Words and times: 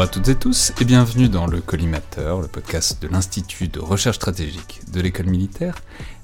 Bonjour 0.00 0.12
à 0.12 0.14
toutes 0.14 0.28
et 0.28 0.34
tous 0.34 0.72
et 0.80 0.86
bienvenue 0.86 1.28
dans 1.28 1.46
le 1.46 1.60
Collimateur, 1.60 2.40
le 2.40 2.48
podcast 2.48 3.02
de 3.02 3.08
l'Institut 3.08 3.68
de 3.68 3.80
recherche 3.80 4.16
stratégique 4.16 4.80
de 4.90 4.98
l'école 4.98 5.26
militaire, 5.26 5.74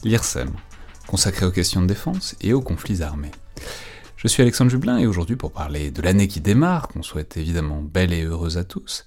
l'IRSEM, 0.02 0.48
consacré 1.06 1.44
aux 1.44 1.50
questions 1.50 1.82
de 1.82 1.86
défense 1.86 2.36
et 2.40 2.54
aux 2.54 2.62
conflits 2.62 3.02
armés. 3.02 3.32
Je 4.16 4.28
suis 4.28 4.40
Alexandre 4.40 4.70
Jublin 4.70 4.96
et 4.96 5.06
aujourd'hui 5.06 5.36
pour 5.36 5.52
parler 5.52 5.90
de 5.90 6.00
l'année 6.00 6.26
qui 6.26 6.40
démarre, 6.40 6.88
qu'on 6.88 7.02
souhaite 7.02 7.36
évidemment 7.36 7.82
belle 7.82 8.14
et 8.14 8.22
heureuse 8.24 8.56
à 8.56 8.64
tous, 8.64 9.04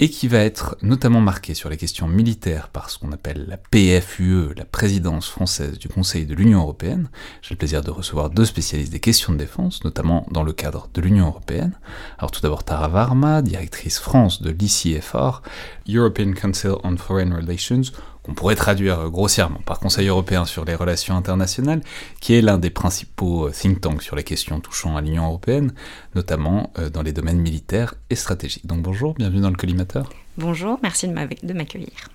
et 0.00 0.10
qui 0.10 0.26
va 0.26 0.38
être 0.38 0.76
notamment 0.82 1.20
marquée 1.20 1.54
sur 1.54 1.68
les 1.68 1.76
questions 1.76 2.08
militaires 2.08 2.68
par 2.68 2.90
ce 2.90 2.98
qu'on 2.98 3.12
appelle 3.12 3.46
la 3.46 3.56
PFUE, 3.56 4.54
la 4.56 4.64
présidence 4.64 5.28
française 5.28 5.78
du 5.78 5.88
Conseil 5.88 6.26
de 6.26 6.34
l'Union 6.34 6.60
Européenne. 6.60 7.08
J'ai 7.42 7.54
le 7.54 7.58
plaisir 7.58 7.82
de 7.82 7.90
recevoir 7.90 8.30
deux 8.30 8.44
spécialistes 8.44 8.92
des 8.92 9.00
questions 9.00 9.32
de 9.32 9.38
défense, 9.38 9.84
notamment 9.84 10.26
dans 10.32 10.42
le 10.42 10.52
cadre 10.52 10.88
de 10.92 11.00
l'Union 11.00 11.26
Européenne. 11.26 11.78
Alors 12.18 12.32
tout 12.32 12.40
d'abord 12.40 12.64
Tara 12.64 12.88
Varma, 12.88 13.40
directrice 13.40 14.00
France 14.00 14.42
de 14.42 14.50
l'ICFR, 14.50 15.42
European 15.88 16.32
Council 16.32 16.72
on 16.82 16.96
Foreign 16.96 17.32
Relations, 17.32 17.92
qu'on 18.24 18.34
pourrait 18.34 18.56
traduire 18.56 19.10
grossièrement 19.10 19.60
par 19.64 19.78
Conseil 19.78 20.08
européen 20.08 20.44
sur 20.46 20.64
les 20.64 20.74
relations 20.74 21.16
internationales, 21.16 21.82
qui 22.20 22.34
est 22.34 22.40
l'un 22.40 22.58
des 22.58 22.70
principaux 22.70 23.50
think 23.50 23.80
tanks 23.80 24.02
sur 24.02 24.16
les 24.16 24.24
questions 24.24 24.60
touchant 24.60 24.96
à 24.96 25.02
l'Union 25.02 25.26
européenne, 25.26 25.72
notamment 26.14 26.72
euh, 26.78 26.88
dans 26.88 27.02
les 27.02 27.12
domaines 27.12 27.40
militaires 27.40 27.94
et 28.10 28.16
stratégiques. 28.16 28.66
Donc 28.66 28.82
bonjour, 28.82 29.14
bienvenue 29.14 29.42
dans 29.42 29.50
le 29.50 29.56
collimateur. 29.56 30.08
Bonjour, 30.38 30.78
merci 30.82 31.06
de 31.06 31.52
m'accueillir. 31.52 32.08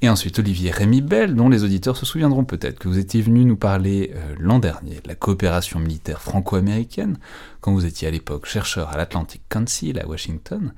Et 0.00 0.08
ensuite 0.08 0.38
Olivier 0.40 0.72
Rémy 0.72 1.00
Bell, 1.00 1.36
dont 1.36 1.48
les 1.48 1.62
auditeurs 1.62 1.96
se 1.96 2.04
souviendront 2.04 2.44
peut-être 2.44 2.78
que 2.78 2.88
vous 2.88 2.98
étiez 2.98 3.22
venu 3.22 3.44
nous 3.44 3.56
parler 3.56 4.12
euh, 4.14 4.34
l'an 4.38 4.58
dernier 4.58 4.96
de 4.96 5.06
la 5.06 5.14
coopération 5.14 5.78
militaire 5.78 6.20
franco-américaine, 6.20 7.18
quand 7.60 7.72
vous 7.72 7.86
étiez 7.86 8.08
à 8.08 8.10
l'époque 8.10 8.46
chercheur 8.46 8.88
à 8.88 8.96
l'Atlantic 8.96 9.42
Council 9.48 10.00
à 10.00 10.08
Washington. 10.08 10.72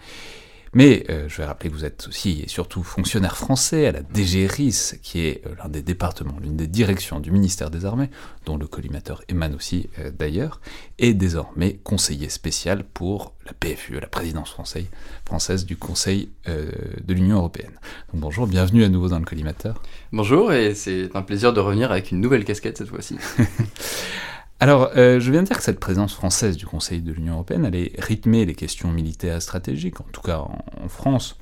Mais 0.74 1.04
euh, 1.08 1.28
je 1.28 1.36
vais 1.36 1.44
rappeler 1.44 1.70
que 1.70 1.74
vous 1.74 1.84
êtes 1.84 2.08
aussi 2.08 2.42
et 2.44 2.48
surtout 2.48 2.82
fonctionnaire 2.82 3.36
français 3.36 3.86
à 3.86 3.92
la 3.92 4.00
DGRIS, 4.02 4.98
qui 5.02 5.20
est 5.20 5.46
euh, 5.46 5.54
l'un 5.62 5.68
des 5.68 5.82
départements, 5.82 6.36
l'une 6.42 6.56
des 6.56 6.66
directions 6.66 7.20
du 7.20 7.30
ministère 7.30 7.70
des 7.70 7.84
Armées, 7.86 8.10
dont 8.44 8.56
le 8.56 8.66
collimateur 8.66 9.22
émane 9.28 9.54
aussi 9.54 9.88
euh, 10.00 10.10
d'ailleurs, 10.10 10.60
et 10.98 11.14
désormais 11.14 11.78
conseiller 11.84 12.28
spécial 12.28 12.82
pour 12.82 13.34
la 13.46 13.52
PFUE, 13.52 14.00
la 14.00 14.08
présidence 14.08 14.50
française, 14.50 14.86
française 15.24 15.64
du 15.64 15.76
Conseil 15.76 16.30
de 16.46 17.14
l'Union 17.14 17.36
Européenne. 17.36 17.72
Donc 18.12 18.22
bonjour, 18.22 18.46
bienvenue 18.46 18.84
à 18.84 18.88
nouveau 18.88 19.08
dans 19.08 19.18
le 19.18 19.24
collimateur. 19.24 19.82
Bonjour, 20.12 20.52
et 20.52 20.74
c'est 20.74 21.14
un 21.14 21.22
plaisir 21.22 21.52
de 21.52 21.60
revenir 21.60 21.90
avec 21.92 22.10
une 22.10 22.20
nouvelle 22.20 22.44
casquette 22.44 22.78
cette 22.78 22.88
fois-ci. 22.88 23.18
Alors, 24.64 24.92
euh, 24.96 25.20
je 25.20 25.30
viens 25.30 25.42
de 25.42 25.46
dire 25.46 25.58
que 25.58 25.62
cette 25.62 25.78
présence 25.78 26.14
française 26.14 26.56
du 26.56 26.64
Conseil 26.64 27.02
de 27.02 27.12
l'Union 27.12 27.34
européenne 27.34 27.66
allait 27.66 27.92
rythmer 27.98 28.46
les 28.46 28.54
questions 28.54 28.90
militaires 28.90 29.42
stratégiques, 29.42 30.00
en 30.00 30.06
tout 30.10 30.22
cas 30.22 30.38
en, 30.38 30.88
France, 30.88 31.36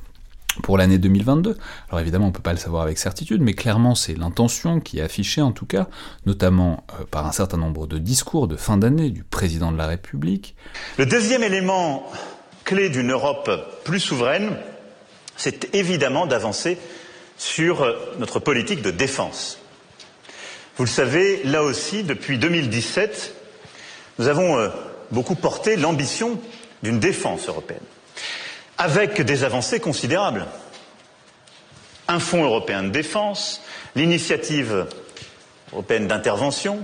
pour 0.64 0.76
l'année 0.76 0.98
2022. 0.98 1.56
Alors 1.88 2.00
évidemment, 2.00 2.24
on 2.24 2.28
ne 2.30 2.32
peut 2.32 2.42
pas 2.42 2.50
le 2.50 2.58
savoir 2.58 2.82
avec 2.82 2.98
certitude, 2.98 3.40
mais 3.40 3.54
clairement, 3.54 3.94
c'est 3.94 4.18
l'intention 4.18 4.80
qui 4.80 4.98
est 4.98 5.02
affichée, 5.02 5.40
en 5.40 5.52
tout 5.52 5.66
cas, 5.66 5.86
notamment 6.26 6.84
euh, 6.98 7.04
par 7.08 7.24
un 7.24 7.30
certain 7.30 7.58
nombre 7.58 7.86
de 7.86 7.98
discours 7.98 8.48
de 8.48 8.56
fin 8.56 8.76
d'année 8.76 9.10
du 9.10 9.22
président 9.22 9.70
de 9.70 9.78
la 9.78 9.86
République. 9.86 10.56
Le 10.98 11.06
deuxième 11.06 11.44
élément 11.44 12.10
clé 12.64 12.88
d'une 12.88 13.12
Europe 13.12 13.48
plus 13.84 14.00
souveraine, 14.00 14.56
c'est 15.36 15.72
évidemment 15.76 16.26
d'avancer 16.26 16.76
sur 17.36 17.82
euh, 17.82 17.92
notre 18.18 18.40
politique 18.40 18.82
de 18.82 18.90
défense. 18.90 19.61
Vous 20.76 20.84
le 20.84 20.90
savez, 20.90 21.42
là 21.44 21.62
aussi, 21.62 22.02
depuis 22.02 22.38
2017, 22.38 23.34
nous 24.18 24.28
avons 24.28 24.56
euh, 24.56 24.68
beaucoup 25.10 25.34
porté 25.34 25.76
l'ambition 25.76 26.40
d'une 26.82 26.98
défense 26.98 27.46
européenne, 27.46 27.82
avec 28.78 29.20
des 29.20 29.44
avancées 29.44 29.80
considérables. 29.80 30.46
Un 32.08 32.18
fonds 32.18 32.42
européen 32.42 32.84
de 32.84 32.88
défense, 32.88 33.60
l'initiative 33.94 34.86
européenne 35.72 36.06
d'intervention, 36.06 36.82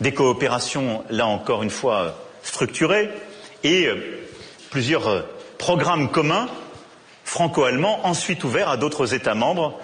des 0.00 0.12
coopérations, 0.12 1.04
là 1.08 1.26
encore 1.26 1.62
une 1.62 1.70
fois, 1.70 2.16
structurées, 2.42 3.10
et 3.62 3.86
euh, 3.86 4.26
plusieurs 4.70 5.06
euh, 5.08 5.22
programmes 5.56 6.10
communs 6.10 6.48
franco-allemands 7.24 8.00
ensuite 8.04 8.42
ouverts 8.42 8.70
à 8.70 8.76
d'autres 8.76 9.14
États 9.14 9.36
membres 9.36 9.78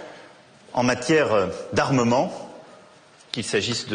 en 0.72 0.82
matière 0.82 1.48
d'armement 1.72 2.45
qu'il 3.36 3.44
s'agisse 3.44 3.86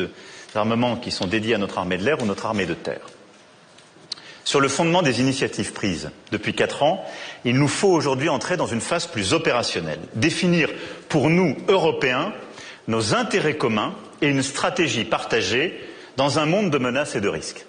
d'armements 0.54 0.98
qui 0.98 1.10
sont 1.10 1.26
dédiés 1.26 1.56
à 1.56 1.58
notre 1.58 1.80
armée 1.80 1.98
de 1.98 2.04
l'air 2.04 2.22
ou 2.22 2.28
notre 2.28 2.46
armée 2.46 2.68
de 2.68 2.76
terre. 2.76 3.02
Sur 4.44 4.60
le 4.60 4.68
fondement 4.68 5.02
des 5.02 5.20
initiatives 5.20 5.74
prises 5.74 6.12
depuis 6.32 6.54
quatre 6.54 6.84
ans, 6.84 7.04
il 7.44 7.56
nous 7.56 7.68
faut 7.68 7.90
aujourd'hui 7.90 8.30
entrer 8.30 8.56
dans 8.56 8.68
une 8.68 8.82
phase 8.82 9.08
plus 9.08 9.34
opérationnelle, 9.34 9.98
définir 10.14 10.70
pour 11.10 11.32
nous, 11.32 11.58
Européens, 11.68 12.34
nos 12.88 13.16
intérêts 13.16 13.58
communs 13.58 13.96
et 14.22 14.28
une 14.28 14.44
stratégie 14.44 15.06
partagée 15.06 15.74
dans 16.18 16.38
un 16.38 16.46
monde 16.46 16.70
de 16.70 16.78
menaces 16.78 17.16
et 17.16 17.22
de 17.22 17.28
risques. 17.28 17.66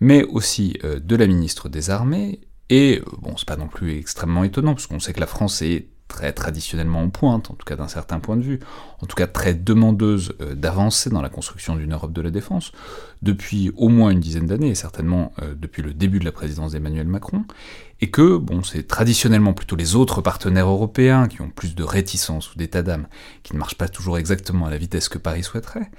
Mais 0.00 0.24
aussi 0.24 0.76
euh, 0.82 0.98
de 0.98 1.14
la 1.14 1.28
ministre 1.28 1.68
des 1.68 1.90
Armées, 1.90 2.40
et 2.68 2.98
euh, 2.98 3.04
bon, 3.20 3.36
c'est 3.36 3.46
pas 3.46 3.56
non 3.56 3.68
plus 3.68 3.96
extrêmement 3.96 4.42
étonnant, 4.42 4.74
parce 4.74 4.88
qu'on 4.88 4.98
sait 4.98 5.12
que 5.12 5.20
la 5.20 5.28
France 5.28 5.62
est 5.62 5.86
très 6.12 6.32
traditionnellement 6.34 7.00
en 7.00 7.08
pointe, 7.08 7.50
en 7.50 7.54
tout 7.54 7.64
cas 7.64 7.74
d'un 7.74 7.88
certain 7.88 8.20
point 8.20 8.36
de 8.36 8.42
vue, 8.42 8.60
en 9.00 9.06
tout 9.06 9.16
cas 9.16 9.26
très 9.26 9.54
demandeuse 9.54 10.34
euh, 10.42 10.54
d'avancer 10.54 11.08
dans 11.08 11.22
la 11.22 11.30
construction 11.30 11.74
d'une 11.74 11.94
Europe 11.94 12.12
de 12.12 12.20
la 12.20 12.30
défense, 12.30 12.70
depuis 13.22 13.72
au 13.76 13.88
moins 13.88 14.10
une 14.10 14.20
dizaine 14.20 14.46
d'années, 14.46 14.68
et 14.68 14.74
certainement 14.74 15.32
euh, 15.40 15.54
depuis 15.58 15.82
le 15.82 15.94
début 15.94 16.18
de 16.18 16.26
la 16.26 16.32
présidence 16.32 16.72
d'Emmanuel 16.72 17.06
Macron, 17.06 17.44
et 18.02 18.10
que, 18.10 18.36
bon, 18.36 18.62
c'est 18.62 18.86
traditionnellement 18.86 19.54
plutôt 19.54 19.74
les 19.74 19.96
autres 19.96 20.20
partenaires 20.20 20.68
européens 20.68 21.28
qui 21.28 21.40
ont 21.40 21.48
plus 21.48 21.74
de 21.74 21.82
réticence 21.82 22.52
ou 22.52 22.58
d'état 22.58 22.82
d'âme, 22.82 23.06
qui 23.42 23.54
ne 23.54 23.58
marchent 23.58 23.78
pas 23.78 23.88
toujours 23.88 24.18
exactement 24.18 24.66
à 24.66 24.70
la 24.70 24.76
vitesse 24.76 25.08
que 25.08 25.18
Paris 25.18 25.44
souhaiterait, 25.44 25.90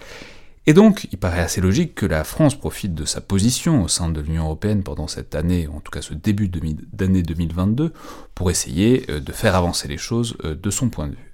et 0.66 0.74
donc, 0.74 1.08
il 1.12 1.18
paraît 1.18 1.42
assez 1.42 1.60
logique 1.60 1.94
que 1.94 2.06
la 2.06 2.24
France 2.24 2.56
profite 2.56 2.96
de 2.96 3.04
sa 3.04 3.20
position 3.20 3.84
au 3.84 3.90
sein 3.90 4.10
de 4.10 4.22
l'Union 4.22 4.46
européenne 4.46 4.82
pendant 4.82 5.08
cette 5.08 5.36
année, 5.36 5.68
en 5.68 5.82
tout 5.82 5.92
cas 5.92 6.02
ce 6.02 6.14
début 6.14 6.48
d'année 6.48 7.22
2022, 7.22 7.92
pour 8.34 8.50
essayer 8.50 9.06
euh, 9.10 9.20
de 9.20 9.32
faire 9.34 9.56
avancer 9.56 9.90
les 9.90 9.98
choses 9.98 10.38
euh, 10.46 10.56
de 10.56 10.70
son 10.70 10.90
point 10.90 11.08
de 11.08 11.16
vue. 11.16 11.34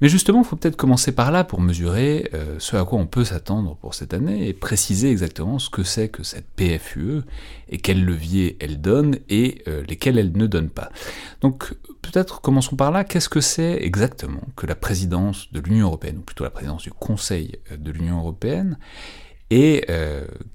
Mais 0.00 0.08
justement, 0.08 0.40
il 0.40 0.46
faut 0.46 0.56
peut-être 0.56 0.76
commencer 0.76 1.12
par 1.12 1.30
là 1.30 1.44
pour 1.44 1.60
mesurer 1.60 2.30
euh, 2.32 2.56
ce 2.58 2.76
à 2.76 2.86
quoi 2.86 2.98
on 2.98 3.06
peut 3.06 3.24
s'attendre 3.24 3.76
pour 3.76 3.92
cette 3.92 4.14
année 4.14 4.48
et 4.48 4.54
préciser 4.54 5.10
exactement 5.10 5.58
ce 5.58 5.68
que 5.68 5.82
c'est 5.82 6.08
que 6.08 6.22
cette 6.22 6.46
PFUE 6.56 7.20
et 7.68 7.76
quels 7.76 8.02
leviers 8.02 8.56
elle 8.60 8.80
donne 8.80 9.18
et 9.28 9.62
lesquels 9.86 10.18
elle 10.18 10.32
ne 10.32 10.46
donne 10.46 10.70
pas. 10.70 10.90
Donc 11.42 11.74
peut-être 12.02 12.40
commençons 12.40 12.76
par 12.76 12.90
là, 12.90 13.04
qu'est-ce 13.04 13.28
que 13.28 13.40
c'est 13.40 13.78
exactement 13.82 14.42
que 14.56 14.66
la 14.66 14.74
présidence 14.74 15.52
de 15.52 15.60
l'Union 15.60 15.86
européenne, 15.86 16.18
ou 16.18 16.22
plutôt 16.22 16.44
la 16.44 16.50
présidence 16.50 16.82
du 16.82 16.92
Conseil 16.92 17.58
euh, 17.70 17.76
de 17.76 17.90
l'Union 17.90 18.18
européenne, 18.18 18.78
et 19.52 19.84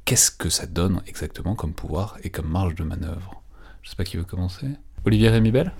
qu'est-ce 0.05 0.31
que 0.31 0.47
ça 0.47 0.67
donne 0.67 1.01
exactement 1.05 1.53
comme 1.53 1.73
pouvoir 1.73 2.17
et 2.23 2.29
comme 2.29 2.47
marge 2.47 2.75
de 2.75 2.85
manœuvre? 2.85 3.43
Je 3.81 3.87
ne 3.87 3.89
sais 3.89 3.97
pas 3.97 4.05
qui 4.05 4.15
veut 4.15 4.23
commencer. 4.23 4.67
Olivier 5.03 5.27
Rémibel 5.27 5.73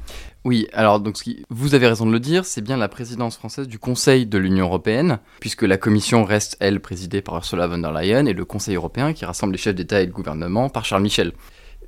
oui, 0.45 0.67
alors 0.73 0.99
donc 0.99 1.17
vous 1.49 1.73
avez 1.73 1.87
raison 1.87 2.05
de 2.05 2.11
le 2.11 2.19
dire, 2.19 2.45
c'est 2.45 2.61
bien 2.61 2.77
la 2.77 2.87
présidence 2.87 3.35
française 3.35 3.67
du 3.67 3.79
Conseil 3.79 4.27
de 4.27 4.37
l'Union 4.37 4.65
européenne, 4.65 5.17
puisque 5.39 5.63
la 5.63 5.77
Commission 5.77 6.23
reste, 6.23 6.55
elle, 6.59 6.79
présidée 6.79 7.23
par 7.23 7.33
Ursula 7.37 7.65
von 7.65 7.79
der 7.79 7.91
Leyen, 7.91 8.27
et 8.27 8.33
le 8.33 8.45
Conseil 8.45 8.75
européen 8.75 9.11
qui 9.13 9.25
rassemble 9.25 9.53
les 9.53 9.57
chefs 9.57 9.73
d'État 9.73 10.01
et 10.01 10.05
de 10.05 10.11
gouvernement 10.11 10.69
par 10.69 10.85
Charles 10.85 11.01
Michel. 11.01 11.31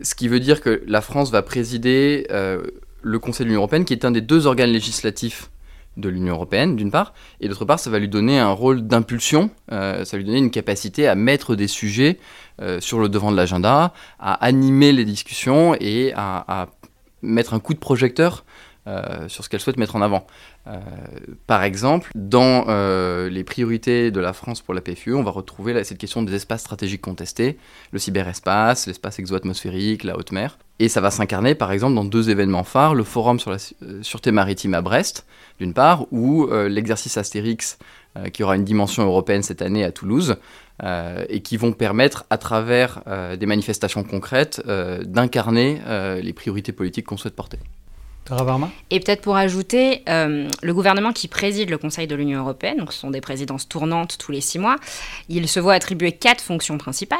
Ce 0.01 0.15
qui 0.15 0.27
veut 0.27 0.39
dire 0.39 0.61
que 0.61 0.81
la 0.87 1.01
France 1.01 1.29
va 1.29 1.43
présider 1.43 2.25
euh, 2.31 2.63
le 3.01 3.19
Conseil 3.19 3.45
de 3.45 3.49
l'Union 3.49 3.61
européenne, 3.61 3.85
qui 3.85 3.93
est 3.93 4.05
un 4.05 4.11
des 4.11 4.21
deux 4.21 4.47
organes 4.47 4.71
législatifs 4.71 5.49
de 5.97 6.09
l'Union 6.09 6.33
européenne, 6.33 6.75
d'une 6.75 6.91
part, 6.91 7.13
et 7.41 7.47
d'autre 7.47 7.65
part, 7.65 7.79
ça 7.79 7.89
va 7.89 7.99
lui 7.99 8.07
donner 8.07 8.39
un 8.39 8.51
rôle 8.51 8.85
d'impulsion, 8.85 9.49
euh, 9.71 10.05
ça 10.05 10.15
va 10.15 10.19
lui 10.19 10.25
donner 10.25 10.37
une 10.39 10.51
capacité 10.51 11.07
à 11.07 11.15
mettre 11.15 11.55
des 11.55 11.67
sujets 11.67 12.19
euh, 12.61 12.79
sur 12.79 12.99
le 12.99 13.09
devant 13.09 13.31
de 13.31 13.37
l'agenda, 13.37 13.93
à 14.19 14.33
animer 14.33 14.91
les 14.91 15.05
discussions 15.05 15.75
et 15.79 16.13
à, 16.15 16.67
mettre 17.23 17.55
un 17.55 17.59
coup 17.59 17.73
de 17.73 17.79
projecteur 17.79 18.45
euh, 18.87 19.27
sur 19.27 19.43
ce 19.43 19.49
qu'elle 19.49 19.59
souhaite 19.59 19.77
mettre 19.77 19.95
en 19.95 20.01
avant. 20.01 20.25
par 21.45 21.63
exemple, 21.63 22.11
dans 22.15 22.65
les 23.29 23.43
priorités 23.43 24.11
de 24.11 24.19
la 24.19 24.33
France 24.33 24.61
pour 24.61 24.73
la 24.73 24.81
PFUE, 24.81 25.13
on 25.13 25.23
va 25.23 25.31
retrouver 25.31 25.83
cette 25.83 25.97
question 25.97 26.23
des 26.23 26.33
espaces 26.35 26.61
stratégiques 26.61 27.01
contestés, 27.01 27.57
le 27.91 27.99
cyberespace, 27.99 28.87
l'espace 28.87 29.19
exo-atmosphérique, 29.19 30.03
la 30.03 30.17
haute 30.17 30.31
mer. 30.31 30.57
Et 30.79 30.89
ça 30.89 31.01
va 31.01 31.09
s'incarner 31.09 31.55
par 31.55 31.71
exemple 31.71 31.95
dans 31.95 32.05
deux 32.05 32.29
événements 32.29 32.63
phares, 32.63 32.95
le 32.95 33.03
forum 33.03 33.39
sur 33.39 33.51
la 33.51 33.57
sûreté 34.01 34.31
maritime 34.31 34.73
à 34.73 34.81
Brest, 34.81 35.25
d'une 35.59 35.73
part, 35.73 36.05
ou 36.11 36.45
euh, 36.45 36.69
l'exercice 36.69 37.17
Astérix, 37.17 37.77
euh, 38.17 38.29
qui 38.29 38.43
aura 38.43 38.55
une 38.55 38.63
dimension 38.63 39.03
européenne 39.03 39.43
cette 39.43 39.61
année 39.61 39.83
à 39.83 39.91
Toulouse, 39.91 40.35
euh, 40.83 41.25
et 41.29 41.41
qui 41.41 41.57
vont 41.57 41.71
permettre, 41.71 42.25
à 42.29 42.37
travers 42.37 43.01
des 43.37 43.45
manifestations 43.45 44.03
concrètes, 44.03 44.61
d'incarner 45.05 45.81
les 46.21 46.33
priorités 46.33 46.71
politiques 46.71 47.07
qu'on 47.07 47.17
souhaite 47.17 47.35
porter. 47.35 47.57
Et 48.89 48.99
peut-être 48.99 49.21
pour 49.21 49.35
ajouter, 49.35 50.03
le 50.07 50.71
gouvernement 50.71 51.13
qui 51.13 51.27
préside 51.27 51.69
le 51.69 51.77
Conseil 51.77 52.07
de 52.07 52.15
l'Union 52.15 52.39
européenne, 52.39 52.77
donc 52.77 52.93
ce 52.93 52.99
sont 52.99 53.11
des 53.11 53.21
présidences 53.21 53.67
tournantes 53.67 54.17
tous 54.17 54.31
les 54.31 54.41
six 54.41 54.59
mois, 54.59 54.75
il 55.29 55.47
se 55.47 55.59
voit 55.59 55.73
attribuer 55.73 56.11
quatre 56.11 56.41
fonctions 56.41 56.77
principales 56.77 57.19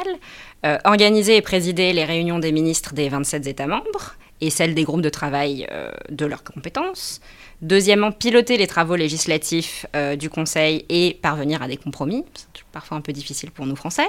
organiser 0.84 1.36
et 1.36 1.42
présider 1.42 1.92
les 1.92 2.04
réunions 2.04 2.38
des 2.38 2.52
ministres 2.52 2.92
des 2.92 3.08
27 3.08 3.46
États 3.46 3.66
membres 3.66 4.16
et 4.40 4.50
celles 4.50 4.74
des 4.74 4.84
groupes 4.84 5.02
de 5.02 5.08
travail 5.08 5.68
de 6.10 6.26
leurs 6.26 6.44
compétences, 6.44 7.20
Deuxièmement, 7.60 8.12
piloter 8.12 8.56
les 8.56 8.68
travaux 8.68 8.94
législatifs 8.94 9.84
euh, 9.96 10.14
du 10.14 10.30
Conseil 10.30 10.84
et 10.88 11.18
parvenir 11.20 11.60
à 11.60 11.66
des 11.66 11.76
compromis. 11.76 12.24
Parfois 12.70 12.96
un 12.96 13.00
peu 13.00 13.12
difficile 13.12 13.50
pour 13.50 13.66
nous 13.66 13.74
Français. 13.74 14.08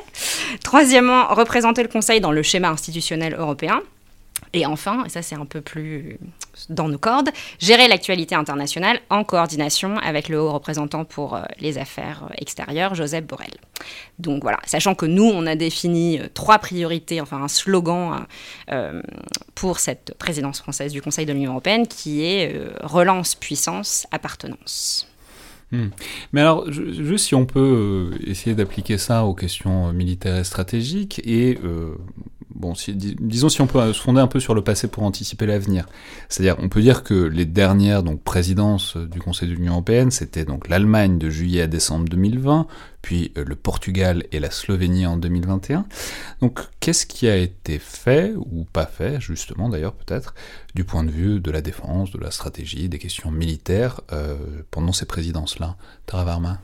Troisièmement, 0.63 1.33
représenter 1.33 1.81
le 1.81 1.87
Conseil 1.87 2.21
dans 2.21 2.31
le 2.31 2.43
schéma 2.43 2.69
institutionnel 2.69 3.35
européen. 3.37 3.81
Et 4.53 4.65
enfin, 4.65 5.03
et 5.05 5.09
ça 5.09 5.21
c'est 5.21 5.35
un 5.35 5.45
peu 5.45 5.61
plus 5.61 6.17
dans 6.69 6.89
nos 6.89 6.97
cordes, 6.97 7.29
gérer 7.59 7.87
l'actualité 7.87 8.35
internationale 8.35 8.99
en 9.09 9.23
coordination 9.23 9.97
avec 9.97 10.27
le 10.27 10.39
haut 10.39 10.51
représentant 10.51 11.05
pour 11.05 11.35
euh, 11.35 11.43
les 11.59 11.77
affaires 11.77 12.25
euh, 12.25 12.33
extérieures, 12.37 12.95
Joseph 12.95 13.25
Borrell. 13.25 13.53
Donc 14.17 14.41
voilà, 14.41 14.59
sachant 14.65 14.95
que 14.95 15.05
nous, 15.05 15.23
on 15.23 15.45
a 15.45 15.55
défini 15.55 16.19
euh, 16.19 16.27
trois 16.33 16.59
priorités, 16.59 17.21
enfin 17.21 17.41
un 17.41 17.47
slogan 17.47 18.25
pour 19.55 19.79
cette 19.79 20.15
présidence 20.17 20.59
française 20.59 20.91
du 20.91 21.01
Conseil 21.01 21.25
de 21.25 21.33
l'Union 21.33 21.51
européenne 21.51 21.87
qui 21.87 22.23
est 22.23 22.55
relance, 22.81 23.35
puissance, 23.35 24.07
appartenance. 24.11 25.07
Hmm. 25.71 25.89
Mais 26.33 26.41
alors, 26.41 26.71
juste 26.71 27.25
si 27.27 27.35
on 27.35 27.45
peut 27.45 28.11
essayer 28.25 28.55
d'appliquer 28.55 28.97
ça 28.97 29.25
aux 29.25 29.33
questions 29.33 29.93
militaires 29.93 30.37
et 30.37 30.43
stratégiques 30.43 31.21
et 31.25 31.57
bon, 32.59 32.73
disons 33.19 33.49
si 33.49 33.61
on 33.61 33.67
peut 33.67 33.93
se 33.93 34.01
fonder 34.01 34.19
un 34.19 34.27
peu 34.27 34.39
sur 34.39 34.53
le 34.53 34.61
passé 34.61 34.87
pour 34.87 35.03
anticiper 35.03 35.45
l'avenir. 35.45 35.87
C'est-à-dire, 36.27 36.55
on 36.59 36.69
peut 36.69 36.81
dire 36.81 37.03
que 37.03 37.13
les 37.13 37.45
dernières 37.45 38.03
donc 38.03 38.21
présidences 38.21 38.97
du 38.97 39.19
Conseil 39.19 39.49
de 39.49 39.55
l'Union 39.55 39.73
européenne, 39.73 40.11
c'était 40.11 40.45
donc 40.45 40.67
l'Allemagne 40.67 41.17
de 41.17 41.29
juillet 41.29 41.61
à 41.61 41.67
décembre 41.67 42.07
2020, 42.09 42.67
puis 43.01 43.31
euh, 43.37 43.45
le 43.45 43.55
Portugal 43.55 44.25
et 44.31 44.39
la 44.39 44.51
Slovénie 44.51 45.05
en 45.05 45.17
2021. 45.17 45.85
Donc, 46.41 46.59
qu'est-ce 46.79 47.05
qui 47.05 47.27
a 47.27 47.37
été 47.37 47.79
fait 47.79 48.33
ou 48.35 48.65
pas 48.65 48.85
fait, 48.85 49.21
justement 49.21 49.69
d'ailleurs 49.69 49.93
peut-être, 49.93 50.33
du 50.75 50.83
point 50.83 51.03
de 51.03 51.11
vue 51.11 51.39
de 51.39 51.51
la 51.51 51.61
défense, 51.61 52.11
de 52.11 52.19
la 52.19 52.31
stratégie, 52.31 52.89
des 52.89 52.99
questions 52.99 53.31
militaires 53.31 54.01
euh, 54.11 54.35
pendant 54.69 54.91
ces 54.91 55.05
présidences-là, 55.05 55.77
Tara 56.05 56.25
Varma 56.25 56.59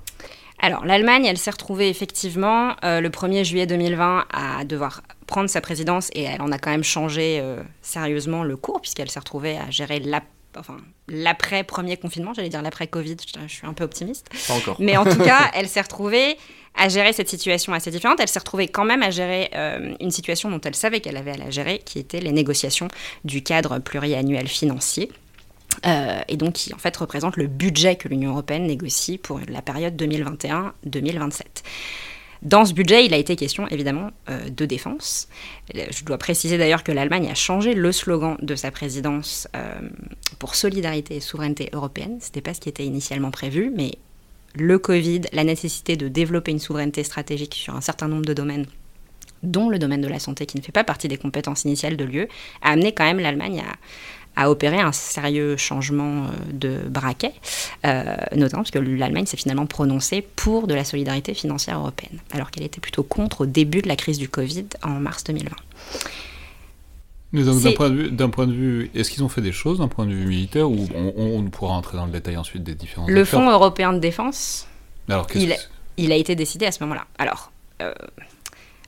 alors, 0.60 0.86
l'Allemagne, 0.86 1.25
elle 1.25 1.38
s'est 1.38 1.52
retrouvée 1.52 1.90
effectivement 1.90 2.75
euh, 2.84 3.02
le 3.02 3.10
1er 3.10 3.44
juillet 3.44 3.68
2020 3.68 4.25
à 4.31 4.63
devoir 4.63 5.02
prendre 5.28 5.50
sa 5.50 5.62
présidence 5.62 6.10
et 6.13 6.24
elle 6.24 6.42
en 6.42 6.52
a 6.52 6.57
quand 6.57 6.72
même 6.72 6.84
changé 6.84 7.40
euh, 7.42 7.62
sérieusement 7.81 8.44
le 8.44 8.56
cours 8.56 8.81
puisqu'elle 8.81 9.10
s'est 9.10 9.19
retrouvée 9.19 9.57
à 9.57 9.69
gérer 9.69 10.02
l'après 11.07 11.63
premier 11.63 11.98
confinement, 11.98 12.34
j'allais 12.34 12.50
dire 12.50 12.62
l'après 12.62 12.88
Covid, 12.88 13.18
je, 13.19 13.54
suis 13.54 13.68
un 13.68 13.74
peu 13.74 13.84
optimiste. 13.84 14.30
Pas 14.48 14.54
encore. 14.54 14.78
Mais 14.80 14.98
en 14.98 15.04
tout 15.04 15.18
cas, 15.24 15.52
elle 15.54 15.68
s'est 15.68 15.81
retrouvée 15.81 16.38
à 16.78 16.90
gérer 16.90 17.13
cette 17.13 17.30
situation 17.30 17.74
assez 17.74 17.92
différente. 17.92 18.19
Elle 18.19 18.28
s'est 18.28 18.40
retrouvée 18.40 18.68
quand 18.68 18.86
même 18.86 19.04
à 19.04 19.10
gérer 19.10 19.50
euh, 19.56 19.96
une 20.00 20.12
situation 20.12 20.50
dont 20.50 20.62
elle 20.62 20.75
savait 20.75 21.00
qu'elle 21.00 21.18
avait 21.18 21.31
à 21.31 21.38
la 21.38 21.50
gérer, 21.50 21.80
qui 21.80 22.00
était 22.00 22.19
les 22.19 22.31
négociations 22.31 22.88
du 23.24 23.44
cadre 23.44 23.80
pluriannuel 23.80 24.48
financier. 24.48 25.12
Euh, 25.86 26.22
et 26.27 26.38
donc 26.38 26.54
qui 26.54 26.74
en 26.74 26.77
fait 26.77 26.95
représente 26.95 27.38
le 27.38 27.48
budget 27.48 27.95
que 27.95 28.07
l'Union 28.07 28.31
européenne 28.31 28.68
négocie 28.68 29.18
pour 29.18 29.39
la 29.48 29.62
période 29.62 30.01
2021-2027. 30.01 31.42
Dans 32.42 32.66
ce 32.66 32.74
budget, 32.74 33.06
il 33.06 33.13
a 33.13 33.18
été 33.18 33.36
question 33.36 33.68
évidemment 33.69 34.12
euh, 34.30 34.50
de 34.50 34.66
défense. 34.66 35.27
Je 35.74 36.04
dois 36.04 36.18
préciser 36.18 36.57
d'ailleurs 36.57 36.83
que 36.83 36.92
l'Allemagne 36.92 37.27
a 37.30 37.33
changé 37.33 37.74
le 37.74 37.92
slogan 37.92 38.38
de 38.42 38.56
sa 38.56 38.72
présidence 38.72 39.48
euh, 39.56 39.80
pour 40.38 40.56
solidarité 40.56 41.16
et 41.16 41.22
souveraineté 41.22 41.69
européenne. 41.74 42.19
Ce 42.22 42.27
n'était 42.27 42.42
pas 42.42 42.54
ce 42.54 42.60
qui 42.60 42.69
était 42.69 42.86
initialement 42.86 43.31
prévu, 43.31 43.72
mais 43.75 43.94
le 44.54 44.77
Covid, 44.77 45.22
la 45.33 45.44
nécessité 45.44 45.98
de 45.98 46.07
développer 46.07 46.51
une 46.51 46.60
souveraineté 46.60 47.04
stratégique 47.04 47.56
sur 47.56 47.75
un 47.75 47.81
certain 47.81 48.07
nombre 48.07 48.25
de 48.25 48.33
domaines 48.33 48.68
dont 49.44 49.69
le 49.69 49.80
domaine 49.80 50.01
de 50.01 50.07
la 50.07 50.19
santé 50.19 50.45
qui 50.45 50.57
ne 50.57 50.63
fait 50.63 50.72
pas 50.72 50.83
partie 50.83 51.07
des 51.07 51.18
compétences 51.18 51.66
initiales 51.66 51.98
de 51.98 52.04
l'UE, 52.04 52.27
a 52.62 52.72
amené 52.72 52.94
quand 52.94 53.04
même 53.04 53.19
l'Allemagne 53.19 53.62
à, 53.62 53.75
a 54.36 54.50
opéré 54.50 54.80
un 54.80 54.92
sérieux 54.92 55.58
changement 55.58 56.26
euh, 56.26 56.28
de 56.52 56.90
braquet, 56.90 57.34
euh, 57.86 58.16
notamment 58.36 58.64
parce 58.64 58.72
que 58.72 58.80
l'Allemagne 58.80 59.26
s'est 59.26 59.38
finalement 59.38 59.66
prononcée 59.66 60.22
pour 60.22 60.68
de 60.68 60.74
la 60.74 60.84
solidarité 60.84 61.34
financière 61.34 61.80
européenne, 61.80 62.20
alors 62.32 62.52
qu'elle 62.52 62.64
était 62.64 62.82
plutôt 62.82 63.04
contre 63.04 63.42
au 63.42 63.46
début 63.46 63.82
de 63.82 63.88
la 63.88 63.96
crise 63.96 64.18
du 64.18 64.30
Covid 64.30 64.66
en 64.84 65.00
mars 65.00 65.24
2020. 65.24 65.52
d'un 67.34 68.30
point, 68.30 68.48
de 68.48 68.54
vue, 68.54 68.92
est-ce 68.96 69.12
qu'ils 69.12 69.24
ont 69.24 69.30
fait 69.30 69.42
des 69.42 69.52
choses 69.52 69.80
d'un 69.80 69.88
point 69.88 70.06
de 70.06 70.14
vue 70.14 70.26
militaire 70.26 70.70
ou 70.70 70.88
on, 70.94 71.44
pourra 71.44 71.74
entrer 71.74 71.98
dans 71.98 72.06
le 72.06 72.12
détail 72.12 72.38
ensuite 72.38 72.64
des 72.64 72.76
différents 72.76 73.08
Le 73.08 73.26
Fonds 73.26 73.50
européen 73.50 73.94
de 73.94 74.00
défense, 74.00 74.68
alors, 75.08 75.28
il, 75.36 75.56
il, 75.98 76.12
a 76.12 76.16
été 76.16 76.36
décidé 76.36 76.66
à 76.66 76.72
ce 76.72 76.84
moment-là. 76.84 77.06
Alors, 77.18 77.52
euh, 77.82 77.94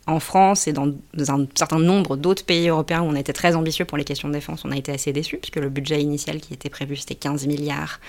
en 0.07 0.21
France 0.21 0.67
et 0.67 0.73
dans 0.73 0.87
un 1.27 1.45
certain 1.53 1.79
nombre 1.79 2.15
d'autres 2.15 2.45
pays 2.45 2.69
européens 2.69 3.01
où 3.01 3.05
on 3.05 3.15
était 3.15 3.33
très 3.33 3.55
ambitieux 3.55 3.85
pour 3.85 3.97
les 3.97 4.05
questions 4.05 4.29
de 4.29 4.33
défense, 4.33 4.63
on 4.65 4.71
a 4.71 4.77
été 4.77 4.91
assez 4.91 5.11
déçus, 5.11 5.37
puisque 5.37 5.57
le 5.57 5.69
budget 5.69 6.01
initial 6.01 6.39
qui 6.39 6.53
était 6.53 6.69
prévu, 6.69 6.95
c'était 6.95 7.15
15 7.15 7.45
milliards 7.45 7.99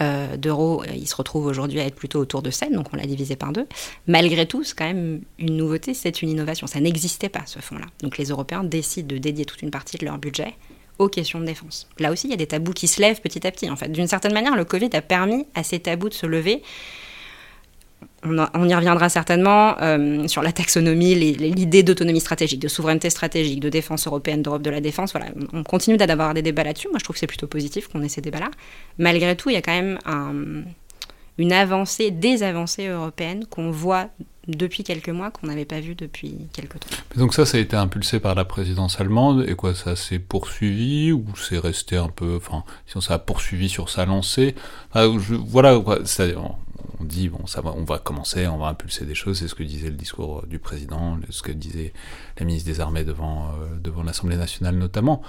euh, 0.00 0.36
d'euros. 0.36 0.84
Il 0.94 1.06
se 1.08 1.16
retrouve 1.16 1.46
aujourd'hui 1.46 1.80
à 1.80 1.84
être 1.84 1.96
plutôt 1.96 2.20
autour 2.20 2.42
de 2.42 2.50
7, 2.50 2.72
donc 2.72 2.86
on 2.92 2.96
l'a 2.96 3.06
divisé 3.06 3.34
par 3.34 3.52
deux. 3.52 3.66
Malgré 4.06 4.46
tout, 4.46 4.62
c'est 4.62 4.76
quand 4.78 4.86
même 4.86 5.20
une 5.38 5.56
nouveauté, 5.56 5.94
c'est 5.94 6.22
une 6.22 6.30
innovation. 6.30 6.66
Ça 6.68 6.80
n'existait 6.80 7.28
pas, 7.28 7.42
ce 7.46 7.58
fonds-là. 7.58 7.86
Donc 8.02 8.18
les 8.18 8.26
Européens 8.26 8.62
décident 8.62 9.08
de 9.08 9.18
dédier 9.18 9.44
toute 9.44 9.62
une 9.62 9.72
partie 9.72 9.98
de 9.98 10.04
leur 10.04 10.18
budget 10.18 10.54
aux 10.98 11.08
questions 11.08 11.40
de 11.40 11.44
défense. 11.44 11.88
Là 11.98 12.12
aussi, 12.12 12.28
il 12.28 12.30
y 12.30 12.34
a 12.34 12.36
des 12.36 12.46
tabous 12.46 12.72
qui 12.72 12.88
se 12.88 13.00
lèvent 13.00 13.20
petit 13.20 13.46
à 13.46 13.50
petit. 13.50 13.70
En 13.70 13.76
fait, 13.76 13.88
d'une 13.88 14.08
certaine 14.08 14.32
manière, 14.32 14.56
le 14.56 14.64
Covid 14.64 14.90
a 14.94 15.02
permis 15.02 15.46
à 15.54 15.62
ces 15.62 15.80
tabous 15.80 16.08
de 16.08 16.14
se 16.14 16.26
lever 16.26 16.62
on, 18.24 18.68
y 18.68 18.74
reviendra 18.74 19.08
certainement 19.08 19.76
euh, 19.80 20.26
sur 20.26 20.42
la 20.42 20.52
taxonomie, 20.52 21.14
l'idée 21.14 21.82
d'autonomie 21.82 22.20
stratégique, 22.20 22.60
de 22.60 22.68
souveraineté 22.68 23.10
stratégique, 23.10 23.60
de 23.60 23.68
défense 23.68 24.06
européenne, 24.06 24.42
d'Europe 24.42 24.62
de 24.62 24.70
la 24.70 24.80
défense. 24.80 25.12
Voilà, 25.12 25.26
on 25.52 25.62
continue 25.62 25.96
d'avoir 25.96 26.34
des 26.34 26.42
débats 26.42 26.64
là-dessus. 26.64 26.88
Moi, 26.88 26.98
je 26.98 27.04
trouve 27.04 27.14
que 27.14 27.20
c'est 27.20 27.26
plutôt 27.26 27.46
positif 27.46 27.88
qu'on 27.88 28.02
ait 28.02 28.08
ces 28.08 28.20
débats-là. 28.20 28.50
Malgré 28.98 29.36
tout, 29.36 29.50
il 29.50 29.54
y 29.54 29.56
a 29.56 29.62
quand 29.62 29.72
même 29.72 29.98
une 31.38 31.52
avancée, 31.52 32.10
des 32.10 32.42
avancées 32.42 32.88
européennes 32.88 33.46
qu'on 33.46 33.70
voit 33.70 34.08
depuis 34.48 34.82
quelques 34.82 35.10
mois 35.10 35.30
qu'on 35.30 35.46
n'avait 35.46 35.66
pas 35.66 35.80
vu 35.80 35.94
depuis 35.94 36.48
quelques 36.52 36.80
temps. 36.80 36.88
donc 37.16 37.34
ça, 37.34 37.44
ça 37.44 37.58
a 37.58 37.60
été 37.60 37.76
impulsé 37.76 38.18
par 38.18 38.34
la 38.34 38.44
présidence 38.44 38.98
allemande, 38.98 39.44
et 39.46 39.54
quoi, 39.54 39.74
ça 39.74 39.94
s'est 39.94 40.18
poursuivi, 40.18 41.12
ou 41.12 41.24
c'est 41.36 41.58
resté 41.58 41.96
un 41.96 42.08
peu, 42.08 42.36
enfin, 42.36 42.64
si 42.86 43.00
ça 43.00 43.14
a 43.14 43.18
poursuivi 43.18 43.68
sur 43.68 43.90
sa 43.90 44.06
lancée, 44.06 44.54
voilà, 44.94 45.78
quoi, 45.78 45.98
on 47.00 47.04
dit 47.04 47.28
bon 47.28 47.46
ça 47.46 47.60
va, 47.60 47.72
on 47.76 47.84
va 47.84 47.98
commencer, 47.98 48.46
on 48.46 48.58
va 48.58 48.68
impulser 48.68 49.04
des 49.04 49.14
choses. 49.14 49.38
C'est 49.38 49.48
ce 49.48 49.54
que 49.54 49.62
disait 49.62 49.90
le 49.90 49.96
discours 49.96 50.46
du 50.46 50.58
président, 50.58 51.18
ce 51.30 51.42
que 51.42 51.52
disait 51.52 51.92
la 52.38 52.46
ministre 52.46 52.68
des 52.68 52.80
Armées 52.80 53.04
devant 53.04 53.48
euh, 53.48 53.78
devant 53.80 54.02
l'Assemblée 54.02 54.36
nationale 54.36 54.76
notamment. 54.76 55.22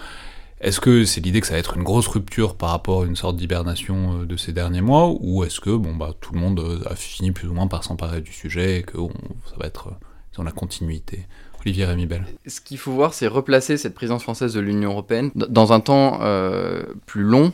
Est-ce 0.61 0.81
que 0.81 1.05
c'est 1.05 1.21
l'idée 1.21 1.39
que 1.39 1.47
ça 1.47 1.53
va 1.53 1.59
être 1.59 1.77
une 1.77 1.83
grosse 1.83 2.07
rupture 2.07 2.55
par 2.55 2.71
rapport 2.71 3.03
à 3.03 3.05
une 3.05 3.15
sorte 3.15 3.37
d'hibernation 3.37 4.21
euh, 4.21 4.25
de 4.25 4.35
ces 4.35 4.51
derniers 4.51 4.81
mois, 4.81 5.15
ou 5.19 5.43
est-ce 5.43 5.59
que 5.59 5.69
bon 5.69 5.95
bah 5.95 6.13
tout 6.19 6.33
le 6.33 6.39
monde 6.39 6.59
euh, 6.59 6.81
a 6.89 6.95
fini 6.95 7.31
plus 7.31 7.47
ou 7.47 7.53
moins 7.53 7.67
par 7.67 7.83
s'emparer 7.83 8.21
du 8.21 8.33
sujet 8.33 8.79
et 8.79 8.83
que 8.83 8.97
ça 9.49 9.55
va 9.57 9.67
être 9.67 9.93
dans 10.35 10.43
la 10.43 10.51
continuité? 10.51 11.25
Olivier 11.61 11.83
Rémibel. 11.83 12.25
Ce 12.47 12.61
qu'il 12.61 12.77
faut 12.77 12.93
voir, 12.93 13.13
c'est 13.13 13.27
replacer 13.27 13.75
cette 13.75 13.93
présidence 13.93 14.23
française 14.23 14.53
de 14.53 14.61
l'Union 14.61 14.91
européenne 14.91 15.29
dans 15.35 15.73
un 15.73 15.81
temps 15.81 16.19
plus 17.05 17.23
long 17.23 17.51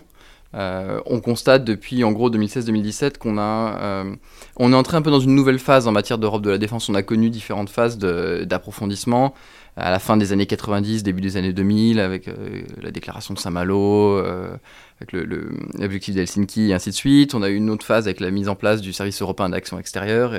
euh, 0.56 1.02
on 1.06 1.20
constate 1.20 1.66
depuis 1.66 2.04
en 2.06 2.14
gros 2.14 2.30
2016-2017 2.30 3.18
qu'on 3.18 3.38
a, 3.38 3.78
euh, 3.82 4.16
on 4.56 4.72
est 4.72 4.76
entré 4.76 4.96
un 4.96 5.02
peu 5.02 5.12
dans 5.12 5.20
une 5.20 5.36
nouvelle 5.36 5.60
phase 5.60 5.86
en 5.88 5.92
matière 5.92 6.18
d'Europe 6.18 6.44
de 6.44 6.50
la 6.50 6.58
défense. 6.58 6.88
On 6.88 6.96
a 6.96 7.04
connu 7.04 7.30
différentes 7.30 7.70
phases 7.70 7.98
d'approfondissement 7.98 9.34
à 9.76 9.92
la 9.92 10.00
fin 10.00 10.16
des 10.16 10.32
années 10.32 10.46
90, 10.46 11.04
début 11.04 11.20
des 11.20 11.36
années 11.36 11.52
2000, 11.52 12.00
avec 12.00 12.30
euh, 12.30 12.62
la 12.82 12.92
déclaration 12.92 13.34
de 13.34 13.40
Saint-Malo, 13.40 14.18
avec 14.18 15.12
l'objectif 15.12 16.16
d'Helsinki 16.16 16.70
et 16.70 16.74
ainsi 16.74 16.92
de 16.92 16.96
suite. 16.96 17.36
On 17.36 17.44
a 17.44 17.50
eu 17.50 17.56
une 17.56 17.70
autre 17.70 17.86
phase 17.86 18.08
avec 18.08 18.22
la 18.22 18.32
mise 18.32 18.48
en 18.48 18.56
place 18.56 18.80
du 18.80 18.94
service 18.94 19.22
européen 19.22 19.50
d'action 19.50 19.78
extérieure. 19.78 20.34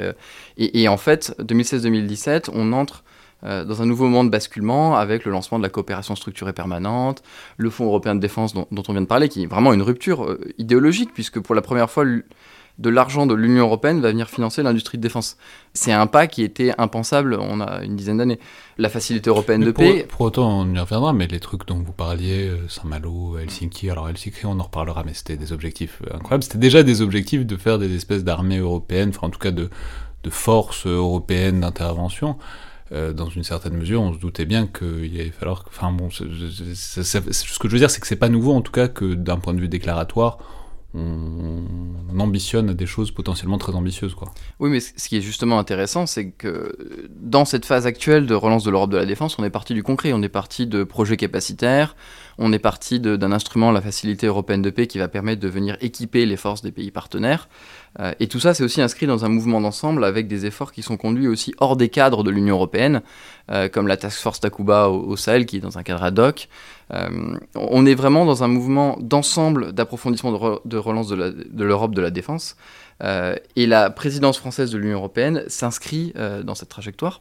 Et, 0.57 0.89
en 0.89 0.97
fait, 0.97 1.35
2016-2017, 1.41 2.49
on 2.55 2.73
entre 2.73 3.05
euh, 3.45 3.65
dans 3.65 3.83
un 3.83 3.87
nouveau 3.87 4.05
moment 4.05 4.25
de 4.25 4.31
basculement 4.31 4.97
avec 4.97 5.25
le 5.25 5.33
lancement 5.33 5.59
de 5.59 5.63
la 5.63 5.69
coopération 5.69 6.17
structurée 6.17 6.53
permanente, 6.53 7.23
le 7.59 7.69
Fonds 7.71 7.85
européen 7.85 8.15
de 8.15 8.21
défense 8.21 8.55
dont, 8.55 8.67
on 8.71 8.93
vient 8.93 9.03
de 9.03 9.07
parler, 9.07 9.29
qui 9.29 9.43
est 9.43 9.47
vraiment 9.47 9.73
une 9.73 9.83
rupture 9.83 10.25
euh, 10.25 10.41
idéologique, 10.59 11.11
puisque 11.13 11.41
pour 11.41 11.55
la 11.55 11.61
première 11.61 11.91
fois, 11.91 12.05
de 12.79 12.91
l'argent 12.91 13.27
de 13.27 13.35
l'Union 13.35 13.65
européenne 13.65 14.01
va 14.01 14.11
venir 14.11 14.29
financer 14.29 14.63
l'industrie 14.63 14.99
de 14.99 15.03
défense. 15.03 15.37
C'est 15.73 15.93
un 15.93 16.07
pas 16.07 16.27
qui 16.27 16.43
était 16.43 16.73
impensable 16.79 17.39
on 17.41 17.61
a 17.61 17.83
une 17.83 17.97
dizaine 17.97 18.19
d'années. 18.19 18.39
La 18.79 18.89
facilité 18.89 19.31
européenne 19.31 19.63
de 19.63 19.71
paix... 19.71 20.07
Pour 20.09 20.23
autant, 20.23 20.61
on 20.61 20.75
y 20.75 20.79
reviendra, 20.79 21.13
mais 21.13 21.27
les 21.27 21.41
trucs 21.41 21.67
dont 21.67 21.79
vous 21.79 21.93
parliez, 21.93 22.49
euh, 22.49 22.69
Saint-Malo, 22.69 23.39
Helsinki, 23.39 23.91
alors 23.91 24.09
Helsinki, 24.09 24.45
on 24.45 24.59
en 24.61 24.65
reparlera, 24.65 25.05
mais 25.05 25.15
c'était 25.15 25.37
des 25.37 25.53
objectifs 25.53 26.03
incroyables. 26.13 26.43
C'était 26.43 26.59
déjà 26.59 26.83
des 26.83 27.01
objectifs 27.01 27.47
de 27.47 27.57
faire 27.57 27.79
des 27.79 27.95
espèces 27.95 28.25
d'armées 28.25 28.59
européennes, 28.59 29.11
enfin 29.11 29.29
en 29.29 29.31
tout 29.31 29.39
cas 29.39 29.53
de, 29.53 29.71
de 30.23 30.31
forces 30.31 30.87
européennes 30.87 31.61
d'intervention. 31.61 32.37
Euh, 32.93 33.13
dans 33.13 33.29
une 33.29 33.43
certaine 33.43 33.77
mesure, 33.77 34.01
on 34.01 34.13
se 34.13 34.19
doutait 34.19 34.45
bien 34.45 34.67
qu'il 34.67 35.21
allait 35.21 35.31
falloir. 35.31 35.65
Enfin 35.67 35.91
bon, 35.91 36.09
ce 36.11 36.23
que 36.23 37.69
je 37.69 37.73
veux 37.73 37.79
dire, 37.79 37.91
c'est 37.91 38.01
que 38.01 38.07
c'est 38.07 38.17
pas 38.17 38.29
nouveau 38.29 38.53
en 38.53 38.61
tout 38.61 38.73
cas 38.73 38.87
que 38.89 39.15
d'un 39.15 39.39
point 39.39 39.55
de 39.55 39.61
vue 39.61 39.69
déclaratoire, 39.69 40.39
on, 40.97 42.19
ambitionne 42.19 42.73
des 42.73 42.87
choses 42.87 43.11
potentiellement 43.11 43.59
très 43.59 43.75
ambitieuses. 43.75 44.15
Quoi. 44.15 44.33
Oui, 44.59 44.71
mais 44.71 44.81
ce 44.81 45.09
qui 45.09 45.19
est 45.19 45.21
justement 45.21 45.59
intéressant, 45.59 46.07
c'est 46.07 46.31
que 46.31 46.75
dans 47.11 47.45
cette 47.45 47.67
phase 47.67 47.87
actuelle 47.87 48.25
de 48.25 48.35
relance 48.35 48.65
de 48.65 48.71
l'Europe 48.71 48.91
de 48.91 48.97
la 48.97 49.05
défense, 49.05 49.39
on 49.39 49.45
est 49.45 49.51
parti 49.51 49.75
du 49.75 49.83
concret, 49.83 50.15
on 50.15 50.23
est 50.23 50.31
parti 50.31 50.67
de 50.67 50.83
projets 50.83 51.19
capacitaires, 51.19 51.95
on 52.39 52.53
est 52.53 52.59
parti 52.59 53.01
d'un 53.01 53.33
instrument, 53.33 53.71
la 53.71 53.81
facilité 53.81 54.27
européenne 54.27 54.63
de 54.63 54.71
paix, 54.71 54.87
qui 54.87 54.99
va 54.99 55.09
permettre 55.09 55.41
de 55.41 55.49
venir 55.49 55.77
équiper 55.81 56.27
les 56.27 56.37
forces 56.37 56.63
des 56.63 56.73
pays 56.73 56.91
partenaires. 56.91 57.49
Euh, 58.01 58.13
et 58.21 58.29
tout 58.29 58.41
ça, 58.41 58.53
c'est 58.53 58.63
aussi 58.63 58.83
inscrit 58.83 59.07
dans 59.07 59.25
un 59.25 59.29
mouvement 59.29 59.61
d'ensemble 59.61 60.05
avec 60.05 60.29
des 60.29 60.45
efforts 60.45 60.73
qui 60.73 60.83
sont 60.83 60.97
conduits 60.97 61.29
aussi 61.29 61.55
hors 61.59 61.77
des 61.77 61.89
cadres 61.89 62.25
de 62.25 62.31
l'Union 62.31 62.57
européenne, 62.57 63.03
euh, 63.51 63.69
comme 63.69 63.87
la 63.87 63.97
Task 63.97 64.21
Force 64.21 64.41
Takuba 64.41 64.89
au, 64.89 65.17
Sahel, 65.17 65.47
qui 65.47 65.59
est 65.59 65.61
dans 65.61 65.79
un 65.79 65.83
cadre 65.83 66.03
ad 66.03 66.19
hoc. 66.19 66.49
Euh, 66.93 67.39
on 67.55 67.85
est 67.87 67.95
vraiment 67.95 68.25
dans 68.25 68.45
un 68.45 68.49
mouvement 68.49 68.97
d'ensemble 69.01 69.73
d'approfondissement 69.73 70.61
de, 70.65 70.77
relance 70.77 71.09
de 71.09 71.65
l'Europe 71.65 71.95
de, 71.95 72.01
la 72.01 72.11
défense. 72.11 72.57
et 73.03 73.67
la 73.67 73.91
présidence 73.91 74.39
française 74.39 74.71
de 74.71 74.79
l'Union 74.79 74.99
européenne 74.99 75.43
s'inscrit 75.49 76.15
dans 76.45 76.55
cette 76.55 76.69
trajectoire. 76.69 77.21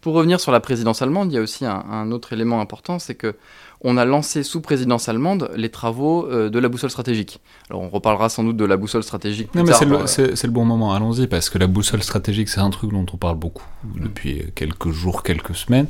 Pour 0.00 0.14
revenir 0.14 0.40
sur 0.40 0.50
la 0.50 0.60
présidence 0.60 1.02
allemande, 1.02 1.30
il 1.30 1.34
y 1.34 1.38
a 1.38 1.42
aussi 1.42 1.66
un, 1.66 2.10
autre 2.10 2.32
élément 2.32 2.60
important, 2.60 2.98
c'est 2.98 3.14
que 3.14 3.34
on 3.82 3.96
a 3.98 4.04
lancé 4.06 4.42
sous 4.42 4.60
présidence 4.60 5.08
allemande 5.08 5.50
les 5.56 5.70
travaux 5.70 6.26
euh, 6.26 6.50
de 6.50 6.58
la 6.58 6.68
boussole 6.68 6.90
stratégique. 6.90 7.40
Alors 7.68 7.82
on 7.82 7.88
reparlera 7.88 8.28
sans 8.28 8.44
doute 8.44 8.56
de 8.56 8.64
la 8.64 8.76
boussole 8.76 9.02
stratégique. 9.02 9.54
non, 9.54 9.62
mais 9.62 9.72
euh, 9.72 10.06
c'est 10.06 10.46
le, 10.46 10.52
bon 10.52 10.64
moment, 10.64 10.94
allons-y, 10.94 11.26
parce 11.26 11.50
que 11.50 11.58
la 11.58 11.66
boussole 11.66 12.02
stratégique, 12.02 12.48
c'est 12.48 12.60
un 12.60 12.70
truc 12.70 12.92
dont 12.92 13.06
on 13.12 13.16
parle 13.16 13.36
beaucoup 13.36 13.64
depuis 13.84 14.44
quelques 14.54 14.90
jours, 14.90 15.22
quelques 15.22 15.54
semaines. 15.54 15.86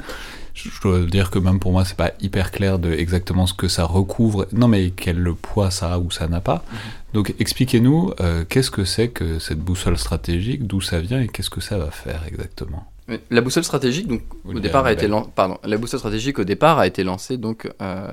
Je, 0.64 0.81
dois 0.81 1.00
dire 1.00 1.31
que 1.31 1.38
même 1.38 1.59
pour 1.59 1.73
moi, 1.73 1.85
c'est 1.85 1.97
pas 1.97 2.12
hyper 2.21 2.50
clair 2.50 2.79
de 2.79 2.93
exactement 2.93 3.47
ce 3.47 3.55
que 3.55 3.69
ça 3.69 3.85
recouvre. 3.85 4.47
Non, 4.52 4.69
mais 4.69 4.90
quel 4.90 5.33
poids 5.35 5.71
ça 5.71 5.95
a 5.95 5.99
ou 5.99 6.11
ça 6.11 6.29
n'a 6.29 6.40
pas. 6.40 6.64
Mhm. 6.71 6.79
Donc 7.14 7.35
expliquez-nous, 7.38 8.12
euh, 8.21 8.45
qu'est-ce 8.49 8.71
que 8.71 8.85
c'est 8.85 9.09
que 9.09 9.38
cette 9.38 9.61
boussole 9.61 9.99
stratégique, 9.99 10.67
d'où 10.67 10.81
ça 10.81 11.00
vient 11.00 11.21
et 11.21 11.29
qu'est-ce 11.29 11.50
que 11.50 11.61
ça 11.61 11.79
va 11.79 11.90
faire 11.90 12.23
exactement? 12.26 12.90
La 13.31 13.40
boussole 13.40 13.64
stratégique, 13.64 14.07
donc, 14.07 14.23
au 14.45 14.61
départ, 14.61 14.87
a 14.87 14.93
été 14.93 15.09
pardon, 15.35 15.59
la 15.64 15.76
boussole 15.79 15.99
stratégique 15.99 16.38
au 16.38 16.45
départ 16.45 16.79
a 16.79 16.87
été 16.87 17.02
lancée 17.02 17.38
donc 17.38 17.69
euh, 17.83 18.11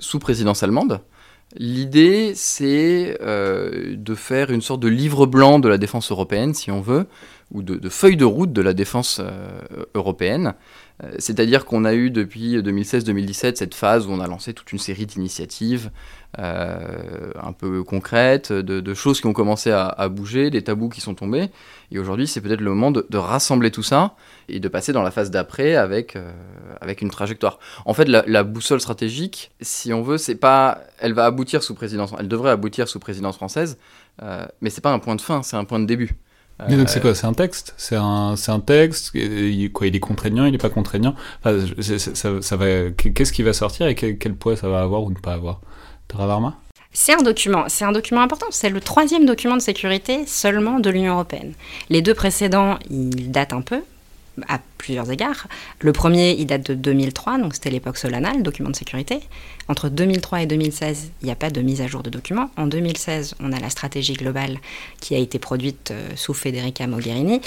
sous 0.00 0.18
présidence 0.18 0.62
allemande. 0.62 1.00
L'idée, 1.56 2.32
c'est 2.34 3.16
euh, 3.20 3.94
de 3.96 4.14
faire 4.14 4.50
une 4.50 4.60
sorte 4.60 4.80
de 4.80 4.88
livre 4.88 5.26
blanc 5.26 5.60
de 5.60 5.68
la 5.68 5.78
défense 5.78 6.10
européenne, 6.10 6.52
si 6.52 6.72
on 6.72 6.80
veut, 6.80 7.06
ou 7.52 7.62
de, 7.62 7.88
feuille 7.88 8.16
de 8.16 8.24
route 8.24 8.52
de 8.52 8.62
la 8.62 8.72
défense 8.72 9.20
euh, 9.20 9.60
européenne. 9.94 10.54
Euh, 11.02 11.12
c'est-à-dire 11.18 11.64
qu'on 11.64 11.84
a 11.84 11.94
eu 11.94 12.10
depuis 12.10 12.56
2016-2017 12.58 13.56
cette 13.56 13.74
phase 13.74 14.06
où 14.06 14.10
on 14.10 14.20
a 14.20 14.28
lancé 14.28 14.54
toute 14.54 14.70
une 14.70 14.78
série 14.78 15.06
d'initiatives 15.06 15.90
euh, 16.38 17.32
un 17.42 17.52
peu 17.52 17.82
concrètes, 17.82 18.52
de, 18.52 18.94
choses 18.94 19.20
qui 19.20 19.26
ont 19.26 19.32
commencé 19.32 19.72
à, 19.72 20.08
bouger, 20.08 20.50
des 20.50 20.62
tabous 20.62 20.88
qui 20.88 21.00
sont 21.00 21.14
tombés. 21.14 21.48
Et 21.90 21.98
aujourd'hui, 21.98 22.28
c'est 22.28 22.40
peut-être 22.40 22.60
le 22.60 22.70
moment 22.70 22.90
de, 22.90 23.16
rassembler 23.16 23.70
tout 23.70 23.82
ça 23.82 24.14
et 24.48 24.60
de 24.60 24.68
passer 24.68 24.92
dans 24.92 25.02
la 25.02 25.10
phase 25.10 25.30
d'après 25.30 25.74
avec, 25.74 26.16
avec 26.80 27.02
une 27.02 27.10
trajectoire. 27.10 27.58
En 27.86 27.94
fait, 27.94 28.06
la, 28.06 28.44
boussole 28.44 28.80
stratégique, 28.80 29.52
si 29.60 29.92
on 29.92 30.02
veut, 30.02 30.18
c'est 30.18 30.34
pas, 30.34 30.80
elle 30.98 31.12
va 31.12 31.24
aboutir 31.24 31.62
sous 31.62 31.74
présidence, 31.74 32.12
elle 32.18 32.28
devrait 32.28 32.50
aboutir 32.50 32.88
sous 32.88 32.98
présidence 32.98 33.36
française, 33.36 33.78
mais 34.60 34.70
c'est 34.70 34.80
pas 34.80 34.92
un 34.92 34.98
point 34.98 35.16
de 35.16 35.20
fin, 35.20 35.42
c'est 35.42 35.56
un 35.56 35.64
point 35.64 35.78
de 35.78 35.86
début. 35.86 36.16
Mais 36.68 36.76
donc 36.76 36.88
c'est 36.88 37.00
quoi 37.00 37.14
C'est 37.14 37.26
un 37.26 37.32
texte 37.32 37.74
C'est 37.76 37.96
un, 37.96 38.34
un 38.46 38.60
texte 38.60 39.10
il, 39.14 39.72
quoi, 39.72 39.88
il 39.88 39.96
est 39.96 40.00
contraignant, 40.00 40.44
il 40.44 40.52
n'est 40.52 40.58
pas 40.58 40.70
contraignant 40.70 41.14
enfin, 41.42 41.58
ça, 41.80 42.40
ça, 42.40 42.56
va, 42.56 42.90
Qu'est-ce 42.90 43.32
qui 43.32 43.42
va 43.42 43.52
sortir 43.52 43.86
et 43.88 43.94
quel, 43.94 44.34
poids 44.34 44.56
ça 44.56 44.68
va 44.68 44.82
avoir 44.82 45.02
ou 45.02 45.10
ne 45.10 45.16
pas 45.16 45.32
avoir 45.32 45.60
Taravarma 46.08 46.58
c'est 46.96 47.12
un 47.12 47.22
document, 47.22 47.64
c'est 47.66 47.84
un 47.84 47.90
document 47.90 48.20
important. 48.20 48.46
C'est 48.50 48.70
le 48.70 48.80
troisième 48.80 49.26
document 49.26 49.56
de 49.56 49.60
sécurité 49.60 50.26
seulement 50.28 50.78
de 50.78 50.90
l'Union 50.90 51.14
européenne. 51.14 51.52
Les 51.90 52.02
deux 52.02 52.14
précédents, 52.14 52.78
ils 52.88 53.32
datent 53.32 53.52
un 53.52 53.62
peu, 53.62 53.82
à 54.48 54.60
plusieurs 54.78 55.10
égards. 55.10 55.46
Le 55.80 55.92
premier, 55.92 56.32
il 56.32 56.46
date 56.46 56.66
de 56.70 56.74
2003, 56.74 57.38
donc 57.38 57.54
c'était 57.54 57.70
l'époque 57.70 57.96
Solana, 57.96 58.32
le 58.34 58.42
document 58.42 58.70
de 58.70 58.76
sécurité. 58.76 59.20
Entre 59.68 59.88
2003 59.88 60.42
et 60.42 60.46
2016, 60.46 61.10
il 61.22 61.26
n'y 61.26 61.32
a 61.32 61.36
pas 61.36 61.50
de 61.50 61.60
mise 61.62 61.80
à 61.80 61.86
jour 61.86 62.02
de 62.02 62.10
document. 62.10 62.50
En 62.56 62.66
2016, 62.66 63.36
on 63.40 63.52
a 63.52 63.60
la 63.60 63.70
stratégie 63.70 64.14
globale 64.14 64.58
qui 65.00 65.14
a 65.14 65.18
été 65.18 65.38
produite 65.38 65.90
euh, 65.90 66.08
sous 66.16 66.34
Federica 66.34 66.86
Mogherini 66.86 67.40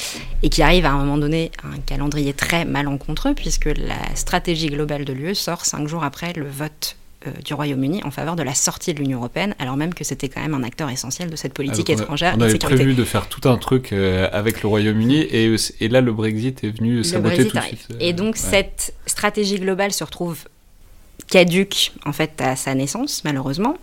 et 0.44 0.50
qui 0.50 0.62
arrive 0.62 0.86
à 0.86 0.92
un 0.92 0.98
moment 0.98 1.18
donné 1.18 1.52
un 1.64 1.78
calendrier 1.80 2.34
très 2.34 2.66
malencontreux 2.66 3.34
puisque 3.34 3.66
la 3.66 4.16
stratégie 4.16 4.68
globale 4.68 5.06
de 5.06 5.14
l'UE 5.14 5.36
sort 5.36 5.66
cinq 5.66 5.88
jours 5.88 6.04
après 6.04 6.34
le 6.34 6.48
vote 6.48 6.96
du 7.44 7.54
Royaume-Uni 7.54 8.04
en 8.04 8.12
faveur 8.12 8.36
de 8.36 8.44
la 8.44 8.54
sortie 8.54 8.94
de 8.94 9.00
l'Union 9.00 9.20
européenne, 9.20 9.56
alors 9.60 9.78
même 9.78 9.94
que 9.94 10.04
c'était 10.04 10.30
quand 10.30 10.42
même 10.42 10.54
un 10.54 10.64
acteur 10.64 10.90
essentiel 10.90 11.30
de 11.30 11.36
cette 11.36 11.54
politique 11.54 11.90
ah, 11.90 11.94
étrangère 11.94 12.36
on, 12.38 12.42
avait 12.42 12.58
prévu 12.58 12.94
de 12.94 13.04
faire 13.04 13.28
tout 13.28 13.48
un 13.50 13.58
truc 13.58 13.94
euh, 13.94 14.30
avec 14.32 14.62
le 14.62 14.70
Royaume-Uni 14.70 15.18
et, 15.18 15.56
et, 15.80 15.88
là 15.88 16.02
le 16.02 16.12
Brexit 16.12 16.64
est 16.64 16.78
venu 16.78 17.04
saboter 17.04 17.48
tout 17.48 17.58
de 17.58 17.62
suite. 17.62 17.88
Et 18.00 18.14
donc 18.14 18.38
cette 18.38 18.94
stratégie 19.06 19.60
globale 19.60 19.92
se 19.92 20.04
retrouve 20.04 20.48
caduque 21.30 21.92
en 22.06 22.14
fait 22.14 22.40
à 22.42 22.56
sa 22.56 22.74
naissance 22.76 23.24
malheureusement. 23.24 23.78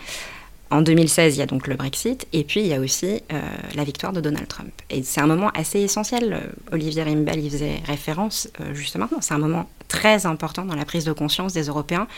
En 0.70 0.82
2016, 0.82 1.36
il 1.36 1.38
y 1.38 1.42
a 1.42 1.46
donc 1.46 1.68
le 1.68 1.76
Brexit, 1.76 2.26
et 2.32 2.42
puis 2.42 2.60
il 2.60 2.66
y 2.66 2.74
a 2.74 2.80
aussi 2.80 3.22
euh, 3.32 3.40
la 3.76 3.84
victoire 3.84 4.12
de 4.12 4.20
Donald 4.20 4.48
Trump. 4.48 4.72
Et 4.90 5.04
c'est 5.04 5.20
un 5.20 5.26
moment 5.26 5.50
assez 5.50 5.78
essentiel. 5.78 6.40
Olivier 6.72 7.04
Rimbel 7.04 7.44
y 7.44 7.50
faisait 7.50 7.80
référence 7.86 8.48
justement. 8.72 9.08
C'est 9.20 9.34
un 9.34 9.38
moment 9.38 9.68
très 9.86 10.26
important 10.26 10.64
dans 10.64 10.74
la 10.74 10.84
prise 10.84 11.04
de 11.04 11.12
conscience 11.12 11.52
des 11.52 11.64
Européens 11.64 12.08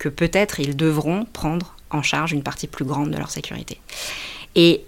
que 0.00 0.08
peut-être 0.08 0.58
ils 0.58 0.76
devront 0.76 1.26
prendre 1.32 1.76
en 1.90 2.02
charge 2.02 2.32
une 2.32 2.42
partie 2.42 2.66
plus 2.66 2.84
grande 2.84 3.10
de 3.10 3.18
leur 3.18 3.30
sécurité. 3.30 3.78
Et 4.56 4.82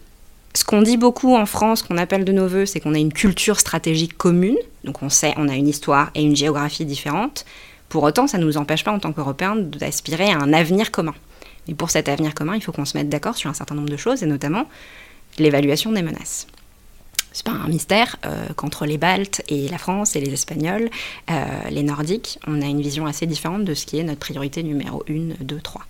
ce 0.54 0.64
qu'on 0.64 0.83
dit 0.83 0.97
beaucoup 0.97 1.37
en 1.37 1.47
France, 1.47 1.83
qu'on 1.83 1.99
appelle 1.99 2.25
de 2.25 2.33
nos 2.33 2.49
voeux, 2.49 2.66
c'est 2.66 2.81
qu'on 2.81 2.95
a 2.95 2.99
une 2.99 3.12
culture 3.12 3.61
stratégique 3.61 4.16
commune. 4.16 4.57
Donc 4.85 5.02
on 5.02 5.11
sait, 5.11 5.35
on 5.37 5.49
a 5.49 5.54
une 5.54 5.69
histoire 5.69 6.11
et 6.14 6.23
une 6.23 6.35
géographie 6.35 6.87
différentes. 6.87 7.45
Pour 7.88 8.02
autant, 8.02 8.26
ça 8.26 8.38
ne 8.38 8.45
nous 8.45 8.57
empêche 8.57 8.85
pas 8.85 8.90
en 8.90 8.99
tant 8.99 9.12
qu'Européens 9.12 9.57
d'aspirer 9.57 10.31
à 10.31 10.38
un 10.38 10.52
avenir 10.52 10.90
commun. 10.90 11.14
Et 11.69 11.75
pour 11.75 11.90
cet 11.90 12.09
avenir 12.09 12.35
commun, 12.35 12.57
il 12.57 12.62
faut 12.62 12.73
qu'on 12.73 12.87
se 12.87 12.97
mette 12.97 13.11
d'accord 13.11 13.37
sur 13.37 13.50
un 13.50 13.54
certain 13.54 13.75
nombre 13.75 13.90
de 13.90 13.97
choses, 13.97 14.23
et 14.23 14.26
notamment 14.26 14.64
l'évaluation 15.38 15.92
des 15.92 16.02
menaces 16.02 16.47
c'est 17.32 17.44
pas 17.46 17.52
un 17.52 17.68
mystère 17.68 18.16
euh, 18.24 18.48
qu'entre 18.56 18.86
les 18.86 18.98
Baltes 18.98 19.42
et 19.48 19.68
la 19.68 19.78
France 19.78 20.16
et 20.16 20.20
les 20.20 20.32
Espagnols, 20.32 20.90
euh, 21.30 21.44
les 21.70 21.82
Nordiques, 21.82 22.38
on 22.46 22.62
a 22.62 22.66
une 22.66 22.80
vision 22.80 23.06
assez 23.06 23.26
différente 23.26 23.64
de 23.64 23.74
ce 23.74 23.86
qui 23.86 23.98
est 23.98 24.04
notre 24.04 24.20
priorité 24.20 24.62
numéro 24.62 25.02
1, 25.08 25.34
2, 25.40 25.60
3. 25.60 25.82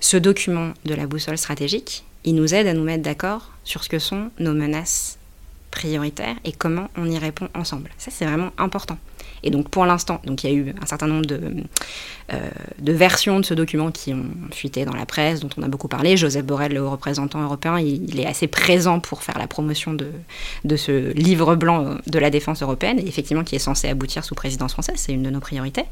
Ce 0.00 0.16
document 0.16 0.72
de 0.84 0.94
la 0.94 1.06
boussole 1.06 1.38
stratégique, 1.38 2.04
il 2.24 2.34
nous 2.34 2.54
aide 2.54 2.66
à 2.66 2.74
nous 2.74 2.84
mettre 2.84 3.02
d'accord 3.02 3.52
sur 3.64 3.84
ce 3.84 3.88
que 3.88 3.98
sont 3.98 4.30
nos 4.38 4.52
menaces 4.52 5.18
prioritaire 5.70 6.36
et 6.44 6.52
comment 6.52 6.88
on 6.96 7.10
y 7.10 7.18
répond 7.18 7.48
ensemble. 7.54 7.90
Ça, 7.98 8.10
c'est 8.10 8.24
vraiment 8.24 8.50
important. 8.56 8.98
Et 9.46 9.50
donc 9.50 9.68
pour 9.68 9.86
l'instant, 9.86 10.20
donc 10.26 10.42
il 10.42 10.50
y 10.50 10.52
a 10.52 10.56
eu 10.56 10.74
un 10.82 10.86
certain 10.86 11.06
nombre 11.06 11.24
de, 11.24 11.40
euh, 12.32 12.50
de, 12.80 12.92
versions 12.92 13.38
de 13.38 13.44
ce 13.44 13.54
document 13.54 13.92
qui 13.92 14.12
ont 14.12 14.26
fuité 14.50 14.84
dans 14.84 14.92
la 14.92 15.06
presse, 15.06 15.38
dont 15.38 15.48
on 15.56 15.62
a 15.62 15.68
beaucoup 15.68 15.86
parlé. 15.86 16.16
Joseph 16.16 16.44
Borrell, 16.44 16.72
le 16.72 16.86
représentant 16.86 17.40
européen, 17.40 17.78
il, 17.78 18.18
est 18.18 18.26
assez 18.26 18.48
présent 18.48 18.98
pour 18.98 19.22
faire 19.22 19.38
la 19.38 19.46
promotion 19.46 19.94
de, 19.94 20.76
ce 20.76 21.12
livre 21.12 21.54
blanc 21.54 21.94
de 22.08 22.18
la 22.18 22.30
défense 22.30 22.60
européenne, 22.60 22.98
et 22.98 23.06
effectivement 23.06 23.44
qui 23.44 23.54
est 23.54 23.60
censé 23.60 23.88
aboutir 23.88 24.24
sous 24.24 24.34
présidence 24.34 24.72
française, 24.72 24.96
c'est 24.96 25.12
une 25.12 25.22
de 25.22 25.30
nos 25.30 25.40
priorités. 25.40 25.84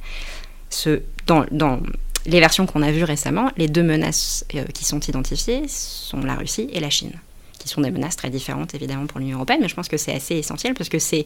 Dans 1.26 1.80
les 2.26 2.40
versions 2.40 2.66
qu'on 2.66 2.82
a 2.82 2.90
vues 2.90 3.04
récemment, 3.04 3.52
les 3.56 3.68
deux 3.68 3.84
menaces 3.84 4.44
euh, 4.56 4.64
qui 4.74 4.84
sont 4.84 4.98
identifiées 4.98 5.62
sont 5.68 6.18
la 6.22 6.34
Russie 6.34 6.68
et 6.72 6.80
la 6.80 6.90
Chine, 6.90 7.12
qui 7.60 7.68
sont 7.68 7.82
des 7.82 7.92
menaces 7.92 8.16
très 8.16 8.30
différentes 8.30 8.74
évidemment 8.74 9.06
pour 9.06 9.20
l'Union 9.20 9.36
européenne, 9.36 9.60
mais 9.62 9.68
je 9.68 9.76
pense 9.76 9.88
que 9.88 9.96
c'est 9.96 10.12
assez 10.12 10.34
essentiel 10.34 10.74
parce 10.74 10.88
que 10.88 10.98
c'est 10.98 11.24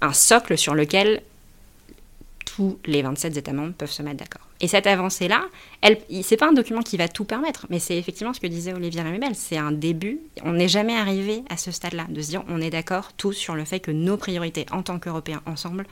un 0.00 0.12
socle 0.12 0.58
sur 0.58 0.74
lequel 0.74 1.22
tous 2.56 2.78
les 2.84 3.02
27 3.02 3.36
États 3.36 3.52
membres 3.52 3.72
peuvent 3.72 3.90
se 3.90 4.02
mettre 4.02 4.18
d'accord. 4.18 4.46
Et 4.60 4.68
cette 4.68 4.86
avancée-là, 4.86 5.46
c'est 6.22 6.36
pas 6.36 6.48
un 6.48 6.52
document 6.52 6.82
qui 6.82 6.96
va 6.96 7.08
tout 7.08 7.24
permettre, 7.24 7.66
mais 7.70 7.78
c'est 7.78 7.96
effectivement 7.96 8.32
ce 8.32 8.40
que 8.40 8.46
disait 8.46 8.72
Olivier 8.72 9.02
Remibel, 9.02 9.34
c'est 9.34 9.56
un 9.56 9.72
début. 9.72 10.20
On 10.44 10.52
n'est 10.52 10.68
jamais 10.68 10.94
arrivé 10.94 11.42
à 11.48 11.56
ce 11.56 11.70
stade-là, 11.70 12.06
de 12.08 12.20
se 12.20 12.28
dire 12.28 12.44
on 12.48 12.60
est 12.60 12.70
d'accord 12.70 13.12
tous 13.14 13.32
sur 13.32 13.54
le 13.54 13.64
fait 13.64 13.80
que 13.80 13.90
nos 13.90 14.16
priorités 14.16 14.66
en 14.70 14.82
tant 14.82 14.98
qu'Européens 14.98 15.42
ensemble, 15.46 15.86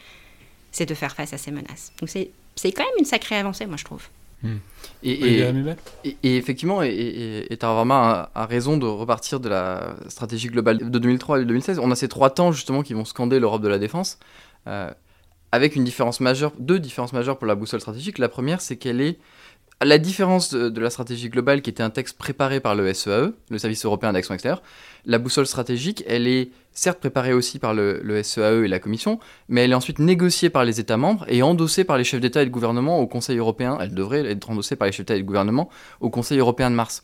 c'est 0.71 0.87
de 0.87 0.95
faire 0.95 1.15
face 1.15 1.33
à 1.33 1.39
ces 1.39 1.51
menaces. 1.51 1.93
Donc 1.99 2.11
c'est 2.11 2.73
quand 2.73 2.85
même 2.85 2.99
une 2.99 3.05
sacrée 3.05 3.37
avancée, 3.37 3.67
moi 3.67 3.77
je 3.77 3.85
trouve. 3.85 4.03
Hmm. 4.43 4.57
Et, 5.03 5.45
et, 6.23 6.37
effectivement, 6.37 6.83
et, 6.83 7.47
et 7.51 7.57
Tarvama 7.57 8.31
a, 8.35 8.47
raison 8.47 8.77
de 8.77 8.87
repartir 8.87 9.41
de 9.41 9.49
la 9.49 9.97
stratégie 10.09 10.49
globale 10.49 10.91
de 10.91 10.99
2003 10.99 11.39
et 11.39 11.41
de 11.43 11.47
2016. 11.47 11.79
On 11.79 11.91
a 11.91 11.97
ces 11.97 12.09
trois 12.09 12.31
temps 12.31 12.53
justement 12.53 12.83
qui 12.83 12.95
vont 12.95 13.05
scander 13.05 13.39
l'Europe 13.39 13.63
de 13.63 13.69
la 13.69 13.79
défense. 13.79 14.19
Euh, 14.67 14.91
avec 15.53 15.77
une 15.77 15.85
différence 15.85 16.21
majeure, 16.21 16.53
deux 16.59 16.79
différences 16.79 17.13
majeures 17.13 17.39
pour 17.39 17.47
la 17.47 17.55
boussole 17.55 17.81
stratégique. 17.81 18.19
La 18.19 18.29
première, 18.29 18.61
c'est 18.61 18.77
qu'elle 18.77 19.01
est, 19.01 19.19
à 19.81 19.85
la 19.85 19.99
différence 19.99 20.51
de, 20.51 20.81
la 20.81 20.91
stratégie 20.91 21.31
globale, 21.31 21.63
qui 21.63 21.71
était 21.71 21.83
un 21.83 21.91
texte 21.91 22.19
préparé 22.19 22.61
par 22.61 22.75
le 22.75 22.93
SEAE, 22.93 23.11
e, 23.11 23.37
le 23.49 23.59
Service 23.59 23.85
européen 23.85 24.13
d'action 24.13 24.35
extérieure, 24.35 24.63
la 25.07 25.19
boussole 25.19 25.47
stratégique, 25.47 26.05
elle 26.07 26.29
est 26.29 26.51
certes 26.73 27.01
préparée 27.01 27.33
aussi 27.33 27.59
par 27.59 27.75
le, 27.75 28.23
SEAE 28.23 28.61
e 28.61 28.65
et 28.65 28.69
la 28.69 28.79
Commission, 28.79 29.19
mais 29.49 29.65
elle 29.65 29.73
est 29.73 29.75
ensuite 29.75 29.99
négociée 29.99 30.51
par 30.51 30.65
les 30.65 30.81
États 30.81 30.99
membres 30.99 31.25
et 31.29 31.43
endossée 31.43 31.85
par 31.85 31.97
les 31.97 32.05
chefs 32.05 32.21
d'État 32.21 32.43
et 32.43 32.47
de 32.47 32.51
gouvernement 32.51 33.01
au 33.01 33.07
Conseil 33.07 33.39
européen. 33.39 33.79
Elle 33.81 33.95
devrait 33.95 34.25
être 34.31 34.51
endossée 34.51 34.77
par 34.77 34.87
les 34.87 34.93
chefs 34.93 35.07
d'État 35.07 35.17
et 35.17 35.23
de 35.23 35.27
gouvernement 35.27 35.71
au 36.01 36.11
Conseil 36.11 36.39
européen 36.39 36.71
de 36.71 36.77
mars. 36.77 37.03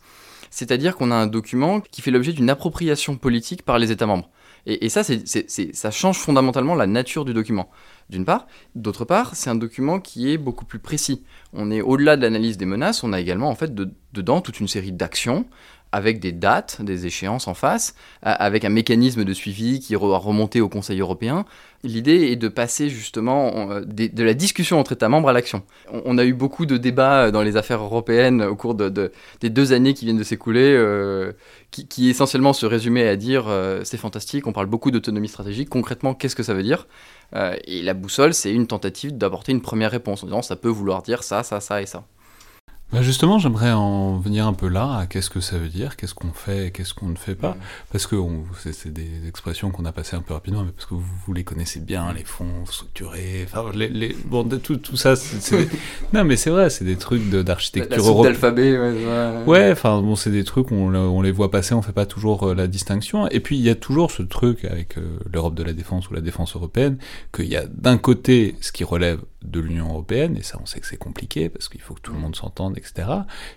C'est-à-dire 0.51 0.95
qu'on 0.95 1.11
a 1.11 1.15
un 1.15 1.27
document 1.27 1.81
qui 1.81 2.01
fait 2.01 2.11
l'objet 2.11 2.31
d'une 2.31 2.49
appropriation 2.49 3.17
politique 3.17 3.63
par 3.63 3.79
les 3.79 3.91
États 3.91 4.05
membres. 4.05 4.29
Et, 4.65 4.89
ça, 4.89 5.01
ça 5.03 5.91
change 5.91 6.17
fondamentalement 6.19 6.75
la 6.75 6.87
nature 6.87 7.23
du 7.23 7.33
document 7.33 7.69
d'une 8.09 8.25
part. 8.25 8.47
D'autre 8.75 9.05
part, 9.05 9.35
c'est 9.35 9.49
un 9.49 9.55
document 9.55 9.99
qui 9.99 10.31
est 10.31 10.37
beaucoup 10.37 10.65
plus 10.65 10.79
précis. 10.79 11.23
On 11.53 11.71
est 11.71 11.81
au-delà 11.81 12.15
de 12.17 12.21
l'analyse 12.21 12.57
des 12.57 12.65
menaces, 12.65 13.03
on 13.03 13.13
a 13.13 13.19
également 13.19 13.49
en 13.49 13.55
fait 13.55 13.73
dedans 14.13 14.41
toute 14.41 14.59
une 14.59 14.67
série 14.67 14.91
d'actions 14.91 15.45
avec 15.91 16.19
des 16.19 16.31
dates, 16.31 16.81
des 16.81 17.05
échéances 17.05 17.47
en 17.47 17.53
face, 17.53 17.95
avec 18.21 18.65
un 18.65 18.69
mécanisme 18.69 19.23
de 19.23 19.33
suivi 19.33 19.79
qui 19.79 19.95
va 19.95 20.17
remonter 20.17 20.61
au 20.61 20.69
Conseil 20.69 20.99
européen. 20.99 21.45
L'idée 21.83 22.31
est 22.31 22.35
de 22.35 22.47
passer 22.47 22.89
justement 22.89 23.71
euh, 23.71 23.81
de, 23.85 24.23
la 24.23 24.33
discussion 24.33 24.79
entre 24.79 24.93
États 24.93 25.09
membres 25.09 25.29
à 25.29 25.33
l'action. 25.33 25.61
On, 25.91 26.17
a 26.17 26.25
eu 26.25 26.33
beaucoup 26.33 26.65
de 26.65 26.75
débats 26.77 27.29
dans 27.29 27.43
les 27.43 27.55
affaires 27.55 27.81
européennes 27.81 28.41
au 28.41 28.55
cours 28.55 28.73
de, 28.73 29.11
des 29.41 29.49
deux 29.49 29.73
années 29.73 29.93
qui 29.93 30.05
viennent 30.05 30.17
de 30.17 30.23
s'écouler, 30.23 30.73
euh, 30.75 31.33
qui, 31.71 32.09
essentiellement 32.09 32.53
se 32.53 32.65
résumaient 32.65 33.07
à 33.07 33.15
dire 33.15 33.45
euh, 33.47 33.81
c'est 33.83 33.97
fantastique, 33.97 34.47
on 34.47 34.53
parle 34.53 34.65
beaucoup 34.65 34.89
d'autonomie 34.89 35.27
stratégique, 35.27 35.69
concrètement 35.69 36.15
qu'est-ce 36.15 36.35
que 36.35 36.43
ça 36.43 36.53
veut 36.53 36.63
dire? 36.63 36.87
Et 37.65 37.81
la 37.81 37.93
boussole, 37.93 38.33
c'est 38.33 38.53
une 38.53 38.67
tentative 38.67 39.17
d'apporter 39.17 39.51
une 39.51 39.61
première 39.61 39.91
réponse 39.91 40.23
en 40.23 40.27
disant 40.27 40.41
ça 40.41 40.55
peut 40.55 40.69
vouloir 40.69 41.01
dire 41.01 41.23
ça, 41.23 41.43
ça, 41.43 41.59
ça 41.59 41.81
et 41.81 41.85
ça. 41.85 42.05
Bah 42.93 43.01
justement, 43.01 43.37
j'aimerais 43.37 43.73
en 43.73 44.17
venir 44.17 44.47
un 44.47 44.53
peu 44.53 44.69
là, 44.69 44.99
à 44.99 45.07
qu'est-ce 45.07 45.29
que 45.29 45.41
ça 45.41 45.57
veut 45.57 45.67
dire, 45.67 45.97
qu'est-ce 45.97 46.13
qu'on 46.13 46.31
fait, 46.31 46.71
qu'est-ce 46.71 46.93
qu'on 46.93 47.09
ne 47.09 47.17
fait 47.17 47.35
pas, 47.35 47.57
parce 47.91 48.07
que 48.07 48.15
c'est 48.61 48.93
des 48.93 49.27
expressions 49.27 49.71
qu'on 49.71 49.83
a 49.83 49.91
passées 49.91 50.15
un 50.15 50.21
peu 50.21 50.33
rapidement, 50.33 50.63
mais 50.63 50.71
parce 50.71 50.85
que 50.85 50.93
vous, 50.93 51.03
vous, 51.25 51.33
les 51.33 51.43
connaissez 51.43 51.81
bien, 51.81 52.13
les 52.13 52.23
fonds 52.23 52.65
structurés, 52.65 53.43
enfin, 53.43 53.65
les, 53.75 53.89
les, 53.89 54.15
bon, 54.25 54.47
tout, 54.47 54.77
tout 54.77 54.95
ça, 54.95 55.17
c'est 55.17 55.67
non, 56.13 56.23
mais 56.23 56.37
c'est 56.37 56.49
vrai, 56.49 56.69
c'est 56.69 56.85
des 56.85 56.95
trucs 56.95 57.29
d'architecture 57.29 58.07
européenne. 58.07 58.33
d'alphabet, 58.33 58.77
ouais. 58.77 59.43
Ouais, 59.45 59.71
enfin, 59.73 60.01
bon, 60.01 60.15
c'est 60.15 60.31
des 60.31 60.45
trucs, 60.45 60.71
on, 60.71 60.95
on, 60.95 61.21
les 61.21 61.31
voit 61.31 61.51
passer, 61.51 61.73
on 61.73 61.81
fait 61.81 61.91
pas 61.91 62.05
toujours 62.05 62.43
euh, 62.43 62.55
la 62.55 62.67
distinction, 62.67 63.27
et 63.27 63.41
puis 63.41 63.57
il 63.57 63.63
y 63.63 63.69
a 63.69 63.75
toujours 63.75 64.11
ce 64.11 64.23
truc 64.23 64.63
avec 64.63 64.97
euh, 64.97 65.19
l'Europe 65.29 65.55
de 65.55 65.63
la 65.63 65.73
défense 65.73 66.09
ou 66.09 66.13
la 66.13 66.21
défense 66.21 66.55
européenne, 66.55 66.97
qu'il 67.33 67.47
y 67.47 67.57
a 67.57 67.65
d'un 67.67 67.97
côté 67.97 68.55
ce 68.61 68.71
qui 68.71 68.85
relève 68.85 69.19
de 69.43 69.59
l'Union 69.59 69.89
européenne, 69.89 70.35
et 70.35 70.43
ça, 70.43 70.57
on 70.61 70.65
sait 70.65 70.79
que 70.79 70.87
c'est 70.87 70.97
compliqué, 70.97 71.49
parce 71.49 71.69
qu'il 71.69 71.81
faut 71.81 71.93
que 71.93 72.01
tout 72.01 72.13
le 72.13 72.19
monde 72.19 72.35
s'entende, 72.35 72.77
etc. 72.77 73.07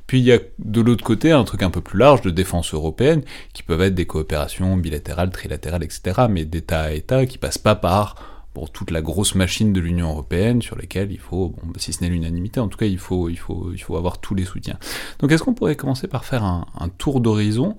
Puis 0.06 0.20
il 0.20 0.24
y 0.24 0.32
a 0.32 0.38
de 0.58 0.80
l'autre 0.80 1.04
côté 1.04 1.32
un 1.32 1.44
truc 1.44 1.62
un 1.62 1.70
peu 1.70 1.80
plus 1.80 1.98
large 1.98 2.20
de 2.20 2.30
défense 2.30 2.74
européenne, 2.74 3.22
qui 3.52 3.62
peuvent 3.62 3.80
être 3.80 3.94
des 3.94 4.06
coopérations 4.06 4.76
bilatérales, 4.76 5.30
trilatérales, 5.30 5.82
etc., 5.82 6.26
mais 6.28 6.44
d'État 6.44 6.82
à 6.82 6.92
État 6.92 7.26
qui 7.26 7.38
passent 7.38 7.58
pas 7.58 7.74
par 7.74 8.16
pour 8.52 8.70
toute 8.70 8.90
la 8.90 9.00
grosse 9.00 9.36
machine 9.36 9.72
de 9.72 9.80
l'Union 9.80 10.10
européenne 10.10 10.60
sur 10.60 10.76
lesquelles 10.76 11.12
il 11.12 11.20
faut, 11.20 11.50
bon, 11.50 11.72
si 11.76 11.92
ce 11.92 12.02
n'est 12.02 12.10
l'unanimité, 12.10 12.60
en 12.60 12.68
tout 12.68 12.78
cas 12.78 12.86
il 12.86 12.98
faut, 12.98 13.28
il, 13.28 13.38
faut, 13.38 13.70
il 13.72 13.78
faut 13.78 13.96
avoir 13.96 14.18
tous 14.18 14.34
les 14.34 14.44
soutiens. 14.44 14.78
Donc 15.20 15.30
est-ce 15.30 15.42
qu'on 15.42 15.54
pourrait 15.54 15.76
commencer 15.76 16.08
par 16.08 16.24
faire 16.24 16.42
un, 16.42 16.66
un 16.78 16.88
tour 16.88 17.20
d'horizon 17.20 17.76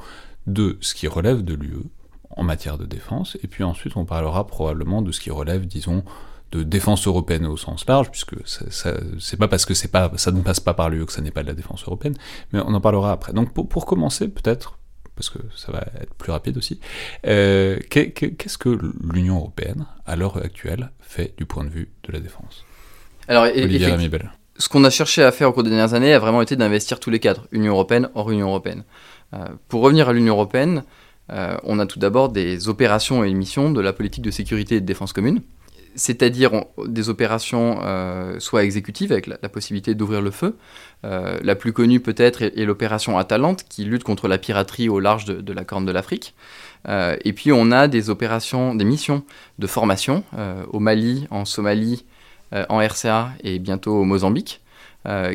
de 0.48 0.78
ce 0.80 0.96
qui 0.96 1.08
relève 1.08 1.44
de 1.44 1.54
l'UE 1.54 1.84
en 2.38 2.44
matière 2.44 2.78
de 2.78 2.86
défense, 2.86 3.38
et 3.44 3.48
puis 3.48 3.64
ensuite 3.64 3.98
on 3.98 4.06
parlera 4.06 4.48
probablement 4.48 5.02
de 5.02 5.12
ce 5.12 5.20
qui 5.20 5.30
relève, 5.30 5.66
disons, 5.66 6.04
de 6.52 6.64
défense 6.64 7.08
européenne 7.08 7.46
au 7.46 7.58
sens 7.58 7.86
large, 7.88 8.12
puisque 8.12 8.36
c'est 8.46 9.38
pas 9.38 9.48
parce 9.48 9.66
que 9.66 9.74
c'est 9.74 9.88
pas, 9.88 10.12
ça 10.18 10.32
ne 10.32 10.42
passe 10.42 10.60
pas 10.60 10.74
par 10.74 10.90
l'UE 10.90 11.06
que 11.06 11.14
ça 11.14 11.22
n'est 11.22 11.32
pas 11.32 11.44
de 11.44 11.48
la 11.48 11.54
défense 11.54 11.84
européenne, 11.84 12.16
mais 12.52 12.60
on 12.60 12.74
en 12.74 12.82
parlera 12.82 13.12
après. 13.12 13.34
Donc 13.34 13.54
pour, 13.54 13.68
pour 13.70 13.86
commencer, 13.86 14.28
peut-être, 14.28 14.78
parce 15.16 15.30
que 15.30 15.40
ça 15.56 15.72
va 15.72 15.84
être 16.02 16.14
plus 16.16 16.32
rapide 16.32 16.58
aussi, 16.58 16.80
euh, 17.28 17.80
qu'est-ce 17.90 18.58
que 18.58 18.78
l'Union 19.14 19.38
européenne, 19.38 19.86
à 20.06 20.16
l'heure 20.16 20.38
actuelle, 20.38 20.92
fait 21.00 21.34
du 21.38 21.46
point 21.46 21.64
de 21.64 21.70
vue 21.70 21.90
de 22.04 22.12
la 22.12 22.20
défense? 22.20 22.66
Alors, 23.28 23.46
ce 24.58 24.70
qu'on 24.70 24.84
a 24.84 24.90
cherché 24.90 25.24
à 25.24 25.32
faire 25.32 25.50
au 25.50 25.54
cours 25.54 25.64
des 25.64 25.70
dernières 25.70 25.94
années 25.94 26.14
a 26.14 26.20
vraiment 26.20 26.42
été 26.42 26.56
d'investir 26.56 27.00
tous 27.00 27.10
les 27.10 27.20
cadres, 27.20 27.48
Union 27.52 27.74
européenne, 27.74 28.10
hors 28.14 28.30
Union 28.30 28.48
européenne. 28.48 28.84
Euh, 29.34 29.46
pour 29.70 29.82
revenir 29.82 30.10
à 30.10 30.14
l'Union 30.14 30.34
européenne, 30.34 30.84
euh, 31.32 31.56
on 31.64 31.80
a 31.80 31.86
tout 31.86 32.00
d'abord 32.00 32.30
des 32.30 32.68
opérations 32.68 33.24
et 33.24 33.34
missions 33.34 33.72
de 33.72 33.80
la 33.80 33.94
politique 33.94 34.24
de 34.24 34.32
sécurité 34.32 34.76
et 34.76 34.82
de 34.82 34.86
défense 34.86 35.14
commune 35.14 35.42
c'est-à-dire 35.96 36.66
des 36.86 37.10
opérations 37.10 37.80
euh, 37.84 38.40
soit 38.40 38.64
exécutives 38.64 39.12
avec 39.12 39.28
la, 39.28 39.50
possibilité 39.50 39.96
d'ouvrir 39.96 40.22
le 40.22 40.32
feu. 40.32 40.56
Euh, 41.04 41.38
la 41.44 41.56
plus 41.56 41.74
connue 41.74 42.00
peut-être 42.00 42.42
est, 42.42 42.66
l'opération 42.66 43.18
Atalante 43.18 43.66
qui 43.68 43.84
lutte 43.84 44.04
contre 44.04 44.28
la 44.28 44.38
piraterie 44.38 44.90
au 44.90 45.00
large 45.00 45.26
de, 45.26 45.54
la 45.54 45.64
Corne 45.64 45.86
de 45.86 45.92
l'Afrique. 45.92 46.34
Euh, 46.88 47.16
et 47.26 47.34
puis 47.34 47.52
on 47.52 47.72
a 47.72 47.88
des 47.88 48.10
opérations, 48.10 48.76
des 48.76 48.86
missions 48.86 49.24
de 49.60 49.68
formation 49.68 50.24
au 50.72 50.80
Mali, 50.80 51.28
en 51.30 51.46
Somalie, 51.46 52.06
en 52.70 52.80
RCA 52.80 53.32
et 53.44 53.60
bientôt 53.60 53.94
au 53.94 54.04
Mozambique. 54.04 54.62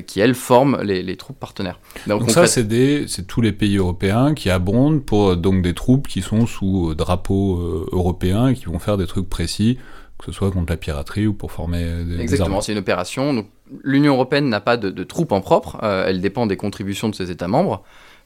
qui 0.06 0.20
elles 0.20 0.34
forment 0.34 0.80
les, 0.82 1.16
troupes 1.16 1.38
partenaires. 1.38 1.80
Donc, 2.06 2.30
ça, 2.30 2.46
c'est 2.46 3.26
tous 3.26 3.40
les 3.40 3.52
pays 3.52 3.76
européens 3.76 4.34
qui 4.34 4.48
abondent 4.48 5.04
pour 5.04 5.36
donc 5.36 5.62
des 5.62 5.74
troupes 5.74 6.08
qui 6.08 6.22
sont 6.22 6.46
sous 6.46 6.94
drapeau 6.94 7.88
européen 7.92 8.48
et 8.48 8.54
qui 8.54 8.66
vont 8.66 8.78
faire 8.78 8.96
des 8.96 9.06
trucs 9.06 9.28
précis 9.28 9.78
que 10.18 10.26
ce 10.26 10.33
soit 10.33 10.50
contre 10.50 10.72
la 10.72 10.76
piraterie 10.76 11.26
ou 11.26 11.35
pour 11.35 11.52
former 11.52 12.05
des 12.05 12.20
Exactement, 12.20 12.61
c'est 12.61 12.72
une 12.72 12.79
opération. 12.79 13.35
Donc, 13.35 13.48
l'Union 13.83 14.14
européenne 14.14 14.48
n'a 14.48 14.61
pas 14.61 14.76
de, 14.76 15.05
troupes 15.05 15.33
en 15.33 15.40
propre, 15.40 15.79
euh, 15.83 16.07
elle 16.07 16.20
dépend 16.20 16.46
des 16.46 16.57
contributions 16.57 17.09
de 17.09 17.14
ses 17.14 17.31
États 17.31 17.48
membres, 17.48 17.83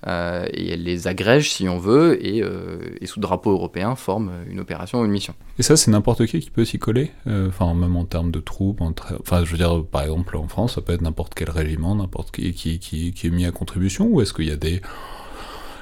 euh, 0.07 0.47
et 0.53 0.71
elle 0.71 0.83
les 0.83 1.09
agrège 1.09 1.51
si 1.51 1.69
on 1.69 1.79
veut, 1.79 2.19
euh, 2.23 2.79
et, 3.01 3.07
sous 3.07 3.21
drapeau 3.21 3.51
européen 3.51 3.97
forme 3.97 4.31
une 4.49 4.61
opération 4.61 5.01
ou 5.01 5.05
une 5.05 5.11
mission. 5.11 5.35
Et 5.59 5.63
ça, 5.63 5.77
c'est 5.77 5.91
n'importe 5.91 6.27
qui 6.27 6.41
qui 6.41 6.51
peut 6.51 6.65
s'y 6.65 6.79
coller 6.79 7.11
Enfin, 7.27 7.75
même 7.75 7.97
en 7.97 8.05
termes 8.05 8.31
de 8.31 8.41
troupes, 8.41 8.81
enfin, 8.81 9.45
je 9.45 9.51
veux 9.51 9.59
dire, 9.59 9.85
par 9.85 10.03
exemple, 10.03 10.37
en 10.37 10.49
France, 10.49 10.77
ça 10.77 10.81
peut 10.81 10.93
être 10.93 11.03
n'importe 11.03 11.35
quel 11.35 11.51
régiment, 11.51 11.95
n'importe 11.95 12.31
qui 12.31 12.53
qui, 12.53 12.79
qui 12.79 13.13
qui, 13.13 13.27
est 13.27 13.31
mis 13.31 13.47
à 13.47 13.51
contribution, 13.51 14.07
ou 14.07 14.21
est-ce 14.21 14.33
qu'il 14.33 14.47
y 14.47 14.53
a 14.53 14.57
des, 14.57 14.81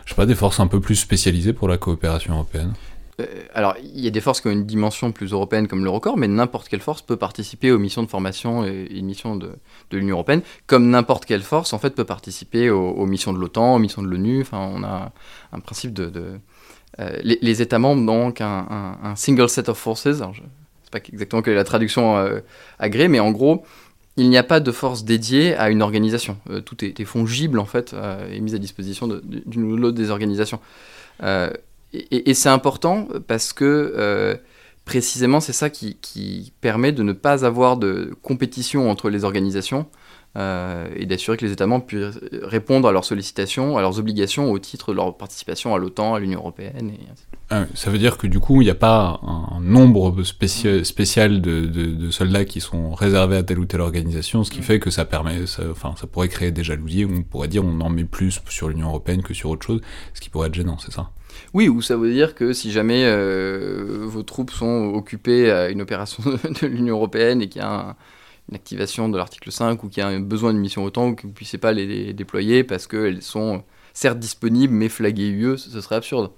je 0.04 0.10
sais 0.10 0.16
pas, 0.16 0.26
des 0.26 0.34
forces 0.34 0.60
un 0.60 0.66
peu 0.66 0.80
plus 0.80 0.96
spécialisées 0.96 1.52
pour 1.52 1.68
la 1.68 1.78
coopération 1.78 2.34
européenne? 2.34 2.72
euh, 2.72 2.87
alors, 3.52 3.74
il 3.82 4.00
y 4.00 4.06
a 4.06 4.10
des 4.10 4.20
forces 4.20 4.40
qui 4.40 4.46
ont 4.46 4.52
une 4.52 4.64
dimension 4.66 5.10
plus 5.10 5.32
européenne 5.32 5.66
comme 5.66 5.82
l'Eurocorps, 5.82 6.16
mais 6.16 6.28
n'importe 6.28 6.68
quelle 6.68 6.80
force 6.80 7.02
peut 7.02 7.16
participer 7.16 7.72
aux 7.72 7.78
missions 7.78 8.04
de 8.04 8.08
formation 8.08 8.64
et, 8.64 8.86
aux 8.96 9.02
missions 9.02 9.34
de, 9.34 9.50
l'Union 9.90 10.14
européenne, 10.14 10.42
comme 10.68 10.88
n'importe 10.88 11.24
quelle 11.24 11.42
force 11.42 11.72
en 11.72 11.78
fait 11.78 11.90
peut 11.90 12.04
participer 12.04 12.70
aux, 12.70 13.06
missions 13.06 13.32
de 13.32 13.38
l'OTAN, 13.38 13.74
aux 13.74 13.78
missions 13.80 14.02
de 14.02 14.08
l'ONU. 14.08 14.42
Enfin, 14.42 14.70
on 14.72 14.84
a 14.84 15.10
un 15.52 15.60
principe 15.60 15.92
de, 15.94 16.38
euh, 17.00 17.18
les, 17.22 17.62
États 17.62 17.80
membres 17.80 18.06
donc 18.06 18.40
un, 18.40 19.14
single 19.16 19.48
set 19.48 19.68
of 19.68 19.78
forces. 19.78 20.04
je 20.04 20.10
ne 20.10 20.32
sais 20.32 20.90
pas 20.92 20.98
exactement 20.98 21.42
quelle 21.42 21.54
est 21.54 21.56
la 21.56 21.64
traduction 21.64 22.18
euh, 22.18 22.38
agréée, 22.78 23.08
mais 23.08 23.20
en 23.20 23.32
gros, 23.32 23.64
il 24.16 24.30
n'y 24.30 24.38
a 24.38 24.44
pas 24.44 24.60
de 24.60 24.70
force 24.70 25.04
dédiée 25.04 25.56
à 25.56 25.70
une 25.70 25.82
organisation. 25.82 26.36
tout 26.64 26.84
est, 26.84 27.04
fongible 27.04 27.58
en 27.58 27.66
fait 27.66 27.96
et 28.30 28.40
mis 28.40 28.54
à 28.54 28.58
disposition 28.58 29.08
d'une 29.08 29.72
ou 29.72 29.76
l'autre 29.76 29.96
des 29.96 30.10
organisations. 30.10 30.60
Et, 31.92 32.34
c'est 32.34 32.48
important 32.48 33.08
parce 33.26 33.52
que 33.52 34.38
précisément 34.84 35.40
c'est 35.40 35.52
ça 35.52 35.70
qui, 35.70 35.96
qui, 36.00 36.52
permet 36.60 36.92
de 36.92 37.02
ne 37.02 37.12
pas 37.12 37.44
avoir 37.44 37.76
de 37.76 38.14
compétition 38.22 38.90
entre 38.90 39.10
les 39.10 39.24
organisations 39.24 39.86
euh, 40.36 40.86
et 40.94 41.06
d'assurer 41.06 41.36
que 41.38 41.44
les 41.44 41.52
États 41.52 41.66
membres 41.66 41.86
puissent 41.86 42.20
répondre 42.42 42.86
à 42.86 42.92
leurs 42.92 43.06
sollicitations, 43.06 43.78
à 43.78 43.80
leurs 43.80 43.98
obligations 43.98 44.50
au 44.50 44.58
titre 44.58 44.92
de 44.92 44.96
leur 44.96 45.16
participation 45.16 45.74
à 45.74 45.78
l'OTAN, 45.78 46.14
à 46.14 46.20
l'Union 46.20 46.40
européenne. 46.40 46.90
Et 46.90 47.00
ah 47.50 47.64
ça 47.74 47.90
veut 47.90 47.98
dire 47.98 48.18
que 48.18 48.26
du 48.26 48.38
coup, 48.38 48.60
il 48.60 48.66
n'y 48.66 48.70
a 48.70 48.74
pas 48.74 49.20
un 49.22 49.60
nombre 49.60 50.22
spécial 50.22 51.40
de, 51.40 51.64
de, 51.66 52.10
soldats 52.10 52.44
qui 52.44 52.60
sont 52.60 52.94
réservés 52.94 53.36
à 53.36 53.42
telle 53.42 53.58
ou 53.58 53.64
telle 53.64 53.80
organisation, 53.80 54.44
ce 54.44 54.50
qui 54.50 54.60
mm. 54.60 54.64
fait 54.64 54.78
que 54.78 54.90
ça 54.90 55.06
permet, 55.06 55.40
enfin, 55.70 55.94
ça 55.98 56.06
pourrait 56.06 56.28
créer 56.28 56.50
des 56.50 56.62
jalousies. 56.62 57.06
On 57.06 57.22
pourrait 57.22 57.48
dire 57.48 57.64
on 57.64 57.80
en 57.80 57.88
met 57.88 58.04
plus 58.04 58.40
sur 58.48 58.68
l'Union 58.68 58.88
européenne 58.88 59.22
que 59.22 59.34
sur 59.34 59.48
autre 59.48 59.66
chose, 59.66 59.80
ce 60.12 60.20
qui 60.20 60.28
pourrait 60.28 60.48
être 60.48 60.54
gênant, 60.54 60.76
c'est 60.78 60.92
ça? 60.92 61.10
Oui, 61.54 61.68
ou 61.68 61.82
ça 61.82 61.96
veut 61.96 62.12
dire 62.12 62.34
que 62.34 62.52
si 62.52 62.70
jamais 62.70 63.04
euh, 63.06 64.00
vos 64.02 64.22
troupes 64.22 64.50
sont 64.50 64.92
occupées 64.94 65.50
à 65.50 65.70
une 65.70 65.80
opération 65.82 66.22
de 66.62 66.66
l'Union 66.66 66.96
européenne 66.96 67.42
et 67.42 67.48
qu'il 67.48 67.62
y 67.62 67.64
a 67.64 67.70
un, 67.70 67.96
une 68.48 68.56
activation 68.56 69.08
de 69.08 69.16
l'article 69.16 69.52
5 69.52 69.82
ou 69.84 69.88
qu'il 69.88 70.02
y 70.02 70.06
a 70.06 70.18
besoin 70.18 70.52
d'une 70.52 70.62
mission 70.62 70.84
OTAN 70.84 71.14
que 71.14 71.22
vous 71.22 71.28
ne 71.28 71.34
puissiez 71.34 71.58
pas 71.58 71.72
les, 71.72 72.12
déployer 72.14 72.64
parce 72.64 72.86
qu'elles 72.86 73.22
sont 73.22 73.62
certes 73.92 74.18
disponibles 74.18 74.72
mais 74.72 74.88
flaguées 74.88 75.28
UE, 75.28 75.58
ce 75.58 75.80
serait 75.80 75.96
absurde. 75.96 76.30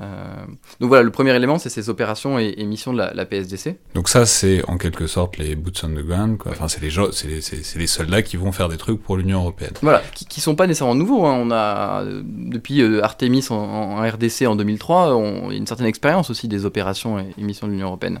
Euh, 0.00 0.46
donc 0.78 0.88
voilà, 0.88 1.02
le 1.02 1.10
premier 1.10 1.34
élément, 1.34 1.58
c'est 1.58 1.68
ces 1.68 1.88
opérations 1.88 2.38
et, 2.38 2.64
missions 2.64 2.92
de 2.92 2.98
la, 2.98 3.26
PSDC. 3.26 3.76
Donc 3.94 4.08
ça, 4.08 4.26
c'est 4.26 4.62
en 4.68 4.78
quelque 4.78 5.06
sorte 5.06 5.36
les 5.36 5.56
boots 5.56 5.82
on 5.82 5.88
the 5.88 6.04
ground, 6.04 6.38
quoi. 6.38 6.52
Enfin, 6.52 6.68
c'est 6.68 6.80
les, 6.80 6.90
c'est 7.12 7.78
les, 7.78 7.86
soldats 7.86 8.22
qui 8.22 8.36
vont 8.36 8.52
faire 8.52 8.68
des 8.68 8.76
trucs 8.76 9.02
pour 9.02 9.16
l'Union 9.16 9.40
Européenne. 9.40 9.72
Voilà, 9.82 10.02
qui, 10.14 10.26
qui 10.26 10.40
sont 10.40 10.54
pas 10.54 10.66
nécessairement 10.66 10.94
nouveaux. 10.94 11.26
Hein. 11.26 11.38
On 11.40 11.50
a, 11.50 12.04
depuis 12.04 12.82
euh, 12.82 13.02
Artemis 13.02 13.46
en, 13.50 13.96
RDC 13.96 14.46
en 14.46 14.56
2003, 14.56 15.14
on, 15.14 15.50
il 15.50 15.52
y 15.52 15.56
a 15.56 15.58
une 15.58 15.66
certaine 15.66 15.86
expérience 15.86 16.30
aussi 16.30 16.48
des 16.48 16.64
opérations 16.64 17.18
et 17.18 17.32
missions 17.38 17.66
de 17.66 17.72
l'Union 17.72 17.88
Européenne. 17.88 18.20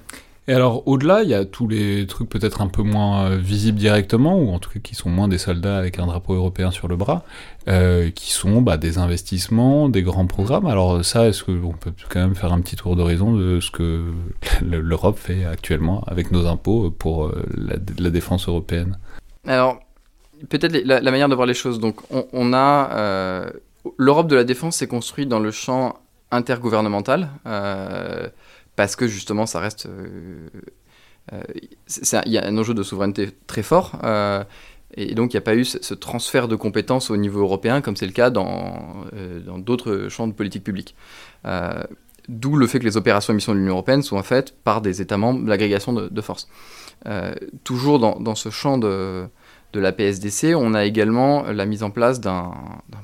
Et 0.50 0.52
alors, 0.52 0.82
au-delà, 0.88 1.22
il 1.22 1.28
y 1.28 1.34
a 1.34 1.44
tous 1.44 1.68
les 1.68 2.08
trucs 2.08 2.28
peut-être 2.28 2.60
un 2.60 2.66
peu 2.66 2.82
moins 2.82 3.22
euh, 3.30 3.36
visibles 3.36 3.78
directement, 3.78 4.36
ou 4.36 4.50
en 4.50 4.58
tout 4.58 4.68
cas 4.68 4.80
qui 4.80 4.96
sont 4.96 5.08
moins 5.08 5.28
des 5.28 5.38
soldats 5.38 5.78
avec 5.78 6.00
un 6.00 6.06
drapeau 6.06 6.34
européen 6.34 6.72
sur 6.72 6.88
le 6.88 6.96
bras, 6.96 7.22
euh, 7.68 8.10
qui 8.10 8.32
sont 8.32 8.60
bah, 8.60 8.76
des 8.76 8.98
investissements, 8.98 9.88
des 9.88 10.02
grands 10.02 10.26
programmes. 10.26 10.66
Alors 10.66 11.04
ça, 11.04 11.28
est-ce 11.28 11.44
qu'on 11.44 11.74
peut 11.74 11.92
quand 12.08 12.18
même 12.18 12.34
faire 12.34 12.52
un 12.52 12.60
petit 12.62 12.74
tour 12.74 12.96
d'horizon 12.96 13.32
de 13.32 13.60
ce 13.60 13.70
que 13.70 14.06
l'Europe 14.60 15.20
fait 15.20 15.44
actuellement 15.44 16.02
avec 16.08 16.32
nos 16.32 16.48
impôts 16.48 16.90
pour 16.90 17.26
euh, 17.26 17.44
la, 17.56 18.10
défense 18.10 18.48
européenne? 18.48 18.98
Alors, 19.46 19.78
peut-être 20.48 20.76
la, 20.84 21.00
manière 21.12 21.28
de 21.28 21.36
voir 21.36 21.46
les 21.46 21.54
choses. 21.54 21.78
Donc, 21.78 22.00
on, 22.10 22.52
a... 22.54 23.52
L'Europe 23.98 24.26
de 24.26 24.34
la 24.34 24.42
défense 24.42 24.78
s'est 24.78 24.88
construite 24.88 25.28
dans 25.28 25.38
le 25.38 25.52
champ 25.52 26.00
intergouvernemental 26.32 27.28
parce 28.76 28.96
que 28.96 29.06
justement 29.06 29.46
ça 29.46 29.60
reste... 29.60 29.86
Euh, 29.86 30.48
euh, 31.32 31.42
il 32.26 32.32
y 32.32 32.38
a 32.38 32.46
un 32.46 32.58
enjeu 32.58 32.74
de 32.74 32.82
souveraineté 32.82 33.30
très 33.46 33.62
fort. 33.62 33.98
Euh, 34.02 34.42
et 34.94 35.14
donc, 35.14 35.32
il 35.32 35.36
n'y 35.36 35.38
a 35.38 35.42
pas 35.42 35.54
eu 35.54 35.64
ce, 35.64 35.94
transfert 35.94 36.48
de 36.48 36.56
compétences 36.56 37.10
au 37.10 37.16
niveau 37.16 37.40
européen, 37.40 37.80
comme 37.80 37.94
c'est 37.94 38.06
le 38.06 38.12
cas 38.12 38.30
dans 38.30 39.04
d'autres 39.58 40.08
champs 40.08 40.26
de 40.26 40.32
politique 40.32 40.64
publique. 40.64 40.96
D'où 42.28 42.56
le 42.56 42.66
fait 42.66 42.80
que 42.80 42.84
les 42.84 42.96
opérations 42.96 43.32
et 43.32 43.36
missions 43.36 43.52
de 43.52 43.58
l'Union 43.58 43.74
européenne 43.74 44.02
sont 44.02 44.20
faites 44.24 44.52
par 44.64 44.80
des 44.80 45.00
États 45.00 45.16
membres, 45.16 45.46
l'agrégation 45.46 45.92
de, 45.92 46.20
forces. 46.20 46.48
toujours 47.62 48.00
dans, 48.00 48.34
ce 48.34 48.50
champ 48.50 48.78
de, 48.78 49.28
de, 49.72 49.80
la 49.80 49.92
PSDC, 49.92 50.54
on 50.56 50.74
a 50.74 50.84
également 50.84 51.44
la 51.44 51.66
mise 51.66 51.82
en 51.82 51.90
place 51.90 52.20
d'un 52.20 52.52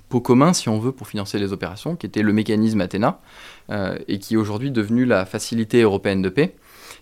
pot 0.08 0.20
commun, 0.20 0.52
si 0.52 0.68
on 0.68 0.78
veut, 0.78 0.92
pour 0.92 1.08
financer 1.08 1.38
les 1.38 1.52
opérations, 1.52 1.96
qui 1.96 2.06
était 2.06 2.22
le 2.22 2.32
mécanisme 2.32 2.80
Athéna, 2.80 3.20
euh, 3.70 3.98
et 4.08 4.18
qui 4.18 4.34
est 4.34 4.36
aujourd'hui 4.36 4.70
devenu 4.70 5.04
la 5.04 5.26
Facilité 5.26 5.82
européenne 5.82 6.22
de 6.22 6.28
paix 6.28 6.54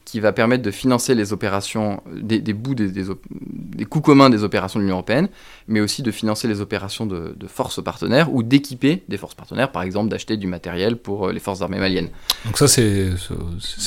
qui 0.05 0.21
va 0.21 0.33
permettre 0.33 0.63
de 0.63 0.71
financer 0.71 1.15
les 1.15 1.33
opérations, 1.33 2.03
des, 2.15 2.41
bouts 2.53 2.75
des, 2.75 2.89
des, 2.91 3.85
coûts 3.85 4.01
communs 4.01 4.29
des 4.29 4.45
opérations 4.45 4.79
de 4.79 4.85
l'Union 4.85 4.97
européenne, 4.97 5.29
mais 5.67 5.81
aussi 5.81 6.03
de 6.03 6.11
financer 6.11 6.47
les 6.47 6.61
opérations 6.61 7.07
de, 7.07 7.35
forces 7.47 7.83
partenaires 7.83 8.33
ou 8.33 8.43
d'équiper 8.43 9.03
des 9.09 9.17
forces 9.17 9.35
partenaires, 9.35 9.71
par 9.71 9.83
exemple 9.83 10.09
d'acheter 10.09 10.37
du 10.37 10.47
matériel 10.47 10.97
pour 10.97 11.29
euh, 11.29 11.33
les 11.33 11.41
forces 11.41 11.63
armées 11.63 11.79
maliennes. 11.79 12.09
Donc 12.45 12.59
ça, 12.59 12.69
c'est 12.69 13.13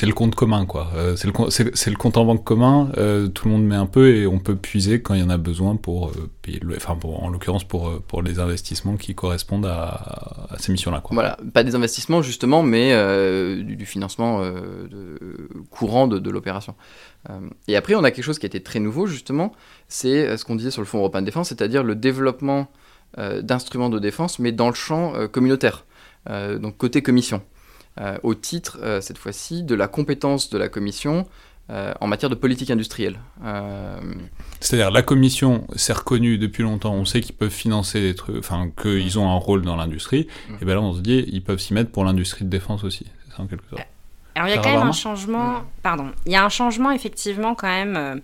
le 0.05 0.13
compte 0.13 0.35
commun, 0.35 0.65
quoi. 0.65 0.91
Euh, 0.95 1.15
c'est 1.15 1.27
le, 1.27 1.33
le, 1.91 1.97
compte 1.97 2.17
en 2.17 2.25
banque 2.25 2.43
commun, 2.43 2.91
euh, 2.97 3.27
tout 3.27 3.47
le 3.47 3.53
monde 3.53 3.65
met 3.65 3.75
un 3.75 3.85
peu 3.85 4.15
et 4.15 4.27
on 4.27 4.39
peut 4.39 4.55
puiser 4.55 5.01
quand 5.01 5.13
il 5.13 5.19
y 5.19 5.23
en 5.23 5.29
a 5.29 5.37
besoin 5.37 5.75
pour 5.75 6.11
payer, 6.41 6.59
le, 6.61 6.75
enfin 6.75 6.97
en 7.03 7.29
l'occurrence 7.29 7.63
pour, 7.63 8.01
pour 8.01 8.21
les 8.21 8.39
investissements 8.39 8.95
qui 8.95 9.13
correspondent 9.15 9.65
à, 9.65 10.47
ces 10.59 10.71
missions-là. 10.71 11.03
Voilà, 11.11 11.37
pas 11.53 11.63
des 11.63 11.75
investissements 11.75 12.21
justement, 12.21 12.63
mais 12.63 12.93
du, 13.63 13.75
du, 13.75 13.85
financement 13.85 14.41
de, 14.41 15.19
courant 15.69 16.06
de, 16.07 16.29
l'opération. 16.29 16.75
Euh, 17.29 17.39
et 17.67 17.75
après, 17.75 17.95
on 17.95 18.03
a 18.03 18.11
quelque 18.11 18.25
chose 18.25 18.39
qui 18.39 18.45
a 18.45 18.47
été 18.47 18.61
très 18.61 18.79
nouveau, 18.79 19.07
justement, 19.07 19.53
c'est 19.87 20.27
euh, 20.27 20.37
ce 20.37 20.45
qu'on 20.45 20.55
disait 20.55 20.71
sur 20.71 20.81
le 20.81 20.87
Fonds 20.87 20.99
européen 20.99 21.21
de 21.21 21.25
défense, 21.25 21.49
c'est-à-dire 21.49 21.83
le 21.83 21.95
développement 21.95 22.67
euh, 23.17 23.41
d'instruments 23.41 23.89
de 23.89 23.99
défense, 23.99 24.39
mais 24.39 24.51
dans 24.51 24.69
le 24.69 24.75
champ 24.75 25.13
communautaire, 25.31 25.85
donc 26.59 26.75
côté 26.75 27.01
commission, 27.01 27.41
au 28.21 28.35
titre, 28.35 28.99
cette 28.99 29.17
fois-ci, 29.17 29.63
de 29.63 29.75
la 29.75 29.87
compétence 29.87 30.49
de 30.49 30.57
la 30.57 30.67
commission 30.67 31.25
en 31.69 32.07
matière 32.07 32.29
de 32.29 32.35
politique 32.35 32.69
industrielle. 32.69 33.17
C'est-à-dire 34.59 34.91
la 34.91 35.03
commission 35.03 35.65
s'est 35.77 35.93
reconnue 35.93 36.37
depuis 36.37 36.63
longtemps, 36.63 36.93
on 36.93 37.05
sait 37.05 37.21
qu'ils 37.21 37.35
peuvent 37.35 37.49
financer 37.49 38.01
des 38.01 38.13
trucs, 38.13 38.39
enfin 38.39 38.69
qu'ils 38.81 39.17
ont 39.17 39.29
un 39.29 39.37
rôle 39.37 39.61
dans 39.61 39.77
l'industrie, 39.77 40.27
mmh. 40.49 40.53
et 40.61 40.65
bien 40.65 40.75
là 40.75 40.81
on 40.81 40.93
se 40.93 40.99
dit 40.99 41.23
ils 41.31 41.41
peuvent 41.41 41.59
s'y 41.59 41.73
mettre 41.73 41.91
pour 41.91 42.03
l'industrie 42.03 42.43
de 42.43 42.49
défense 42.49 42.83
aussi, 42.83 43.05
c'est 43.25 43.37
ça 43.37 43.41
en 43.41 43.47
quelque 43.47 43.69
sorte. 43.69 43.87
Alors 44.37 44.49
il 44.49 44.55
y 44.55 44.57
a 44.57 44.61
quand 44.61 44.69
même 44.69 44.87
un 44.87 44.91
changement, 44.91 45.63
pardon, 45.81 46.11
il 46.27 46.31
y 46.31 46.35
a 46.35 46.45
un 46.45 46.49
changement 46.49 46.91
effectivement 46.91 47.55
quand 47.55 47.67
même. 47.67 47.97
Euh, 47.97 48.15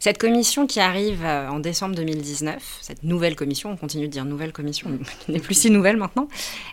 cette 0.00 0.18
commission 0.18 0.66
qui 0.66 0.80
arrive 0.80 1.24
euh, 1.24 1.48
en 1.48 1.60
décembre 1.60 1.94
2019, 1.94 2.78
cette 2.82 3.04
nouvelle 3.04 3.36
commission, 3.36 3.70
on 3.70 3.76
continue 3.76 4.08
de 4.08 4.12
dire 4.12 4.24
nouvelle 4.24 4.52
commission, 4.52 4.90
qui 5.20 5.30
n'est 5.30 5.38
plus 5.38 5.54
si 5.54 5.70
nouvelle 5.70 5.96
maintenant, 5.96 6.26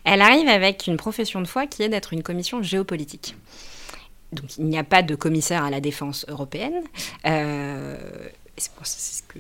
elle 0.06 0.22
arrive 0.22 0.48
avec 0.48 0.88
une 0.88 0.98
profession 0.98 1.40
de 1.40 1.48
foi 1.48 1.68
qui 1.68 1.84
est 1.84 1.90
d'être 1.90 2.14
une 2.14 2.24
commission 2.24 2.64
géopolitique. 2.64 3.36
Donc 4.32 4.58
il 4.58 4.66
n'y 4.66 4.80
a 4.80 4.84
pas 4.84 5.04
de 5.04 5.14
commissaire 5.14 5.64
à 5.64 5.70
la 5.70 5.80
défense 5.80 6.26
européenne. 6.28 6.82
Euh, 7.28 7.96
c'est 8.58 8.72
ce 8.88 9.22
que 9.22 9.40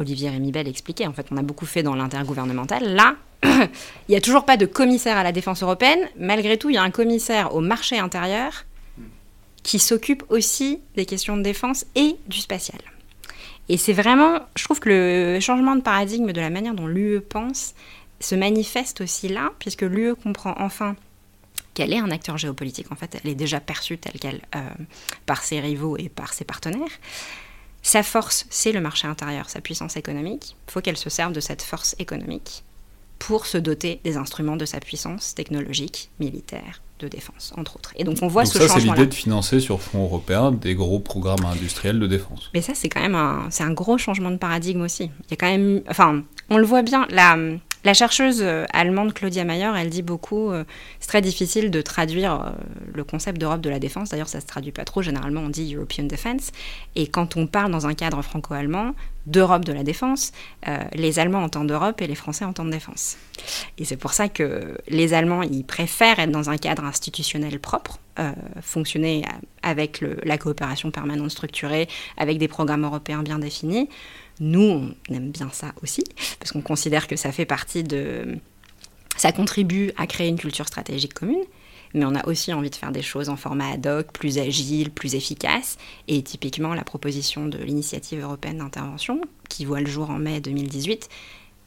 Olivier 0.00 0.30
Rémybel 0.30 0.68
expliquait. 0.68 1.06
En 1.06 1.12
fait, 1.12 1.26
on 1.30 1.36
a 1.36 1.42
beaucoup 1.42 1.66
fait 1.66 1.82
dans 1.82 1.94
l'intergouvernemental. 1.94 2.94
Là, 2.94 3.16
il 3.44 3.68
n'y 4.10 4.16
a 4.16 4.20
toujours 4.20 4.44
pas 4.44 4.56
de 4.56 4.66
commissaire 4.66 5.16
à 5.16 5.22
la 5.22 5.32
défense 5.32 5.62
européenne. 5.62 6.00
Malgré 6.18 6.56
tout, 6.56 6.70
il 6.70 6.74
y 6.74 6.78
a 6.78 6.82
un 6.82 6.90
commissaire 6.90 7.54
au 7.54 7.60
marché 7.60 7.98
intérieur 7.98 8.64
qui 9.62 9.78
s'occupe 9.78 10.24
aussi 10.30 10.80
des 10.96 11.06
questions 11.06 11.36
de 11.36 11.42
défense 11.42 11.84
et 11.94 12.16
du 12.26 12.38
spatial. 12.38 12.80
Et 13.68 13.76
c'est 13.76 13.92
vraiment, 13.92 14.40
je 14.56 14.64
trouve 14.64 14.80
que 14.80 14.88
le 14.88 15.40
changement 15.40 15.76
de 15.76 15.80
paradigme 15.80 16.32
de 16.32 16.40
la 16.40 16.50
manière 16.50 16.74
dont 16.74 16.86
l'UE 16.86 17.20
pense 17.20 17.74
se 18.18 18.34
manifeste 18.34 19.00
aussi 19.00 19.28
là, 19.28 19.52
puisque 19.58 19.82
l'UE 19.82 20.14
comprend 20.14 20.54
enfin 20.58 20.96
qu'elle 21.74 21.92
est 21.92 21.98
un 21.98 22.10
acteur 22.10 22.36
géopolitique. 22.36 22.90
En 22.90 22.96
fait, 22.96 23.16
elle 23.22 23.30
est 23.30 23.34
déjà 23.34 23.60
perçue 23.60 23.96
telle 23.96 24.18
qu'elle 24.18 24.40
euh, 24.56 24.60
par 25.26 25.42
ses 25.42 25.60
rivaux 25.60 25.96
et 25.96 26.08
par 26.08 26.32
ses 26.32 26.44
partenaires. 26.44 26.90
Sa 27.82 28.02
force, 28.02 28.46
c'est 28.50 28.72
le 28.72 28.80
marché 28.80 29.06
intérieur, 29.06 29.48
sa 29.48 29.60
puissance 29.60 29.96
économique. 29.96 30.56
Il 30.68 30.72
faut 30.72 30.80
qu'elle 30.80 30.96
se 30.96 31.10
serve 31.10 31.32
de 31.32 31.40
cette 31.40 31.62
force 31.62 31.96
économique 31.98 32.62
pour 33.18 33.46
se 33.46 33.58
doter 33.58 34.00
des 34.04 34.16
instruments 34.16 34.56
de 34.56 34.64
sa 34.64 34.80
puissance 34.80 35.34
technologique, 35.34 36.10
militaire, 36.18 36.80
de 36.98 37.08
défense, 37.08 37.52
entre 37.56 37.76
autres. 37.76 37.92
Et 37.96 38.04
donc 38.04 38.18
on 38.22 38.28
voit 38.28 38.44
ce 38.44 38.58
changement. 38.58 38.74
Ça, 38.74 38.80
c'est 38.80 38.86
l'idée 38.86 39.06
de 39.06 39.14
financer 39.14 39.60
sur 39.60 39.80
fonds 39.80 40.04
européens 40.04 40.52
des 40.52 40.74
gros 40.74 40.98
programmes 41.00 41.44
industriels 41.44 41.98
de 41.98 42.06
défense. 42.06 42.50
Mais 42.54 42.62
ça, 42.62 42.74
c'est 42.74 42.88
quand 42.88 43.00
même 43.00 43.14
un, 43.14 43.46
c'est 43.50 43.64
un 43.64 43.72
gros 43.72 43.98
changement 43.98 44.30
de 44.30 44.36
paradigme 44.36 44.82
aussi. 44.82 45.04
Il 45.04 45.30
y 45.30 45.34
a 45.34 45.36
quand 45.36 45.50
même, 45.50 45.82
enfin, 45.88 46.22
on 46.48 46.58
le 46.58 46.66
voit 46.66 46.82
bien. 46.82 47.06
La, 47.10 47.36
la 47.84 47.94
chercheuse 47.94 48.42
euh, 48.42 48.66
allemande 48.72 49.14
Claudia 49.14 49.44
Mayer, 49.44 49.70
elle 49.76 49.88
dit 49.88 50.02
beaucoup, 50.02 50.50
euh, 50.50 50.64
c'est 50.98 51.08
très 51.08 51.22
difficile 51.22 51.70
de 51.70 51.80
traduire 51.80 52.34
euh, 52.34 52.50
le 52.92 53.04
concept 53.04 53.40
d'Europe 53.40 53.60
de 53.62 53.70
la 53.70 53.78
défense. 53.78 54.10
D'ailleurs, 54.10 54.28
ça 54.28 54.40
se 54.40 54.46
traduit 54.46 54.72
pas 54.72 54.84
trop. 54.84 55.00
Généralement, 55.00 55.40
on 55.40 55.48
dit 55.48 55.74
European 55.74 56.04
Defense. 56.04 56.52
Et 56.94 57.06
quand 57.06 57.36
on 57.36 57.46
parle 57.46 57.72
dans 57.72 57.86
un 57.86 57.94
cadre 57.94 58.20
franco-allemand 58.22 58.94
d'Europe 59.30 59.64
de 59.64 59.72
la 59.72 59.82
défense, 59.82 60.32
les 60.94 61.18
Allemands 61.18 61.42
entendent 61.42 61.70
Europe 61.70 62.00
et 62.00 62.06
les 62.06 62.14
Français 62.14 62.44
entendent 62.44 62.70
défense. 62.70 63.16
Et 63.78 63.84
c'est 63.84 63.96
pour 63.96 64.12
ça 64.12 64.28
que 64.28 64.76
les 64.88 65.14
Allemands, 65.14 65.42
ils 65.42 65.64
préfèrent 65.64 66.18
être 66.18 66.30
dans 66.30 66.50
un 66.50 66.56
cadre 66.56 66.84
institutionnel 66.84 67.58
propre, 67.60 67.98
fonctionner 68.60 69.24
avec 69.62 70.04
la 70.24 70.36
coopération 70.36 70.90
permanente 70.90 71.30
structurée, 71.30 71.88
avec 72.16 72.38
des 72.38 72.48
programmes 72.48 72.84
européens 72.84 73.22
bien 73.22 73.38
définis 73.38 73.88
nous, 74.40 74.94
on 75.08 75.14
aime 75.14 75.30
bien 75.30 75.50
ça 75.52 75.72
aussi, 75.82 76.02
parce 76.38 76.50
qu'on 76.50 76.62
considère 76.62 77.06
que 77.06 77.16
ça 77.16 77.30
fait 77.30 77.44
partie 77.44 77.84
de... 77.84 78.38
Ça 79.16 79.32
contribue 79.32 79.92
à 79.98 80.06
créer 80.06 80.28
une 80.28 80.38
culture 80.38 80.66
stratégique 80.66 81.12
commune, 81.12 81.44
mais 81.94 82.04
on 82.04 82.14
a 82.14 82.26
aussi 82.26 82.52
envie 82.52 82.70
de 82.70 82.76
faire 82.76 82.92
des 82.92 83.02
choses 83.02 83.28
en 83.28 83.36
format 83.36 83.72
ad 83.72 83.86
hoc, 83.86 84.12
plus 84.12 84.38
agile, 84.38 84.90
plus 84.90 85.14
efficace. 85.14 85.76
Et 86.08 86.22
typiquement, 86.22 86.74
la 86.74 86.84
proposition 86.84 87.46
de 87.46 87.58
l'initiative 87.58 88.22
européenne 88.22 88.58
d'intervention, 88.58 89.20
qui 89.48 89.64
voit 89.64 89.80
le 89.80 89.86
jour 89.86 90.10
en 90.10 90.18
mai 90.18 90.40
2018, 90.40 91.08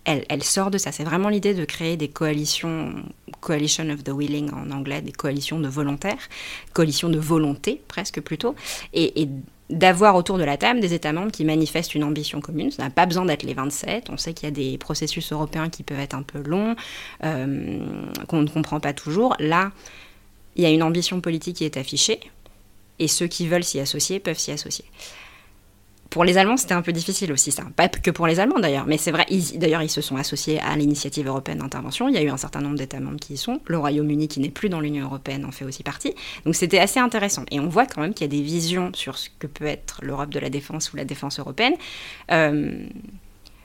elle, 0.05 0.43
sort 0.43 0.69
de 0.69 0.77
ça. 0.77 0.91
C'est 0.91 1.03
vraiment 1.03 1.29
l'idée 1.29 1.53
de 1.53 1.65
créer 1.65 1.97
des 1.97 2.09
coalitions 2.09 2.93
coalition 3.39 3.89
of 3.89 4.03
the 4.03 4.09
willing 4.09 4.51
en 4.53 4.71
anglais, 4.71 5.01
des 5.01 5.11
coalitions 5.11 5.59
de 5.59 5.67
volontaires, 5.67 6.29
coalitions 6.71 7.09
de 7.09 7.19
volonté 7.19 7.81
presque 7.87 8.21
plutôt, 8.21 8.55
et, 8.93 9.27
d'avoir 9.69 10.15
autour 10.15 10.37
de 10.37 10.43
la 10.43 10.55
table 10.55 10.81
des 10.81 10.93
États 10.93 11.13
membres 11.13 11.31
qui 11.31 11.45
manifestent 11.45 11.95
une 11.95 12.03
ambition 12.03 12.41
commune. 12.41 12.69
Ça 12.69 12.83
n'a 12.83 12.89
pas 12.89 13.05
besoin 13.05 13.25
d'être 13.25 13.43
les 13.43 13.53
27. 13.53 14.09
On 14.09 14.17
sait 14.17 14.33
qu'il 14.33 14.47
y 14.47 14.51
a 14.51 14.51
des 14.51 14.77
processus 14.77 15.31
européens 15.31 15.69
qui 15.69 15.83
peuvent 15.83 15.99
être 15.99 16.13
un 16.13 16.21
peu 16.21 16.43
longs, 16.43 16.75
euh, 17.23 17.79
qu'on 18.27 18.41
ne 18.41 18.49
comprend 18.49 18.79
pas 18.79 18.93
toujours. 18.93 19.35
Là, 19.39 19.71
il 20.55 20.63
y 20.63 20.65
a 20.65 20.69
une 20.69 20.83
ambition 20.83 21.21
politique 21.21 21.57
qui 21.57 21.65
est 21.65 21.77
affichée, 21.77 22.19
et 22.99 23.07
ceux 23.07 23.27
qui 23.27 23.47
veulent 23.47 23.63
s'y 23.63 23.79
associer 23.79 24.19
peuvent 24.19 24.37
s'y 24.37 24.51
associer. 24.51 24.85
Pour 26.13 26.23
les 26.23 26.37
Allemands, 26.37 26.57
c'était 26.57 26.75
un 26.75 26.83
peu 26.83 26.91
difficile 26.91 27.31
aussi, 27.31 27.51
ça. 27.51 27.63
Pas 27.75 27.87
que 27.87 28.11
pour 28.11 28.27
les 28.27 28.39
Allemands 28.39 28.59
d'ailleurs, 28.59 28.85
mais 28.85 28.99
c'est 28.99 29.09
vrai, 29.09 29.25
d'ailleurs, 29.55 29.81
ils 29.81 29.89
se 29.89 29.99
sont 29.99 30.15
associés 30.15 30.59
à 30.59 30.75
l'initiative 30.75 31.25
européenne 31.25 31.57
d'intervention. 31.57 32.07
Il 32.07 32.13
y 32.13 32.19
a 32.19 32.21
eu 32.21 32.29
un 32.29 32.37
certain 32.37 32.61
nombre 32.61 32.77
d'États 32.77 32.99
membres 32.99 33.19
qui 33.19 33.33
y 33.33 33.37
sont. 33.37 33.61
Le 33.65 33.79
Royaume-Uni, 33.79 34.27
qui 34.27 34.39
n'est 34.39 34.51
plus 34.51 34.69
dans 34.69 34.79
l'Union 34.79 35.05
européenne, 35.05 35.43
en 35.43 35.51
fait 35.51 35.65
aussi 35.65 35.81
partie. 35.81 36.13
Donc 36.45 36.53
c'était 36.53 36.77
assez 36.77 36.99
intéressant. 36.99 37.45
Et 37.49 37.59
on 37.59 37.67
voit 37.67 37.87
quand 37.87 38.01
même 38.01 38.13
qu'il 38.13 38.25
y 38.25 38.29
a 38.29 38.37
des 38.39 38.43
visions 38.43 38.91
sur 38.93 39.17
ce 39.17 39.29
que 39.39 39.47
peut 39.47 39.65
être 39.65 40.01
l'Europe 40.03 40.29
de 40.29 40.37
la 40.37 40.51
défense 40.51 40.93
ou 40.93 40.97
la 40.97 41.05
défense 41.05 41.39
européenne. 41.39 41.73
Euh, 42.29 42.85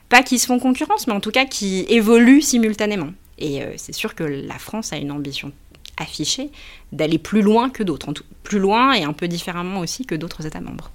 pas 0.09 0.23
qui 0.23 0.39
se 0.39 0.47
font 0.47 0.57
concurrence, 0.57 1.05
mais 1.05 1.13
en 1.13 1.19
tout 1.19 1.29
cas 1.29 1.45
qui 1.45 1.85
évoluent 1.87 2.41
simultanément. 2.41 3.11
Et 3.37 3.61
euh, 3.61 3.73
c'est 3.77 3.93
sûr 3.93 4.15
que 4.15 4.23
la 4.23 4.57
France 4.57 4.91
a 4.91 4.97
une 4.97 5.11
ambition 5.11 5.51
affichée 5.99 6.49
d'aller 6.91 7.17
plus 7.17 7.41
loin 7.41 7.69
que 7.69 7.83
d'autres, 7.83 8.11
plus 8.43 8.59
loin 8.59 8.93
et 8.93 9.03
un 9.03 9.13
peu 9.13 9.27
différemment 9.27 9.79
aussi 9.79 10.05
que 10.05 10.15
d'autres 10.15 10.45
États 10.45 10.61
membres. 10.61 10.91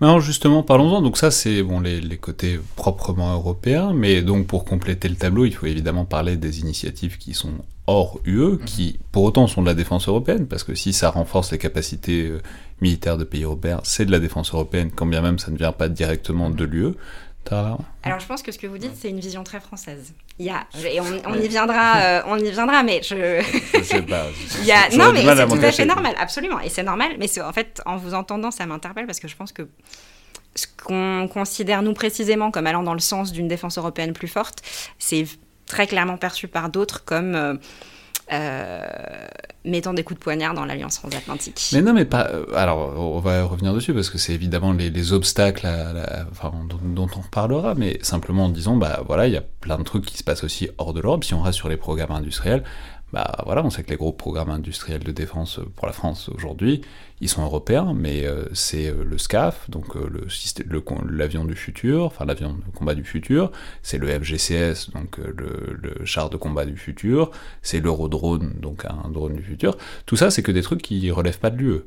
Alors 0.00 0.20
justement, 0.20 0.62
parlons-en. 0.62 1.02
Donc 1.02 1.18
ça, 1.18 1.30
c'est 1.30 1.62
bon 1.62 1.80
les, 1.80 2.00
côtés 2.18 2.60
proprement 2.76 3.32
européens, 3.34 3.92
mais 3.92 4.22
donc 4.22 4.46
pour 4.46 4.64
compléter 4.64 5.08
le 5.08 5.16
tableau, 5.16 5.44
il 5.44 5.54
faut 5.54 5.66
évidemment 5.66 6.04
parler 6.04 6.36
des 6.36 6.60
initiatives 6.60 7.18
qui 7.18 7.34
sont 7.34 7.52
hors 7.88 8.20
UE, 8.24 8.52
mhm. 8.52 8.58
qui 8.64 8.98
pour 9.10 9.24
autant 9.24 9.46
sont 9.48 9.62
de 9.62 9.66
la 9.66 9.74
défense 9.74 10.08
européenne, 10.08 10.46
parce 10.46 10.62
que 10.62 10.74
si 10.74 10.92
ça 10.92 11.10
renforce 11.10 11.50
les 11.50 11.58
capacités 11.58 12.26
euh, 12.26 12.40
militaires 12.80 13.18
de 13.18 13.24
pays 13.24 13.42
européens, 13.42 13.80
c'est 13.82 14.04
de 14.04 14.12
la 14.12 14.20
défense 14.20 14.52
européenne, 14.52 14.90
quand 14.94 15.06
bien 15.06 15.20
même 15.20 15.38
ça 15.38 15.50
ne 15.50 15.56
vient 15.56 15.72
pas 15.72 15.88
directement 15.88 16.50
de 16.50 16.64
l'UE. 16.64 16.94
Alors 18.02 18.20
je 18.20 18.26
pense 18.26 18.42
que 18.42 18.52
ce 18.52 18.58
que 18.58 18.66
vous 18.66 18.78
dites, 18.78 18.92
c'est 18.94 19.10
une 19.10 19.20
vision 19.20 19.44
très 19.44 19.60
française. 19.60 20.12
Il 20.38 20.46
y 20.46 20.50
a, 20.50 20.66
et 20.84 21.00
on, 21.00 21.34
y 21.34 21.48
viendra, 21.48 21.96
euh, 21.98 22.22
on 22.26 22.38
y 22.38 22.50
viendra, 22.50 22.82
mais 22.82 23.00
je. 23.02 23.42
je 23.74 23.82
sais 23.82 24.02
pas. 24.02 24.26
Il 24.60 24.66
y 24.66 24.72
a, 24.72 24.88
non, 24.90 25.12
mais 25.12 25.22
c'est 25.22 25.46
tout 25.46 25.64
à 25.64 25.72
fait 25.72 25.84
normal, 25.84 26.14
absolument, 26.18 26.60
et 26.60 26.68
c'est 26.68 26.82
normal. 26.82 27.12
Mais 27.18 27.26
en 27.40 27.52
fait, 27.52 27.82
en 27.86 27.96
vous 27.96 28.14
entendant, 28.14 28.50
ça 28.50 28.66
m'interpelle 28.66 29.06
parce 29.06 29.20
que 29.20 29.28
je 29.28 29.36
pense 29.36 29.52
que 29.52 29.68
ce 30.54 30.66
qu'on 30.82 31.28
considère 31.28 31.82
nous 31.82 31.94
précisément 31.94 32.50
comme 32.50 32.66
allant 32.66 32.82
dans 32.82 32.94
le 32.94 33.00
sens 33.00 33.32
d'une 33.32 33.48
défense 33.48 33.78
européenne 33.78 34.12
plus 34.12 34.28
forte, 34.28 34.62
c'est 34.98 35.26
très 35.66 35.86
clairement 35.86 36.16
perçu 36.16 36.48
par 36.48 36.70
d'autres 36.70 37.04
comme 37.04 37.34
euh, 37.34 37.54
mettant 39.64 39.94
des 39.94 40.04
coups 40.04 40.18
de 40.18 40.24
poignard 40.24 40.54
dans 40.54 40.64
l'alliance 40.64 40.96
transatlantique. 40.96 41.70
Mais 41.72 41.82
non, 41.82 41.92
mais 41.92 42.04
pas. 42.04 42.28
Euh, 42.28 42.46
alors, 42.54 42.98
on 42.98 43.20
va 43.20 43.44
revenir 43.44 43.74
dessus 43.74 43.94
parce 43.94 44.10
que 44.10 44.18
c'est 44.18 44.32
évidemment 44.32 44.72
les, 44.72 45.12
obstacles 45.12 45.68
dont, 46.82 47.08
on 47.16 47.20
reparlera, 47.20 47.74
mais 47.74 47.98
simplement 48.02 48.46
en 48.46 48.48
disant, 48.48 48.76
bah 48.76 49.02
voilà, 49.06 49.26
il 49.26 49.32
y 49.32 49.36
a 49.36 49.42
plein 49.60 49.78
de 49.78 49.84
trucs 49.84 50.04
qui 50.04 50.16
se 50.16 50.24
passent 50.24 50.44
aussi 50.44 50.68
hors 50.78 50.92
de 50.92 51.00
l'Europe. 51.00 51.24
Si 51.24 51.34
on 51.34 51.42
reste 51.42 51.56
sur 51.56 51.68
les 51.68 51.76
programmes 51.76 52.12
industriels, 52.12 52.64
bah 53.12 53.42
voilà, 53.46 53.64
on 53.64 53.70
sait 53.70 53.82
que 53.82 53.90
les 53.90 53.96
gros 53.96 54.12
programmes 54.12 54.50
industriels 54.50 55.02
de 55.02 55.12
défense 55.12 55.60
pour 55.76 55.86
la 55.86 55.94
France 55.94 56.28
aujourd'hui, 56.28 56.82
ils 57.20 57.28
sont 57.28 57.42
européens, 57.42 57.94
mais 57.94 58.26
euh, 58.26 58.44
c'est 58.52 58.88
euh, 58.88 59.02
le 59.02 59.16
SCAF, 59.16 59.68
donc 59.70 59.96
euh, 59.96 60.08
l'avion 61.08 61.44
du 61.44 61.54
futur, 61.54 62.04
enfin 62.04 62.26
l'avion 62.26 62.52
de 62.52 62.76
combat 62.76 62.94
du 62.94 63.04
futur, 63.04 63.50
c'est 63.82 63.98
le 63.98 64.08
FGCS, 64.08 64.90
donc 64.92 65.16
le, 65.18 65.78
le, 65.80 66.04
char 66.04 66.30
de 66.30 66.36
combat 66.36 66.64
du 66.64 66.76
futur, 66.76 67.30
c'est 67.62 67.80
l'Eurodrone, 67.80 68.54
donc 68.60 68.84
un 68.84 69.08
drone 69.10 69.34
du 69.34 69.42
futur. 69.42 69.76
Tout 70.06 70.16
ça, 70.16 70.30
c'est 70.30 70.42
que 70.42 70.52
des 70.52 70.62
trucs 70.62 70.82
qui 70.82 71.10
relèvent 71.10 71.40
pas 71.40 71.50
de 71.50 71.56
l'UE. 71.56 71.80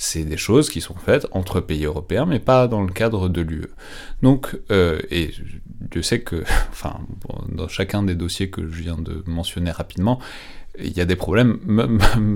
C'est 0.00 0.22
des 0.22 0.36
choses 0.36 0.70
qui 0.70 0.80
sont 0.80 0.94
faites 0.94 1.26
entre 1.32 1.60
pays 1.60 1.84
européens, 1.84 2.24
mais 2.24 2.38
pas 2.38 2.68
dans 2.68 2.82
le 2.82 2.92
cadre 2.92 3.28
de 3.28 3.40
l'UE. 3.40 3.66
Donc, 4.22 4.56
et 4.70 5.32
je 5.92 6.00
sais 6.00 6.20
que, 6.20 6.44
enfin, 6.70 7.00
dans 7.48 7.68
chacun 7.68 8.04
des 8.04 8.14
dossiers 8.14 8.48
que 8.48 8.62
je 8.62 8.82
viens 8.82 8.96
de 8.96 9.22
mentionner 9.26 9.72
rapidement, 9.72 10.20
il 10.80 10.96
y 10.96 11.00
a 11.00 11.04
des 11.04 11.16
problèmes 11.16 11.58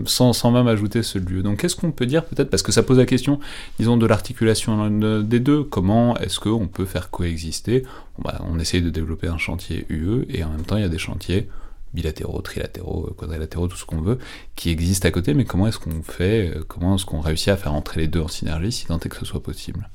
sans, 0.07 0.51
même 0.51 0.67
ajouter 0.67 1.03
ce 1.03 1.19
lieu. 1.19 1.43
Donc 1.43 1.61
qu'est-ce 1.61 1.77
qu'on 1.77 1.93
peut 1.93 2.07
dire 2.07 2.25
peut-être, 2.25 2.51
parce 2.51 2.63
que 2.63 2.73
ça 2.73 2.83
pose 2.83 2.99
la 2.99 3.07
question, 3.07 3.39
disons, 3.79 3.97
de 3.97 4.07
l'articulation 4.07 4.91
des 5.21 5.41
deux, 5.41 5.63
comment 5.63 6.17
est-ce 6.19 6.41
qu'on 6.41 6.67
peut 6.67 6.85
faire 6.85 7.11
coexister? 7.11 7.85
Bah, 8.19 8.41
On 8.45 8.59
essaye 8.59 8.83
de 8.83 8.91
développer 8.91 9.29
un 9.29 9.39
chantier 9.39 9.87
UE, 9.89 10.27
et 10.29 10.45
en 10.45 10.51
même 10.51 10.63
temps 10.63 10.77
il 10.77 10.83
y 10.83 10.87
a 10.87 10.89
des 10.89 10.99
chantiers 10.99 11.49
bilatéraux, 11.95 12.41
trilatéraux, 12.41 13.15
quadrilatéraux, 13.17 13.69
tout 13.69 13.77
ce 13.77 13.85
qu'on 13.85 14.01
veut, 14.01 14.19
qui 14.57 14.71
existent 14.71 15.09
à 15.09 15.11
côté, 15.11 15.35
mais 15.35 15.45
comment 15.45 15.67
est-ce 15.67 15.79
qu'on 15.79 16.03
fait, 16.03 16.55
comment 16.69 16.97
est-ce 16.97 17.05
qu'on 17.05 17.21
réussit 17.21 17.49
à 17.49 17.57
faire 17.57 17.75
entrer 17.75 18.01
les 18.01 18.09
deux 18.09 18.21
en 18.21 18.29
synergie, 18.29 18.73
si 18.73 18.87
tant 18.87 18.99
est 18.99 19.09
que 19.09 19.17
ce 19.17 19.25
soit 19.25 19.43
possible? 19.43 19.89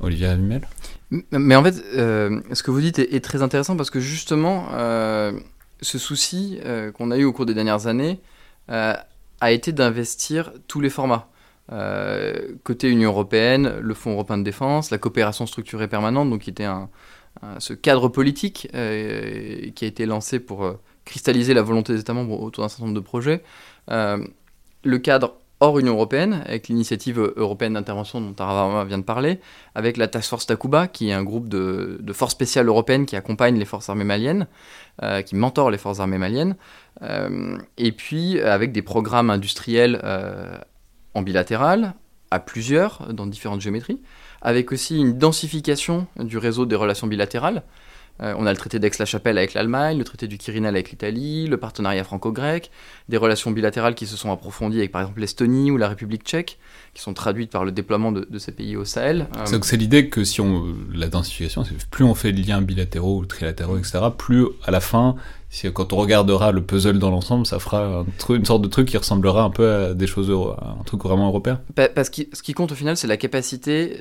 Olivier 0.00 0.26
Avimel 0.26 0.66
Mais 1.30 1.56
en 1.56 1.62
fait, 1.62 1.82
euh, 1.94 2.40
ce 2.52 2.62
que 2.62 2.70
vous 2.70 2.80
dites 2.80 2.98
est, 2.98 3.24
très 3.24 3.42
intéressant 3.42 3.76
parce 3.76 3.90
que 3.90 4.00
justement, 4.00 4.68
euh, 4.72 5.32
ce 5.80 5.98
souci 5.98 6.58
euh, 6.64 6.90
qu'on 6.92 7.10
a 7.10 7.16
eu 7.16 7.24
au 7.24 7.32
cours 7.32 7.46
des 7.46 7.54
dernières 7.54 7.86
années 7.86 8.20
euh, 8.70 8.94
a 9.40 9.52
été 9.52 9.72
d'investir 9.72 10.52
tous 10.66 10.80
les 10.80 10.90
formats. 10.90 11.28
Euh, 11.72 12.52
côté 12.62 12.90
Union 12.90 13.10
européenne, 13.10 13.78
le 13.80 13.94
Fonds 13.94 14.12
européen 14.12 14.38
de 14.38 14.42
défense, 14.42 14.90
la 14.90 14.98
coopération 14.98 15.46
structurée 15.46 15.88
permanente, 15.88 16.28
donc 16.28 16.42
qui 16.42 16.50
était 16.50 16.64
un, 16.64 16.90
ce 17.58 17.74
cadre 17.74 18.08
politique 18.08 18.68
qui 18.70 19.84
a 19.84 19.86
été 19.86 20.06
lancé 20.06 20.40
pour 20.40 20.78
cristalliser 21.04 21.54
la 21.54 21.62
volonté 21.62 21.92
des 21.92 22.00
États 22.00 22.14
membres 22.14 22.40
autour 22.40 22.64
d'un 22.64 22.68
certain 22.68 22.84
nombre 22.84 22.94
de 22.94 23.04
projets. 23.04 23.42
le 23.88 24.98
cadre 24.98 25.34
hors 25.60 25.78
Union 25.78 25.94
européenne, 25.94 26.42
avec 26.46 26.68
l'initiative 26.68 27.32
européenne 27.36 27.74
d'intervention 27.74 28.20
dont 28.20 28.32
Taravama 28.32 28.84
vient 28.84 28.98
de 28.98 29.04
parler, 29.04 29.40
avec 29.74 29.96
la 29.96 30.08
Task 30.08 30.28
Force 30.28 30.46
Takuba, 30.46 30.88
qui 30.88 31.08
est 31.08 31.12
un 31.12 31.22
groupe 31.22 31.48
de, 31.48 32.00
forces 32.12 32.32
spéciales 32.32 32.68
européennes 32.68 33.06
qui 33.06 33.16
accompagne 33.16 33.58
les 33.58 33.64
forces 33.64 33.88
armées 33.88 34.04
maliennes, 34.04 34.46
euh, 35.02 35.22
qui 35.22 35.36
mentor 35.36 35.70
les 35.70 35.78
forces 35.78 36.00
armées 36.00 36.18
maliennes, 36.18 36.56
euh, 37.02 37.56
et 37.78 37.92
puis 37.92 38.40
avec 38.40 38.72
des 38.72 38.82
programmes 38.82 39.30
industriels 39.30 40.00
euh, 40.04 40.58
en 41.14 41.22
bilatéral, 41.22 41.94
à 42.30 42.40
plusieurs, 42.40 43.12
dans 43.12 43.26
différentes 43.26 43.60
géométries, 43.60 44.00
avec 44.44 44.72
aussi 44.72 44.98
une 44.98 45.18
densification 45.18 46.06
du 46.18 46.38
réseau 46.38 46.66
des 46.66 46.76
relations 46.76 47.06
bilatérales, 47.06 47.62
euh, 48.22 48.32
on 48.38 48.46
a 48.46 48.52
le 48.52 48.56
traité 48.56 48.78
d'Aix-la-Chapelle 48.78 49.38
avec 49.38 49.54
l'Allemagne, 49.54 49.98
le 49.98 50.04
traité 50.04 50.28
du 50.28 50.38
Quirinal 50.38 50.74
avec 50.74 50.90
l'Italie, 50.90 51.48
le 51.48 51.56
partenariat 51.56 52.04
franco-grec, 52.04 52.70
des 53.08 53.16
relations 53.16 53.50
bilatérales 53.50 53.96
qui 53.96 54.06
se 54.06 54.16
sont 54.16 54.30
approfondies 54.30 54.78
avec 54.78 54.92
par 54.92 55.02
exemple 55.02 55.20
l'Estonie 55.20 55.72
ou 55.72 55.76
la 55.78 55.88
République 55.88 56.22
tchèque, 56.22 56.58
qui 56.94 57.02
sont 57.02 57.12
traduites 57.12 57.50
par 57.50 57.64
le 57.64 57.72
déploiement 57.72 58.12
de, 58.12 58.38
ces 58.38 58.52
pays 58.52 58.76
au 58.76 58.84
Sahel. 58.84 59.26
Euh, 59.36 59.58
c'est 59.62 59.76
l'idée 59.76 60.08
que 60.08 60.22
si 60.22 60.40
on 60.40 60.64
la 60.92 61.08
densification, 61.08 61.64
plus 61.90 62.04
on 62.04 62.14
fait 62.14 62.32
de 62.32 62.40
liens 62.46 62.62
bilatéraux 62.62 63.18
ou 63.18 63.26
trilatéraux, 63.26 63.78
etc., 63.78 63.98
plus 64.16 64.46
à 64.64 64.70
la 64.70 64.80
fin, 64.80 65.16
si, 65.50 65.72
quand 65.72 65.92
on 65.92 65.96
regardera 65.96 66.52
le 66.52 66.62
puzzle 66.62 67.00
dans 67.00 67.10
l'ensemble, 67.10 67.46
ça 67.46 67.58
fera 67.58 68.04
une 68.28 68.44
sorte 68.44 68.62
de 68.62 68.68
truc 68.68 68.88
qui 68.88 68.96
ressemblera 68.96 69.42
un 69.42 69.50
peu 69.50 69.68
à 69.70 69.94
des 69.94 70.06
choses, 70.06 70.30
à 70.30 70.76
un 70.80 70.84
truc 70.84 71.02
vraiment 71.02 71.28
européen. 71.28 71.60
Parce 71.74 72.10
que 72.10 72.22
ce 72.32 72.42
qui 72.42 72.54
compte 72.54 72.70
au 72.70 72.74
final, 72.76 72.96
c'est 72.96 73.06
la 73.08 73.16
capacité 73.16 73.98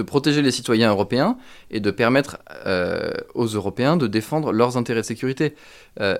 de 0.00 0.02
protéger 0.02 0.40
les 0.40 0.50
citoyens 0.50 0.88
européens 0.88 1.36
et 1.70 1.78
de 1.78 1.90
permettre 1.90 2.38
euh, 2.64 3.12
aux 3.34 3.46
Européens 3.46 3.98
de 3.98 4.06
défendre 4.06 4.50
leurs 4.50 4.78
intérêts 4.78 5.02
de 5.02 5.06
sécurité. 5.06 5.54
Euh, 6.00 6.16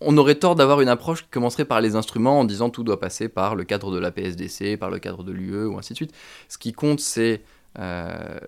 on 0.00 0.16
aurait 0.16 0.36
tort 0.36 0.54
d'avoir 0.54 0.80
une 0.80 0.88
approche 0.88 1.24
qui 1.24 1.28
commencerait 1.28 1.64
par 1.64 1.80
les 1.80 1.96
instruments 1.96 2.38
en 2.38 2.44
disant 2.44 2.70
tout 2.70 2.84
doit 2.84 3.00
passer 3.00 3.28
par 3.28 3.56
le 3.56 3.64
cadre 3.64 3.90
de 3.90 3.98
la 3.98 4.12
PSDC, 4.12 4.76
par 4.78 4.90
le 4.90 5.00
cadre 5.00 5.24
de 5.24 5.32
l'UE 5.32 5.66
ou 5.66 5.76
ainsi 5.76 5.92
de 5.92 5.96
suite. 5.96 6.14
Ce 6.48 6.56
qui 6.56 6.72
compte, 6.72 7.00
c'est 7.00 7.42
euh, 7.80 8.38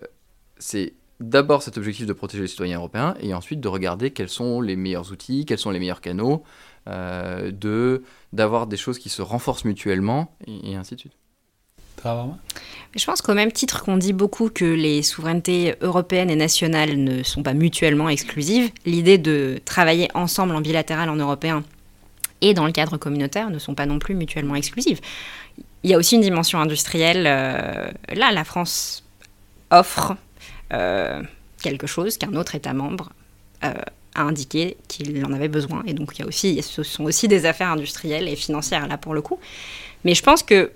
d'abord 1.19 1.63
cet 1.63 1.77
objectif 1.77 2.07
de 2.07 2.13
protéger 2.13 2.43
les 2.43 2.49
citoyens 2.49 2.79
européens 2.79 3.15
et 3.21 3.35
ensuite 3.35 3.61
de 3.61 3.69
regarder 3.69 4.13
quels 4.13 4.29
sont 4.29 4.61
les 4.61 4.77
meilleurs 4.77 5.11
outils, 5.11 5.45
quels 5.45 5.59
sont 5.59 5.73
les 5.73 5.81
meilleurs 5.81 6.01
canaux, 6.01 6.45
de 6.87 8.03
d'avoir 8.33 8.67
des 8.67 8.79
choses 8.79 8.99
qui 8.99 9.11
se 9.11 9.21
renforcent 9.21 9.67
mutuellement 9.67 10.35
et 10.47 10.75
ainsi 10.75 10.95
de 10.95 11.01
suite. 11.01 11.18
Je 12.97 13.05
pense 13.05 13.21
qu'au 13.21 13.35
même 13.35 13.53
titre 13.53 13.85
qu'on 13.85 13.97
dit 13.97 14.13
beaucoup 14.13 14.49
que 14.49 14.65
les 14.65 15.03
souverainetés 15.03 15.75
européennes 15.83 16.31
et 16.31 16.37
nationales 16.37 16.97
ne 16.97 17.23
sont 17.23 17.43
pas 17.43 17.53
mutuellement 17.53 18.09
exclusives, 18.09 18.71
l'idée 18.87 19.19
de 19.19 19.61
travailler 19.65 20.09
ensemble 20.15 20.55
en 20.55 20.61
bilatéral 20.61 21.11
en 21.11 21.17
européen 21.17 21.65
et 22.41 22.55
dans 22.55 22.67
le 22.67 22.73
cadre 22.73 22.97
communautaire 22.97 23.51
ne 23.51 23.59
sont 23.59 23.75
pas 23.75 23.87
non 23.87 23.99
plus 23.99 24.15
mutuellement 24.15 24.55
exclusives. 24.55 25.01
Il 25.83 25.91
y 25.91 25.95
a 25.95 25.99
aussi 25.99 26.17
une 26.17 26.23
dimension 26.23 26.61
industrielle. 26.61 27.25
Euh, 27.27 27.91
là, 28.15 28.33
la 28.33 28.45
France 28.45 29.05
offre 29.71 30.17
euh, 30.73 31.23
quelque 31.63 31.87
chose 31.87 32.19
qu'un 32.19 32.35
autre 32.35 32.55
État 32.55 32.73
membre 32.73 33.11
euh, 33.65 33.73
a 34.15 34.23
indiqué 34.23 34.77
qu'il 34.89 35.25
en 35.25 35.33
avait 35.33 35.49
besoin. 35.49 35.83
Et 35.87 35.93
donc, 35.93 36.13
il 36.17 36.21
y 36.21 36.25
a 36.25 36.27
aussi, 36.27 36.63
ce 36.63 36.83
sont 36.83 37.05
aussi 37.05 37.29
des 37.29 37.47
affaires 37.47 37.71
industrielles 37.71 38.29
et 38.29 38.37
financières, 38.37 38.89
là, 38.89 38.99
pour 38.99 39.15
le 39.15 39.23
coup. 39.23 39.39
Mais 40.05 40.15
je 40.15 40.23
pense 40.23 40.43
que 40.43 40.73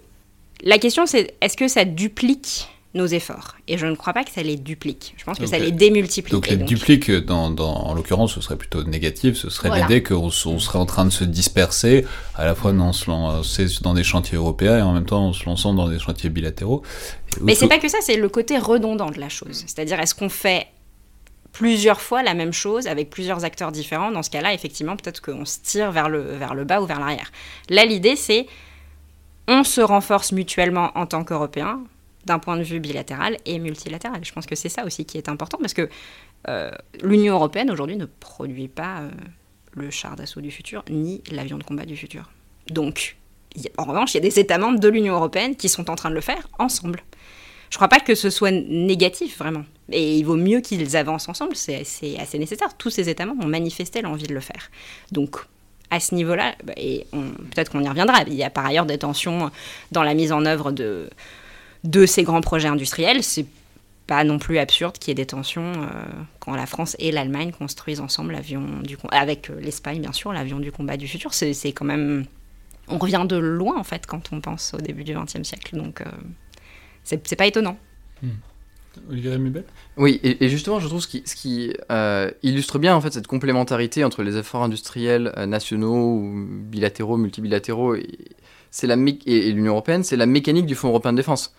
la 0.63 0.79
question, 0.79 1.07
c'est 1.07 1.35
est-ce 1.41 1.57
que 1.57 1.69
ça 1.69 1.85
duplique 1.85 2.69
nos 2.95 3.07
efforts? 3.07 3.57
Et 3.69 3.79
je 3.79 3.87
ne 3.87 3.95
crois 3.95 4.13
pas 4.13 4.23
que 4.23 4.31
ça 4.31 4.43
les 4.43 4.57
duplique. 4.57 5.15
Je 5.17 5.25
pense 5.25 5.39
que 5.39 5.47
ça 5.47 5.59
les 5.59 5.73
démultiplie. 5.73 6.31
Donc 6.31 6.49
les 6.49 6.57
duplique, 6.57 7.11
dans, 7.11 7.51
dans, 7.51 7.73
en 7.73 7.95
l'occurrence, 7.95 8.35
ce 8.35 8.41
serait 8.41 8.57
plutôt 8.57 8.85
négatif. 8.85 9.37
Ce 9.37 9.49
serait 9.51 9.81
l'idée 9.81 10.03
qu'on 10.03 10.27
on 10.27 10.31
serait 10.31 10.79
en 10.79 10.87
train 10.87 11.05
de 11.05 11.11
se 11.11 11.25
disperser, 11.25 12.05
à 12.35 12.45
la 12.45 12.55
fois 12.55 12.73
en 12.73 12.93
se 12.93 13.11
lancer 13.11 13.67
dans 13.81 13.95
des 13.95 14.05
chantiers 14.05 14.37
européens 14.37 14.79
et 14.79 14.83
en 14.83 14.93
même 14.93 15.07
temps 15.07 15.29
en 15.29 15.33
se 15.33 15.47
lançant 15.47 15.73
dans 15.73 15.89
des 15.89 15.99
chantiers 15.99 16.31
bilatéraux. 16.31 16.83
Mais 17.41 17.55
c'est 17.55 17.69
pas 17.69 17.79
que 17.79 17.89
ça, 17.89 17.99
c'est 18.03 18.17
le 18.17 18.29
côté 18.29 18.59
redondant 18.59 19.11
de 19.11 19.19
la 19.19 19.31
chose. 19.31 19.65
C'est-à-dire, 19.67 19.99
est-ce 19.99 20.15
qu'on 20.15 20.29
fait 20.29 20.67
plusieurs 21.53 22.01
fois 22.01 22.23
la 22.23 22.35
même 22.35 22.53
chose 22.53 22.87
avec 22.87 23.09
plusieurs 23.09 23.45
acteurs 23.45 23.73
différents? 23.73 24.11
Dans 24.11 24.23
ce 24.23 24.31
cas-là, 24.31 24.53
effectivement, 24.53 24.97
peut-être 24.97 25.23
qu'on 25.23 25.47
se 25.47 25.59
tire 25.63 25.93
vers 25.93 26.11
le, 26.11 26.21
vers 26.21 26.55
le 26.55 26.65
bas 26.65 26.83
ou 26.83 26.87
vers 26.87 27.01
l'arrière. 27.01 27.33
Là, 27.71 27.87
l'idée, 27.87 28.17
c'est 28.17 28.47
on 29.49 29.65
se 29.65 29.81
renforce 29.81 30.33
mutuellement 30.33 30.91
en 30.95 31.07
tant 31.07 31.25
qu'Européens 31.25 31.83
d'un 32.25 32.39
point 32.39 32.57
de 32.57 32.63
vue 32.63 32.81
bilatéral 32.81 33.37
et 33.47 33.59
multilatéral. 33.59 34.25
Je 34.25 34.33
pense 34.33 34.47
que 34.47 34.55
c'est 34.55 34.69
ça 34.69 34.85
aussi 34.85 35.05
qui 35.05 35.19
est 35.19 35.29
important 35.29 35.59
parce 35.61 35.75
que 35.75 35.89
euh, 36.49 36.71
l'Union 37.03 37.35
européenne 37.35 37.71
aujourd'hui 37.71 37.97
ne 37.97 38.07
produit 38.07 38.69
pas 38.69 39.01
euh, 39.01 39.11
le 39.73 39.91
char 39.91 40.17
d'assaut 40.17 40.41
du 40.41 40.51
futur 40.51 40.85
ni 40.91 41.23
l'avion 41.31 41.59
de 41.59 41.65
combat 41.65 41.85
du 41.85 41.97
futur. 41.97 42.31
Donc, 42.69 43.17
en 43.77 43.85
revanche, 43.85 44.15
il 44.15 44.19
y 44.19 44.19
a 44.19 44.23
des 44.23 44.39
États 44.39 44.59
membres 44.59 44.79
de 44.79 44.89
l'Union 44.89 45.15
européenne 45.15 45.57
qui 45.57 45.69
sont 45.69 45.91
en 45.91 45.97
train 45.97 46.11
de 46.11 46.15
le 46.15 46.21
faire 46.21 46.49
ensemble. 46.59 47.03
Je 47.71 47.77
ne 47.77 47.79
crois 47.79 47.89
pas 47.89 48.01
que 48.01 48.15
ce 48.15 48.31
soit 48.31 48.51
négatif 48.51 49.39
vraiment. 49.39 49.65
Et 49.91 50.19
il 50.19 50.25
vaut 50.25 50.37
mieux 50.37 50.61
qu'ils 50.61 50.97
avancent 50.97 51.29
ensemble, 51.29 51.57
c'est 51.57 51.81
assez 52.19 52.39
nécessaire. 52.39 52.77
Tous 52.77 52.91
ces 52.91 53.09
États 53.09 53.27
membres 53.27 53.45
ont 53.45 53.49
manifesté 53.49 54.03
l'envie 54.03 54.27
de 54.27 54.35
le 54.35 54.41
faire. 54.41 54.71
Donc, 55.11 55.39
à 55.93 56.01
ce 56.01 56.15
niveau-là, 56.15 56.55
bah, 56.65 56.73
et 56.79 57.07
peut-être 57.13 57.71
qu'on 57.71 57.83
y 57.83 57.89
reviendra, 57.89 58.23
il 58.27 58.35
y 58.35 58.43
a 58.43 58.51
par 58.51 58.65
ailleurs 58.65 58.87
des 58.87 58.99
tensions 58.99 59.51
dans 59.93 60.03
la 60.03 60.15
mise 60.15 60.33
en 60.33 60.47
œuvre 60.47 60.73
de, 60.73 61.11
de 61.85 62.07
ces 62.07 62.23
grands 62.23 62.41
projets 62.41 62.69
industriels. 62.69 63.23
C'est 63.23 63.45
pas 64.07 64.25
non 64.25 64.39
plus 64.39 64.59
absurde 64.59 64.99
qu'il 64.99 65.11
y 65.11 65.13
ait 65.13 65.15
des 65.15 65.27
tensions 65.27 65.73
euh, 65.73 65.87
quand 66.41 66.55
la 66.55 66.67
France 66.67 66.97
et 66.99 67.13
l'Allemagne 67.13 67.53
construisent 67.53 68.01
ensemble 68.01 68.33
l'avion 68.33 68.63
du 68.83 68.97
avec 69.11 69.51
euh, 69.51 69.61
l'Espagne 69.61 70.01
bien 70.01 70.13
sûr 70.13 70.33
l'avion 70.33 70.59
du 70.59 70.73
combat 70.73 70.97
du 70.97 71.07
futur. 71.07 71.35
C'est 71.35 71.73
quand 71.73 71.85
même 71.85 72.25
on 72.89 72.99
revient 72.99 73.25
de 73.29 73.37
loin 73.37 73.79
en 73.79 73.85
fait 73.85 74.07
quand 74.07 74.33
on 74.33 74.41
pense 74.41 74.75
au 74.75 74.79
début 74.79 75.05
du 75.05 75.15
XXe 75.15 75.43
siècle. 75.43 75.77
Donc 75.77 76.01
euh, 76.01 76.07
c'est 77.05 77.37
pas 77.37 77.47
étonnant. 77.47 77.77
Hmm. 78.23 78.31
Olivier 79.11 79.39
Mubel 79.39 79.65
Oui, 79.97 80.21
et, 80.23 80.49
justement, 80.49 80.81
je 80.81 80.87
trouve 80.87 81.01
ce 81.01 81.09
qui, 81.09 81.23
ce 81.25 81.35
qui 81.35 81.73
illustre 82.43 82.79
bien 82.79 82.95
en 82.95 83.01
fait 83.01 83.13
cette 83.13 83.27
complémentarité 83.27 84.05
entre 84.05 84.23
les 84.23 84.37
efforts 84.37 84.63
industriels 84.63 85.33
nationaux, 85.47 86.17
ou 86.17 86.47
bilatéraux, 86.47 87.17
multibilatéraux, 87.17 87.95
et, 87.95 88.07
et 89.27 89.53
l'Union 89.53 89.73
européenne, 89.73 90.03
c'est 90.03 90.17
la 90.17 90.27
mécanique 90.27 90.67
du 90.67 90.75
Fonds 90.75 90.89
européen 90.89 91.13
de 91.13 91.19
défense. 91.19 91.55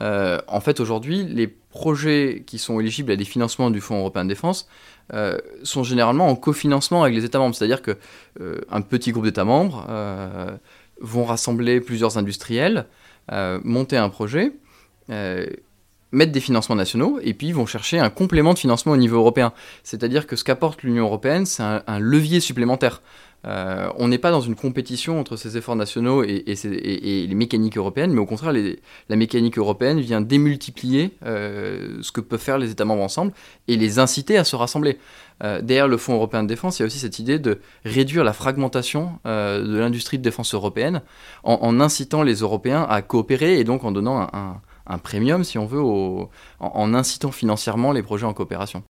Euh, 0.00 0.38
en 0.46 0.60
fait, 0.60 0.80
aujourd'hui, 0.80 1.24
les 1.24 1.48
projets 1.48 2.44
qui 2.46 2.58
sont 2.58 2.78
éligibles 2.80 3.12
à 3.12 3.16
des 3.16 3.24
financements 3.24 3.70
du 3.70 3.80
Fonds 3.80 3.98
européen 3.98 4.24
de 4.24 4.28
défense 4.28 4.68
euh, 5.12 5.38
sont 5.62 5.82
généralement 5.82 6.28
en 6.28 6.36
cofinancement 6.36 7.02
avec 7.02 7.14
les 7.14 7.24
États 7.24 7.38
membres. 7.38 7.54
C'est-à-dire 7.54 7.82
qu'un 7.82 7.96
euh, 8.40 8.80
petit 8.88 9.12
groupe 9.12 9.24
d'États 9.24 9.44
membres 9.44 9.86
vont 11.00 11.24
rassembler 11.24 11.80
plusieurs 11.80 12.18
industriels, 12.18 12.86
monter 13.30 13.96
un 13.96 14.08
projet, 14.08 14.52
mettre 16.12 16.32
des 16.32 16.40
financements 16.40 16.76
nationaux, 16.76 17.18
et 17.22 17.34
puis 17.34 17.52
vont 17.52 17.66
chercher 17.66 17.98
un 17.98 18.10
complément 18.10 18.54
de 18.54 18.58
financement 18.58 18.92
au 18.92 18.96
niveau 18.96 19.16
européen. 19.16 19.52
C'est-à-dire 19.82 20.26
que 20.26 20.36
ce 20.36 20.44
qu'apporte 20.44 20.82
l'Union 20.82 21.04
européenne, 21.04 21.46
c'est 21.46 21.62
un, 21.62 21.98
levier 21.98 22.40
supplémentaire. 22.40 23.02
Euh, 23.46 23.88
on 23.96 24.08
n'est 24.08 24.18
pas 24.18 24.32
dans 24.32 24.40
une 24.40 24.56
compétition 24.56 25.20
entre 25.20 25.36
ces 25.36 25.56
efforts 25.56 25.76
nationaux 25.76 26.24
et, 26.24 26.42
les 26.44 27.34
mécaniques 27.34 27.76
européennes, 27.76 28.12
mais 28.12 28.20
au 28.20 28.26
contraire, 28.26 28.52
la 28.52 29.16
mécanique 29.16 29.58
européenne 29.58 30.00
vient 30.00 30.20
démultiplier 30.20 31.12
euh, 31.24 31.98
ce 32.02 32.10
que 32.10 32.20
peuvent 32.20 32.40
faire 32.40 32.58
les 32.58 32.70
États 32.72 32.84
membres 32.84 33.02
ensemble 33.02 33.32
et 33.68 33.76
les 33.76 33.98
inciter 33.98 34.36
à 34.38 34.44
se 34.44 34.56
rassembler. 34.56 34.98
Euh, 35.44 35.60
derrière 35.60 35.86
le 35.86 35.98
Fonds 35.98 36.14
européen 36.14 36.42
de 36.42 36.48
défense, 36.48 36.78
il 36.78 36.82
y 36.82 36.84
a 36.84 36.86
aussi 36.86 36.98
cette 36.98 37.20
idée 37.20 37.38
de 37.38 37.60
réduire 37.84 38.24
la 38.24 38.32
fragmentation 38.32 39.12
de 39.24 39.78
l'industrie 39.78 40.18
de 40.18 40.22
défense 40.24 40.52
européenne 40.52 41.02
en, 41.44 41.80
incitant 41.80 42.22
les 42.22 42.36
Européens 42.36 42.84
à 42.88 43.02
coopérer 43.02 43.60
et 43.60 43.64
donc 43.64 43.84
en 43.84 43.92
donnant 43.92 44.20
un, 44.32 44.60
premium, 44.96 45.44
si 45.44 45.58
on 45.58 45.66
veut, 45.66 45.82
en 46.60 46.94
incitant 46.94 47.30
financièrement 47.30 47.92
les 47.92 48.02
projets 48.02 48.24
en 48.24 48.32
coopération. 48.32 48.82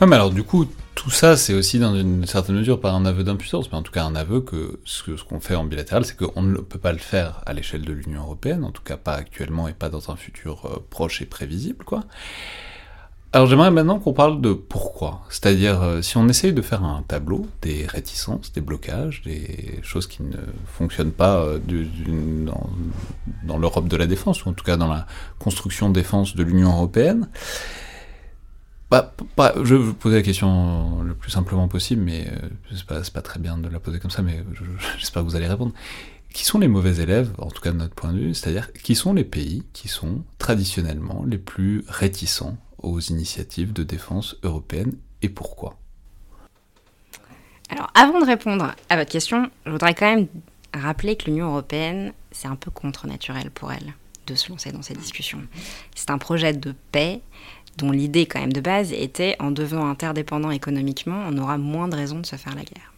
Mais 0.00 0.16
alors 0.16 0.30
du 0.30 0.42
coup, 0.42 0.66
tout 0.94 1.10
ça, 1.10 1.36
c'est 1.36 1.54
aussi 1.54 1.78
dans 1.78 1.94
une 1.94 2.26
certaine 2.26 2.56
mesure 2.56 2.80
pas 2.80 2.90
un 2.90 3.04
aveu 3.04 3.24
d'impuissance, 3.24 3.70
mais 3.70 3.78
en 3.78 3.82
tout 3.82 3.92
cas 3.92 4.04
un 4.04 4.14
aveu 4.14 4.40
que 4.40 4.78
ce 4.84 5.10
qu'on 5.22 5.40
fait 5.40 5.54
en 5.54 5.64
bilatéral, 5.64 6.04
c'est 6.04 6.16
qu'on 6.16 6.42
ne 6.42 6.56
peut 6.58 6.78
pas 6.78 6.92
le 6.92 6.98
faire 6.98 7.42
à 7.46 7.52
l'échelle 7.52 7.82
de 7.82 7.92
l'Union 7.92 8.22
européenne, 8.22 8.64
en 8.64 8.70
tout 8.70 8.82
cas 8.82 8.96
pas 8.96 9.14
actuellement 9.14 9.68
et 9.68 9.72
pas 9.72 9.88
dans 9.88 10.10
un 10.10 10.16
futur 10.16 10.66
euh, 10.66 10.84
proche 10.90 11.22
et 11.22 11.26
prévisible, 11.26 11.84
quoi. 11.84 12.04
Alors 13.32 13.48
j'aimerais 13.48 13.72
maintenant 13.72 13.98
qu'on 13.98 14.12
parle 14.12 14.40
de 14.40 14.52
pourquoi. 14.52 15.22
C'est-à-dire, 15.28 15.82
euh, 15.82 16.02
si 16.02 16.16
on 16.16 16.28
essaye 16.28 16.52
de 16.52 16.62
faire 16.62 16.84
un 16.84 17.02
tableau 17.02 17.48
des 17.62 17.84
réticences, 17.84 18.52
des 18.52 18.60
blocages, 18.60 19.22
des 19.22 19.80
choses 19.82 20.06
qui 20.06 20.22
ne 20.22 20.36
fonctionnent 20.66 21.10
pas 21.10 21.38
euh, 21.38 21.58
dans, 22.46 22.70
dans 23.44 23.58
l'Europe 23.58 23.88
de 23.88 23.96
la 23.96 24.06
défense, 24.06 24.44
ou 24.44 24.50
en 24.50 24.52
tout 24.52 24.64
cas 24.64 24.76
dans 24.76 24.86
la 24.86 25.06
construction 25.40 25.90
défense 25.90 26.36
de 26.36 26.44
l'Union 26.44 26.70
européenne, 26.70 27.28
je 29.62 29.74
vais 29.74 29.80
vous 29.80 29.94
poser 29.94 30.16
la 30.16 30.22
question 30.22 31.02
le 31.02 31.14
plus 31.14 31.30
simplement 31.30 31.68
possible, 31.68 32.02
mais 32.02 32.26
euh, 32.28 32.48
c'est 32.74 33.12
pas, 33.12 33.22
très 33.22 33.40
bien 33.40 33.58
de 33.58 33.68
la 33.68 33.80
poser 33.80 33.98
comme 33.98 34.10
ça, 34.10 34.22
mais 34.22 34.44
j'espère 34.98 35.22
que 35.22 35.28
vous 35.28 35.36
allez 35.36 35.46
répondre. 35.46 35.72
Qui 36.32 36.44
sont 36.44 36.58
les 36.58 36.68
mauvais 36.68 36.96
élèves, 37.00 37.30
en 37.38 37.48
tout 37.48 37.62
cas 37.62 37.70
de 37.70 37.76
notre 37.76 37.94
point 37.94 38.12
de 38.12 38.18
vue, 38.18 38.34
c'est-à-dire 38.34 38.72
qui 38.72 38.96
sont 38.96 39.12
les 39.12 39.24
pays 39.24 39.62
qui 39.72 39.86
sont 39.86 40.24
traditionnellement 40.38 41.24
les 41.26 41.38
plus 41.38 41.84
réticents 41.88 42.56
aux 42.78 43.00
initiatives 43.00 43.72
de 43.72 43.84
défense 43.84 44.36
européenne 44.42 44.94
et 45.22 45.28
pourquoi? 45.28 45.78
Alors, 47.70 47.90
avant 47.94 48.20
de 48.20 48.26
répondre 48.26 48.74
à 48.88 48.96
votre 48.96 49.10
question, 49.10 49.48
je 49.64 49.70
voudrais 49.70 49.94
quand 49.94 50.12
même 50.12 50.26
rappeler 50.74 51.16
que 51.16 51.26
l'Union 51.26 51.50
européenne, 51.50 52.12
c'est 52.32 52.48
un 52.48 52.56
peu 52.56 52.70
contre-naturel 52.70 53.50
pour 53.50 53.72
elle 53.72 53.94
de 54.26 54.34
se 54.34 54.50
lancer 54.50 54.72
dans 54.72 54.82
ces 54.82 54.94
discussions. 54.94 55.42
C'est 55.94 56.10
un 56.10 56.18
projet 56.18 56.52
de 56.52 56.74
paix 56.92 57.20
dont 57.78 57.90
l'idée 57.90 58.26
quand 58.26 58.40
même 58.40 58.52
de 58.52 58.60
base 58.60 58.92
était 58.92 59.36
en 59.40 59.50
devenant 59.50 59.88
interdépendant 59.88 60.50
économiquement, 60.50 61.24
on 61.28 61.38
aura 61.38 61.58
moins 61.58 61.88
de 61.88 61.96
raisons 61.96 62.20
de 62.20 62.26
se 62.26 62.36
faire 62.36 62.54
la 62.54 62.62
guerre. 62.62 62.92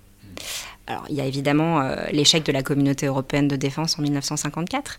Alors 0.86 1.04
il 1.08 1.16
y 1.16 1.20
a 1.20 1.26
évidemment 1.26 1.80
euh, 1.80 1.96
l'échec 2.12 2.44
de 2.44 2.52
la 2.52 2.62
communauté 2.62 3.06
européenne 3.06 3.48
de 3.48 3.56
défense 3.56 3.98
en 3.98 4.02
1954. 4.02 4.98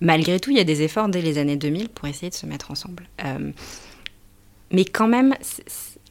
Malgré 0.00 0.38
tout, 0.38 0.50
il 0.50 0.56
y 0.56 0.60
a 0.60 0.64
des 0.64 0.82
efforts 0.82 1.08
dès 1.08 1.22
les 1.22 1.38
années 1.38 1.56
2000 1.56 1.88
pour 1.88 2.08
essayer 2.08 2.30
de 2.30 2.34
se 2.34 2.46
mettre 2.46 2.70
ensemble. 2.70 3.08
Euh, 3.24 3.52
mais 4.70 4.84
quand 4.84 5.08
même, 5.08 5.34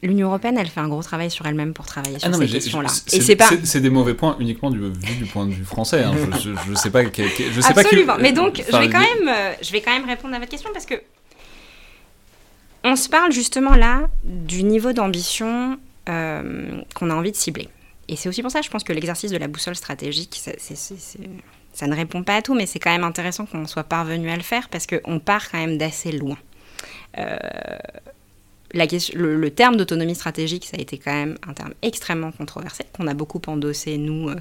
l'Union 0.02 0.28
européenne, 0.28 0.56
elle 0.58 0.68
fait 0.68 0.80
un 0.80 0.88
gros 0.88 1.02
travail 1.02 1.30
sur 1.30 1.46
elle-même 1.46 1.74
pour 1.74 1.86
travailler 1.86 2.18
sur 2.18 2.30
ah 2.32 2.36
ces 2.36 2.46
questions-là. 2.46 2.88
Et 3.12 3.20
c'est 3.20 3.36
pas. 3.36 3.50
C'est 3.62 3.80
des 3.80 3.90
mauvais 3.90 4.14
points 4.14 4.36
uniquement 4.40 4.70
du, 4.70 4.80
du 4.90 5.26
point 5.26 5.46
de 5.46 5.52
vue 5.52 5.64
français. 5.64 6.02
Hein. 6.02 6.14
Je, 6.42 6.50
ne 6.50 6.74
sais 6.74 6.90
pas. 6.90 7.02
je 7.04 7.60
sais 7.60 7.78
Absolument. 7.78 8.16
mais 8.20 8.32
donc, 8.32 8.62
je 8.66 8.76
vais 8.76 8.88
quand 8.88 9.00
même, 9.00 9.28
euh, 9.28 9.52
je 9.62 9.72
vais 9.72 9.80
quand 9.80 9.92
même 9.92 10.06
répondre 10.06 10.34
à 10.34 10.38
votre 10.38 10.50
question 10.50 10.70
parce 10.72 10.86
que 10.86 10.94
on 12.84 12.96
se 12.96 13.08
parle 13.08 13.32
justement 13.32 13.74
là 13.74 14.08
du 14.22 14.62
niveau 14.62 14.92
d'ambition 14.92 15.78
euh, 16.08 16.82
qu'on 16.94 17.10
a 17.10 17.14
envie 17.14 17.32
de 17.32 17.36
cibler. 17.36 17.68
Et 18.08 18.16
c'est 18.16 18.28
aussi 18.28 18.42
pour 18.42 18.50
ça, 18.50 18.60
je 18.60 18.68
pense 18.68 18.84
que 18.84 18.92
l'exercice 18.92 19.30
de 19.30 19.38
la 19.38 19.48
boussole 19.48 19.74
stratégique, 19.74 20.38
ça 21.72 21.86
ne 21.86 21.96
répond 21.96 22.22
pas 22.22 22.36
à 22.36 22.42
tout, 22.42 22.54
mais 22.54 22.66
c'est 22.66 22.78
quand 22.78 22.92
même 22.92 23.04
intéressant 23.04 23.46
qu'on 23.46 23.66
soit 23.66 23.84
parvenu 23.84 24.28
à 24.28 24.36
le 24.36 24.42
faire 24.42 24.68
parce 24.68 24.86
qu'on 24.86 25.18
part 25.18 25.50
quand 25.50 25.58
même 25.58 25.78
d'assez 25.78 26.12
loin. 26.12 26.36
Euh, 27.18 27.36
le, 28.74 29.48
terme 29.48 29.76
d'autonomie 29.76 30.14
stratégique, 30.14 30.66
ça 30.66 30.76
a 30.76 30.80
été 30.80 30.98
quand 30.98 31.12
même 31.12 31.38
un 31.46 31.54
terme 31.54 31.72
extrêmement 31.80 32.32
controversé, 32.32 32.84
qu'on 32.92 33.06
a 33.06 33.14
beaucoup 33.14 33.40
endossé, 33.46 33.96
nous, 33.96 34.28
euh, 34.28 34.36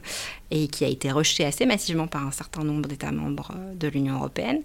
et 0.52 0.68
qui 0.68 0.84
a 0.84 0.88
été 0.88 1.12
rejeté 1.12 1.46
assez 1.46 1.66
massivement 1.66 2.08
par 2.08 2.26
un 2.26 2.32
certain 2.32 2.64
nombre 2.64 2.89
d'États 2.89 3.12
membres 3.12 3.54
de 3.76 3.88
l'Union 3.88 4.16
européenne. 4.16 4.62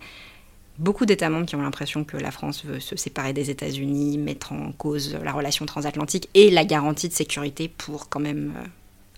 Beaucoup 0.78 1.06
d'États 1.06 1.28
membres 1.28 1.46
qui 1.46 1.56
ont 1.56 1.62
l'impression 1.62 2.04
que 2.04 2.16
la 2.16 2.30
France 2.30 2.64
veut 2.64 2.80
se 2.80 2.96
séparer 2.96 3.32
des 3.32 3.50
États-Unis, 3.50 4.18
mettre 4.18 4.52
en 4.52 4.72
cause 4.72 5.16
la 5.22 5.32
relation 5.32 5.66
transatlantique 5.66 6.28
et 6.34 6.50
la 6.50 6.64
garantie 6.64 7.08
de 7.08 7.14
sécurité 7.14 7.68
pour 7.68 8.08
quand 8.08 8.20
même 8.20 8.52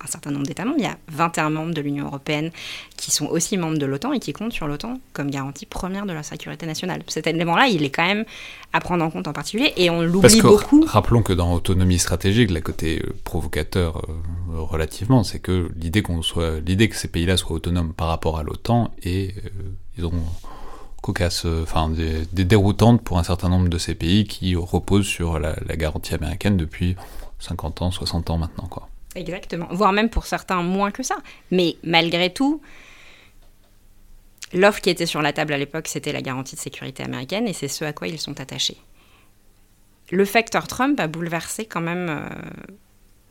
un 0.03 0.07
certain 0.07 0.31
nombre 0.31 0.47
d'États 0.47 0.65
membres. 0.65 0.79
Il 0.79 0.85
y 0.85 0.89
a 0.89 0.97
21 1.09 1.51
membres 1.51 1.75
de 1.75 1.81
l'Union 1.81 2.07
européenne 2.07 2.51
qui 2.97 3.11
sont 3.11 3.27
aussi 3.27 3.57
membres 3.57 3.79
de 3.79 3.87
l'OTAN 3.87 4.13
et 4.13 4.21
qui 4.21 4.33
comptent 4.33 4.53
sur 4.53 4.67
l'OTAN 4.67 5.01
comme 5.13 5.31
garantie 5.31 5.67
première 5.67 6.07
de 6.07 6.13
la 6.13 6.23
sécurité 6.23 6.67
nationale. 6.67 7.03
Cet 7.09 7.27
élément-là, 7.27 7.69
il 7.69 7.85
est 7.85 7.91
quand 7.91 8.07
même 8.07 8.25
à 8.73 8.81
prendre 8.81 9.05
en 9.05 9.11
compte 9.11 9.29
en 9.29 9.33
particulier 9.33 9.73
et 9.77 9.91
on 9.91 10.03
l'oublie 10.03 10.41
beaucoup. 10.41 10.85
Rappelons 10.87 11.23
que 11.23 11.33
dans 11.33 11.53
autonomie 11.53 11.99
stratégique, 11.99 12.51
la 12.51 12.61
côté 12.61 13.03
euh, 13.05 13.15
provocateur 13.25 13.99
euh, 14.09 14.61
relativement, 14.61 15.25
c'est 15.25 15.41
que 15.41 15.71
l'idée 15.77 16.03
qu'on 16.03 16.23
soit, 16.23 16.61
l'idée 16.61 16.89
que 16.89 16.97
ces 16.97 17.09
pays-là 17.09 17.37
soient 17.37 17.57
autonomes 17.57 17.93
par 17.93 18.09
rapport 18.09 18.39
à 18.39 18.43
l'OTAN 18.43 18.93
et 19.03 19.35
euh, 19.45 19.49
ils 19.99 20.07
ont 20.07 20.13
cocasse, 21.01 21.45
enfin 21.45 21.89
des, 21.89 22.45
déroutantes 22.45 23.03
pour 23.03 23.19
un 23.19 23.25
certain 23.25 23.49
nombre 23.49 23.69
de 23.69 23.79
ces 23.79 23.95
pays 23.95 24.25
qui 24.25 24.55
reposent 24.57 25.07
sur 25.07 25.39
la, 25.39 25.57
la 25.67 25.77
garantie 25.77 26.15
américaine 26.15 26.57
depuis 26.57 26.97
50 27.39 27.83
ans, 27.83 27.91
60 27.91 28.31
ans 28.31 28.39
maintenant, 28.39 28.67
quoi. 28.67 28.89
Exactement, 29.15 29.67
voire 29.71 29.93
même 29.93 30.09
pour 30.09 30.27
certains 30.27 30.63
moins 30.63 30.91
que 30.91 31.03
ça. 31.03 31.17
Mais 31.51 31.77
malgré 31.83 32.33
tout, 32.33 32.61
l'offre 34.53 34.81
qui 34.81 34.91
était 34.91 35.07
sur 35.07 35.23
la 35.23 35.33
table 35.33 35.53
à 35.53 35.59
l'époque, 35.59 35.89
c'était 35.89 36.13
la 36.13 36.23
garantie 36.23 36.55
de 36.55 36.61
sécurité 36.61 37.03
américaine 37.03 37.49
et 37.49 37.53
c'est 37.53 37.69
ce 37.69 37.85
à 37.85 37.93
quoi 37.93 38.07
ils 38.07 38.21
sont 38.21 38.41
attachés. 38.41 38.77
Le 40.11 40.25
facteur 40.25 40.67
Trump 40.69 40.99
a 41.01 41.07
bouleversé 41.07 41.67
quand 41.67 41.81
même, 41.81 42.09
euh, 42.09 42.29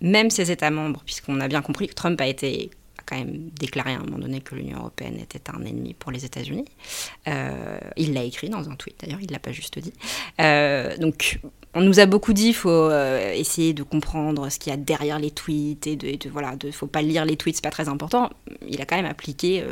même 0.02 0.30
ses 0.30 0.52
États 0.52 0.72
membres, 0.72 1.02
puisqu'on 1.06 1.40
a 1.40 1.48
bien 1.48 1.62
compris 1.62 1.88
que 1.88 1.94
Trump 1.94 2.20
a 2.20 2.28
été 2.28 2.72
quand 3.10 3.18
même 3.18 3.50
déclaré 3.60 3.94
à 3.94 3.98
un 3.98 4.04
moment 4.04 4.20
donné 4.20 4.42
que 4.42 4.56
l'Union 4.56 4.80
européenne 4.80 5.18
était 5.20 5.50
un 5.50 5.64
ennemi 5.66 5.94
pour 5.94 6.12
les 6.12 6.26
États-Unis. 6.26 6.66
Euh, 7.28 7.80
il 7.98 8.14
l'a 8.14 8.24
écrit 8.24 8.50
dans 8.50 8.70
un 8.70 8.76
tweet 8.76 8.98
d'ailleurs, 9.02 9.20
il 9.22 9.32
l'a 9.32 9.40
pas 9.40 9.52
juste 9.52 9.80
dit. 9.80 9.94
Euh, 10.40 10.96
donc 10.98 11.40
on 11.74 11.82
nous 11.82 12.00
a 12.00 12.06
beaucoup 12.06 12.34
dit 12.34 12.46
qu'il 12.46 12.56
faut 12.56 12.70
euh, 12.70 13.34
essayer 13.34 13.74
de 13.74 13.84
comprendre 13.84 14.50
ce 14.50 14.60
qu'il 14.60 14.72
y 14.72 14.74
a 14.74 14.78
derrière 14.78 15.20
les 15.20 15.32
tweets 15.32 15.88
et 15.88 15.96
de, 15.96 16.16
de 16.16 16.30
voilà, 16.30 16.56
faut 16.72 16.88
pas 16.88 17.02
lire 17.02 17.26
les 17.26 17.36
tweets, 17.36 17.58
c'est 17.58 17.64
pas 17.64 17.72
très 17.72 17.90
important. 17.90 18.30
Il 18.68 18.82
a 18.82 18.86
quand 18.86 18.96
même 18.96 19.06
appliqué. 19.06 19.64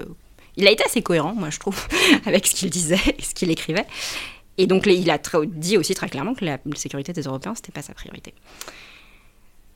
Il 0.56 0.68
a 0.68 0.72
été 0.72 0.84
assez 0.84 1.04
cohérent, 1.04 1.36
moi 1.36 1.52
je 1.52 1.60
trouve, 1.60 1.80
avec 2.26 2.48
ce 2.48 2.56
qu'il 2.56 2.70
disait 2.72 3.00
et 3.18 3.22
ce 3.22 3.36
qu'il 3.36 3.52
écrivait. 3.52 3.86
Et 4.58 4.66
donc 4.66 4.88
il 4.88 5.10
a 5.12 5.20
dit 5.46 5.78
aussi 5.78 5.94
très 5.94 6.10
clairement 6.10 6.34
que 6.34 6.44
la, 6.44 6.58
sécurité 6.76 7.14
des 7.14 7.24
Européens 7.24 7.54
c'était 7.56 7.72
pas 7.72 7.84
sa 7.84 7.94
priorité. 7.94 8.34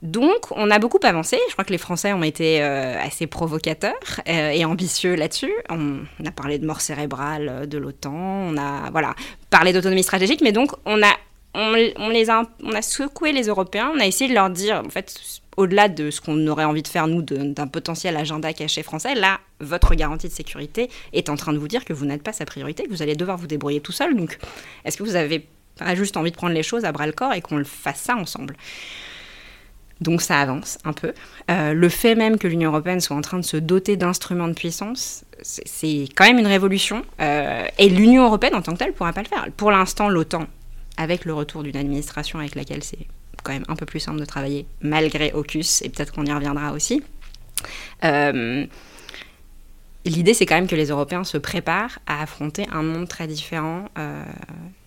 Donc, 0.02 0.52
on 0.52 0.72
a 0.72 0.80
beaucoup 0.80 1.00
avancé. 1.04 1.38
Je 1.48 1.54
crois 1.54 1.64
que 1.64 1.72
les 1.72 1.78
Français 1.78 2.12
ont 2.14 2.24
été 2.24 2.64
euh, 2.64 3.00
assez 3.00 3.28
provocateurs 3.28 4.22
et 4.26 4.66
ambitieux 4.66 5.16
là-dessus. 5.16 5.54
On, 5.70 6.00
a 6.26 6.32
parlé 6.32 6.58
de 6.58 6.66
mort 6.66 6.82
cérébrale 6.82 7.68
de 7.68 7.78
l'OTAN, 7.78 8.14
on 8.14 8.58
a 8.58 8.90
voilà 8.92 9.16
parlé 9.50 9.74
d'autonomie 9.74 10.04
stratégique, 10.04 10.42
mais 10.42 10.52
donc 10.52 10.72
on 10.86 11.04
a 11.04 11.14
on, 11.54 12.10
les 12.10 12.30
a, 12.30 12.44
on 12.64 12.72
a 12.72 12.82
secoué 12.82 13.32
les 13.32 13.48
Européens, 13.48 13.92
on 13.94 14.00
a 14.00 14.06
essayé 14.06 14.30
de 14.30 14.36
leur 14.36 14.50
dire, 14.50 14.82
en 14.86 14.90
fait, 14.90 15.20
au-delà 15.58 15.90
de 15.90 16.10
ce 16.12 16.22
qu'on 16.22 16.48
aurait 16.48 16.64
envie 16.64 16.82
de 16.82 16.88
faire, 16.88 17.08
nous, 17.08 17.22
d'un 17.22 17.68
potentiel 17.68 18.16
agenda 18.16 18.54
caché 18.54 18.84
français, 18.84 19.16
là, 19.16 19.40
votre 19.60 19.94
garantie 19.96 20.28
de 20.28 20.34
sécurité 20.34 20.90
est 21.14 21.30
en 21.30 21.36
train 21.36 21.54
de 21.54 21.58
vous 21.58 21.68
dire 21.68 21.86
que 21.86 21.94
vous 21.94 22.06
n'êtes 22.06 22.24
pas 22.24 22.34
sa 22.34 22.46
priorité, 22.46 22.84
que 22.84 22.90
vous 22.90 23.02
allez 23.02 23.16
devoir 23.16 23.38
vous 23.38 23.48
débrouiller 23.48 23.82
tout 23.82 23.92
seul. 23.92 24.16
Donc, 24.16 24.38
est-ce 24.86 24.98
que 24.98 25.04
vous 25.04 25.16
avez 25.16 25.46
pas 25.78 25.96
juste 25.96 26.18
envie 26.18 26.32
de 26.32 26.36
prendre 26.38 26.54
les 26.54 26.64
choses 26.64 26.86
à 26.86 26.92
bras 26.92 27.06
le 27.06 27.14
corps 27.14 27.34
et 27.34 27.42
qu'on 27.42 27.58
le 27.58 27.64
fasse 27.64 28.00
ça 28.00 28.16
ensemble? 28.16 28.56
Donc 30.02 30.22
ça 30.22 30.40
avance 30.40 30.80
un 30.84 30.94
peu. 30.94 31.14
Euh, 31.50 31.74
le 31.74 31.90
fait 31.90 32.16
même 32.16 32.38
que 32.38 32.48
l'Union 32.48 32.72
européenne 32.72 33.00
soit 33.00 33.16
en 33.16 33.22
train 33.22 33.38
de 33.38 33.46
se 33.46 33.58
doter 33.58 33.96
d'instruments 33.96 34.48
de 34.48 34.54
puissance, 34.54 35.24
c'est 35.42 36.08
quand 36.16 36.26
même 36.26 36.40
une 36.40 36.48
révolution. 36.48 37.04
Euh, 37.22 37.66
et 37.78 37.88
l'Union 37.88 38.26
européenne 38.26 38.56
en 38.56 38.62
tant 38.62 38.74
que 38.74 38.80
telle 38.80 38.90
ne 38.90 38.94
pourra 38.94 39.14
pas 39.14 39.22
le 39.22 39.28
faire. 39.28 39.48
Pour 39.56 39.72
l'instant, 39.72 40.10
l'OTAN 40.10 40.48
avec 40.98 41.26
le 41.26 41.34
retour 41.34 41.64
d'une 41.64 41.78
administration 41.78 42.40
avec 42.40 42.56
laquelle 42.56 42.84
c'est 42.84 43.08
quand 43.44 43.54
même 43.54 43.66
un 43.70 43.76
peu 43.76 43.86
plus 43.86 44.00
simple 44.00 44.20
de 44.20 44.26
travailler, 44.26 44.66
malgré 44.82 45.32
AUKUS, 45.34 45.82
et 45.84 45.90
peut-être 45.90 46.12
qu'on 46.12 46.26
y 46.26 46.34
reviendra 46.34 46.74
aussi. 46.74 47.02
Euh, 48.04 48.66
l'idée, 50.06 50.34
c'est 50.34 50.46
quand 50.46 50.56
même 50.56 50.68
que 50.68 50.76
les 50.76 50.88
Européens 50.88 51.24
se 51.24 51.38
préparent 51.38 52.00
à 52.08 52.22
affronter 52.22 52.66
un 52.72 52.82
monde 52.82 53.08
très 53.08 53.28
différent 53.28 53.86
euh, 53.98 54.24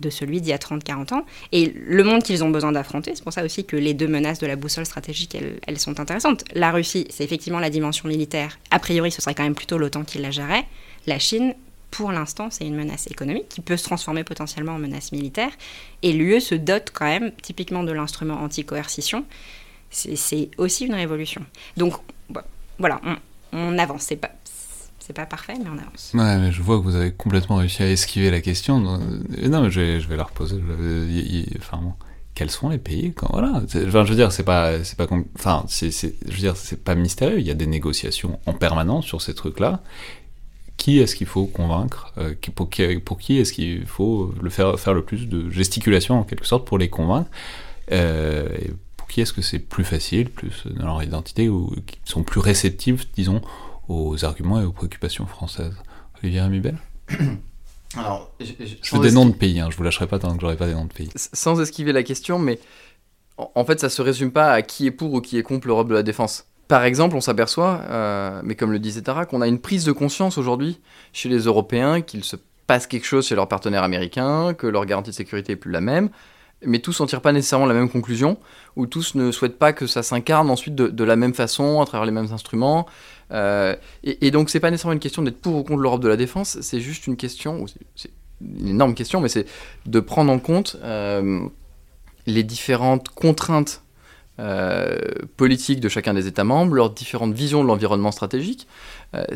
de 0.00 0.10
celui 0.10 0.40
d'il 0.40 0.50
y 0.50 0.52
a 0.52 0.58
30-40 0.58 1.14
ans. 1.14 1.24
Et 1.52 1.72
le 1.74 2.02
monde 2.04 2.22
qu'ils 2.22 2.42
ont 2.42 2.50
besoin 2.50 2.72
d'affronter, 2.72 3.12
c'est 3.14 3.22
pour 3.22 3.32
ça 3.32 3.44
aussi 3.44 3.64
que 3.64 3.76
les 3.76 3.94
deux 3.94 4.08
menaces 4.08 4.38
de 4.38 4.46
la 4.46 4.56
boussole 4.56 4.86
stratégique, 4.86 5.36
elles, 5.66 5.78
sont 5.78 6.00
intéressantes. 6.00 6.44
La 6.54 6.70
Russie, 6.72 7.06
c'est 7.10 7.24
effectivement 7.24 7.60
la 7.60 7.70
dimension 7.70 8.08
militaire. 8.08 8.58
A 8.70 8.78
priori, 8.78 9.10
ce 9.10 9.22
serait 9.22 9.34
quand 9.34 9.44
même 9.44 9.54
plutôt 9.54 9.78
l'OTAN 9.78 10.04
qui 10.04 10.18
la 10.18 10.30
gérait. 10.30 10.64
La 11.06 11.18
Chine, 11.18 11.54
pour 11.90 12.10
l'instant, 12.10 12.48
c'est 12.50 12.66
une 12.66 12.74
menace 12.74 13.06
économique 13.06 13.48
qui 13.48 13.60
peut 13.60 13.76
se 13.76 13.84
transformer 13.84 14.24
potentiellement 14.24 14.72
en 14.72 14.78
menace 14.78 15.12
militaire. 15.12 15.50
Et 16.02 16.12
l'UE 16.12 16.40
se 16.40 16.54
dote 16.54 16.90
quand 16.92 17.06
même 17.06 17.30
typiquement 17.42 17.84
de 17.84 17.92
l'instrument 17.92 18.42
anti-coercition. 18.42 19.24
C'est 19.90 20.50
aussi 20.58 20.86
une 20.86 20.94
révolution. 20.94 21.44
Donc 21.76 21.94
voilà, 22.78 23.00
on, 23.52 23.78
avance. 23.78 24.02
C'est 24.02 24.16
pas, 24.16 24.32
c'est 25.07 25.12
pas 25.12 25.26
parfait, 25.26 25.55
mais 25.59 25.68
on 25.68 25.78
avance. 25.78 26.12
Ouais, 26.14 26.38
mais 26.38 26.50
je 26.50 26.62
vois 26.62 26.78
que 26.78 26.84
vous 26.84 26.94
avez 26.94 27.12
complètement 27.12 27.57
réussi 27.57 27.82
à 27.82 27.90
esquiver 27.90 28.30
la 28.30 28.40
question. 28.40 28.80
Non, 28.80 28.98
mais 29.62 29.70
je 29.70 29.80
vais, 29.80 30.16
la 30.16 30.24
reposer. 30.24 30.57
Enfin, 31.59 31.80
quels 32.34 32.50
sont 32.50 32.68
les 32.68 32.78
pays 32.78 33.14
voilà 33.30 33.62
enfin, 33.64 34.05
je 34.05 34.11
veux 34.11 34.16
dire 34.16 34.32
c'est 34.32 34.42
pas 34.42 34.82
c'est 34.82 34.98
pas 34.98 35.07
enfin 35.36 35.64
je 35.68 35.86
veux 36.26 36.36
dire 36.36 36.57
c'est 36.57 36.82
pas 36.82 36.96
mystérieux 36.96 37.38
il 37.38 37.46
y 37.46 37.50
a 37.52 37.55
des 37.55 37.68
négociations 37.68 38.40
en 38.46 38.55
permanence 38.55 39.05
sur 39.05 39.22
ces 39.22 39.34
trucs 39.34 39.61
là 39.61 39.84
qui 40.76 40.98
est-ce 40.98 41.14
qu'il 41.14 41.28
faut 41.28 41.46
convaincre 41.46 42.12
euh, 42.18 42.34
pour, 42.55 42.68
qui, 42.68 42.82
est-ce 43.38 43.52
qu'il 43.52 43.86
faut 43.86 44.34
le 44.40 44.50
faire, 44.50 44.78
faire 44.78 44.94
le 44.94 45.05
plus 45.05 45.28
de 45.28 45.48
gesticulation 45.48 46.18
en 46.18 46.24
quelque 46.24 46.46
sorte 46.46 46.66
pour 46.66 46.78
les 46.78 46.88
convaincre 46.88 47.30
euh, 47.92 48.48
pour 48.96 49.07
qui 49.09 49.20
est-ce 49.20 49.32
que 49.32 49.42
c'est 49.42 49.59
plus 49.59 49.84
facile, 49.84 50.30
plus 50.30 50.64
dans 50.66 50.86
leur 50.86 51.02
identité, 51.02 51.48
ou 51.48 51.74
qui 51.86 51.98
sont 52.05 52.22
plus 52.22 52.40
réceptifs, 52.40 53.07
disons, 53.12 53.42
aux 53.89 54.24
arguments 54.24 54.61
et 54.61 54.64
aux 54.64 54.72
préoccupations 54.72 55.26
françaises 55.26 55.74
Olivier 56.22 56.41
Amibel 56.41 56.76
Alors, 57.97 58.32
je, 58.41 58.47
je, 58.82 58.97
veux 58.97 59.03
des 59.03 59.12
noms 59.12 59.26
de 59.26 59.35
pays, 59.35 59.61
hein, 59.61 59.68
je 59.70 59.76
vous 59.76 59.85
lâcherai 59.85 60.09
pas 60.09 60.18
tant 60.18 60.35
que 60.35 60.41
j'aurai 60.41 60.57
pas 60.57 60.66
des 60.66 60.74
noms 60.74 60.87
de 60.87 60.93
pays. 60.93 61.11
Sans 61.14 61.61
esquiver 61.61 61.93
la 61.93 62.03
question, 62.03 62.41
mais 62.41 62.59
en 63.37 63.64
fait, 63.64 63.80
ça 63.80 63.89
se 63.89 64.03
résume 64.03 64.32
pas 64.32 64.53
à 64.53 64.62
qui 64.62 64.87
est 64.87 64.91
pour 64.91 65.12
ou 65.12 65.20
qui 65.20 65.39
est 65.39 65.43
contre 65.43 65.66
l'Europe 65.66 65.89
de 65.89 65.95
la 65.95 66.03
défense. 66.03 66.47
Par 66.68 66.85
exemple, 66.85 67.14
on 67.14 67.20
s'aperçoit, 67.20 67.82
euh, 67.89 68.41
mais 68.43 68.55
comme 68.55 68.72
le 68.72 68.78
disait 68.78 69.03
Tara, 69.03 69.26
qu'on 69.26 69.43
a 69.43 69.49
une 69.49 69.61
prise 69.61 69.85
de 69.85 69.93
conscience 69.93 70.39
aujourd'hui 70.39 70.80
chez 71.12 71.28
les 71.28 71.41
Européens 71.41 72.01
qu'il 72.01 72.24
se 72.24 72.37
passe 72.66 72.87
quelque 72.87 73.05
chose 73.05 73.26
chez 73.26 73.35
leurs 73.35 73.49
partenaires 73.49 73.82
américains, 73.82 74.55
que 74.55 74.66
leur 74.66 74.87
garantie 74.87 75.11
de 75.11 75.14
sécurité 75.14 75.53
n'est 75.53 75.57
plus 75.57 75.70
la 75.70 75.82
même, 75.82 76.09
mais 76.64 76.78
tous 76.78 77.01
n'en 77.01 77.07
tirent 77.07 77.20
pas 77.20 77.32
nécessairement 77.32 77.66
la 77.66 77.74
même 77.74 77.91
conclusion, 77.91 78.39
ou 78.76 78.87
tous 78.87 79.14
ne 79.14 79.30
souhaitent 79.30 79.59
pas 79.59 79.74
que 79.74 79.87
ça 79.87 80.03
s'incarne 80.03 80.49
ensuite 80.49 80.74
de, 80.74 81.05
la 81.05 81.16
même 81.16 81.35
façon, 81.35 81.82
à 81.82 81.85
travers 81.85 82.07
les 82.07 82.12
mêmes 82.12 82.32
instruments. 82.32 82.87
Euh, 83.33 83.77
et, 84.03 84.27
et, 84.27 84.31
donc, 84.31 84.51
c'est 84.51 84.61
pas 84.61 84.70
nécessairement 84.70 84.93
une 84.93 85.01
question 85.01 85.22
d'être 85.22 85.41
pour 85.41 85.57
ou 85.57 85.62
contre 85.62 85.81
l'Europe 85.81 86.03
de 86.03 86.09
la 86.09 86.16
défense, 86.16 86.59
c'est 86.61 86.81
juste 86.81 87.07
une 87.07 87.16
question, 87.16 87.64
c'est 87.97 88.11
une 88.41 88.68
énorme 88.68 88.95
question, 88.95 89.20
mais 89.20 89.29
c'est 89.29 89.47
de 89.87 90.01
prendre 90.01 90.33
en 90.33 90.39
compte 90.39 90.77
euh, 90.83 91.41
les 92.27 92.43
différentes 92.43 93.09
contraintes 93.09 93.83
euh, 94.41 94.99
politiques 95.37 95.81
de 95.81 95.89
chacun 95.89 96.12
des 96.12 96.27
États 96.27 96.45
membres, 96.45 96.75
leurs 96.75 96.91
différentes 96.91 97.35
visions 97.35 97.62
de 97.62 97.68
l'environnement 97.68 98.12
stratégique. 98.12 98.66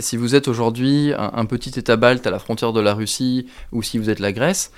Si 0.01 0.16
vous 0.16 0.34
êtes 0.34 0.49
aujourd'hui 0.49 1.12
un, 1.16 1.45
petit 1.45 1.78
État 1.78 1.95
balte 1.95 2.26
à 2.26 2.32
la 2.32 2.41
frontière 2.41 2.72
de 2.72 2.80
la 2.80 2.95
Russie 2.95 3.47
ou 3.70 3.80
si 3.84 3.97
vous 3.97 4.11
êtes 4.11 4.18
la 4.18 4.32
Grèce, 4.32 4.72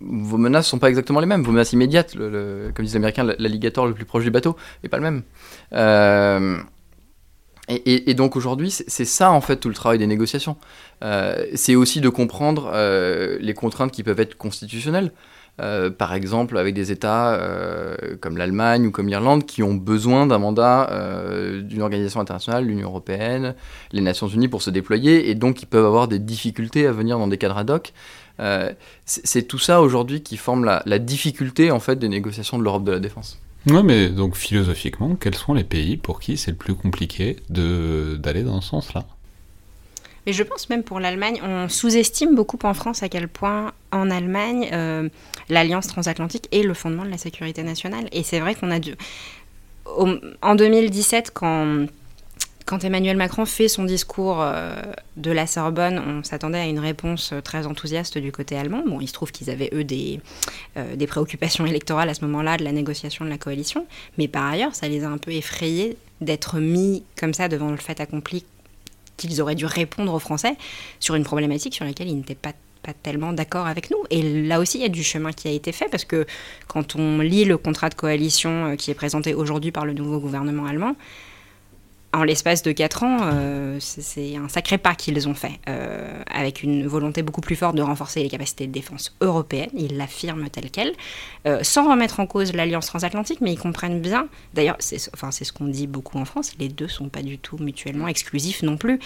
vos 0.00 0.38
menaces 0.38 0.64
ne 0.64 0.70
sont 0.70 0.78
pas 0.78 0.88
exactement 0.88 1.20
les 1.20 1.26
mêmes. 1.26 1.42
Vos 1.42 1.52
menaces 1.52 1.74
immédiates, 1.74 2.14
comme 2.14 2.72
disent 2.78 2.94
les 2.94 2.96
Américains, 2.96 3.24
l'alligator 3.38 3.86
le 3.86 3.92
plus 3.92 4.06
proche 4.06 4.24
du 4.24 4.30
bateau 4.30 4.56
n'est 4.82 4.88
pas 4.88 4.96
le 4.96 5.02
même. 5.02 6.64
Et, 7.68 8.12
donc 8.12 8.36
aujourd'hui, 8.36 8.70
c'est 8.70 9.06
ça 9.06 9.30
en 9.30 9.40
fait 9.40 9.56
tout 9.56 9.68
le 9.68 9.74
travail 9.74 9.98
des 9.98 10.06
négociations. 10.06 10.56
c'est 11.54 11.74
aussi 11.74 12.02
de 12.02 12.10
comprendre 12.10 12.70
les 13.40 13.54
contraintes 13.54 13.90
qui 13.90 14.02
peuvent 14.02 14.20
être 14.20 14.36
constitutionnelles. 14.36 15.12
Euh, 15.60 15.88
par 15.88 16.14
exemple 16.14 16.58
avec 16.58 16.74
des 16.74 16.90
États 16.90 17.34
euh, 17.34 18.16
comme 18.20 18.36
l'Allemagne 18.36 18.88
ou 18.88 18.90
comme 18.90 19.06
l'Irlande 19.06 19.46
qui 19.46 19.62
ont 19.62 19.74
besoin 19.74 20.26
d'un 20.26 20.38
mandat 20.38 20.90
euh, 20.90 21.62
d'une 21.62 21.80
organisation 21.80 22.18
internationale, 22.18 22.64
l'Union 22.64 22.88
européenne, 22.88 23.54
les 23.92 24.00
Nations 24.00 24.26
unies 24.26 24.48
pour 24.48 24.62
se 24.62 24.70
déployer 24.70 25.30
et 25.30 25.36
donc 25.36 25.62
ils 25.62 25.66
peuvent 25.66 25.86
avoir 25.86 26.08
des 26.08 26.18
difficultés 26.18 26.88
à 26.88 26.92
venir 26.92 27.20
dans 27.20 27.28
des 27.28 27.38
cadres 27.38 27.58
ad 27.58 27.70
hoc. 27.70 27.92
c'est 29.04 29.42
tout 29.46 29.60
ça 29.60 29.80
aujourd'hui 29.80 30.22
qui 30.22 30.36
forme 30.38 30.64
la, 30.64 30.98
difficulté 30.98 31.70
en 31.70 31.78
fait 31.78 32.00
des 32.00 32.08
négociations 32.08 32.58
de 32.58 32.64
l'Europe 32.64 32.82
de 32.82 32.90
la 32.90 32.98
défense. 32.98 33.38
Oui, 33.66 33.82
mais 33.82 34.08
donc 34.08 34.36
philosophiquement, 34.36 35.16
quels 35.16 35.34
sont 35.34 35.54
les 35.54 35.64
pays 35.64 35.96
pour 35.96 36.20
qui 36.20 36.36
c'est 36.36 36.50
le 36.50 36.56
plus 36.56 36.74
compliqué 36.74 37.36
d'aller 37.48 38.42
dans 38.42 38.60
ce 38.60 38.68
sens-là? 38.68 39.04
Mais 40.26 40.32
je 40.32 40.42
pense 40.42 40.68
même 40.70 40.82
pour 40.82 41.00
l'Allemagne, 41.00 41.40
on 41.42 41.68
sous-estime 41.68 42.34
beaucoup 42.34 42.58
en 42.62 42.74
France 42.74 43.02
à 43.02 43.08
quel 43.08 43.28
point 43.28 43.72
en 43.92 44.10
Allemagne, 44.10 44.68
euh, 44.72 45.08
l'alliance 45.48 45.86
transatlantique 45.86 46.48
est 46.50 46.62
le 46.62 46.74
fondement 46.74 47.04
de 47.04 47.10
la 47.10 47.18
sécurité 47.18 47.62
nationale. 47.62 48.08
Et 48.12 48.22
c'est 48.22 48.40
vrai 48.40 48.54
qu'on 48.54 48.70
a 48.70 48.78
dû... 48.78 48.94
en 49.86 50.54
2017, 50.54 51.30
quand 51.32 51.86
quand 52.64 52.82
Emmanuel 52.82 53.16
Macron 53.16 53.44
fait 53.44 53.68
son 53.68 53.84
discours 53.84 54.38
euh, 54.40 54.74
de 55.16 55.30
la 55.30 55.46
Sorbonne, 55.46 55.98
on 55.98 56.24
s'attendait 56.24 56.58
à 56.58 56.64
une 56.64 56.78
réponse 56.78 57.32
euh, 57.32 57.40
très 57.42 57.66
enthousiaste 57.66 58.16
du 58.16 58.32
côté 58.32 58.56
allemand. 58.56 58.82
Bon, 58.86 59.00
il 59.00 59.08
se 59.08 59.12
trouve 59.12 59.32
qu'ils 59.32 59.50
avaient, 59.50 59.68
eux, 59.74 59.84
des, 59.84 60.20
euh, 60.78 60.96
des 60.96 61.06
préoccupations 61.06 61.66
électorales 61.66 62.08
à 62.08 62.14
ce 62.14 62.24
moment-là 62.24 62.56
de 62.56 62.64
la 62.64 62.72
négociation 62.72 63.24
de 63.24 63.30
la 63.30 63.36
coalition. 63.36 63.86
Mais 64.16 64.28
par 64.28 64.46
ailleurs, 64.46 64.74
ça 64.74 64.88
les 64.88 65.04
a 65.04 65.08
un 65.08 65.18
peu 65.18 65.32
effrayés 65.32 65.98
d'être 66.22 66.58
mis 66.58 67.04
comme 67.18 67.34
ça 67.34 67.48
devant 67.48 67.70
le 67.70 67.76
fait 67.76 68.00
accompli 68.00 68.46
qu'ils 69.18 69.42
auraient 69.42 69.54
dû 69.54 69.66
répondre 69.66 70.14
aux 70.14 70.18
Français 70.18 70.56
sur 71.00 71.16
une 71.16 71.24
problématique 71.24 71.74
sur 71.74 71.84
laquelle 71.84 72.08
ils 72.08 72.16
n'étaient 72.16 72.34
pas 72.34 72.52
tellement 73.02 73.32
d'accord 73.32 73.66
avec 73.66 73.90
nous. 73.90 73.98
Et 74.10 74.46
là 74.46 74.58
aussi, 74.58 74.78
il 74.78 74.82
y 74.82 74.86
a 74.86 74.90
du 74.90 75.04
chemin 75.04 75.32
qui 75.32 75.48
a 75.48 75.50
été 75.50 75.70
fait 75.70 75.88
parce 75.90 76.04
que 76.04 76.26
quand 76.66 76.96
on 76.96 77.18
lit 77.20 77.44
le 77.44 77.56
contrat 77.56 77.90
de 77.90 77.94
coalition 77.94 78.76
qui 78.76 78.90
est 78.90 78.94
présenté 78.94 79.34
aujourd'hui 79.34 79.70
par 79.70 79.86
le 79.86 79.92
nouveau 79.92 80.18
gouvernement 80.18 80.66
allemand, 80.66 80.94
en 82.14 82.22
l'espace 82.22 82.62
de 82.62 82.72
4 82.72 83.02
ans, 83.02 83.18
euh, 83.22 83.76
c'est 83.80 84.36
un 84.36 84.48
sacré 84.48 84.78
pas 84.78 84.94
qu'ils 84.94 85.28
ont 85.28 85.34
fait, 85.34 85.60
euh, 85.68 86.22
avec 86.30 86.62
une 86.62 86.86
volonté 86.86 87.22
beaucoup 87.22 87.40
plus 87.40 87.56
forte 87.56 87.74
de 87.74 87.82
renforcer 87.82 88.22
les 88.22 88.28
capacités 88.28 88.66
de 88.66 88.72
défense 88.72 89.14
européennes, 89.20 89.70
ils 89.74 89.96
l'affirment 89.96 90.48
tel 90.48 90.70
quel, 90.70 90.92
euh, 91.46 91.62
sans 91.62 91.88
remettre 91.90 92.20
en 92.20 92.26
cause 92.26 92.52
l'alliance 92.52 92.86
transatlantique, 92.86 93.40
mais 93.40 93.52
ils 93.52 93.58
comprennent 93.58 94.00
bien, 94.00 94.28
d'ailleurs 94.54 94.76
c'est 94.78 94.98
ce 94.98 95.52
qu'on 95.52 95.66
dit 95.66 95.86
beaucoup 95.86 96.18
en 96.18 96.24
France, 96.24 96.52
les 96.58 96.68
deux 96.68 96.88
sont 96.88 97.08
pas 97.08 97.22
du 97.22 97.38
tout 97.38 97.58
mutuellement 97.58 98.08
exclusifs 98.08 98.62
non 98.62 98.76
plus. 98.76 99.00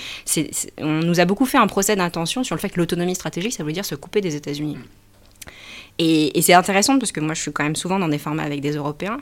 on 0.78 1.00
nous 1.00 1.20
a 1.20 1.24
beaucoup 1.24 1.46
fait 1.46 1.58
un 1.58 1.66
procès 1.66 1.96
d'intention 1.96 2.44
sur 2.44 2.54
le 2.54 2.60
fait 2.60 2.68
que 2.68 2.78
l'autonomie 2.78 3.14
stratégique, 3.14 3.54
ça 3.54 3.64
veut 3.64 3.72
dire 3.72 3.84
se 3.84 3.94
couper 3.94 4.20
des 4.20 4.36
États-Unis. 4.36 4.78
Et 5.98 6.40
c'est 6.42 6.54
intéressant 6.54 6.98
parce 6.98 7.10
que 7.10 7.20
moi 7.20 7.34
je 7.34 7.40
suis 7.40 7.52
quand 7.52 7.64
même 7.64 7.74
souvent 7.74 7.98
dans 7.98 8.08
des 8.08 8.18
formats 8.18 8.44
avec 8.44 8.60
des 8.60 8.72
Européens, 8.76 9.20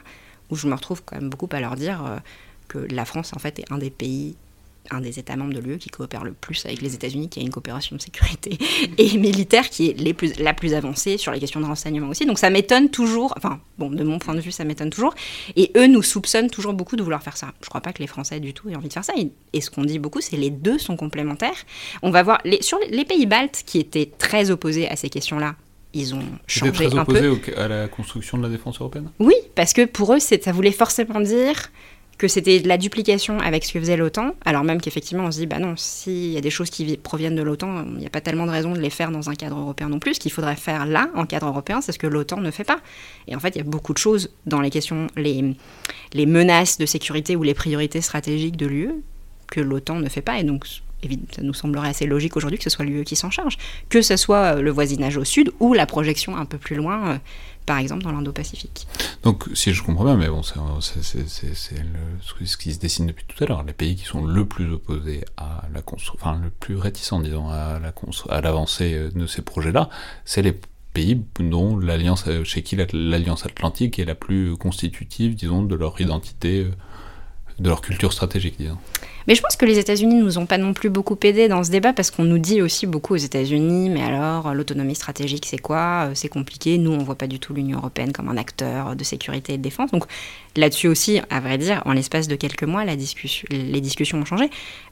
où 0.50 0.56
je 0.56 0.66
me 0.68 0.74
retrouve 0.74 1.02
quand 1.04 1.16
même 1.16 1.30
beaucoup 1.30 1.48
à 1.52 1.60
leur 1.60 1.74
dire 1.76 2.20
que 2.68 2.78
la 2.78 3.04
France, 3.04 3.32
en 3.34 3.38
fait, 3.38 3.58
est 3.58 3.72
un 3.72 3.78
des 3.78 3.90
pays 3.90 4.36
un 4.90 5.00
des 5.00 5.18
États 5.18 5.36
membres 5.36 5.54
de 5.54 5.60
l'UE 5.60 5.78
qui 5.78 5.88
coopère 5.88 6.24
le 6.24 6.32
plus 6.32 6.64
avec 6.66 6.82
les 6.82 6.94
États-Unis, 6.94 7.28
qui 7.28 7.40
a 7.40 7.42
une 7.42 7.50
coopération 7.50 7.96
de 7.96 8.00
sécurité 8.00 8.58
et 8.98 9.18
militaire 9.18 9.68
qui 9.68 9.90
est 9.90 10.00
les 10.00 10.14
plus, 10.14 10.38
la 10.38 10.54
plus 10.54 10.74
avancée 10.74 11.18
sur 11.18 11.32
les 11.32 11.40
questions 11.40 11.60
de 11.60 11.66
renseignement 11.66 12.08
aussi. 12.08 12.26
Donc 12.26 12.38
ça 12.38 12.50
m'étonne 12.50 12.90
toujours, 12.90 13.34
enfin 13.36 13.60
bon, 13.78 13.90
de 13.90 14.04
mon 14.04 14.18
point 14.18 14.34
de 14.34 14.40
vue, 14.40 14.52
ça 14.52 14.64
m'étonne 14.64 14.90
toujours. 14.90 15.14
Et 15.56 15.70
eux 15.76 15.86
nous 15.86 16.02
soupçonnent 16.02 16.50
toujours 16.50 16.72
beaucoup 16.72 16.96
de 16.96 17.02
vouloir 17.02 17.22
faire 17.22 17.36
ça. 17.36 17.52
Je 17.62 17.68
crois 17.68 17.80
pas 17.80 17.92
que 17.92 18.00
les 18.00 18.06
Français 18.06 18.40
du 18.40 18.54
tout 18.54 18.68
aient 18.70 18.76
envie 18.76 18.88
de 18.88 18.92
faire 18.92 19.04
ça. 19.04 19.14
Et, 19.16 19.60
ce 19.60 19.70
qu'on 19.70 19.84
dit 19.84 19.98
beaucoup, 19.98 20.20
c'est 20.20 20.36
les 20.36 20.50
deux 20.50 20.78
sont 20.78 20.96
complémentaires. 20.96 21.56
On 22.02 22.10
va 22.10 22.22
voir 22.22 22.40
les, 22.44 22.62
sur 22.62 22.78
les, 22.90 23.04
pays 23.04 23.26
baltes 23.26 23.62
qui 23.66 23.78
étaient 23.78 24.10
très 24.18 24.50
opposés 24.50 24.88
à 24.88 24.96
ces 24.96 25.08
questions-là. 25.08 25.56
Ils 25.94 26.14
ont 26.14 26.22
changé 26.46 26.72
très 26.72 26.94
un 26.94 27.02
opposés 27.02 27.54
à 27.56 27.68
la 27.68 27.88
construction 27.88 28.36
de 28.36 28.42
la 28.42 28.48
défense 28.50 28.78
européenne? 28.78 29.08
Oui, 29.18 29.34
parce 29.54 29.72
que 29.72 29.86
pour 29.86 30.12
eux, 30.12 30.20
ça 30.20 30.52
voulait 30.52 30.72
forcément 30.72 31.20
dire 31.20 31.70
que 32.18 32.28
c'était 32.28 32.60
de 32.60 32.68
la 32.68 32.78
duplication 32.78 33.40
avec 33.40 33.64
ce 33.64 33.72
que 33.72 33.80
faisait 33.80 33.96
l'OTAN, 33.96 34.34
alors 34.44 34.64
même 34.64 34.80
qu'effectivement 34.80 35.24
on 35.24 35.30
se 35.30 35.38
dit, 35.38 35.46
bah 35.46 35.58
non, 35.58 35.74
s'il 35.76 36.32
y 36.32 36.38
a 36.38 36.40
des 36.40 36.50
choses 36.50 36.70
qui 36.70 36.96
proviennent 36.96 37.36
de 37.36 37.42
l'OTAN, 37.42 37.84
il 37.84 37.98
n'y 37.98 38.06
a 38.06 38.10
pas 38.10 38.22
tellement 38.22 38.46
de 38.46 38.50
raison 38.50 38.72
de 38.72 38.80
les 38.80 38.90
faire 38.90 39.10
dans 39.10 39.28
un 39.28 39.34
cadre 39.34 39.58
européen 39.58 39.88
non 39.88 39.98
plus. 39.98 40.14
Ce 40.14 40.20
qu'il 40.20 40.32
faudrait 40.32 40.56
faire 40.56 40.86
là, 40.86 41.10
en 41.14 41.26
cadre 41.26 41.46
européen, 41.46 41.80
c'est 41.80 41.92
ce 41.92 41.98
que 41.98 42.06
l'OTAN 42.06 42.40
ne 42.40 42.50
fait 42.50 42.64
pas. 42.64 42.80
Et 43.28 43.36
en 43.36 43.40
fait, 43.40 43.50
il 43.50 43.58
y 43.58 43.60
a 43.60 43.64
beaucoup 43.64 43.92
de 43.92 43.98
choses 43.98 44.30
dans 44.46 44.60
les 44.60 44.70
questions, 44.70 45.08
les, 45.16 45.54
les 46.14 46.26
menaces 46.26 46.78
de 46.78 46.86
sécurité 46.86 47.36
ou 47.36 47.42
les 47.42 47.54
priorités 47.54 48.00
stratégiques 48.00 48.56
de 48.56 48.66
l'UE 48.66 48.92
que 49.48 49.60
l'OTAN 49.60 49.96
ne 49.96 50.08
fait 50.08 50.22
pas. 50.22 50.38
Et 50.38 50.44
donc, 50.44 50.64
ça 51.32 51.42
nous 51.42 51.54
semblerait 51.54 51.90
assez 51.90 52.06
logique 52.06 52.36
aujourd'hui 52.36 52.58
que 52.58 52.64
ce 52.64 52.70
soit 52.70 52.84
l'UE 52.84 53.04
qui 53.04 53.16
s'en 53.16 53.30
charge, 53.30 53.58
que 53.88 54.02
ce 54.02 54.16
soit 54.16 54.56
le 54.56 54.70
voisinage 54.70 55.16
au 55.16 55.24
sud 55.24 55.52
ou 55.60 55.74
la 55.74 55.86
projection 55.86 56.36
un 56.36 56.46
peu 56.46 56.58
plus 56.58 56.76
loin 56.76 57.10
euh, 57.10 57.16
par 57.66 57.78
exemple 57.78 58.04
dans 58.04 58.12
l'Indo-Pacifique. 58.12 58.86
Donc, 59.22 59.44
si 59.54 59.74
je 59.74 59.82
comprends 59.82 60.04
bien, 60.04 60.16
mais 60.16 60.28
bon, 60.28 60.42
c'est 60.42 61.02
ce 61.02 62.56
qui 62.56 62.72
se 62.72 62.78
dessine 62.78 63.06
depuis 63.06 63.24
tout 63.26 63.42
à 63.42 63.46
l'heure. 63.46 63.64
Les 63.64 63.72
pays 63.72 63.96
qui 63.96 64.04
sont 64.04 64.24
le 64.24 64.46
plus 64.46 64.72
opposés 64.72 65.24
à 65.36 65.64
la 65.74 65.82
construction, 65.82 66.14
enfin, 66.20 66.40
le 66.42 66.50
plus 66.50 66.76
réticents, 66.76 67.20
disons, 67.20 67.50
à 67.50 67.80
l'avancée 68.40 68.94
euh, 68.94 69.10
de 69.10 69.26
ces 69.26 69.42
projets-là, 69.42 69.90
c'est 70.24 70.42
les 70.42 70.58
pays 70.96 71.20
dont 71.40 71.76
l'alliance, 71.76 72.24
euh, 72.28 72.44
chez 72.44 72.62
qui 72.62 72.76
l'alliance 72.92 73.44
atlantique 73.44 73.98
est 73.98 74.06
la 74.06 74.14
plus 74.14 74.56
constitutive, 74.56 75.34
disons, 75.34 75.62
de 75.62 75.74
leur 75.74 76.00
identité, 76.00 76.60
euh, 76.60 76.70
de 77.58 77.68
leur 77.68 77.80
culture 77.80 78.12
stratégique, 78.12 78.56
disons. 78.58 78.78
Mais 79.26 79.34
je 79.34 79.42
pense 79.42 79.56
que 79.56 79.64
les 79.64 79.78
États-Unis 79.78 80.14
ne 80.14 80.22
nous 80.22 80.38
ont 80.38 80.46
pas 80.46 80.58
non 80.58 80.72
plus 80.72 80.88
beaucoup 80.88 81.18
aidés 81.24 81.48
dans 81.48 81.64
ce 81.64 81.70
débat 81.70 81.92
parce 81.92 82.12
qu'on 82.12 82.22
nous 82.22 82.38
dit 82.38 82.62
aussi 82.62 82.86
beaucoup 82.86 83.14
aux 83.14 83.18
États-Unis, 83.18 83.90
mais 83.90 84.02
alors 84.02 84.54
l'autonomie 84.54 84.94
stratégique 84.94 85.46
c'est 85.46 85.58
quoi 85.58 86.06
euh, 86.06 86.10
C'est 86.14 86.28
compliqué. 86.28 86.78
Nous 86.78 86.92
on 86.92 86.98
voit 86.98 87.16
pas 87.16 87.26
du 87.26 87.40
tout 87.40 87.52
l'Union 87.52 87.78
européenne 87.78 88.12
comme 88.12 88.28
un 88.28 88.36
acteur 88.36 88.94
de 88.94 89.02
sécurité 89.02 89.54
et 89.54 89.58
de 89.58 89.62
défense. 89.62 89.90
Donc 89.90 90.04
là-dessus 90.54 90.86
aussi, 90.86 91.20
à 91.28 91.40
vrai 91.40 91.58
dire, 91.58 91.82
en 91.86 91.92
l'espace 91.92 92.28
de 92.28 92.36
quelques 92.36 92.62
mois, 92.62 92.84
les 92.84 92.96
discussions 93.80 94.18
ont 94.18 94.24
changé. 94.24 94.48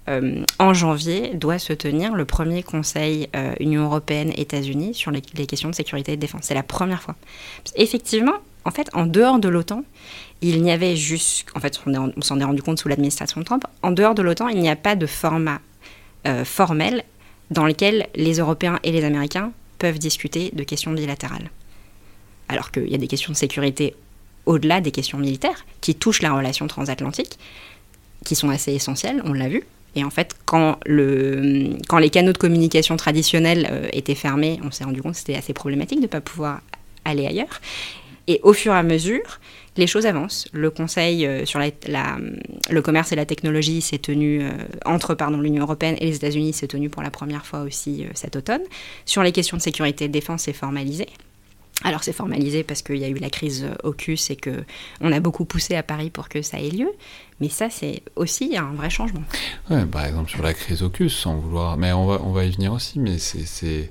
Euh, 0.09 0.45
en 0.59 0.75
janvier 0.75 1.31
doit 1.35 1.59
se 1.59 1.73
tenir 1.73 2.15
le 2.15 2.25
premier 2.25 2.63
Conseil 2.63 3.29
euh, 3.37 3.55
Union 3.61 3.85
européenne-États-Unis 3.85 4.95
sur 4.95 5.11
les, 5.11 5.21
questions 5.21 5.71
de 5.71 5.75
sécurité 5.75 6.13
et 6.13 6.17
de 6.17 6.21
défense. 6.21 6.43
C'est 6.45 6.55
la 6.55 6.63
première 6.63 7.03
fois. 7.03 7.15
Effectivement, 7.77 8.35
en 8.65 8.71
fait, 8.71 8.89
en 8.95 9.07
dehors 9.07 9.39
de 9.39 9.49
l'OTAN, 9.49 9.85
il 10.49 10.63
n'y 10.63 10.71
avait 10.71 10.97
juste, 10.97 11.47
en 11.55 11.61
fait, 11.61 11.81
on, 11.87 12.23
s'en 12.23 12.41
est 12.41 12.45
rendu 12.45 12.63
compte 12.63 12.79
sous 12.79 12.89
l'administration 12.89 13.43
Trump, 13.43 13.65
en 13.83 13.93
dehors 13.93 14.15
de 14.15 14.23
l'OTAN, 14.23 14.49
il 14.49 14.61
n'y 14.61 14.69
a 14.69 14.77
pas 14.77 14.97
de 14.97 15.07
format 15.07 15.61
euh, 16.27 16.45
formel 16.45 17.03
dans 17.51 17.67
lequel 17.67 18.09
les 18.15 18.39
Européens 18.39 18.79
et 18.83 18.93
les 18.93 19.05
Américains 19.05 19.53
peuvent 19.79 19.99
discuter 19.99 20.51
de 20.53 20.63
questions 20.63 20.93
bilatérales. 20.93 21.51
Alors 22.49 22.71
qu'il 22.71 22.89
y 22.89 22.95
a 22.95 22.99
des 22.99 23.07
questions 23.07 23.33
de 23.33 23.37
sécurité 23.37 23.95
au-delà 24.47 24.81
des 24.81 24.91
questions 24.91 25.19
militaires 25.19 25.65
qui 25.81 25.95
touchent 25.95 26.23
la 26.23 26.33
relation 26.33 26.67
transatlantique, 26.67 27.39
qui 28.25 28.35
sont 28.35 28.51
assez 28.51 28.73
essentielles, 28.73 29.23
on 29.25 29.33
l'a 29.33 29.49
vu. 29.49 29.65
Et 29.97 30.05
en 30.05 30.11
fait, 30.11 30.35
quand, 30.45 30.79
le, 30.85 31.77
quand 31.89 31.99
les 31.99 32.11
canaux 32.11 32.33
de 32.33 32.39
communication 32.39 32.97
traditionnels 32.97 33.69
euh, 33.71 33.89
étaient 33.93 34.15
fermés, 34.15 34.59
on 34.65 34.71
s'est 34.71 34.85
rendu 34.85 35.01
compte 35.01 35.13
que 35.13 35.19
c'était 35.19 35.37
assez 35.37 35.53
problématique 35.53 35.99
de 35.99 36.05
ne 36.05 36.09
pas 36.09 36.21
pouvoir 36.21 36.61
aller 37.05 37.27
ailleurs. 37.27 37.61
Et 38.27 38.41
au 38.43 38.53
fur 38.53 38.73
et 38.73 38.79
à 38.79 38.83
mesure, 38.83 39.41
les 39.77 39.87
choses 39.87 40.07
avancent. 40.07 40.49
Le 40.53 40.71
Conseil 40.71 41.27
euh, 41.27 41.45
sur 41.45 41.59
la, 41.59 42.17
le 42.71 42.83
commerce 42.83 43.13
et 43.13 43.17
la 43.17 43.27
technologie 43.27 43.81
s'est 43.81 43.99
tenu 43.99 44.43
euh, 44.43 44.51
entre 44.85 45.17
l'Union 45.41 45.63
européenne 45.63 45.97
et 46.01 46.07
les 46.07 46.17
États-Unis 46.17 46.53
s'est 46.53 46.69
tenu 46.69 46.89
pour 46.89 47.03
la 47.03 47.11
première 47.11 47.47
fois 47.47 47.63
aussi 47.63 48.05
euh, 48.05 48.09
cet 48.15 48.37
automne. 48.37 48.63
Sur 49.05 49.23
les 49.23 49.33
questions 49.33 49.57
de 49.57 49.63
sécurité 49.63 50.05
et 50.05 50.09
de 50.09 50.13
défense, 50.13 50.43
c'est 50.43 50.53
formalisé. 50.53 51.07
Alors 51.83 52.05
c'est 52.05 52.13
formalisé 52.13 52.63
parce 52.63 52.83
qu'il 52.83 52.99
y 52.99 53.05
a 53.05 53.09
eu 53.09 53.15
la 53.15 53.31
crise 53.31 53.67
AUKUS 53.83 54.31
et 54.31 54.37
que 54.37 54.65
on 55.01 55.11
a 55.11 55.19
beaucoup 55.19 55.45
poussé 55.45 55.75
à 55.75 55.83
Paris 55.83 56.09
pour 56.09 56.29
que 56.29 56.41
ça 56.41 56.61
ait 56.61 56.71
lieu. 56.71 56.91
Mais 57.41 57.49
ça, 57.49 57.69
c'est 57.69 58.03
aussi 58.15 58.57
un 58.57 58.73
vrai 58.75 58.91
changement. 58.91 59.25
Ouais, 59.69 59.85
par 59.85 60.07
exemple 60.07 60.31
sur 60.31 60.43
la 60.43 60.55
crise 60.55 60.85
AUKUS, 60.85 61.11
sans 61.11 61.35
vouloir, 61.35 61.77
mais 61.77 61.93
on 61.93 62.07
va 62.07 62.21
on 62.23 62.31
va 62.31 62.45
y 62.45 62.51
venir 62.53 62.73
aussi. 62.73 63.01
Mais 63.01 63.19
c'est 63.19 63.91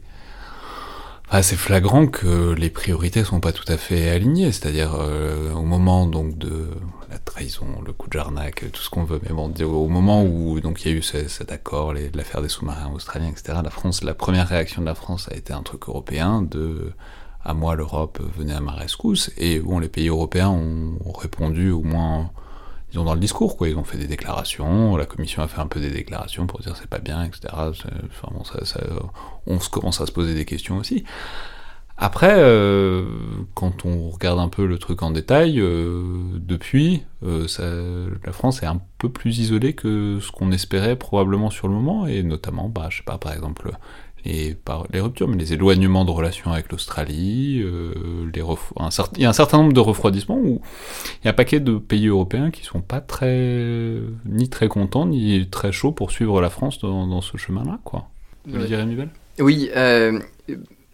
ah, 1.30 1.42
c'est 1.42 1.56
flagrant 1.56 2.08
que 2.08 2.54
les 2.54 2.70
priorités 2.70 3.24
sont 3.24 3.40
pas 3.40 3.52
tout 3.52 3.66
à 3.68 3.78
fait 3.78 4.10
alignées, 4.10 4.52
c'est-à-dire 4.52 4.96
euh, 4.96 5.52
au 5.54 5.64
moment 5.64 6.06
donc 6.06 6.38
de 6.38 6.68
la 7.10 7.18
trahison, 7.18 7.66
le 7.86 7.94
coup 7.94 8.08
de 8.08 8.14
jarnac, 8.14 8.66
tout 8.72 8.82
ce 8.82 8.90
qu'on 8.90 9.04
veut, 9.04 9.20
mais 9.24 9.34
bon, 9.34 9.52
au 9.64 9.88
moment 9.88 10.24
où 10.24 10.60
donc 10.60 10.84
il 10.84 10.92
y 10.92 10.94
a 10.94 10.98
eu 10.98 11.02
cet 11.02 11.52
accord, 11.52 11.94
l'affaire 12.14 12.42
des 12.42 12.50
sous-marins 12.50 12.92
australiens, 12.94 13.30
etc. 13.30 13.60
La 13.64 13.70
France, 13.70 14.04
la 14.04 14.14
première 14.14 14.48
réaction 14.48 14.82
de 14.82 14.88
la 14.88 14.96
France 14.96 15.28
a 15.32 15.36
été 15.36 15.54
un 15.54 15.64
truc 15.64 15.88
européen 15.88 16.42
de 16.42 16.92
à 17.46 17.54
moi 17.54 17.76
l'Europe 17.76 18.22
venait 18.38 18.54
à 18.54 18.62
ma 18.62 18.72
rescousse, 18.72 19.32
et 19.38 19.60
bon 19.60 19.80
les 19.80 19.90
pays 19.90 20.08
européens 20.10 20.50
ont 20.50 21.12
répondu 21.12 21.72
au 21.72 21.82
moins 21.82 22.32
ils 22.94 23.00
ont 23.00 23.04
dans 23.04 23.16
le 23.16 23.20
discours, 23.20 23.58
quoi. 23.58 23.68
Ils 23.68 23.78
ont 23.78 23.84
fait 23.84 23.98
des 23.98 24.08
déclarations, 24.08 24.96
la 24.96 25.06
commission 25.06 25.42
a 25.42 25.48
fait 25.48 25.60
un 25.60 25.68
peu 25.68 25.80
des 25.80 25.90
déclarations 25.90 26.46
pour 26.46 26.60
dire 26.60 26.76
c'est 26.78 26.90
pas 26.90 27.00
bien, 27.00 27.24
etc. 27.24 27.50
Enfin, 27.54 28.30
bon, 28.32 28.44
ça, 28.44 28.60
on 29.48 29.60
se 29.60 29.70
commence 29.70 30.00
à 30.00 30.06
se 30.06 30.12
poser 30.12 30.36
des 30.36 30.46
questions 30.46 30.78
aussi. 30.78 31.04
Après, 31.98 32.36
euh, 32.38 33.06
quand 33.54 33.86
on 33.86 34.10
regarde 34.10 34.40
un 34.40 34.50
peu 34.50 34.66
le 34.66 34.80
truc 34.80 35.04
en 35.04 35.12
détail, 35.12 35.60
euh, 35.60 36.04
depuis, 36.36 37.04
euh, 37.24 38.10
la 38.26 38.32
France 38.32 38.64
est 38.64 38.66
un 38.66 38.82
peu 38.98 39.10
plus 39.10 39.40
isolée 39.40 39.74
que 39.74 40.20
ce 40.20 40.32
qu'on 40.32 40.52
espérait 40.52 40.96
probablement 40.96 41.52
sur 41.52 41.68
le 41.68 41.76
moment, 41.76 42.08
et 42.08 42.24
notamment, 42.24 42.68
bah, 42.68 42.88
je 42.90 42.98
sais 42.98 43.04
pas, 43.04 43.20
par 43.20 43.34
exemple, 43.34 43.72
et 44.26 44.56
par 44.56 44.86
les 44.92 45.02
ruptures, 45.02 45.28
mais 45.28 45.38
les 45.38 45.54
éloignements 45.54 46.06
de 46.06 46.12
relations 46.12 46.52
avec 46.52 46.72
l'Australie, 46.72 47.62
euh, 47.64 47.94
il 48.34 49.22
y 49.22 49.26
a 49.26 49.30
un 49.30 49.34
certain 49.34 49.58
nombre 49.58 49.74
de 49.74 49.80
refroidissements 49.80 50.38
où 50.38 50.62
il 51.22 51.26
y 51.26 51.28
a 51.28 51.32
un 51.32 51.34
paquet 51.34 51.60
de 51.60 51.78
pays 51.78 52.08
européens 52.08 52.50
qui 52.50 52.64
sont 52.64 52.82
pas 52.82 53.02
très 53.02 54.00
ni 54.26 54.50
très 54.50 54.68
contents 54.70 55.06
ni 55.06 55.48
très 55.50 55.72
chauds 55.72 55.92
pour 55.92 56.12
suivre 56.12 56.42
la 56.42 56.50
France 56.50 56.80
dans, 56.80 57.22
ce 57.22 57.38
chemin-là, 57.38 57.80
quoi. 57.84 58.08
Vous 58.46 58.60
ouais. 58.60 58.68
dire, 58.68 58.86
Oui, 59.40 59.70
euh, 59.76 60.20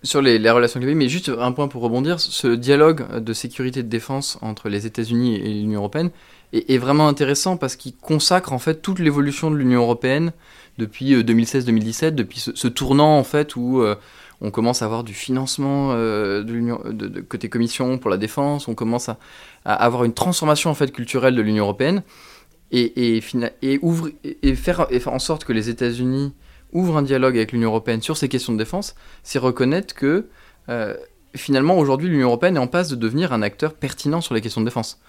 Sur 0.04 0.22
les, 0.22 0.38
relations 0.50 0.82
avec 0.82 0.96
mais 0.96 1.10
juste 1.10 1.30
un 1.30 1.52
point 1.52 1.68
pour 1.68 1.84
rebondir, 1.84 2.20
ce 2.20 2.48
dialogue 2.48 3.20
de 3.20 3.34
sécurité 3.34 3.82
et 3.82 3.84
de 3.84 3.90
défense 3.90 4.40
entre 4.42 4.70
les 4.70 4.86
États-Unis 4.86 5.36
et 5.36 5.54
l'Union 5.54 5.80
européenne 5.80 6.10
est, 6.54 6.78
vraiment 6.78 7.08
intéressant 7.08 7.58
parce 7.58 7.76
qu'il 7.76 7.96
consacre 7.96 8.54
en 8.54 8.60
fait 8.60 8.82
toute 8.82 9.00
l'évolution 9.00 9.52
de 9.52 9.56
l'Union 9.56 9.82
européenne 9.82 10.32
depuis 10.80 11.14
2016-2017, 11.14 12.06
euh, 12.06 12.12
depuis 12.12 12.40
ce, 12.40 12.68
tournant 12.68 13.20
en 13.20 13.24
fait 13.24 13.56
où 13.56 13.82
euh, 13.82 13.96
on 14.42 14.50
commence 14.50 14.82
à 14.82 14.86
avoir 14.86 15.04
du 15.04 15.14
financement 15.14 15.92
euh, 15.92 16.44
de, 16.44 17.22
côté 17.22 17.50
commission 17.50 18.00
pour 18.00 18.10
la 18.10 18.18
défense, 18.18 18.68
on 18.68 18.74
commence 18.74 19.10
à, 19.10 19.18
avoir 19.66 20.06
une 20.06 20.14
transformation 20.14 20.72
en 20.72 20.74
fait 20.74 20.92
culturelle 20.92 21.36
de 21.36 21.42
l'Union 21.42 21.66
européenne 21.66 22.02
et, 22.72 23.22
faire, 23.22 24.88
en 25.08 25.20
sorte 25.20 25.44
que 25.44 25.54
les 25.54 25.70
États-Unis 25.70 26.34
ouvre 26.72 26.98
un 26.98 27.02
dialogue 27.02 27.36
avec 27.36 27.52
l'Union 27.52 27.70
européenne 27.70 28.02
sur 28.02 28.16
ces 28.16 28.30
questions 28.30 28.54
de 28.54 28.60
défense, 28.60 28.96
c'est 29.24 29.40
reconnaître 29.40 29.94
que 29.96 30.28
finalement 31.36 31.78
aujourd'hui 31.78 32.10
l'Union 32.10 32.28
européenne 32.28 32.58
est 32.58 32.60
en 32.60 32.68
passe 32.68 32.90
de 32.90 32.96
devenir 32.96 33.34
un 33.34 33.42
acteur 33.42 33.74
pertinent 33.74 34.22
sur 34.22 34.36
les 34.36 34.42
questions 34.42 34.62
de 34.62 34.68
défense. 34.68 35.02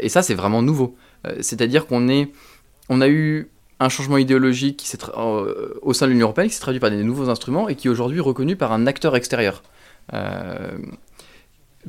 Et 0.00 0.08
ça 0.08 0.22
c'est 0.22 0.34
vraiment 0.34 0.62
nouveau. 0.62 0.96
C'est-à-dire 1.40 1.86
qu'on 1.86 2.08
a 2.08 3.08
eu 3.08 3.50
un 3.80 3.88
changement 3.88 4.18
idéologique 4.18 4.76
qui 4.78 4.96
au 5.16 5.92
sein 5.92 6.06
de 6.06 6.12
l'Union 6.12 6.26
européenne 6.26 6.48
qui 6.48 6.54
s'est 6.54 6.60
traduit 6.60 6.80
par 6.80 6.90
des 6.90 7.02
nouveaux 7.02 7.28
instruments 7.28 7.68
et 7.68 7.74
qui 7.74 7.88
est 7.88 7.90
aujourd'hui 7.90 8.20
reconnu 8.20 8.56
par 8.56 8.72
un 8.72 8.86
acteur 8.86 9.16
extérieur. 9.16 9.62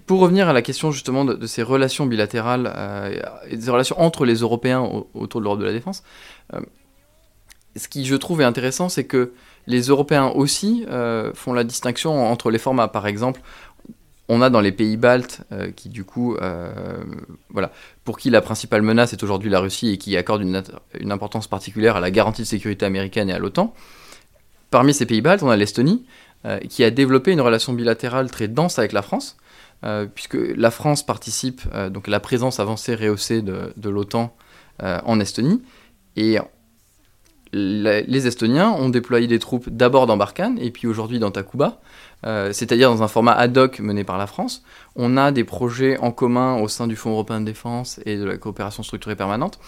pour 0.06 0.20
revenir 0.20 0.50
à 0.50 0.54
la 0.54 0.62
question 0.62 0.92
justement 0.92 1.26
de, 1.26 1.48
ces 1.48 1.64
relations 1.64 2.06
bilatérales 2.06 2.74
et 3.50 3.58
des 3.58 3.70
relations 3.70 4.00
entre 4.02 4.26
les 4.26 4.36
Européens 4.36 4.82
autour 5.14 5.42
de 5.42 5.46
l'Europe 5.46 5.60
de 5.60 5.66
la 5.66 5.74
défense, 5.74 6.04
ce 7.76 7.88
qui 7.88 8.06
je 8.06 8.16
trouve 8.16 8.42
est 8.42 8.46
intéressant, 8.46 8.90
c'est 8.90 9.04
que 9.04 9.34
les 9.68 9.82
Européens 9.82 10.28
aussi 10.28 10.86
euh, 10.90 11.32
font 11.34 11.54
la 11.54 11.64
distinction 11.64 12.26
entre 12.32 12.52
les 12.52 12.60
formats. 12.60 12.88
Par 12.88 13.08
exemple, 13.08 13.42
on 14.28 14.42
a 14.42 14.50
dans 14.50 14.62
les 14.62 14.72
pays 14.72 14.98
baltes 14.98 15.42
euh, 15.52 15.72
qui 15.72 15.90
du 15.90 16.04
coup, 16.04 16.36
euh, 16.36 17.04
voilà, 17.50 17.72
pour 18.04 18.18
qui 18.18 18.30
la 18.30 18.42
principale 18.42 18.82
menace 18.82 19.14
est 19.14 19.22
aujourd'hui 19.24 19.50
la 19.50 19.60
Russie 19.60 19.90
et 19.90 19.98
qui 19.98 20.18
accorde 20.18 20.42
une, 20.42 21.12
importance 21.12 21.48
particulière 21.48 21.96
à 21.96 22.00
la 22.00 22.12
garantie 22.12 22.42
de 22.42 22.48
sécurité 22.48 22.86
américaine 22.86 23.30
et 23.30 23.34
à 23.34 23.40
l'OTAN. 23.40 23.74
Parmi 24.72 24.94
ces 24.94 25.06
pays 25.06 25.22
baltes, 25.22 25.44
on 25.44 25.50
a 25.50 25.56
l'Estonie 25.56 26.06
qui 26.70 26.84
a 26.84 26.92
développé 26.92 27.32
une 27.32 27.42
relation 27.42 27.74
bilatérale 27.74 28.30
très 28.30 28.48
dense 28.48 28.78
avec 28.78 28.92
la 28.92 29.02
France, 29.02 29.36
puisque 30.14 30.36
la 30.36 30.70
France 30.70 31.04
participe 31.04 31.62
donc 31.90 32.08
à 32.08 32.12
la 32.12 32.20
présence 32.20 32.60
avancée 32.60 32.94
rehaussée 32.94 33.42
de, 33.42 33.74
de 33.78 33.90
l'OTAN 33.90 34.36
en 34.80 35.20
Estonie. 35.20 35.64
Et 36.18 36.38
les 37.56 38.28
Estoniens 38.28 38.72
ont 38.72 38.90
déployé 38.90 39.28
des 39.28 39.40
troupes 39.40 39.70
d'abord 39.70 40.08
dans 40.08 40.18
Barkhane 40.18 40.58
et 40.60 40.72
puis 40.72 40.88
aujourd'hui 40.88 41.20
dans 41.20 41.32
Takuba, 41.32 41.80
euh, 42.26 42.52
c'est-à-dire 42.54 42.90
dans 42.90 43.04
un 43.04 43.08
format 43.08 43.34
ad 43.34 43.58
hoc 43.58 43.80
mené 43.80 44.04
par 44.04 44.18
la 44.18 44.28
France. 44.28 44.64
On 44.96 45.18
a 45.18 45.32
des 45.32 45.44
projets 45.44 45.98
en 45.98 46.12
commun 46.12 46.60
au 46.60 46.68
sein 46.68 46.88
du 46.88 46.96
Fonds 46.96 47.12
européen 47.12 47.40
de 47.40 47.46
défense 47.46 48.00
et 48.06 48.18
de 48.18 48.26
la 48.26 48.38
coopération 48.38 48.84
structurée 48.84 49.16
permanente. 49.16 49.60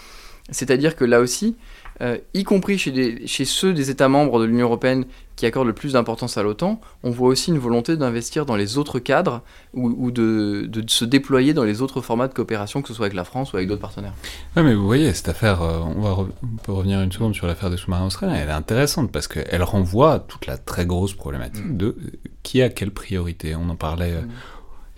C'est-à-dire 0.50 0.96
que 0.96 1.04
là 1.04 1.20
aussi, 1.20 1.56
euh, 2.00 2.18
y 2.32 2.44
compris 2.44 2.78
chez, 2.78 3.26
chez, 3.26 3.44
ceux 3.44 3.72
des 3.72 3.90
États 3.90 4.08
membres 4.08 4.40
de 4.40 4.44
l'Union 4.44 4.66
européenne 4.66 5.04
qui 5.34 5.46
accordent 5.46 5.66
le 5.66 5.72
plus 5.72 5.92
d'importance 5.92 6.36
à 6.36 6.42
l'OTAN, 6.42 6.80
on 7.02 7.10
voit 7.10 7.28
aussi 7.28 7.50
une 7.50 7.58
volonté 7.58 7.96
d'investir 7.96 8.46
dans 8.46 8.56
les 8.56 8.78
autres 8.78 8.98
cadres 8.98 9.42
ou, 9.74 10.10
de, 10.10 10.66
de, 10.68 10.88
se 10.88 11.04
déployer 11.04 11.54
dans 11.54 11.64
les 11.64 11.82
autres 11.82 12.00
formats 12.00 12.28
de 12.28 12.34
coopération, 12.34 12.82
que 12.82 12.88
ce 12.88 12.94
soit 12.94 13.06
avec 13.06 13.16
la 13.16 13.24
France 13.24 13.52
ou 13.52 13.56
avec 13.56 13.68
d'autres 13.68 13.80
partenaires. 13.80 14.14
Oui, 14.56 14.62
mais 14.62 14.74
vous 14.74 14.86
voyez, 14.86 15.12
cette 15.12 15.28
affaire, 15.28 15.62
euh, 15.62 15.78
on, 15.78 16.00
va 16.00 16.10
on 16.10 16.56
peut 16.62 16.72
revenir 16.72 17.00
une 17.02 17.12
seconde 17.12 17.34
sur 17.34 17.46
l'affaire 17.46 17.70
des 17.70 17.76
sous-marins 17.76 18.06
australiens, 18.06 18.34
elle 18.34 18.48
est 18.48 18.52
intéressante 18.52 19.10
parce 19.12 19.28
qu'elle 19.28 19.62
renvoie 19.62 20.14
à 20.14 20.18
toute 20.20 20.46
la 20.46 20.56
très 20.56 20.86
grosse 20.86 21.14
problématique 21.14 21.66
mm. 21.66 21.76
de 21.76 21.86
euh, 21.86 22.12
qui 22.42 22.62
a 22.62 22.68
quelle 22.68 22.92
priorité. 22.92 23.54
On 23.56 23.68
en 23.68 23.76
parlait. 23.76 24.12
Mm. 24.12 24.28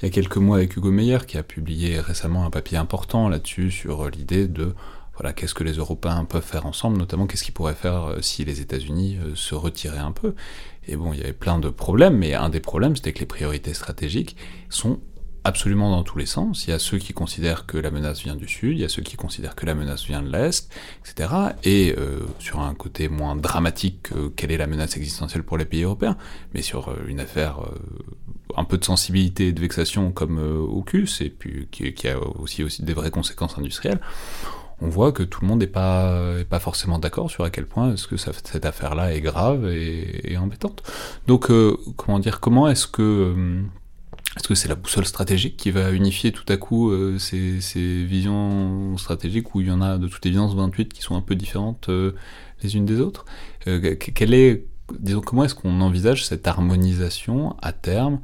il 0.01 0.05
y 0.05 0.09
a 0.09 0.11
quelques 0.11 0.38
mois 0.38 0.59
avec 0.59 0.76
Hugo 0.76 0.90
Meyer 0.90 1.18
qui 1.26 1.38
a 1.38 1.42
publié 1.42 2.01
récemment 2.01 2.44
un 2.44 2.51
papier 2.51 2.78
important 2.78 3.28
là-dessus 3.28 3.70
sur 3.70 4.09
l'idée 4.09 4.48
de 4.48 4.74
qu'est-ce 5.35 5.55
que 5.55 5.64
les 5.64 5.75
Européens 5.75 6.25
peuvent 6.25 6.45
faire 6.45 6.66
ensemble, 6.66 6.99
notamment 6.99 7.27
qu'est-ce 7.27 7.45
qu'ils 7.45 7.55
pourraient 7.55 7.75
faire 7.75 8.05
euh, 8.05 8.21
si 8.21 8.45
les 8.45 8.61
États-Unis 8.61 9.18
euh, 9.23 9.35
se 9.35 9.55
retiraient 9.55 9.99
un 9.99 10.12
peu. 10.12 10.35
Et 10.89 10.97
bon, 10.97 11.12
il 11.12 11.21
y 11.21 11.23
avait 11.23 11.33
plein 11.33 11.59
de 11.59 11.68
problèmes, 11.68 12.16
mais 12.16 12.35
un 12.35 12.49
des 12.49 12.61
problèmes, 12.61 12.97
c'était 12.97 13.12
que 13.12 13.21
les 13.21 13.27
priorités 13.27 13.75
stratégiques 13.75 14.37
sont 14.71 14.99
absolument 15.45 15.91
dans 15.91 16.03
tous 16.03 16.18
les 16.18 16.27
sens. 16.27 16.66
Il 16.66 16.71
y 16.71 16.73
a 16.73 16.79
ceux 16.79 16.99
qui 16.99 17.12
considèrent 17.12 17.64
que 17.66 17.79
la 17.79 17.91
menace 17.91 18.23
vient 18.23 18.35
du 18.35 18.49
Sud, 18.49 18.79
il 18.79 18.81
y 18.81 18.85
a 18.85 18.89
ceux 18.89 19.03
qui 19.03 19.16
considèrent 19.16 19.55
que 19.55 19.64
la 19.66 19.75
menace 19.75 20.05
vient 20.05 20.23
de 20.23 20.31
l'Est, 20.31 20.71
etc. 21.01 21.31
Et 21.64 21.95
euh, 21.97 22.21
sur 22.39 22.61
un 22.61 22.75
côté 22.75 23.09
moins 23.09 23.37
dramatique, 23.37 24.09
quelle 24.37 24.53
est 24.53 24.59
la 24.59 24.66
menace 24.66 24.97
existentielle 24.97 25.43
pour 25.43 25.59
les 25.59 25.64
pays 25.64 25.83
européens, 25.83 26.16
mais 26.55 26.62
sur 26.62 26.95
une 27.07 27.21
affaire 27.21 27.61
un 28.57 28.64
peu 28.64 28.79
de 28.79 28.85
sensibilité 28.85 29.49
et 29.49 29.53
de 29.53 29.61
vexation 29.61 30.12
comme 30.12 30.39
AUKUS, 30.39 31.21
et 31.21 31.31
puis 31.31 31.68
qui, 31.71 31.93
qui, 31.95 32.09
a 32.09 32.18
aussi, 32.18 32.62
aussi 32.62 32.83
des 32.83 32.95
vraies 32.95 33.11
conséquences 33.11 33.57
industrielles, 33.57 34.01
on 34.83 34.89
voit 34.89 35.12
que 35.12 35.22
tout 35.22 35.43
le 35.43 35.49
monde 35.49 35.61
n'est 35.61 35.66
pas, 35.66 36.18
pas 36.49 36.59
forcément 36.59 36.99
d'accord 36.99 37.31
sur 37.31 37.45
à 37.45 37.51
quel 37.51 37.66
point 37.66 37.93
est-ce 37.93 38.07
que 38.07 38.16
cette 38.16 38.64
affaire-là 38.64 39.14
est 39.14 39.20
grave 39.20 39.68
et, 39.68 40.37
embêtante. 40.39 40.83
Donc, 41.26 41.51
euh, 41.51 41.76
comment 41.97 42.18
dire, 42.18 42.41
comment 42.41 42.68
est-ce 42.68 42.87
que 42.87 43.03
euh, 43.03 43.62
est-ce 44.37 44.49
que 44.49 44.55
c'est 44.55 44.68
la 44.68 44.76
boussole 44.76 45.05
stratégique 45.05 45.57
qui 45.57 45.70
va 45.70 45.91
unifier 45.91 46.33
tout 46.33 46.45
à 46.49 46.57
coup 46.57 46.91
euh, 46.91 47.18
ces, 47.18 48.05
visions 48.05 48.97
stratégiques 48.97 49.55
où 49.55 49.61
il 49.61 49.66
y 49.66 49.70
en 49.70 49.83
a 49.83 49.99
de 49.99 50.07
toute 50.07 50.24
évidence 50.24 50.55
28 50.55 50.93
qui 50.93 51.03
sont 51.03 51.16
un 51.16 51.20
peu 51.20 51.35
différentes 51.35 51.91
les 52.62 52.76
unes 52.76 52.87
des 52.87 53.01
autres? 53.01 53.24
Quelle 53.64 54.35
est, 54.35 54.66
disons, 54.99 55.20
comment 55.20 55.45
est-ce 55.45 55.55
qu'on 55.55 55.81
envisage 55.81 56.24
cette 56.24 56.47
harmonisation 56.47 57.57
à 57.61 57.72
terme 57.72 58.20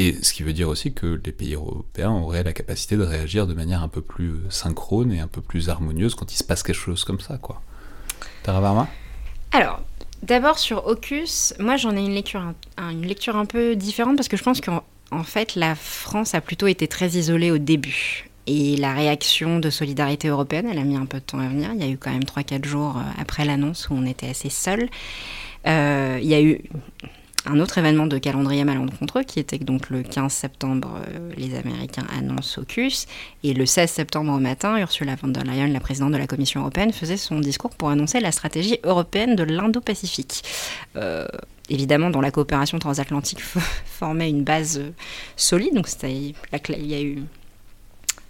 et 0.00 0.16
ce 0.22 0.32
qui 0.32 0.42
veut 0.42 0.54
dire 0.54 0.70
aussi 0.70 0.94
que 0.94 1.20
les 1.26 1.30
pays 1.30 1.54
européens 1.54 2.12
auraient 2.12 2.42
la 2.42 2.54
capacité 2.54 2.96
de 2.96 3.02
réagir 3.02 3.46
de 3.46 3.52
manière 3.52 3.82
un 3.82 3.88
peu 3.88 4.00
plus 4.00 4.32
synchrone 4.48 5.12
et 5.12 5.20
un 5.20 5.26
peu 5.26 5.42
plus 5.42 5.68
harmonieuse 5.68 6.14
quand 6.14 6.32
il 6.32 6.36
se 6.36 6.42
passe 6.42 6.62
quelque 6.62 6.74
chose 6.74 7.04
comme 7.04 7.20
ça, 7.20 7.36
quoi. 7.36 7.60
Tara 8.42 8.88
Alors, 9.52 9.82
d'abord 10.22 10.58
sur 10.58 10.86
AUKUS, 10.86 11.52
moi 11.58 11.76
j'en 11.76 11.94
ai 11.94 12.00
une 12.00 12.14
lecture, 12.14 12.42
une 12.78 13.06
lecture 13.06 13.36
un 13.36 13.44
peu 13.44 13.76
différente 13.76 14.16
parce 14.16 14.28
que 14.28 14.38
je 14.38 14.42
pense 14.42 14.62
qu'en 14.62 15.22
fait 15.22 15.54
la 15.54 15.74
France 15.74 16.34
a 16.34 16.40
plutôt 16.40 16.66
été 16.66 16.88
très 16.88 17.08
isolée 17.08 17.50
au 17.50 17.58
début. 17.58 18.30
Et 18.46 18.78
la 18.78 18.94
réaction 18.94 19.58
de 19.58 19.68
solidarité 19.68 20.28
européenne, 20.28 20.66
elle 20.66 20.78
a 20.78 20.84
mis 20.84 20.96
un 20.96 21.04
peu 21.04 21.18
de 21.18 21.24
temps 21.24 21.40
à 21.40 21.46
venir. 21.46 21.72
Il 21.74 21.84
y 21.84 21.86
a 21.86 21.90
eu 21.90 21.98
quand 21.98 22.10
même 22.10 22.24
3-4 22.24 22.64
jours 22.64 22.96
euh, 22.96 23.02
après 23.20 23.44
l'annonce 23.44 23.90
où 23.90 23.94
on 23.94 24.06
était 24.06 24.30
assez 24.30 24.48
seuls. 24.48 24.88
Euh, 25.66 26.18
il 26.22 26.26
y 26.26 26.34
a 26.34 26.40
eu 26.40 26.62
un 27.46 27.58
autre 27.60 27.78
événement 27.78 28.06
de 28.06 28.18
calendrier 28.18 28.64
malencontreux 28.64 29.22
qui 29.22 29.40
était 29.40 29.58
donc 29.58 29.90
le 29.90 30.02
15 30.02 30.32
septembre, 30.32 30.98
euh, 31.08 31.32
les 31.36 31.56
Américains 31.56 32.06
annoncent 32.16 32.60
AUKUS 32.60 33.06
et 33.44 33.54
le 33.54 33.66
16 33.66 33.90
septembre 33.90 34.32
au 34.32 34.38
matin, 34.38 34.78
Ursula 34.78 35.16
von 35.16 35.28
der 35.28 35.44
Leyen, 35.44 35.68
la 35.68 35.80
présidente 35.80 36.12
de 36.12 36.18
la 36.18 36.26
Commission 36.26 36.60
européenne, 36.60 36.92
faisait 36.92 37.16
son 37.16 37.40
discours 37.40 37.70
pour 37.70 37.88
annoncer 37.88 38.20
la 38.20 38.32
stratégie 38.32 38.78
européenne 38.84 39.36
de 39.36 39.42
l'Indo-Pacifique. 39.42 40.42
Euh, 40.96 41.26
évidemment, 41.70 42.10
dont 42.10 42.20
la 42.20 42.30
coopération 42.30 42.78
transatlantique 42.78 43.40
formait 43.86 44.28
une 44.28 44.44
base 44.44 44.78
euh, 44.78 44.90
solide, 45.36 45.74
donc 45.74 45.88
il 46.02 46.86
y 46.86 46.94
a 46.94 47.02
eu 47.02 47.22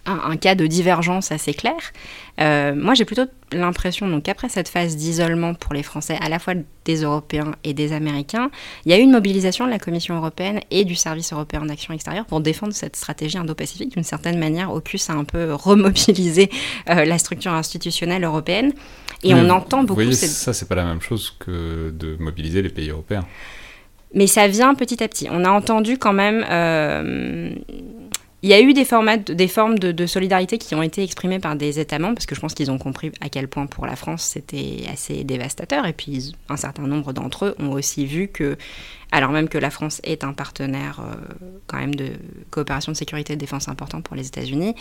un, 0.06 0.36
cas 0.36 0.54
de 0.54 0.66
divergence 0.66 1.32
assez 1.32 1.54
clair. 1.54 1.76
Euh, 2.40 2.74
moi, 2.74 2.94
j'ai 2.94 3.04
plutôt 3.04 3.24
l'impression 3.52 4.08
donc 4.08 4.24
qu'après 4.24 4.48
cette 4.48 4.68
phase 4.68 4.96
d'isolement 4.96 5.54
pour 5.54 5.74
les 5.74 5.82
Français, 5.82 6.16
à 6.20 6.28
la 6.28 6.38
fois 6.38 6.54
des 6.84 7.02
Européens 7.02 7.54
et 7.64 7.74
des 7.74 7.92
Américains, 7.92 8.50
il 8.84 8.92
y 8.92 8.94
a 8.94 8.98
eu 8.98 9.02
une 9.02 9.10
mobilisation 9.10 9.66
de 9.66 9.70
la 9.70 9.78
Commission 9.78 10.16
européenne 10.16 10.60
et 10.70 10.84
du 10.84 10.94
Service 10.94 11.32
européen 11.32 11.64
d'action 11.64 11.92
extérieure 11.92 12.24
pour 12.24 12.40
défendre 12.40 12.72
cette 12.72 12.96
stratégie 12.96 13.38
indo-pacifique. 13.38 13.92
D'une 13.92 14.04
certaine 14.04 14.38
manière, 14.38 14.70
AUKUS 14.72 15.10
a 15.10 15.12
un 15.12 15.24
peu 15.24 15.52
remobilisé 15.54 16.50
euh, 16.88 17.04
la 17.04 17.18
structure 17.18 17.52
institutionnelle 17.52 18.24
européenne. 18.24 18.72
Et 19.22 19.34
on 19.34 19.50
entend 19.50 19.82
beaucoup... 19.82 20.00
Vous 20.00 20.06
voyez, 20.06 20.14
ça, 20.14 20.54
c'est 20.54 20.66
pas 20.66 20.76
la 20.76 20.84
même 20.84 21.02
chose 21.02 21.36
que 21.38 21.90
de 21.90 22.16
mobiliser 22.18 22.62
les 22.62 22.70
pays 22.70 22.88
européens. 22.88 23.26
Mais 24.14 24.26
ça 24.26 24.48
vient 24.48 24.74
petit 24.74 25.02
à 25.02 25.08
petit. 25.08 25.28
On 25.30 25.44
a 25.44 25.50
entendu 25.50 25.98
quand 25.98 26.14
même... 26.14 26.44
Euh, 26.48 27.52
il 28.42 28.48
y 28.48 28.54
a 28.54 28.60
eu 28.60 28.72
des, 28.72 28.86
formats, 28.86 29.18
des 29.18 29.48
formes 29.48 29.78
de, 29.78 30.06
solidarité 30.06 30.56
qui 30.56 30.74
ont 30.74 30.82
été 30.82 31.02
exprimées 31.02 31.40
par 31.40 31.56
des 31.56 31.78
États 31.78 31.98
membres, 31.98 32.14
parce 32.14 32.26
que 32.26 32.34
je 32.34 32.40
pense 32.40 32.54
qu'ils 32.54 32.70
ont 32.70 32.78
compris 32.78 33.12
à 33.20 33.28
quel 33.28 33.48
point 33.48 33.66
pour 33.66 33.84
la 33.86 33.96
France 33.96 34.22
c'était 34.22 34.84
assez 34.90 35.24
dévastateur. 35.24 35.86
Et 35.86 35.92
puis 35.92 36.34
un 36.48 36.56
certain 36.56 36.84
nombre 36.84 37.12
d'entre 37.12 37.46
eux 37.46 37.54
ont 37.58 37.72
aussi 37.72 38.06
vu 38.06 38.28
que, 38.28 38.56
alors 39.12 39.30
même 39.30 39.48
que 39.48 39.58
la 39.58 39.70
France 39.70 40.00
est 40.04 40.24
un 40.24 40.32
partenaire 40.32 41.00
euh, 41.00 41.16
quand 41.66 41.78
même 41.78 41.94
de 41.94 42.12
coopération 42.50 42.92
de 42.92 42.96
sécurité 42.96 43.34
et 43.34 43.36
de 43.36 43.40
défense 43.40 43.68
important 43.68 44.00
pour 44.00 44.16
les 44.16 44.26
États-Unis, 44.26 44.74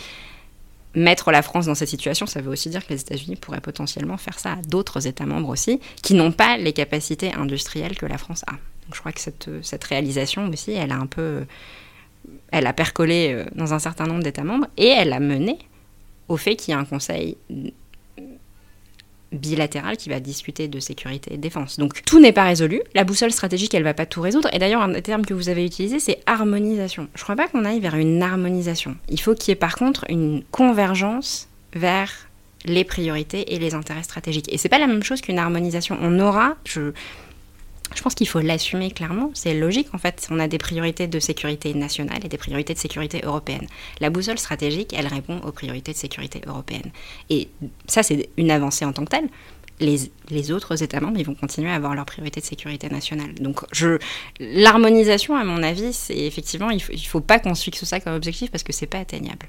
mettre 0.94 1.30
la 1.30 1.42
France 1.42 1.66
dans 1.66 1.74
cette 1.74 1.88
situation, 1.88 2.26
ça 2.26 2.40
veut 2.40 2.50
aussi 2.50 2.70
dire 2.70 2.84
que 2.86 2.92
les 2.94 3.00
États-Unis 3.00 3.36
pourraient 3.36 3.60
potentiellement 3.60 4.16
faire 4.16 4.38
ça 4.38 4.52
à 4.54 4.56
d'autres 4.56 5.06
États 5.06 5.26
membres 5.26 5.50
aussi, 5.50 5.80
qui 6.02 6.14
n'ont 6.14 6.32
pas 6.32 6.56
les 6.56 6.72
capacités 6.72 7.32
industrielles 7.34 7.96
que 7.96 8.06
la 8.06 8.16
France 8.16 8.42
a. 8.48 8.52
Donc 8.52 8.94
je 8.94 9.00
crois 9.00 9.12
que 9.12 9.20
cette, 9.20 9.50
cette 9.62 9.84
réalisation 9.84 10.48
aussi, 10.48 10.72
elle 10.72 10.90
a 10.92 10.96
un 10.96 11.06
peu 11.06 11.44
elle 12.52 12.66
a 12.66 12.72
percolé 12.72 13.32
euh, 13.32 13.44
dans 13.54 13.74
un 13.74 13.78
certain 13.78 14.06
nombre 14.06 14.22
d'États 14.22 14.44
membres 14.44 14.66
et 14.76 14.88
elle 14.88 15.12
a 15.12 15.20
mené 15.20 15.58
au 16.28 16.36
fait 16.36 16.56
qu'il 16.56 16.72
y 16.72 16.76
ait 16.76 16.80
un 16.80 16.84
conseil 16.84 17.36
bilatérale 19.32 19.96
qui 19.96 20.08
va 20.08 20.20
discuter 20.20 20.68
de 20.68 20.80
sécurité 20.80 21.34
et 21.34 21.36
de 21.36 21.42
défense. 21.42 21.78
Donc 21.78 22.02
tout 22.04 22.20
n'est 22.20 22.32
pas 22.32 22.44
résolu. 22.44 22.82
La 22.94 23.04
boussole 23.04 23.30
stratégique, 23.30 23.74
elle 23.74 23.82
va 23.82 23.94
pas 23.94 24.06
tout 24.06 24.20
résoudre. 24.20 24.48
Et 24.52 24.58
d'ailleurs, 24.58 24.82
un 24.82 24.92
terme 25.00 25.24
que 25.24 25.34
vous 25.34 25.48
avez 25.48 25.64
utilisé, 25.64 26.00
c'est 26.00 26.20
harmonisation. 26.26 27.08
Je 27.14 27.22
crois 27.22 27.36
pas 27.36 27.48
qu'on 27.48 27.64
aille 27.64 27.80
vers 27.80 27.94
une 27.94 28.22
harmonisation. 28.22 28.96
Il 29.08 29.20
faut 29.20 29.34
qu'il 29.34 29.50
y 29.50 29.52
ait 29.52 29.56
par 29.56 29.76
contre 29.76 30.04
une 30.08 30.42
convergence 30.50 31.48
vers 31.74 32.10
les 32.64 32.84
priorités 32.84 33.54
et 33.54 33.58
les 33.58 33.74
intérêts 33.74 34.02
stratégiques. 34.02 34.52
Et 34.52 34.58
c'est 34.58 34.68
pas 34.68 34.78
la 34.78 34.86
même 34.86 35.02
chose 35.02 35.20
qu'une 35.20 35.38
harmonisation. 35.38 35.96
On 36.00 36.18
aura, 36.18 36.56
je, 36.64 36.92
je 37.94 38.02
pense 38.02 38.14
qu'il 38.14 38.28
faut 38.28 38.40
l'assumer 38.40 38.90
clairement. 38.90 39.30
C'est 39.34 39.54
logique 39.54 39.88
en 39.92 39.98
fait. 39.98 40.28
On 40.30 40.38
a 40.38 40.48
des 40.48 40.58
priorités 40.58 41.06
de 41.06 41.20
sécurité 41.20 41.74
nationale 41.74 42.24
et 42.24 42.28
des 42.28 42.38
priorités 42.38 42.74
de 42.74 42.78
sécurité 42.78 43.20
européenne. 43.24 43.66
La 44.00 44.10
boussole 44.10 44.38
stratégique, 44.38 44.94
elle 44.96 45.06
répond 45.06 45.38
aux 45.38 45.52
priorités 45.52 45.92
de 45.92 45.96
sécurité 45.96 46.40
européenne. 46.46 46.90
Et 47.28 47.48
ça, 47.86 48.02
c'est 48.02 48.28
une 48.36 48.50
avancée 48.50 48.84
en 48.84 48.92
tant 48.92 49.04
que 49.04 49.10
telle. 49.10 49.28
Les, 49.80 49.98
les, 50.28 50.52
autres 50.52 50.82
États 50.82 51.00
membres, 51.00 51.18
ils 51.18 51.24
vont 51.24 51.34
continuer 51.34 51.70
à 51.70 51.74
avoir 51.74 51.94
leurs 51.94 52.04
priorités 52.04 52.40
de 52.40 52.44
sécurité 52.44 52.90
nationale. 52.90 53.34
Donc, 53.36 53.60
je, 53.72 53.98
l'harmonisation, 54.38 55.34
à 55.36 55.44
mon 55.44 55.62
avis, 55.62 55.94
c'est 55.94 56.18
effectivement, 56.18 56.68
il 56.68 56.76
ne 56.76 56.98
faut, 56.98 57.20
pas 57.20 57.38
qu'on 57.38 57.54
se 57.54 57.64
fixe 57.64 57.82
ça 57.84 57.98
comme 57.98 58.12
objectif 58.12 58.50
parce 58.50 58.62
que 58.62 58.74
c'est 58.74 58.86
pas 58.86 58.98
atteignable. 58.98 59.48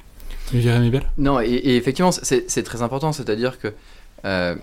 Non, 1.17 1.41
et, 1.41 1.49
et 1.49 1.75
effectivement, 1.75 2.11
c'est 2.13 2.63
très 2.63 2.81
important. 2.81 3.11
C'est-à-dire 3.11 3.59
que 3.59 3.73
euh, 4.23 4.55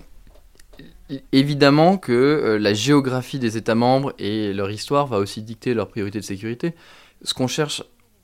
évidemment 1.32 1.96
que 1.96 2.12
euh, 2.12 2.58
la 2.58 2.74
géographie 2.74 3.38
des 3.38 3.56
États 3.56 3.74
membres 3.74 4.12
et 4.18 4.52
leur 4.52 4.70
histoire 4.70 5.06
va 5.06 5.18
aussi 5.18 5.42
dicter 5.42 5.74
leurs 5.74 5.88
priorités 5.88 6.20
de 6.20 6.24
sécurité. 6.24 6.74
Ce 7.22 7.34
qu'on 7.34 7.46
cherche 7.46 7.82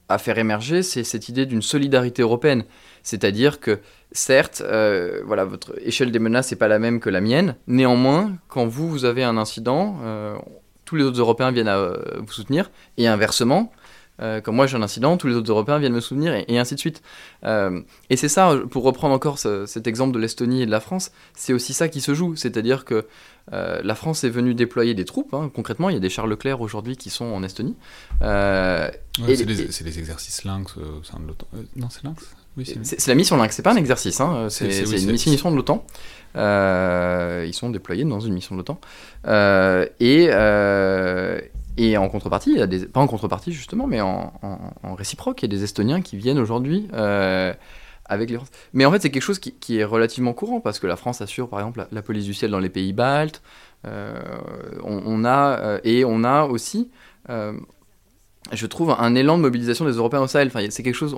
à 0.09 0.19
faire 0.19 0.39
émerger, 0.39 0.83
c'est 0.83 1.03
cette 1.03 1.29
idée 1.29 1.47
d'une 1.47 1.63
solidarité 1.63 2.23
européenne. 2.23 2.65
C'est-à-dire 3.03 3.59
que, 3.59 3.81
certes, 4.13 4.63
euh, 4.65 5.23
voilà, 5.25 5.45
votre 5.45 5.73
échelle 5.81 6.13
des 6.13 6.19
menaces 6.19 6.51
n'est 6.51 6.59
pas 6.59 6.69
la 6.69 6.79
même 6.79 7.01
que 7.01 7.11
la 7.11 7.21
mienne. 7.21 7.57
Néanmoins, 7.67 8.37
quand 8.49 8.67
vous, 8.67 8.89
vous 8.89 9.05
avez 9.07 9.25
un 9.25 9.39
incident, 9.39 9.99
euh, 10.03 10.37
tous 10.85 10.97
les 10.97 11.05
autres 11.05 11.19
Européens 11.19 11.51
viennent 11.51 11.69
à 11.69 11.97
vous 12.19 12.33
soutenir. 12.33 12.71
Et 12.99 13.07
inversement, 13.07 13.73
euh, 14.21 14.41
quand 14.41 14.53
moi 14.53 14.67
j'ai 14.67 14.77
un 14.77 14.83
incident, 14.83 15.17
tous 15.17 15.27
les 15.27 15.35
autres 15.35 15.51
Européens 15.51 15.79
viennent 15.79 15.93
me 15.93 16.01
soutenir 16.01 16.35
et, 16.35 16.59
ainsi 16.59 16.75
de 16.75 16.81
suite. 16.81 17.03
Euh, 17.45 17.81
et 18.11 18.17
c'est 18.17 18.29
ça, 18.29 18.57
pour 18.71 18.85
reprendre 18.85 19.15
encore 19.15 19.39
cet 19.39 19.87
exemple 19.87 20.15
de 20.15 20.19
l'Estonie 20.19 20.63
et 20.63 20.67
de 20.67 20.71
la 20.71 20.81
France, 20.81 21.11
c'est 21.35 21.53
aussi 21.53 21.73
ça 21.73 21.89
qui 21.89 22.01
se 22.01 22.15
joue. 22.15 22.37
C'est-à-dire 22.37 22.85
que 22.85 23.07
euh, 23.53 23.81
la 23.83 23.95
France 23.95 24.25
est 24.25 24.31
venue 24.31 24.55
déployer 24.55 24.95
des 24.95 25.05
troupes. 25.05 25.35
Hein. 25.35 25.51
Concrètement, 25.53 25.91
il 25.91 25.95
y 25.95 25.97
a 25.97 26.01
des 26.01 26.09
chars 26.09 26.27
Leclerc 26.27 26.61
aujourd'hui 26.61 26.97
qui 26.97 27.11
sont 27.11 27.27
en 27.27 27.43
Estonie. 27.43 27.77
c'est 28.21 28.93
les, 29.19 29.99
exercices 29.99 30.45
Lynx 30.45 30.77
au 30.77 31.03
sein 31.03 31.19
de 31.21 31.27
l'OTAN. 31.27 31.47
non, 31.77 31.89
c'est 31.91 32.05
Lynx? 32.05 32.23
Oui, 32.57 32.65
c'est 32.85 33.09
la 33.09 33.17
mission 33.17 33.37
Lynx, 33.37 33.57
c'est 33.57 33.63
pas 33.63 33.73
un 33.73 33.77
exercice, 33.77 34.21
hein. 34.21 34.47
c'est 34.49 34.69
une 34.69 35.11
mission 35.11 35.51
de 35.51 35.57
l'OTAN. 35.57 35.85
ils 36.37 37.55
sont 37.55 37.71
déployés 37.71 38.05
dans 38.05 38.21
une 38.21 38.33
mission 38.33 38.55
de 38.55 38.61
l'OTAN. 38.61 38.81
et, 39.99 40.31
et 41.77 41.97
en 41.97 42.09
contrepartie, 42.09 42.59
pas 42.93 43.01
en 43.01 43.07
contrepartie 43.07 43.53
justement, 43.53 43.87
mais 43.87 44.01
en, 44.01 44.33
réciproque, 44.97 45.43
il 45.43 45.53
y 45.53 45.53
a 45.53 45.57
des 45.57 45.65
Estoniens 45.65 46.03
qui 46.03 46.17
viennent 46.17 46.39
aujourd'hui 46.39 46.89
euh, 46.93 47.53
avec 48.05 48.31
les 48.31 48.37
Français. 48.37 48.53
Mais 48.73 48.85
en 48.85 48.93
fait, 48.93 49.03
c'est 49.03 49.11
quelque 49.11 49.23
chose 49.23 49.39
qui, 49.39 49.79
est 49.79 49.85
relativement 49.85 50.33
courant 50.33 50.61
parce 50.61 50.79
que 50.79 50.87
la 50.87 50.97
France 50.97 51.21
assure 51.21 51.49
par 51.49 51.59
exemple 51.61 51.87
la, 51.91 52.03
police 52.03 52.25
du 52.25 52.35
ciel 52.35 52.51
dans 52.51 52.61
les 52.61 52.69
pays 52.69 52.93
baltes. 52.93 53.43
Euh, 53.87 54.15
on, 54.85 55.25
a, 55.25 55.59
euh, 55.59 55.81
et 55.85 56.05
on 56.05 56.25
a 56.25 56.45
aussi 56.45 56.91
je 58.53 58.67
trouve, 58.67 58.95
un 58.99 59.15
élan 59.15 59.39
de 59.39 59.43
mobilisation 59.43 59.85
des 59.85 59.93
Européens 59.93 60.21
au 60.21 60.27
Sahel. 60.27 60.49
Enfin, 60.49 60.65
c'est 60.71 60.83
quelque 60.83 60.95
chose, 60.95 61.17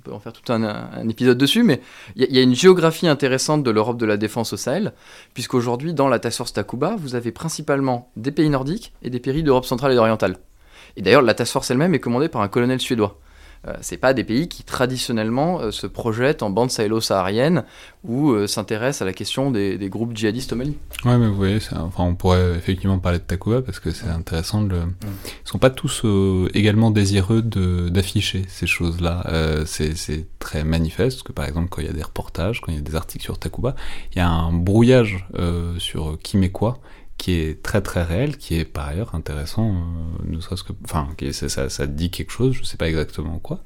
peut 0.00 0.12
en 0.12 0.20
faire 0.20 0.32
tout 0.32 0.52
un, 0.52 1.08
épisode 1.08 1.38
dessus, 1.38 1.62
mais 1.62 1.80
il 2.16 2.32
y, 2.34 2.38
a 2.38 2.42
une 2.42 2.54
géographie 2.54 3.08
intéressante 3.08 3.62
de 3.62 3.70
l'Europe 3.70 3.98
de 3.98 4.06
la 4.06 4.16
défense 4.16 4.52
au 4.52 4.56
Sahel, 4.56 4.92
puisqu'aujourd'hui, 5.34 5.94
dans 5.94 6.08
la 6.08 6.18
Task 6.18 6.38
Force 6.38 6.52
Takuba, 6.52 6.96
vous 6.98 7.14
avez 7.14 7.32
principalement 7.32 8.10
des 8.16 8.32
pays 8.32 8.48
nordiques 8.48 8.92
et 9.02 9.10
des 9.10 9.20
pays 9.20 9.42
d'Europe 9.42 9.64
centrale 9.64 9.92
et 9.92 9.98
orientale. 9.98 10.38
Et 10.96 11.02
d'ailleurs, 11.02 11.22
la 11.22 11.34
Task 11.34 11.52
Force 11.52 11.70
elle-même 11.70 11.94
est 11.94 12.00
commandée 12.00 12.28
par 12.28 12.42
un 12.42 12.48
colonel 12.48 12.80
suédois. 12.80 13.18
Euh, 13.68 13.74
c'est 13.82 13.98
pas 13.98 14.14
des 14.14 14.24
pays 14.24 14.48
qui 14.48 14.62
traditionnellement 14.62 15.60
euh, 15.60 15.70
se 15.70 15.86
projettent 15.86 16.42
en 16.42 16.48
bande 16.48 16.70
sahélo-saharienne 16.70 17.64
ou 18.04 18.30
euh, 18.30 18.46
s'intéressent 18.46 19.02
à 19.02 19.04
la 19.04 19.12
question 19.12 19.50
des, 19.50 19.76
groupes 19.90 20.16
djihadistes 20.16 20.54
au 20.54 20.56
Mali. 20.56 20.78
Ouais, 21.04 21.18
mais 21.18 21.28
vous 21.28 21.34
voyez, 21.34 21.58
enfin, 21.72 22.04
on 22.04 22.14
pourrait 22.14 22.54
effectivement 22.56 22.98
parler 22.98 23.18
de 23.18 23.24
Takuba 23.24 23.60
parce 23.60 23.78
que 23.78 23.90
c'est 23.90 24.08
intéressant. 24.08 24.62
De 24.62 24.70
le... 24.70 24.86
Mm. 24.86 24.94
Ils 25.44 25.48
sont 25.48 25.58
pas 25.58 25.68
tous 25.68 26.06
également 26.54 26.90
désireux 26.90 27.42
d'afficher 27.42 28.46
ces 28.48 28.66
choses-là. 28.66 29.24
c'est 29.66 30.26
très 30.38 30.64
manifeste 30.64 31.18
parce 31.18 31.22
que 31.22 31.32
par 31.32 31.44
exemple, 31.46 31.68
quand 31.68 31.82
il 31.82 31.86
y 31.86 31.90
a 31.90 31.94
des 31.94 32.02
reportages, 32.02 32.62
quand 32.62 32.72
il 32.72 32.76
y 32.76 32.78
a 32.78 32.82
des 32.82 32.96
articles 32.96 33.24
sur 33.24 33.38
Takuba, 33.38 33.74
il 34.12 34.18
y 34.18 34.20
a 34.22 34.28
un 34.28 34.52
brouillage 34.52 35.26
sur 35.78 36.18
qui 36.22 36.38
met 36.38 36.50
quoi 36.50 36.78
qui 37.20 37.32
est 37.32 37.62
très 37.62 37.82
très 37.82 38.02
réel, 38.02 38.38
qui 38.38 38.58
est 38.58 38.64
par 38.64 38.88
ailleurs 38.88 39.14
intéressant, 39.14 39.68
euh, 39.68 40.24
ne 40.24 40.40
serait-ce 40.40 40.64
que, 40.64 40.72
enfin, 40.84 41.06
ça, 41.68 41.86
dit 41.86 42.10
quelque 42.10 42.30
chose, 42.30 42.54
je 42.54 42.62
sais 42.62 42.78
pas 42.78 42.88
exactement 42.88 43.38
quoi, 43.38 43.60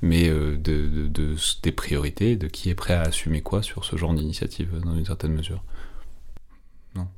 mais 0.00 0.28
euh, 0.28 0.56
de, 0.56 1.08
de, 1.08 1.34
des 1.64 1.72
priorités, 1.72 2.36
de 2.36 2.46
qui 2.46 2.70
est 2.70 2.76
prêt 2.76 2.94
à 2.94 3.00
assumer 3.00 3.40
quoi 3.40 3.64
sur 3.64 3.84
ce 3.84 3.96
genre 3.96 4.14
d'initiative 4.14 4.78
dans 4.84 4.94
une 4.94 5.04
certaine 5.04 5.32
mesure. 5.32 5.60
Non. 6.94 7.08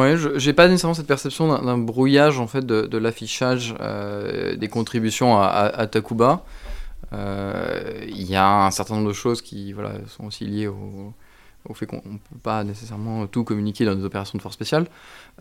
Ouais, 0.00 0.16
j'ai 0.34 0.52
pas 0.52 0.66
nécessairement 0.66 0.94
cette 0.94 1.06
perception 1.06 1.46
d'un 1.62 1.78
brouillage 1.78 2.40
en 2.40 2.48
fait 2.48 2.66
de, 2.66 2.98
l'affichage 2.98 3.76
euh, 3.78 4.56
des 4.56 4.66
contributions 4.66 5.38
à, 5.38 5.46
à, 5.46 5.86
Takuba. 5.86 6.44
Il 7.12 8.26
y 8.28 8.34
a 8.34 8.66
un 8.66 8.72
certain 8.72 8.96
nombre 8.96 9.06
de 9.06 9.12
choses 9.12 9.40
qui 9.40 9.72
voilà, 9.72 9.92
sont 10.08 10.24
aussi 10.24 10.46
liées 10.46 10.66
au, 10.66 11.14
au 11.68 11.74
fait 11.74 11.86
qu'on 11.86 11.96
ne 11.96 12.18
peut 12.18 12.38
pas 12.42 12.62
nécessairement 12.64 13.26
tout 13.26 13.44
communiquer 13.44 13.84
dans 13.84 13.94
des 13.94 14.04
opérations 14.04 14.36
de 14.36 14.42
force 14.42 14.54
spéciale. 14.54 14.86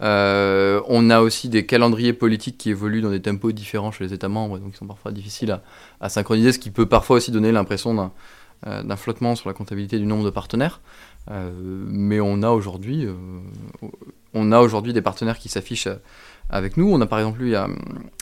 Euh, 0.01 0.81
on 0.87 1.09
a 1.09 1.19
aussi 1.21 1.49
des 1.49 1.65
calendriers 1.65 2.13
politiques 2.13 2.57
qui 2.57 2.69
évoluent 2.69 3.01
dans 3.01 3.09
des 3.09 3.21
tempos 3.21 3.51
différents 3.51 3.91
chez 3.91 4.05
les 4.05 4.13
États 4.13 4.29
membres, 4.29 4.57
donc 4.59 4.71
ils 4.73 4.77
sont 4.77 4.87
parfois 4.87 5.11
difficiles 5.11 5.59
à, 5.99 6.09
synchroniser, 6.09 6.51
ce 6.53 6.59
qui 6.59 6.71
peut 6.71 6.85
parfois 6.85 7.17
aussi 7.17 7.31
donner 7.31 7.51
l'impression 7.51 7.93
d'un 7.93 8.11
euh, 8.67 8.95
flottement 8.95 9.35
sur 9.35 9.49
la 9.49 9.53
comptabilité 9.53 9.99
du 9.99 10.05
nombre 10.05 10.23
de 10.23 10.29
partenaires. 10.29 10.81
Euh, 11.31 11.51
mais 11.87 12.19
on 12.19 12.41
a 12.43 12.49
aujourd'hui 12.49 13.07
on 14.33 14.51
a 14.51 14.81
des 14.81 15.01
partenaires 15.01 15.37
qui 15.37 15.47
s'affichent 15.47 15.87
avec 16.49 16.75
nous. 16.75 16.91
On 16.91 16.99
a 17.01 17.05
par 17.05 17.19
exemple 17.19 17.41
eu, 17.43 17.55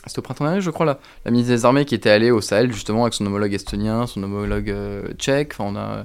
c'était 0.06 0.18
au 0.18 0.22
printemps 0.22 0.44
dernier, 0.44 0.60
je 0.60 0.70
crois, 0.70 0.84
la, 0.84 1.30
ministre 1.30 1.52
des 1.52 1.64
Armées 1.64 1.84
qui 1.84 1.94
était 1.94 2.10
allée 2.10 2.30
au 2.30 2.40
Sahel 2.40 2.72
justement 2.72 3.02
avec 3.02 3.14
son 3.14 3.24
homologue 3.26 3.54
estonien, 3.54 4.06
son 4.06 4.22
homologue 4.22 4.74
tchèque. 5.16 5.54
On 5.58 5.74
a 5.74 6.04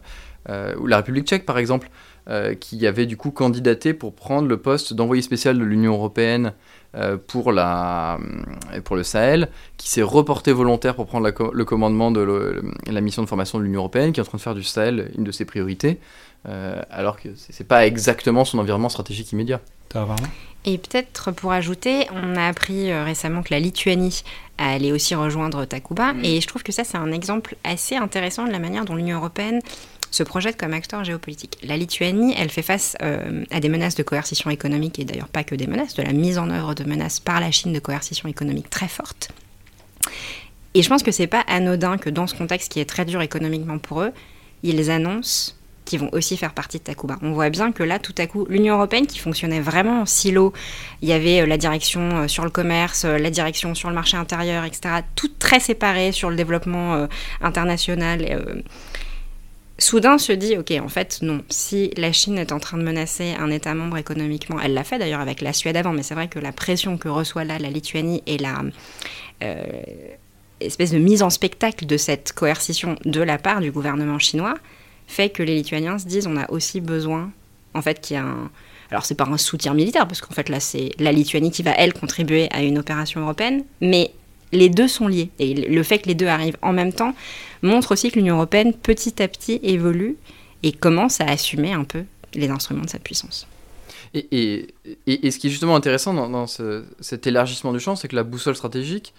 ou 0.50 0.88
la 0.88 0.98
République 0.98 1.28
tchèque 1.28 1.46
par 1.46 1.58
exemple, 1.58 1.90
euh, 2.30 2.56
qui 2.56 2.86
avait 2.86 3.06
du 3.06 3.16
coup 3.16 3.32
candidaté 3.32 3.94
pour 3.94 4.14
prendre 4.14 4.50
le 4.50 4.58
poste 4.58 4.94
d'envoyé 4.94 5.22
spécial 5.22 5.58
de 5.58 5.64
l'Union 5.64 5.94
européenne 5.94 6.52
euh, 6.94 7.16
pour, 7.16 7.54
la, 7.54 8.20
pour 8.84 8.98
le 8.98 9.04
Sahel, 9.04 9.48
qui 9.78 9.90
s'est 9.90 10.02
reporté 10.02 10.52
volontaire 10.52 10.96
pour 10.96 11.06
prendre 11.06 11.26
le 11.26 11.64
commandement 11.64 12.12
de 12.12 12.62
la 12.86 13.00
mission 13.00 13.24
de 13.24 13.30
formation 13.30 13.60
de 13.60 13.64
l'Union 13.64 13.80
européenne, 13.80 14.12
qui 14.12 14.20
est 14.20 14.24
en 14.24 14.26
train 14.26 14.40
de 14.40 14.44
faire 14.44 14.56
du 14.56 14.64
Sahel 14.64 15.10
une 15.18 15.24
de 15.24 15.32
ses 15.32 15.46
priorités, 15.46 16.00
alors 16.44 17.18
que 17.18 17.30
ce 17.34 17.64
n'est 17.64 17.66
pas 17.66 17.88
exactement 17.88 18.44
son 18.44 18.60
environnement 18.60 18.90
stratégique 18.90 19.32
immédiat. 19.32 19.62
Et 20.66 20.78
peut-être 20.78 21.32
pour 21.32 21.54
ajouter, 21.54 22.08
on 22.12 22.36
a 22.36 22.46
appris 22.48 22.92
récemment 22.92 23.42
que 23.42 23.54
la 23.54 23.62
Lituanie 23.62 24.24
allait 24.58 24.92
aussi 24.92 25.16
rejoindre 25.16 25.64
Takuba, 25.64 26.12
mm. 26.12 26.26
et 26.26 26.42
je 26.42 26.48
trouve 26.48 26.64
que 26.64 26.74
ça 26.74 26.84
c'est 26.84 26.98
un 26.98 27.14
exemple 27.14 27.56
assez 27.64 27.96
intéressant 27.96 28.46
de 28.46 28.52
la 28.52 28.60
manière 28.60 28.84
dont 28.84 28.96
l'Union 28.96 29.18
européenne 29.18 29.62
se 30.12 30.24
projette 30.24 30.58
comme 30.58 30.74
acteur 30.74 31.04
géopolitique. 31.04 31.58
La 31.64 31.78
Lituanie, 31.78 32.34
elle 32.38 32.50
fait 32.50 32.62
face 32.62 32.96
euh, 33.02 33.44
à 33.52 33.60
des 33.60 33.70
menaces 33.70 33.96
de 33.96 34.04
coercition 34.04 34.50
économique, 34.50 35.00
et 35.00 35.06
d'ailleurs 35.06 35.28
pas 35.28 35.44
que 35.44 35.56
des 35.56 35.68
menaces, 35.68 35.96
de 35.96 36.04
la 36.04 36.14
mise 36.14 36.38
en 36.38 36.50
œuvre 36.50 36.74
de 36.74 36.84
menaces 36.84 37.20
par 37.20 37.40
la 37.40 37.52
Chine 37.52 37.74
de 37.74 37.80
coercition 37.80 38.28
économique 38.30 38.70
très 38.70 38.88
forte. 38.88 39.30
Et 40.74 40.82
je 40.84 40.90
pense 40.90 41.04
que 41.04 41.12
c'est 41.12 41.28
pas 41.28 41.44
anodin 41.48 41.98
que 41.98 42.10
dans 42.10 42.28
ce 42.28 42.36
contexte 42.36 42.72
qui 42.72 42.80
est 42.80 42.86
très 42.86 43.06
dur 43.06 43.22
économiquement 43.22 43.80
pour 43.80 44.02
eux, 44.02 44.12
ils 44.64 44.92
annoncent 44.92 45.54
qu'ils 45.86 46.00
vont 46.00 46.10
aussi 46.12 46.36
faire 46.36 46.54
partie 46.54 46.80
de 46.80 46.84
Takuba. 46.84 47.18
On 47.22 47.32
voit 47.32 47.50
bien 47.50 47.72
que 47.72 47.82
là, 47.82 47.98
tout 47.98 48.14
à 48.18 48.28
coup, 48.28 48.46
l'Union 48.50 48.76
européenne 48.76 49.08
qui 49.08 49.20
fonctionnait 49.20 49.62
vraiment 49.62 50.02
en 50.02 50.06
silo, 50.06 50.52
il 51.02 51.08
y 51.08 51.14
avait 51.14 51.42
euh, 51.42 51.46
la 51.46 51.58
direction 51.58 52.02
euh, 52.02 52.28
sur 52.28 52.44
le 52.44 52.50
commerce, 52.50 53.06
la 53.06 53.30
direction 53.30 53.74
sur 53.74 53.88
le 53.88 53.96
marché 53.96 54.18
intérieur, 54.18 54.66
etc., 54.66 54.96
tout 55.16 55.32
très 55.40 55.62
séparé 55.62 56.12
sur 56.12 56.30
le 56.30 56.36
développement 56.36 57.08
international 57.42 58.64
soudain 59.78 60.18
se 60.18 60.32
dit, 60.32 60.58
ok, 60.58 60.74
en 60.82 60.90
fait, 60.90 61.20
non, 61.22 61.44
si 61.50 61.92
la 61.98 62.12
Chine 62.12 62.38
est 62.38 62.52
en 62.52 62.60
train 62.60 62.78
de 62.78 62.84
menacer 62.84 63.34
un 63.34 63.52
État 63.52 63.74
membre 63.74 63.98
économiquement, 63.98 64.60
elle 64.60 64.74
l'a 64.74 64.84
fait 64.84 64.98
d'ailleurs 64.98 65.22
avec 65.22 65.42
la 65.42 65.54
Suède 65.54 65.78
avant, 65.78 65.94
mais 65.94 66.04
c'est 66.04 66.16
vrai 66.16 66.28
que 66.28 66.40
la 66.40 66.52
pression 66.52 66.98
que 66.98 67.10
reçoit 67.10 67.44
là 67.44 67.60
la 67.60 67.70
Lituanie 67.70 68.24
et 68.26 68.38
la 68.38 68.64
euh, 69.44 69.64
espèce 70.60 70.92
de 70.92 70.98
mise 70.98 71.22
en 71.22 71.30
spectacle 71.30 71.86
de 71.86 71.98
cette 71.98 72.34
coercition 72.34 72.96
de 73.06 73.22
la 73.22 73.38
part 73.38 73.62
du 73.62 73.72
gouvernement 73.72 74.20
chinois 74.20 74.56
fait 75.06 75.30
que 75.30 75.44
les 75.44 75.56
Lituaniens 75.56 76.00
se 76.00 76.08
disent, 76.08 76.28
on 76.28 76.38
a 76.38 76.50
aussi 76.52 76.82
besoin, 76.82 77.32
en 77.74 77.82
fait, 77.82 78.02
qu'il 78.02 78.16
y 78.16 78.18
a 78.18 78.24
un... 78.24 78.50
Alors 78.90 79.06
c'est 79.06 79.16
pas 79.16 79.26
un 79.26 79.38
soutien 79.38 79.74
militaire, 79.74 80.08
parce 80.08 80.22
qu'en 80.22 80.34
fait 80.34 80.48
là 80.48 80.62
c'est 80.62 80.92
la 80.98 81.12
Lituanie 81.12 81.52
qui 81.52 81.62
va, 81.62 81.72
elle, 81.72 81.94
contribuer 81.94 82.48
à 82.52 82.64
une 82.64 82.78
opération 82.78 83.20
européenne, 83.20 83.66
mais 83.82 84.12
les 84.52 84.70
deux 84.70 84.88
sont 84.88 85.08
liés. 85.08 85.30
Et 85.40 85.54
le 85.54 85.84
fait 85.84 86.00
que 86.00 86.08
les 86.08 86.16
deux 86.16 86.28
arrivent 86.28 86.58
en 86.62 86.74
même 86.74 86.94
temps 86.94 87.14
montre 87.62 87.92
aussi 87.94 88.12
que 88.12 88.16
l'Union 88.16 88.36
européenne, 88.36 88.74
petit 88.74 89.22
à 89.22 89.28
petit, 89.28 89.60
évolue 89.64 90.16
et 90.64 90.72
commence 90.72 91.22
à 91.22 91.26
assumer 91.26 91.74
un 91.74 91.84
peu 91.84 92.04
les 92.34 92.50
instruments 92.50 92.84
de 92.84 92.90
cette 92.90 93.04
puissance. 93.04 93.48
Et, 94.14 94.68
et, 95.06 95.32
ce 95.32 95.38
qui 95.38 95.48
est 95.48 95.50
justement 95.50 95.76
intéressant 95.76 96.14
dans, 96.14 96.48
cet 96.48 97.28
élargissement 97.28 97.74
du 97.74 97.80
champ, 97.80 97.96
c'est 97.96 98.08
que 98.08 98.16
la 98.16 98.24
boussole 98.24 98.56
stratégique, 98.56 99.14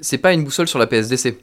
c'est 0.00 0.18
pas 0.18 0.32
une 0.32 0.44
boussole 0.44 0.68
sur 0.68 0.78
la 0.78 0.86
PSDC. 0.86 1.38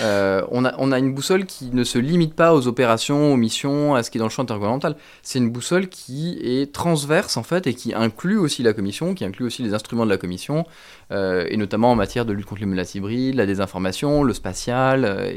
Euh, 0.00 0.42
on, 0.50 0.64
a, 0.64 0.98
une 0.98 1.14
boussole 1.14 1.46
qui 1.46 1.70
ne 1.72 1.82
se 1.82 1.98
limite 1.98 2.34
pas 2.34 2.54
aux 2.54 2.66
opérations, 2.66 3.32
aux 3.32 3.36
missions, 3.36 3.94
à 3.94 4.02
ce 4.02 4.10
qui 4.10 4.18
est 4.18 4.20
dans 4.20 4.26
le 4.26 4.30
champ 4.30 4.42
intergouvernemental. 4.42 4.96
C'est 5.22 5.38
une 5.38 5.50
boussole 5.50 5.88
qui 5.88 6.38
est 6.42 6.72
transverse 6.72 7.36
en 7.36 7.42
fait 7.42 7.66
et 7.66 7.74
qui 7.74 7.94
inclut 7.94 8.38
aussi 8.38 8.62
la 8.62 8.72
commission, 8.72 9.14
qui 9.14 9.24
inclut 9.24 9.46
aussi 9.46 9.62
les 9.62 9.74
instruments 9.74 10.04
de 10.04 10.10
la 10.10 10.18
commission, 10.18 10.66
euh, 11.10 11.46
et 11.48 11.56
notamment 11.56 11.90
en 11.90 11.96
matière 11.96 12.26
de 12.26 12.32
lutte 12.32 12.46
contre 12.46 12.60
les 12.60 12.66
menaces 12.66 12.94
hybrides, 12.94 13.34
la 13.34 13.46
désinformation, 13.46 14.22
le 14.22 14.34
spatial. 14.34 15.04
Euh, 15.04 15.32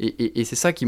et, 0.00 0.44
c'est 0.44 0.56
ça 0.56 0.72
qui, 0.72 0.86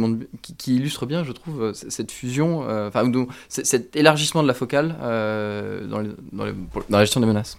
illustre 0.66 1.06
bien, 1.06 1.24
je 1.24 1.32
trouve, 1.32 1.72
cette 1.72 2.12
fusion, 2.12 2.60
enfin, 2.86 3.10
cet 3.48 3.94
élargissement 3.96 4.42
de 4.42 4.48
la 4.48 4.54
focale 4.54 4.96
dans, 5.90 6.02
dans 6.32 6.44
la 6.88 7.00
gestion 7.00 7.20
des 7.20 7.26
menaces. 7.26 7.58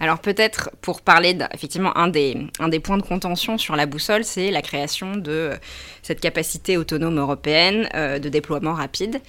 Alors 0.00 0.18
peut-être 0.18 0.70
pour 0.80 1.02
parler, 1.02 1.36
effectivement, 1.52 1.96
un 1.96 2.08
des, 2.08 2.36
un 2.58 2.68
des 2.68 2.80
points 2.80 2.98
de 2.98 3.02
contention 3.02 3.58
sur 3.58 3.76
la 3.76 3.86
boussole, 3.86 4.24
c'est 4.24 4.50
la 4.50 4.62
création 4.62 5.16
de 5.16 5.30
euh, 5.30 5.56
cette 6.02 6.20
capacité 6.20 6.76
autonome 6.76 7.18
européenne 7.18 7.88
euh, 7.94 8.18
de 8.18 8.28
déploiement 8.28 8.74
rapide. 8.74 9.20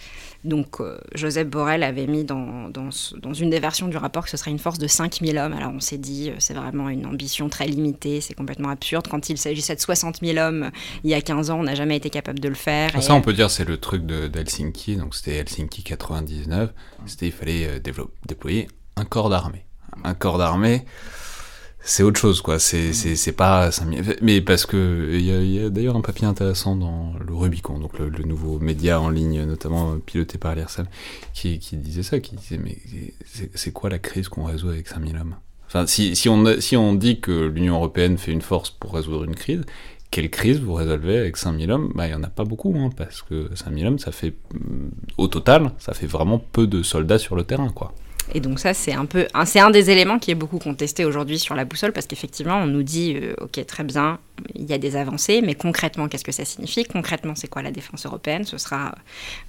Donc 0.43 0.82
euh, 0.82 0.97
Joseph 1.16 1.47
Borrell 1.47 1.84
avait 1.84 2.07
mis 2.07 2.26
dans, 2.26 2.70
dans, 2.70 2.89
dans, 3.22 3.34
une 3.34 3.49
des 3.49 3.59
versions 3.59 3.88
du 3.88 3.95
rapport 3.95 4.26
que 4.26 4.30
ce 4.30 4.36
serait 4.36 4.51
une 4.51 4.59
force 4.59 4.78
de 4.78 4.88
5000 4.88 5.38
hommes. 5.38 5.53
Alors 5.53 5.72
on 5.74 5.80
s'est 5.80 5.97
dit, 5.97 6.32
c'est 6.39 6.53
vraiment 6.53 6.89
une 6.89 7.05
ambition 7.05 7.47
très 7.49 7.66
limitée, 7.66 8.20
c'est 8.20 8.34
complètement 8.34 8.70
absurde. 8.70 9.07
Quand 9.09 9.30
il 9.30 9.38
s'agissait 9.38 9.76
de 9.76 9.80
60 9.80 10.20
000 10.22 10.38
hommes 10.38 10.70
il 11.03 11.11
y 11.11 11.14
a 11.14 11.22
15 11.22 11.49
ans, 11.49 11.59
on 11.59 11.64
n'a 11.64 11.76
jamais 11.76 11.95
été 11.95 12.09
capable 12.09 12.39
de 12.39 12.49
le 12.49 12.55
faire. 12.55 12.91
Ah, 12.93 13.01
ça, 13.01 13.14
on 13.14 13.22
peut 13.22 13.34
dire, 13.34 13.49
c'est 13.49 13.66
le 13.66 13.78
truc 13.78 14.05
d'Helsinki. 14.05 14.97
Donc 14.97 15.16
c'était 15.16 15.36
Helsinki 15.36 15.84
99. 15.84 16.72
C'était, 17.05 17.28
il 17.28 17.32
fallait 17.32 17.80
déployer 18.26 18.68
un 18.95 19.05
corps 19.05 19.30
d'armée 19.30 19.66
un 20.03 20.13
corps 20.13 20.37
d'armée, 20.37 20.85
c'est 21.85 22.03
autre 22.03 22.19
chose, 22.19 22.41
quoi. 22.41 22.59
C'est, 22.59 22.89
mm. 22.89 22.93
c'est, 22.93 23.15
c'est 23.15 23.31
pas 23.33 23.69
Mais 24.21 24.41
parce 24.41 24.65
que 24.65 25.09
il 25.13 25.21
y 25.21 25.59
a, 25.59 25.69
d'ailleurs 25.69 25.97
un 25.97 26.01
papier 26.01 26.25
intéressant 26.25 26.75
dans 26.75 27.13
le 27.19 27.33
Rubicon, 27.33 27.77
donc 27.77 27.99
le, 27.99 28.09
nouveau 28.23 28.59
média 28.59 29.01
en 29.01 29.09
ligne, 29.09 29.43
notamment 29.43 29.97
piloté 29.99 30.37
par 30.37 30.55
l'IRSAM, 30.55 30.85
qui, 31.33 31.59
qui 31.59 31.75
disait 31.77 32.03
ça, 32.03 32.19
qui 32.19 32.35
disait 32.35 32.57
mais 32.57 32.77
c'est, 33.53 33.71
quoi 33.71 33.89
la 33.89 33.99
crise 33.99 34.29
qu'on 34.29 34.45
résout 34.45 34.69
avec 34.69 34.87
5000 34.87 35.17
hommes? 35.17 35.35
Enfin, 35.67 35.85
si, 35.87 36.15
si, 36.15 36.29
on, 36.29 36.59
si 36.61 36.77
on 36.77 36.93
dit 36.93 37.19
que 37.19 37.31
l'Union 37.31 37.75
Européenne 37.75 38.17
fait 38.17 38.31
une 38.31 38.41
force 38.41 38.69
pour 38.69 38.93
résoudre 38.93 39.23
une 39.23 39.35
crise, 39.35 39.63
quelle 40.11 40.29
crise 40.29 40.59
vous 40.59 40.75
résolvez 40.75 41.17
avec 41.17 41.35
5000 41.35 41.71
hommes? 41.71 41.91
Bah, 41.95 42.05
il 42.05 42.09
n'y 42.09 42.15
en 42.15 42.23
a 42.23 42.29
pas 42.29 42.45
beaucoup, 42.45 42.73
hein, 42.77 42.91
parce 42.95 43.23
que 43.23 43.49
5000 43.55 43.87
hommes, 43.87 43.99
ça 43.99 44.11
fait, 44.11 44.35
au 45.17 45.27
total, 45.27 45.71
ça 45.79 45.93
fait 45.93 46.05
vraiment 46.05 46.37
peu 46.37 46.67
de 46.67 46.83
soldats 46.83 47.17
sur 47.17 47.35
le 47.35 47.43
terrain, 47.43 47.69
quoi. 47.69 47.93
Et 48.34 48.39
donc 48.39 48.59
ça, 48.59 48.74
c'est 48.74 48.93
un 48.93 49.05
peu, 49.05 49.28
c'est 49.45 49.59
un 49.59 49.69
des 49.69 49.89
éléments 49.89 50.19
qui 50.19 50.32
est 50.32 50.36
beaucoup 50.36 50.59
contesté 50.59 51.05
aujourd'hui 51.05 51.39
sur 51.39 51.55
la 51.55 51.65
boussole 51.65 51.91
parce 51.91 52.07
qu'effectivement, 52.07 52.57
on 52.57 52.67
nous 52.67 52.84
dit, 52.84 53.15
euh, 53.15 53.34
ok, 53.41 53.65
très 53.65 53.84
bien, 53.84 54.19
il 54.55 54.65
y 54.65 54.74
a 54.74 54.78
des 54.78 54.95
avancées, 54.95 55.41
mais 55.41 55.55
concrètement, 55.55 56.07
qu'est-ce 56.07 56.24
que 56.24 56.32
ça 56.32 56.45
signifie? 56.45 56.86
Concrètement, 56.86 57.36
c'est 57.36 57.47
quoi 57.47 57.61
la 57.61 57.71
défense 57.71 58.05
européenne? 58.05 58.45
Ce 58.45 58.57
sera 58.57 58.95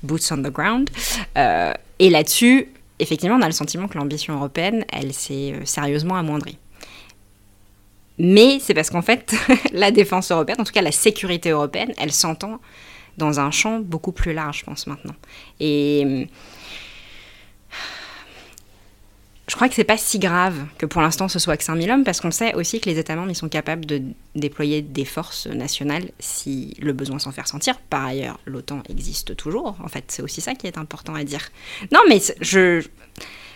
boots 0.03 0.33
on 0.33 0.39
the 0.39 0.53
ground. 0.53 0.91
Euh, 1.39 1.73
et 1.99 2.11
là-dessus, 2.11 2.69
effectivement, 2.99 3.37
on 3.37 3.43
a 3.43 3.47
le 3.47 3.53
sentiment 3.53 3.89
que 3.89 3.97
l'ambition 3.97 4.35
européenne, 4.35 4.85
elle 4.93 5.13
s'est 5.13 5.53
euh, 5.53 5.65
sérieusement 5.65 6.17
amoindrie. 6.17 6.59
Mais 8.19 8.59
c'est 8.61 8.75
parce 8.75 8.91
qu'en 8.91 9.03
fait, 9.03 9.35
la 9.73 9.91
défense 9.91 10.31
européenne, 10.31 10.61
en 10.61 10.65
tout 10.65 10.73
cas 10.73 10.83
la 10.83 10.93
sécurité 10.93 11.51
européenne, 11.51 11.93
elle 11.99 12.13
s'entend 12.13 12.61
dans 13.17 13.41
un 13.41 13.51
champ 13.51 13.79
beaucoup 13.81 14.13
plus 14.13 14.33
large, 14.33 14.61
je 14.61 14.65
pense 14.65 14.87
maintenant. 14.87 15.15
Et 15.61 16.29
je 19.47 19.57
crois 19.57 19.69
que 19.69 19.75
c'est 19.75 19.85
pas 19.85 19.99
si 19.99 20.19
grave 20.19 20.65
que 20.79 20.87
pour 20.87 21.03
l'instant 21.03 21.29
ce 21.29 21.39
soit 21.39 21.57
que 21.57 21.65
5000 21.65 21.91
hommes, 21.91 22.05
parce 22.05 22.21
qu'on 22.21 22.31
sait 22.31 22.55
aussi 22.55 22.81
que 22.81 22.89
les 22.89 22.99
États 22.99 23.15
membres 23.15 23.31
ils 23.31 23.37
sont 23.37 23.49
capables 23.49 23.85
de 23.85 24.01
déployer 24.35 24.81
des 24.81 25.05
forces 25.05 25.47
nationales 25.47 26.11
si 26.19 26.75
le 26.81 26.93
besoin 26.93 27.19
s'en 27.19 27.31
fait 27.31 27.47
sentir. 27.47 27.79
Par 27.79 28.07
ailleurs, 28.07 28.41
l'OTAN 28.47 28.83
existe 28.89 29.37
toujours. 29.37 29.77
En 29.85 29.89
fait, 29.89 30.05
c'est 30.09 30.23
aussi 30.23 30.41
ça 30.41 30.55
qui 30.55 30.67
est 30.67 30.79
important 30.79 31.15
à 31.15 31.25
dire. 31.25 31.51
Non, 31.93 32.01
mais 32.09 32.21
je, 32.41 32.81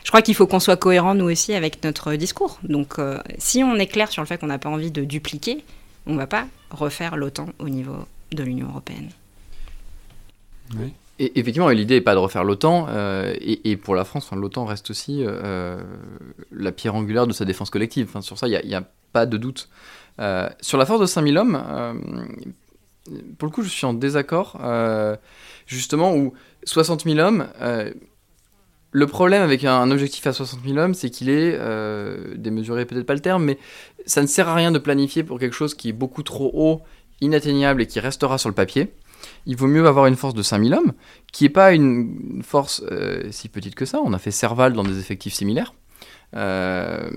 je 0.05 0.11
crois 0.11 0.20
qu'il 0.20 0.34
faut 0.34 0.47
qu'on 0.47 0.61
soit 0.61 0.76
cohérent 0.76 1.14
nous 1.14 1.30
aussi 1.30 1.55
avec 1.55 1.82
notre 1.84 2.14
discours. 2.14 2.59
Donc, 2.62 2.99
euh, 2.99 3.18
si 3.39 3.64
on 3.64 3.76
est 3.76 3.86
clair 3.86 4.11
sur 4.12 4.22
le 4.22 4.26
fait 4.26 4.39
qu'on 4.39 4.47
n'a 4.47 4.59
pas 4.59 4.68
envie 4.68 4.91
de 4.91 5.05
dupliquer, 5.05 5.64
on 6.07 6.12
ne 6.12 6.18
va 6.18 6.26
pas 6.26 6.47
refaire 6.70 7.16
l'OTAN 7.16 7.47
au 7.59 7.68
niveau 7.70 8.07
de 8.32 8.43
l'Union 8.43 8.68
européenne. 8.68 9.11
Oui. 10.76 10.93
Et 11.19 11.39
effectivement, 11.39 11.69
l'idée 11.69 11.95
n'est 11.95 12.01
pas 12.01 12.14
de 12.14 12.21
refaire 12.21 12.45
l'OTAN, 12.45 12.87
euh, 12.91 13.35
et, 13.41 13.77
pour 13.77 13.95
la 13.95 14.05
France, 14.05 14.31
l'OTAN 14.33 14.64
reste 14.64 14.91
aussi 14.91 15.25
euh, 15.27 15.81
la 16.53 16.71
pierre 16.71 16.95
angulaire 16.95 17.27
de 17.27 17.33
sa 17.33 17.45
défense 17.45 17.71
collective. 17.71 18.09
Sur 18.21 18.39
ça, 18.39 18.47
il 18.47 18.66
n'y 18.66 18.75
a, 18.75 18.85
pas 19.12 19.27
de 19.27 19.37
doute. 19.37 19.69
Euh, 20.21 20.49
sur 20.61 20.79
la 20.79 20.85
force 20.85 21.01
de 21.01 21.07
5000 21.07 21.39
hommes, 21.39 21.62
pour 23.39 23.49
le 23.49 23.53
coup, 23.53 23.62
je 23.62 23.69
suis 23.69 23.87
en 23.87 23.95
désaccord, 23.95 24.61
justement, 25.66 26.14
où 26.14 26.35
60 26.64 27.05
000 27.05 27.19
hommes, 27.19 27.49
le 28.93 29.07
problème 29.07 29.43
avec 29.43 29.64
un, 29.64 29.91
objectif 29.91 30.27
à 30.27 30.33
60 30.33 30.61
000 30.64 30.79
hommes, 30.79 30.95
c'est 30.95 31.11
qu'il 31.11 31.31
est, 31.31 31.59
démesuré 32.37 32.85
peut-être 32.85 33.07
pas 33.07 33.14
le 33.14 33.21
terme, 33.21 33.45
mais 33.45 33.59
ça 34.07 34.23
ne 34.23 34.27
sert 34.29 34.47
à 34.47 34.55
rien 34.55 34.71
de 34.71 34.79
planifier 34.79 35.25
pour 35.25 35.41
quelque 35.41 35.55
chose 35.55 35.75
qui 35.75 35.89
est 35.89 35.93
beaucoup 35.93 36.23
trop 36.23 36.51
haut, 36.55 36.83
inatteignable 37.21 37.83
et 37.83 37.87
qui 37.87 37.99
restera 37.99 38.39
sur 38.39 38.49
le 38.51 38.55
papier 38.55 38.93
il 39.47 39.57
vaut 39.57 39.66
mieux 39.66 39.87
avoir 39.87 40.07
une 40.07 40.16
force 40.16 40.35
de 40.35 40.43
5000 40.43 40.75
hommes, 40.75 40.93
qui 41.33 41.45
n'est 41.45 41.51
pas 41.51 41.73
une 41.73 42.43
force 42.43 42.83
euh, 42.91 43.29
si 43.31 43.49
petite 43.49 43.75
que 43.75 43.85
ça. 43.85 44.01
On 44.05 44.12
a 44.12 44.19
fait 44.19 44.31
Serval 44.31 44.73
dans 44.73 44.85
des 44.85 44.99
effectifs 44.99 45.35
similaires, 45.35 45.75
euh, 46.37 47.11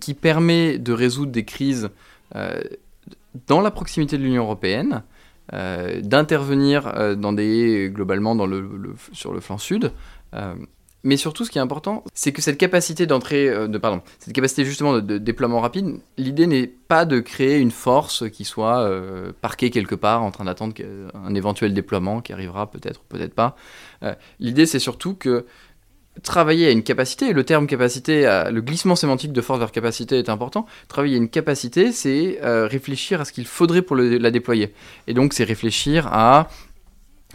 qui 0.00 0.14
permet 0.14 0.78
de 0.78 0.92
résoudre 0.92 1.32
des 1.32 1.44
crises 1.44 1.90
euh, 2.34 2.60
dans 3.46 3.60
la 3.60 3.70
proximité 3.70 4.18
de 4.18 4.22
l'Union 4.22 4.42
européenne, 4.42 5.02
d'intervenir 5.52 7.16
dans 7.16 7.32
des 7.32 7.88
globalement 7.94 8.36
sur 9.12 9.32
le 9.32 9.40
flanc 9.40 9.58
sud. 9.58 9.92
Mais 11.06 11.16
surtout, 11.16 11.44
ce 11.44 11.52
qui 11.52 11.58
est 11.58 11.60
important, 11.60 12.02
c'est 12.14 12.32
que 12.32 12.42
cette 12.42 12.58
capacité 12.58 13.06
d'entrée, 13.06 13.48
euh, 13.48 13.68
de, 13.68 13.78
pardon, 13.78 14.02
cette 14.18 14.32
capacité 14.32 14.64
justement 14.64 14.98
de, 14.98 15.18
déploiement 15.18 15.60
rapide, 15.60 16.00
l'idée 16.18 16.48
n'est 16.48 16.66
pas 16.66 17.04
de 17.04 17.20
créer 17.20 17.58
une 17.58 17.70
force 17.70 18.28
qui 18.28 18.44
soit 18.44 18.80
euh, 18.80 19.30
parquée 19.40 19.70
quelque 19.70 19.94
part 19.94 20.24
en 20.24 20.32
train 20.32 20.46
d'attendre 20.46 20.74
un 21.14 21.32
éventuel 21.36 21.74
déploiement 21.74 22.20
qui 22.22 22.32
arrivera 22.32 22.68
peut-être 22.68 23.02
ou 23.02 23.04
peut-être 23.08 23.34
pas. 23.34 23.54
Euh, 24.02 24.16
l'idée, 24.40 24.66
c'est 24.66 24.80
surtout 24.80 25.14
que 25.14 25.46
travailler 26.24 26.66
à 26.66 26.70
une 26.72 26.82
capacité, 26.82 27.32
le 27.32 27.44
terme 27.44 27.68
capacité, 27.68 28.22
le 28.50 28.60
glissement 28.60 28.96
sémantique 28.96 29.32
de 29.32 29.40
force 29.40 29.60
vers 29.60 29.70
capacité 29.70 30.18
est 30.18 30.28
important, 30.28 30.66
travailler 30.88 31.14
à 31.14 31.18
une 31.18 31.28
capacité, 31.28 31.92
c'est 31.92 32.40
réfléchir 32.42 33.20
à 33.20 33.26
ce 33.26 33.32
qu'il 33.32 33.46
faudrait 33.46 33.82
pour 33.82 33.96
la 33.96 34.30
déployer. 34.30 34.72
Et 35.08 35.14
donc, 35.14 35.34
c'est 35.34 35.44
réfléchir 35.44 36.08
à 36.10 36.48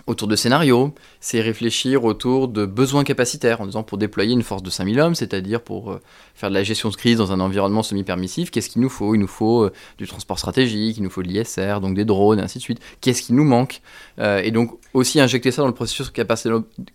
autour 0.07 0.27
de 0.27 0.35
scénarios, 0.35 0.93
c'est 1.19 1.41
réfléchir 1.41 2.03
autour 2.03 2.47
de 2.47 2.65
besoins 2.65 3.03
capacitaires, 3.03 3.61
en 3.61 3.65
disant 3.65 3.83
pour 3.83 3.97
déployer 3.97 4.33
une 4.33 4.43
force 4.43 4.63
de 4.63 4.69
5000 4.69 4.99
hommes, 4.99 5.15
c'est-à-dire 5.15 5.61
pour 5.61 5.91
euh, 5.91 6.01
faire 6.35 6.49
de 6.49 6.55
la 6.55 6.63
gestion 6.63 6.89
de 6.89 6.95
crise 6.95 7.17
dans 7.17 7.31
un 7.31 7.39
environnement 7.39 7.83
semi-permissif, 7.83 8.51
qu'est-ce 8.51 8.69
qu'il 8.69 8.81
nous 8.81 8.89
faut? 8.89 9.15
Il 9.15 9.19
nous 9.19 9.27
faut 9.27 9.63
euh, 9.63 9.71
du 9.97 10.07
transport 10.07 10.39
stratégique, 10.39 10.97
il 10.97 11.03
nous 11.03 11.09
faut 11.09 11.23
de 11.23 11.27
l'ISR, 11.27 11.79
donc 11.81 11.95
des 11.95 12.05
drones, 12.05 12.39
et 12.39 12.41
ainsi 12.41 12.57
de 12.57 12.63
suite. 12.63 12.79
Qu'est-ce 12.99 13.21
qui 13.21 13.33
nous 13.33 13.43
manque? 13.43 13.81
Euh, 14.19 14.41
Et 14.41 14.51
donc 14.51 14.77
aussi 14.93 15.19
injecter 15.19 15.51
ça 15.51 15.61
dans 15.61 15.67
le 15.67 15.73
processus 15.73 16.11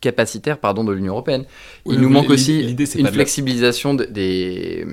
capacitaire 0.00 0.58
pardon, 0.58 0.84
de 0.84 0.92
l'Union 0.92 1.14
Européenne. 1.14 1.44
il 1.86 1.98
nous 1.98 2.10
manque 2.10 2.28
aussi 2.28 2.60
une 2.60 3.06
flexibilisation 3.08 3.94
des... 3.94 4.86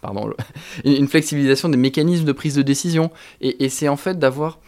Pardon, 0.00 0.30
une 0.84 1.08
flexibilisation 1.08 1.68
des 1.68 1.76
mécanismes 1.76 2.24
de 2.24 2.32
prise 2.32 2.54
de 2.54 2.62
décision. 2.62 3.10
et 3.40 3.68
c'est 3.68 3.88
en 3.88 3.96
fait 3.96 4.18
d'avoir 4.18 4.58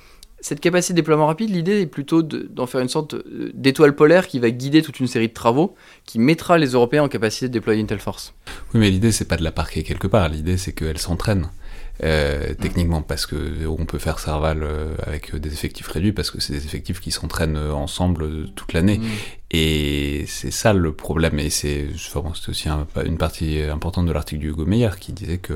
cette 0.46 0.60
capacité 0.60 0.92
de 0.92 0.98
déploiement 1.00 1.26
rapide, 1.26 1.50
l'idée 1.50 1.80
est 1.80 1.86
plutôt 1.86 2.22
d'en 2.22 2.66
faire 2.66 2.80
une 2.80 2.88
sorte 2.88 3.14
euh, 3.14 3.50
d'étoile 3.52 3.96
polaire 3.96 4.28
qui 4.28 4.38
va 4.38 4.48
guider 4.52 4.80
toute 4.80 5.00
une 5.00 5.08
série 5.08 5.26
de 5.26 5.32
travaux 5.32 5.74
qui 6.04 6.20
mettra 6.20 6.56
les 6.56 6.68
Européens 6.68 7.02
en 7.02 7.08
capacité 7.08 7.48
de 7.48 7.52
déployer 7.52 7.80
une 7.80 7.88
telle 7.88 7.98
force. 7.98 8.32
Oui, 8.72 8.78
mais 8.78 8.88
l'idée, 8.88 9.10
c'est 9.10 9.24
pas 9.24 9.36
de 9.36 9.42
la 9.42 9.50
parquer 9.50 9.82
quelque 9.82 10.06
part. 10.06 10.28
L'idée, 10.28 10.56
c'est 10.56 10.70
qu'elle 10.70 10.98
s'entraîne. 10.98 11.50
Euh, 12.04 12.52
techniquement 12.60 13.00
parce 13.00 13.24
que 13.24 13.66
on 13.66 13.86
peut 13.86 13.98
faire 13.98 14.18
Serval 14.18 14.62
euh, 14.62 14.94
avec 15.02 15.34
des 15.34 15.50
effectifs 15.50 15.88
réduits 15.88 16.12
parce 16.12 16.30
que 16.30 16.42
c'est 16.42 16.52
des 16.52 16.66
effectifs 16.66 17.00
qui 17.00 17.10
s'entraînent 17.10 17.56
ensemble 17.56 18.50
toute 18.50 18.74
l'année 18.74 18.98
mm. 18.98 19.04
et 19.52 20.24
c'est 20.28 20.50
ça 20.50 20.74
le 20.74 20.92
problème 20.92 21.38
et 21.38 21.48
c'est 21.48 21.86
aussi 22.48 22.68
une 23.02 23.16
partie 23.16 23.62
importante 23.62 24.04
de 24.04 24.12
l'article 24.12 24.42
du 24.42 24.50
Hugo 24.50 24.66
Meyer 24.66 24.90
qui 25.00 25.14
disait 25.14 25.38
que 25.38 25.54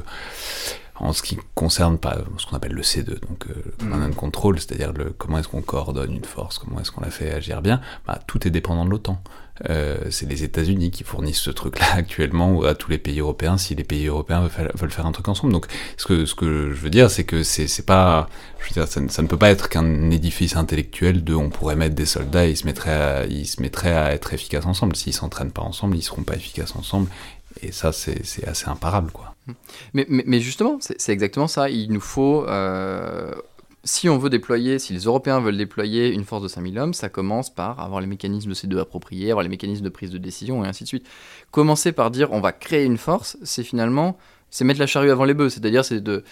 en 1.00 1.12
ce 1.12 1.22
qui 1.22 1.38
concerne 1.54 1.98
pas 1.98 2.18
ce 2.36 2.46
qu'on 2.46 2.56
appelle 2.56 2.72
le 2.72 2.82
C2, 2.82 3.20
donc 3.20 3.46
euh, 3.48 3.54
le 3.64 3.72
command 3.78 4.02
and 4.02 4.12
control, 4.12 4.58
c'est-à-dire 4.58 4.92
le, 4.92 5.14
comment 5.16 5.38
est-ce 5.38 5.48
qu'on 5.48 5.62
coordonne 5.62 6.12
une 6.12 6.24
force, 6.24 6.58
comment 6.58 6.80
est-ce 6.80 6.90
qu'on 6.90 7.00
la 7.00 7.10
fait 7.10 7.32
agir 7.32 7.62
bien, 7.62 7.80
bah, 8.06 8.18
tout 8.26 8.46
est 8.46 8.50
dépendant 8.50 8.84
de 8.84 8.90
l'OTAN. 8.90 9.22
Euh, 9.68 9.98
c'est 10.10 10.26
les 10.26 10.42
États-Unis 10.42 10.90
qui 10.90 11.04
fournissent 11.04 11.40
ce 11.40 11.50
truc-là 11.50 11.86
actuellement 11.94 12.62
à 12.62 12.74
tous 12.74 12.90
les 12.90 12.98
pays 12.98 13.20
européens 13.20 13.58
si 13.58 13.74
les 13.74 13.84
pays 13.84 14.06
européens 14.06 14.48
veulent 14.74 14.90
faire, 14.90 15.06
un 15.06 15.12
truc 15.12 15.28
ensemble. 15.28 15.52
Donc, 15.52 15.66
ce 15.96 16.06
que, 16.06 16.24
ce 16.24 16.34
que 16.34 16.72
je 16.72 16.80
veux 16.80 16.90
dire, 16.90 17.10
c'est 17.10 17.24
que 17.24 17.42
c'est 17.42 17.84
pas, 17.84 18.28
je 18.58 18.68
veux 18.68 18.74
dire, 18.74 18.88
ça, 18.88 19.22
ne 19.22 19.26
peut 19.26 19.36
pas 19.36 19.50
être 19.50 19.68
qu'un 19.68 20.10
édifice 20.10 20.56
intellectuel 20.56 21.24
de 21.24 21.34
on 21.34 21.50
pourrait 21.50 21.76
mettre 21.76 21.94
des 21.94 22.06
soldats 22.06 22.46
et 22.46 22.50
ils 22.50 22.56
se 22.56 22.66
mettraient 22.66 22.90
à, 22.92 23.26
ils 23.26 23.46
se 23.46 23.60
mettraient 23.60 23.94
à 23.94 24.12
être 24.12 24.32
efficaces 24.34 24.66
ensemble. 24.66 24.96
S'ils 24.96 25.14
s'entraînent 25.14 25.52
pas 25.52 25.62
ensemble, 25.62 25.96
ils 25.96 26.02
seront 26.02 26.22
pas 26.22 26.36
efficaces 26.36 26.76
ensemble. 26.76 27.08
Et 27.62 27.72
ça, 27.72 27.92
c'est 27.92 28.46
assez 28.46 28.68
imparable, 28.68 29.10
quoi. 29.10 29.34
Mais, 29.94 30.06
mais, 30.08 30.40
justement, 30.40 30.78
c'est 30.80 31.12
exactement 31.12 31.48
ça. 31.48 31.70
Il 31.70 31.92
nous 31.92 32.00
faut 32.00 32.44
euh, 32.48 33.32
si 33.84 34.08
on 34.08 34.18
veut 34.18 34.30
déployer, 34.30 34.78
si 34.78 34.92
les 34.92 35.00
Européens 35.00 35.40
veulent 35.40 35.56
déployer 35.56 36.12
une 36.12 36.24
force 36.24 36.42
de 36.42 36.48
5000 36.48 36.78
hommes, 36.78 36.94
ça 36.94 37.08
commence 37.08 37.50
par 37.50 37.80
avoir 37.80 38.00
les 38.00 38.06
mécanismes 38.06 38.50
de 38.50 38.54
C2 38.54 38.78
appropriés, 38.78 39.30
avoir 39.30 39.42
les 39.42 39.48
mécanismes 39.48 39.84
de 39.84 39.88
prise 39.88 40.10
de 40.10 40.18
décision 40.18 40.64
et 40.64 40.68
ainsi 40.68 40.84
de 40.84 40.88
suite. 40.88 41.06
Commencer 41.50 41.92
par 41.92 42.10
dire 42.10 42.32
on 42.32 42.40
va 42.40 42.52
créer 42.52 42.84
une 42.84 42.98
force, 42.98 43.38
c'est 43.42 43.64
finalement 43.64 44.18
c'est 44.50 44.64
mettre 44.64 44.80
la 44.80 44.86
charrue 44.86 45.10
avant 45.10 45.24
les 45.24 45.34
bœufs, 45.34 45.50
c'est-à-dire 45.50 45.84
c'est 45.84 46.00
de 46.00 46.24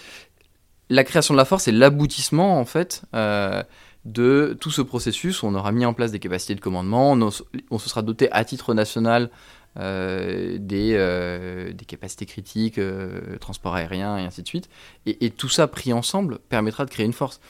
la 0.91 1.05
création 1.05 1.35
de 1.35 1.39
la 1.39 1.45
force, 1.45 1.65
c'est 1.65 1.73
l'aboutissement 1.73 2.59
en 2.59 2.65
fait 2.65 3.03
euh, 3.15 3.63
de 4.05 4.57
tout 4.61 4.71
ce 4.71 4.83
processus 4.83 5.43
on 5.43 5.55
aura 5.55 5.73
mis 5.73 5.87
en 5.87 5.95
place 5.95 6.11
des 6.11 6.19
capacités 6.19 6.55
de 6.55 6.61
commandement, 6.61 7.13
on 7.13 7.79
se 7.79 7.89
sera 7.89 8.03
doté 8.03 8.31
à 8.33 8.45
titre 8.45 8.75
national 8.75 9.31
euh, 9.77 10.57
des, 10.59 10.95
euh, 10.95 11.73
des, 11.73 11.85
capacités 11.85 12.27
critiques, 12.27 12.79
euh, 12.79 13.37
transport 13.39 13.77
aérien 13.77 14.19
et 14.19 14.23
ainsi 14.23 14.43
de 14.43 14.49
suite. 14.49 14.69
Et, 15.07 15.31
tout 15.31 15.49
ça 15.49 15.69
pris 15.69 15.93
ensemble 15.93 16.39
permettra 16.49 16.85
de 16.85 16.91
créer 16.91 17.07
une 17.07 17.13
force. 17.13 17.41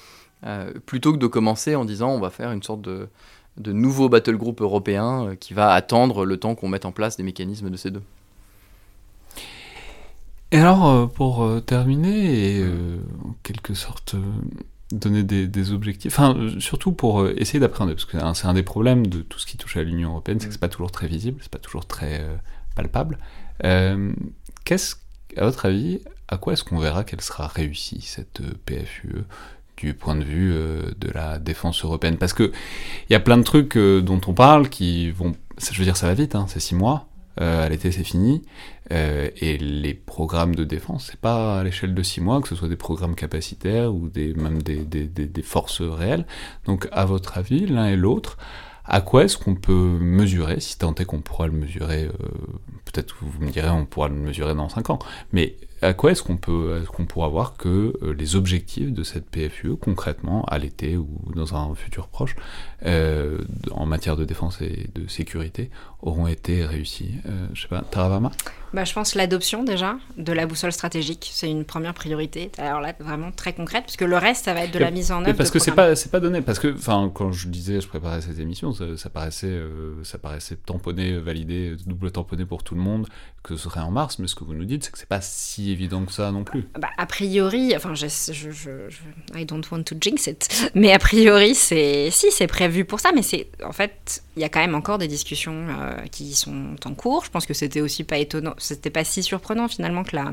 plutôt 0.85 1.13
que 1.13 1.19
de 1.19 1.27
commencer 1.27 1.75
en 1.75 1.85
disant 1.85 2.11
on 2.11 2.21
va 2.21 2.31
faire 2.31 2.53
une 2.53 2.63
sorte 2.63 2.83
de, 2.83 3.09
de 3.57 3.73
nouveau 3.73 4.09
battle 4.09 4.37
group 4.37 4.61
européen 4.61 5.37
qui 5.41 5.55
va 5.55 5.73
attendre 5.73 6.25
le 6.25 6.37
temps 6.37 6.55
qu'on 6.55 6.69
mette 6.69 6.85
en 6.85 6.93
place 6.93 7.17
des 7.17 7.23
mécanismes 7.23 7.71
de 7.71 7.77
ces 7.77 7.91
deux. 7.91 8.03
Et 10.51 10.59
alors, 10.59 11.11
pour 11.11 11.47
terminer, 11.65 12.59
et 12.59 12.65
en 12.65 13.35
quelque 13.43 13.75
sorte 13.75 14.17
donner 14.93 15.23
des, 15.23 15.73
objectifs, 15.73 16.19
enfin 16.19 16.37
surtout 16.59 16.93
pour 16.93 17.21
euh, 17.21 17.35
essayer 17.37 17.61
d'appréhender, 17.61 17.95
parce 17.95 18.07
que 18.07 18.17
c'est 18.35 18.47
un 18.47 18.55
des 18.55 18.63
problèmes 18.63 19.07
de 19.07 19.21
tout 19.21 19.39
ce 19.39 19.47
qui 19.47 19.57
touche 19.57 19.77
à 19.77 19.83
l'Union 19.83 20.11
européenne, 20.11 20.41
c'est 20.41 20.47
que 20.47 20.53
c'est 20.53 20.61
pas 20.61 20.69
toujours 20.69 20.91
très 20.91 21.07
visible, 21.07 21.39
c'est 21.43 21.51
pas 21.51 21.59
toujours 21.59 21.87
très 21.87 22.21
euh, 22.21 22.37
palpable. 22.75 23.19
Euh, 23.65 24.13
qu'est-ce, 24.65 24.97
à 25.37 25.45
votre 25.45 25.67
avis, 25.67 26.01
à 26.29 26.39
quoi 26.39 26.55
est-ce 26.55 26.65
qu'on 26.65 26.79
verra 26.79 27.05
qu'elle 27.05 27.21
sera 27.21 27.47
réussie 27.47 28.01
cette 28.01 28.41
PFUE 28.65 29.25
du 29.77 29.95
point 29.95 30.17
de 30.17 30.25
vue 30.25 30.53
de 30.53 31.11
la 31.13 31.39
défense 31.39 31.85
européenne? 31.85 32.17
Parce 32.17 32.33
que 32.33 32.53
il 33.09 33.13
y 33.13 33.17
a 33.17 33.21
plein 33.21 33.37
de 33.37 33.43
trucs 33.43 33.77
dont 33.77 34.21
on 34.27 34.33
parle 34.33 34.69
qui 34.69 35.11
vont, 35.11 35.35
je 35.59 35.79
veux 35.79 35.85
dire, 35.85 35.97
ça 35.97 36.07
va 36.07 36.15
vite, 36.15 36.35
hein, 36.35 36.47
c'est 36.49 36.61
six 36.61 36.75
mois. 36.75 37.09
Euh, 37.41 37.65
à 37.65 37.69
l'été 37.69 37.93
c'est 37.93 38.05
fini. 38.05 38.43
Euh, 38.91 39.29
et 39.37 39.59
les 39.59 39.95
programmes 39.95 40.55
de 40.55 40.65
défense, 40.65 41.09
c'est 41.11 41.21
pas 41.21 41.59
à 41.59 41.65
l'échelle 41.65 41.95
de 41.95 42.03
six 42.03 42.21
mois, 42.21 42.41
que 42.41 42.49
ce 42.49 42.55
soit 42.55 42.69
des 42.69 42.77
programmes 42.77 43.15
capacitaires 43.15 43.95
ou 43.95 44.11
même 44.37 44.63
des, 44.63 45.43
forces 45.43 45.83
réelles. 45.83 46.27
Donc 46.65 46.89
à 46.93 47.05
votre 47.05 47.39
avis, 47.39 47.67
l'un 47.67 47.87
et 47.87 47.97
l'autre, 47.97 48.39
à 48.85 49.03
quoi 49.03 49.25
est-ce 49.25 49.37
qu'on 49.37 49.55
peut 49.55 49.99
mesurer, 50.01 50.61
si 50.61 50.79
tant 50.79 50.95
est 50.95 51.05
qu'on 51.05 51.21
pourra 51.21 51.47
le 51.47 51.53
mesurer, 51.53 52.05
euh, 52.05 52.13
peut-être 52.87 53.17
vous 53.21 53.45
me 53.45 53.51
direz 53.51 53.69
on 53.69 53.85
pourra 53.85 54.09
le 54.09 54.15
mesurer 54.15 54.55
dans 54.55 54.71
cinq 54.71 54.89
ans, 54.89 54.99
mais 55.33 55.57
à 55.83 55.93
quoi 55.93 56.11
est-ce 56.11 56.23
qu'on 56.23 56.39
peut, 56.39 56.83
qu'on 56.93 57.05
pourra 57.05 57.29
voir 57.29 57.57
que 57.57 57.93
euh, 58.03 58.15
les 58.15 58.35
objectifs 58.35 58.91
de 58.91 59.03
cette 59.05 59.29
PFUE 59.31 59.77
concrètement 59.77 60.45
à 60.47 60.59
l'été 60.59 60.97
ou 60.97 61.07
dans 61.37 61.55
un 61.55 61.75
futur 61.75 62.09
proche 62.09 62.35
en 62.85 63.87
matière 63.87 64.17
de 64.17 64.25
défense 64.25 64.63
et 64.63 64.89
de 64.95 65.07
sécurité 65.07 65.71
auront 66.01 66.27
été 66.27 66.65
réussis 66.65 67.17
Je 67.53 67.63
sais 67.63 67.69
pas, 67.69 67.83
Taravama? 67.83 68.33
Bah, 68.73 68.85
je 68.85 68.93
pense 68.93 69.15
l'adoption 69.15 69.65
déjà 69.65 69.97
de 70.17 70.33
la 70.33 70.47
boussole 70.47 70.73
stratégique, 70.73 71.31
c'est 71.33 71.51
une 71.51 71.65
première 71.65 71.95
priorité. 71.95 72.51
Alors 72.59 72.81
là, 72.81 72.95
vraiment 72.99 73.33
très 73.33 73.53
concrète, 73.53 73.85
puisque 73.85 74.03
le 74.03 74.17
reste, 74.17 74.45
ça 74.45 74.55
va 74.55 74.65
être 74.65 74.73
de 74.73 74.79
la 74.79 74.91
mise 74.91 75.13
en 75.13 75.25
œuvre. 75.25 75.37
parce 75.37 75.51
que 75.51 75.59
c'est 75.59 75.73
pas, 75.73 75.95
pas 76.11 76.21
donné. 76.21 76.43
Parce 76.43 76.59
que, 76.59 76.75
quand 77.09 77.33
je 77.33 77.49
disais, 77.49 77.81
je 77.81 77.89
préparais 77.89 78.21
cette 78.21 78.39
émission, 78.39 78.73
ça, 78.73 79.11
paraissait, 79.11 79.61
ça 80.03 80.19
paraissait 80.19 80.57
tamponné, 80.57 81.19
validé, 81.19 81.77
double 81.87 82.11
tamponné 82.11 82.45
pour 82.45 82.63
tout 82.63 82.75
le 82.75 82.81
monde, 82.81 83.07
que 83.43 83.57
ce 83.57 83.65
serait 83.65 83.81
en 83.81 83.91
mars. 83.91 84.19
Mais 84.19 84.29
ce 84.29 84.35
que 84.35 84.45
vous 84.45 84.55
nous 84.55 84.65
dites, 84.65 84.85
c'est 84.85 84.91
que 84.91 84.99
c'est 84.99 85.09
pas 85.09 85.21
si 85.21 85.71
évident 85.71 86.05
que 86.05 86.13
ça 86.13 86.31
non 86.33 86.45
plus. 86.45 86.67
Bah, 86.79 86.91
a 86.97 87.07
priori, 87.07 87.75
enfin, 87.77 87.95
je, 87.95 88.07
je, 88.07 88.51
je, 88.51 88.71
I 89.35 89.45
don't 89.45 89.65
want 89.71 89.85
to 89.85 89.97
jinx 90.01 90.27
it, 90.27 90.71
mais 90.75 90.93
a 90.93 90.99
priori, 90.99 91.55
c'est 91.55 92.11
si 92.11 92.31
c'est 92.31 92.47
prévu 92.47 92.85
pour 92.85 93.01
ça, 93.01 93.11
mais 93.15 93.23
c'est 93.23 93.49
en 93.65 93.73
fait, 93.73 94.23
il 94.37 94.43
y 94.43 94.45
a 94.45 94.49
quand 94.49 94.61
même 94.61 94.75
encore 94.75 94.99
des 94.99 95.09
discussions 95.09 95.67
euh, 95.69 95.97
qui 96.11 96.35
sont 96.35 96.77
en 96.85 96.95
cours. 96.95 97.25
Je 97.25 97.31
pense 97.31 97.47
que 97.47 97.55
c'était 97.55 97.81
aussi 97.81 98.05
pas 98.05 98.19
étonnant, 98.19 98.55
c'était 98.59 98.91
pas 98.91 99.05
si 99.05 99.23
surprenant 99.23 99.69
finalement 99.69 100.05
que 100.05 100.15
la, 100.17 100.33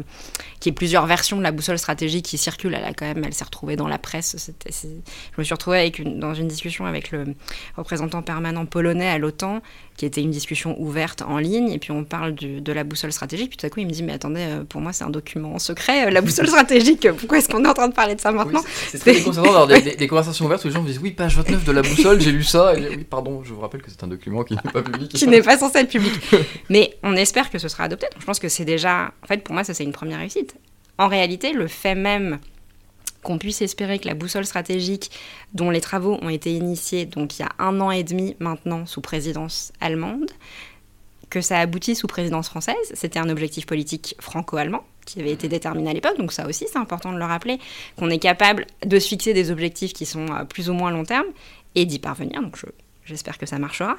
qu'il 0.60 0.72
y 0.72 0.74
ait 0.74 0.76
plusieurs 0.76 1.06
versions 1.06 1.38
de 1.38 1.44
la 1.44 1.52
boussole 1.52 1.78
stratégique 1.78 2.26
qui 2.26 2.38
circulent. 2.38 2.74
Elle 2.74 2.84
a 2.84 2.94
quand 2.94 3.06
même, 3.06 3.24
elle 3.24 3.34
s'est 3.34 3.44
retrouvée 3.44 3.76
dans 3.76 3.88
la 3.88 3.98
presse. 3.98 4.36
C'était, 4.38 4.72
je 4.72 5.38
me 5.38 5.44
suis 5.44 5.54
retrouvée 5.54 5.80
avec 5.80 6.00
une, 6.00 6.20
dans 6.20 6.34
une 6.34 6.48
discussion 6.48 6.86
avec 6.86 7.12
le 7.12 7.36
représentant 7.78 8.22
permanent 8.22 8.66
polonais 8.66 9.08
à 9.08 9.18
l'OTAN 9.18 9.62
qui 9.98 10.06
était 10.06 10.22
une 10.22 10.32
discussion 10.32 10.80
ouverte 10.80 11.22
en 11.22 11.38
ligne, 11.38 11.70
et 11.70 11.80
puis 11.80 11.92
on 11.92 12.04
parle 12.04 12.36
de 12.36 12.74
la 12.74 12.84
boussole 12.84 13.14
stratégique, 13.14 13.50
puis 13.50 13.58
tout 13.58 13.66
à 13.66 13.70
coup 13.70 13.80
il 13.80 13.88
me 13.88 13.92
dit, 13.92 14.04
mais 14.04 14.14
attendez, 14.14 14.42
euh, 14.42 14.64
pour 14.64 14.82
moi 14.82 14.92
c'est 14.92 15.06
un 15.06 15.10
document 15.10 15.58
secret, 15.58 16.08
euh, 16.08 16.10
la 16.10 16.22
boussole 16.22 16.48
stratégique, 16.48 17.08
pourquoi 17.18 17.38
est-ce 17.38 17.48
qu'on 17.48 17.64
est 17.64 17.68
en 17.68 17.74
train 17.74 17.88
de 17.88 17.94
parler 17.94 18.16
de 18.16 18.22
ça 18.22 18.32
maintenant 18.32 18.62
C'est 18.90 19.00
très 19.00 19.14
déconcertant 19.14 19.54
d'avoir 19.54 19.68
des, 19.82 19.96
des, 19.96 20.08
conversations 20.08 20.46
ouvertes 20.46 20.66
où 20.66 20.68
les 20.68 20.74
gens 20.74 20.82
me 20.82 20.88
disent, 20.88 21.00
oui, 21.02 21.12
page 21.12 21.38
29 21.38 21.64
de 21.64 21.72
la 21.72 21.82
boussole, 21.82 22.20
j'ai 22.20 22.32
lu 22.32 22.44
ça, 22.44 22.78
et 22.78 22.98
oui, 22.98 23.04
pardon, 23.10 23.42
je 23.44 23.54
vous 23.54 23.62
rappelle 23.62 23.82
que 23.82 23.90
c'est 23.90 24.04
un 24.04 24.08
document 24.08 24.44
qui 24.44 24.56
n'est 24.56 24.72
pas 24.72 24.82
public. 24.82 25.14
qui 25.14 25.28
n'est 25.28 25.42
pas 25.42 25.58
censé 25.58 25.80
être 25.80 25.90
public. 25.90 26.14
mais 26.70 26.98
on 27.04 27.16
espère 27.16 27.50
que 27.50 27.58
ce 27.58 27.70
sera 27.70 27.86
adopté, 27.86 28.08
donc 28.12 28.22
je 28.22 28.26
pense 28.26 28.40
que 28.40 28.50
c'est 28.50 28.66
déjà, 28.66 29.14
en 29.24 29.28
fait 29.28 29.44
pour 29.44 29.54
moi 29.54 29.64
ça 29.64 29.74
c'est 29.74 29.84
une 29.84 29.94
première 29.94 30.20
réussite. 30.20 30.56
En 30.98 31.08
réalité, 31.08 31.52
le 31.52 31.68
fait 31.68 31.96
même 31.96 32.40
qu'on 33.26 33.38
puisse 33.38 33.62
espérer 33.62 34.00
que 34.00 34.08
la 34.08 34.14
boussole 34.14 34.46
stratégique, 34.46 35.12
dont 35.54 35.72
les 35.72 35.82
travaux 35.82 36.18
ont 36.22 36.30
été 36.30 36.54
initiés 36.54 37.06
donc 37.06 37.38
il 37.38 37.42
y 37.42 37.46
a 37.46 37.52
un 37.60 37.82
an 37.82 37.92
et 37.92 38.04
demi 38.04 38.36
maintenant 38.40 38.86
sous 38.86 39.02
présidence 39.02 39.74
allemande, 39.82 40.32
que 41.30 41.42
ça 41.42 41.60
aboutit 41.60 41.96
sous 41.96 42.08
présidence 42.08 42.48
française. 42.48 42.76
C'était 42.94 43.20
un 43.20 43.30
objectif 43.30 43.66
politique 43.66 44.16
franco-allemand 44.20 44.84
qui 45.06 45.20
avait 45.20 45.32
été 45.32 45.48
déterminé 45.50 45.90
à 45.90 45.94
l'époque, 45.94 46.18
donc 46.18 46.32
ça 46.32 46.48
aussi 46.48 46.66
c'est 46.72 46.78
important 46.78 47.12
de 47.12 47.18
le 47.18 47.26
rappeler, 47.26 47.60
qu'on 47.98 48.10
est 48.10 48.20
capable 48.20 48.66
de 48.86 49.00
se 49.00 49.08
fixer 49.08 49.34
des 49.34 49.52
objectifs 49.52 49.94
qui 49.94 50.06
sont 50.06 50.28
euh, 50.32 50.46
plus 50.46 50.70
ou 50.70 50.74
moins 50.74 50.92
long 50.92 51.04
terme 51.04 51.28
et 51.74 51.86
d'y 51.86 52.00
parvenir, 52.00 52.42
donc 52.42 52.58
j'espère 53.06 53.38
que 53.38 53.46
ça 53.46 53.60
marchera. 53.60 53.98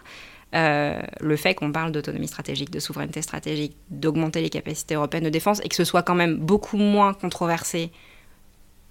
Euh, 0.55 1.01
le 1.21 1.37
fait 1.37 1.55
qu'on 1.55 1.73
parle 1.73 1.91
d'autonomie 1.91 2.29
stratégique, 2.29 2.71
de 2.71 2.79
souveraineté 2.79 3.21
stratégique, 3.21 3.77
d'augmenter 3.91 4.41
les 4.41 4.51
capacités 4.51 4.95
européennes 4.95 5.25
de 5.25 5.31
défense 5.31 5.61
et 5.65 5.69
que 5.69 5.75
ce 5.75 5.85
soit 5.85 6.03
quand 6.03 6.15
même 6.15 6.37
beaucoup 6.37 6.77
moins 6.77 7.13
controversé 7.13 7.91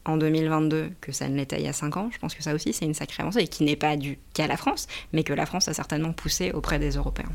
en 0.06 0.18
2022 0.18 0.92
que 1.02 1.12
ça 1.12 1.28
ne 1.28 1.36
l'était 1.36 1.60
il 1.60 1.66
y 1.66 1.68
a 1.68 1.74
5 1.74 1.98
ans. 1.98 2.10
Je 2.14 2.20
pense 2.20 2.34
que 2.36 2.44
ça 2.44 2.54
aussi, 2.54 2.74
c'est 2.74 2.86
une 2.86 2.94
sacrée 2.94 3.24
avancée, 3.24 3.40
et 3.40 3.48
qui 3.48 3.64
n'est 3.64 3.76
pas 3.76 3.98
due 3.98 4.20
qu'à 4.34 4.48
la 4.48 4.58
France, 4.58 4.88
mais 5.14 5.24
que 5.24 5.34
la 5.34 5.46
France 5.46 5.68
a 5.68 5.74
certainement 5.74 6.14
poussé 6.14 6.52
auprès 6.52 6.80
des 6.80 6.92
Européens. 6.92 7.32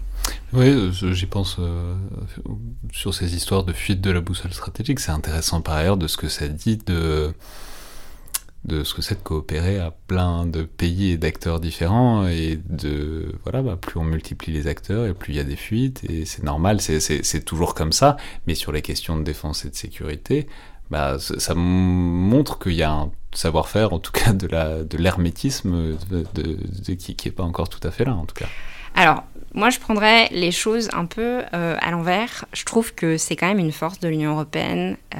Oui, 0.52 0.68
euh, 0.68 0.90
j'y 0.90 1.26
pense 1.26 1.56
euh, 1.58 1.94
sur 2.92 3.14
ces 3.14 3.34
histoires 3.34 3.64
de 3.64 3.72
fuite 3.72 4.00
de 4.00 4.10
la 4.10 4.20
boussole 4.20 4.52
stratégique. 4.52 5.00
C'est 5.00 5.12
intéressant 5.12 5.60
par 5.60 5.74
ailleurs 5.74 5.96
de 5.96 6.06
ce 6.06 6.16
que 6.16 6.28
ça 6.28 6.48
dit 6.48 6.78
de 8.64 8.84
ce 8.84 8.92
que 8.92 9.00
c'est 9.00 9.14
de 9.14 9.22
coopérer 9.22 9.78
à 9.78 9.90
plein 9.90 10.44
de 10.44 10.62
pays 10.62 11.12
et 11.12 11.16
d'acteurs 11.16 11.60
différents 11.60 12.26
et 12.26 12.60
de 12.68 13.34
voilà 13.42 13.62
bah, 13.62 13.78
plus 13.80 13.98
on 13.98 14.04
multiplie 14.04 14.52
les 14.52 14.66
acteurs 14.66 15.06
et 15.06 15.14
plus 15.14 15.32
il 15.32 15.36
y 15.36 15.40
a 15.40 15.44
des 15.44 15.56
fuites 15.56 16.04
et 16.04 16.26
c'est 16.26 16.42
normal 16.42 16.80
c'est 16.80 17.44
toujours 17.44 17.74
comme 17.74 17.92
ça 17.92 18.18
mais 18.46 18.54
sur 18.54 18.70
les 18.70 18.82
questions 18.82 19.16
de 19.16 19.22
défense 19.22 19.64
et 19.64 19.70
de 19.70 19.74
sécurité 19.74 20.46
bah, 20.90 21.18
ça 21.18 21.54
montre 21.54 22.58
qu'il 22.58 22.74
y 22.74 22.82
a 22.82 22.90
un 22.90 23.10
savoir-faire, 23.32 23.92
en 23.92 23.98
tout 23.98 24.12
cas 24.12 24.32
de 24.32 24.96
l'hermétisme, 24.96 25.96
qui 26.84 27.16
n'est 27.24 27.32
pas 27.32 27.44
encore 27.44 27.68
tout 27.68 27.86
à 27.86 27.90
fait 27.90 28.04
là, 28.04 28.14
en 28.14 28.26
tout 28.26 28.34
cas. 28.34 28.48
Alors, 28.94 29.22
moi, 29.54 29.70
je 29.70 29.78
prendrais 29.78 30.28
les 30.30 30.52
choses 30.52 30.88
un 30.92 31.06
peu 31.06 31.42
euh, 31.54 31.76
à 31.80 31.90
l'envers. 31.90 32.44
Je 32.52 32.64
trouve 32.64 32.94
que 32.94 33.16
c'est 33.16 33.36
quand 33.36 33.48
même 33.48 33.58
une 33.58 33.72
force 33.72 34.00
de 34.00 34.08
l'Union 34.08 34.32
européenne. 34.32 34.96
Euh, 35.14 35.18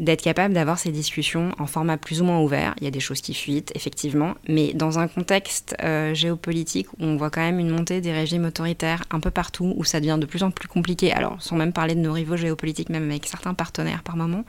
d'être 0.00 0.22
capable 0.22 0.54
d'avoir 0.54 0.78
ces 0.78 0.90
discussions 0.90 1.52
en 1.58 1.66
format 1.66 1.98
plus 1.98 2.22
ou 2.22 2.24
moins 2.24 2.40
ouvert. 2.40 2.74
Il 2.80 2.84
y 2.84 2.86
a 2.86 2.90
des 2.90 3.00
choses 3.00 3.20
qui 3.20 3.34
fuitent, 3.34 3.70
effectivement, 3.74 4.34
mais 4.48 4.72
dans 4.72 4.98
un 4.98 5.06
contexte 5.06 5.76
euh, 5.82 6.14
géopolitique 6.14 6.90
où 6.94 7.04
on 7.04 7.16
voit 7.16 7.28
quand 7.28 7.42
même 7.42 7.58
une 7.58 7.68
montée 7.68 8.00
des 8.00 8.10
régimes 8.10 8.46
autoritaires 8.46 9.04
un 9.10 9.20
peu 9.20 9.30
partout, 9.30 9.74
où 9.76 9.84
ça 9.84 10.00
devient 10.00 10.16
de 10.18 10.24
plus 10.24 10.42
en 10.42 10.50
plus 10.50 10.68
compliqué, 10.68 11.12
alors 11.12 11.36
sans 11.42 11.54
même 11.54 11.74
parler 11.74 11.94
de 11.94 12.00
nos 12.00 12.14
rivaux 12.14 12.36
géopolitiques, 12.36 12.88
même 12.88 13.10
avec 13.10 13.26
certains 13.26 13.52
partenaires 13.52 14.02
par 14.02 14.16
moment, 14.16 14.44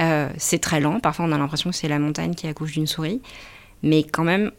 euh, 0.00 0.28
c'est 0.38 0.58
très 0.58 0.80
lent. 0.80 0.98
Parfois, 0.98 1.24
on 1.26 1.32
a 1.32 1.38
l'impression 1.38 1.70
que 1.70 1.76
c'est 1.76 1.88
la 1.88 2.00
montagne 2.00 2.34
qui 2.34 2.48
accouche 2.48 2.72
d'une 2.72 2.88
souris. 2.88 3.22
Mais 3.84 4.02
quand 4.02 4.24
même, 4.24 4.50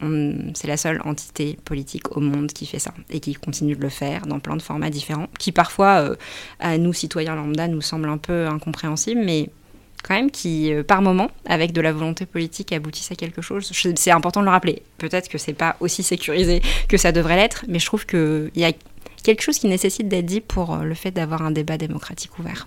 c'est 0.54 0.68
la 0.68 0.76
seule 0.76 1.02
entité 1.04 1.58
politique 1.64 2.16
au 2.16 2.20
monde 2.20 2.52
qui 2.52 2.64
fait 2.64 2.78
ça 2.78 2.94
et 3.10 3.18
qui 3.18 3.34
continue 3.34 3.74
de 3.74 3.82
le 3.82 3.88
faire 3.88 4.24
dans 4.26 4.38
plein 4.38 4.56
de 4.56 4.62
formats 4.62 4.88
différents, 4.88 5.26
qui 5.40 5.50
parfois, 5.50 6.00
euh, 6.00 6.16
à 6.60 6.78
nous, 6.78 6.92
citoyens 6.92 7.34
lambda, 7.34 7.66
nous 7.66 7.80
semblent 7.80 8.08
un 8.08 8.18
peu 8.18 8.46
incompréhensibles, 8.46 9.20
mais 9.24 9.50
quand 10.06 10.14
même 10.14 10.30
qui, 10.30 10.72
euh, 10.72 10.82
par 10.82 11.02
moment, 11.02 11.30
avec 11.46 11.72
de 11.72 11.80
la 11.80 11.92
volonté 11.92 12.26
politique, 12.26 12.72
aboutissent 12.72 13.10
à 13.10 13.16
quelque 13.16 13.42
chose. 13.42 13.70
C'est 13.72 14.10
important 14.10 14.40
de 14.40 14.46
le 14.46 14.50
rappeler. 14.50 14.82
Peut-être 14.98 15.28
que 15.28 15.38
c'est 15.38 15.52
pas 15.52 15.76
aussi 15.80 16.02
sécurisé 16.02 16.62
que 16.88 16.96
ça 16.96 17.12
devrait 17.12 17.36
l'être, 17.36 17.64
mais 17.68 17.78
je 17.78 17.86
trouve 17.86 18.06
qu'il 18.06 18.50
y 18.54 18.64
a 18.64 18.72
quelque 19.22 19.42
chose 19.42 19.58
qui 19.58 19.66
nécessite 19.66 20.08
d'être 20.08 20.26
dit 20.26 20.40
pour 20.40 20.74
euh, 20.74 20.84
le 20.84 20.94
fait 20.94 21.10
d'avoir 21.10 21.42
un 21.42 21.50
débat 21.50 21.76
démocratique 21.76 22.38
ouvert. 22.38 22.66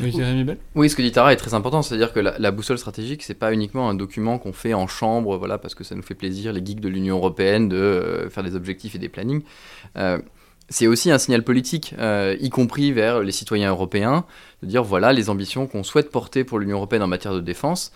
Oui, 0.00 0.90
ce 0.90 0.96
que 0.96 1.02
dit 1.02 1.12
Tara 1.12 1.32
est 1.32 1.36
très 1.36 1.54
important, 1.54 1.82
c'est-à-dire 1.82 2.12
que 2.12 2.20
la, 2.20 2.50
boussole 2.50 2.78
stratégique, 2.78 3.22
c'est 3.22 3.34
pas 3.34 3.52
uniquement 3.52 3.88
un 3.88 3.94
document 3.94 4.38
qu'on 4.38 4.52
fait 4.52 4.74
en 4.74 4.86
chambre, 4.86 5.36
voilà, 5.36 5.58
parce 5.58 5.74
que 5.74 5.84
ça 5.84 5.94
nous 5.94 6.02
fait 6.02 6.14
plaisir, 6.14 6.52
les 6.52 6.64
geeks 6.64 6.80
de 6.80 6.88
l'Union 6.88 7.16
européenne, 7.16 7.68
de 7.68 7.76
euh, 7.76 8.30
faire 8.30 8.42
des 8.42 8.54
objectifs 8.54 8.94
et 8.94 8.98
des 8.98 9.08
plannings. 9.08 9.42
Euh, 9.96 10.18
c'est 10.68 10.86
aussi 10.86 11.10
un 11.10 11.18
signal 11.18 11.42
politique, 11.42 11.94
euh, 11.98 12.36
y 12.40 12.50
compris 12.50 12.92
vers 12.92 13.20
les 13.20 13.32
citoyens 13.32 13.70
européens, 13.70 14.24
de 14.62 14.68
dire 14.68 14.82
voilà 14.82 15.12
les 15.12 15.30
ambitions 15.30 15.66
qu'on 15.66 15.82
souhaite 15.82 16.10
porter 16.10 16.44
pour 16.44 16.58
l'Union 16.58 16.76
européenne 16.76 17.02
en 17.02 17.08
matière 17.08 17.34
de 17.34 17.40
défense. 17.40 17.92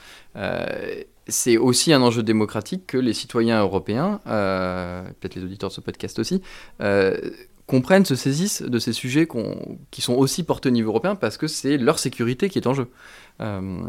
c'est 1.26 1.56
aussi 1.56 1.92
un 1.92 2.02
enjeu 2.02 2.22
démocratique 2.22 2.86
que 2.86 2.98
les 2.98 3.12
citoyens 3.12 3.60
européens, 3.60 4.20
peut-être 4.24 5.34
les 5.34 5.44
auditeurs 5.44 5.70
de 5.70 5.74
ce 5.74 5.80
podcast 5.80 6.18
aussi, 6.18 6.42
comprennent, 7.70 8.04
se 8.04 8.16
saisissent 8.16 8.62
de 8.62 8.78
ces 8.80 8.92
sujets 8.92 9.28
qui 9.92 10.02
sont 10.02 10.14
aussi 10.14 10.42
portés 10.42 10.70
au 10.70 10.72
niveau 10.72 10.90
européen 10.90 11.14
parce 11.14 11.36
que 11.36 11.46
c'est 11.46 11.76
leur 11.76 12.00
sécurité 12.00 12.48
qui 12.48 12.58
est 12.58 12.66
en 12.66 12.74
jeu. 12.74 12.88
Euh, 13.40 13.82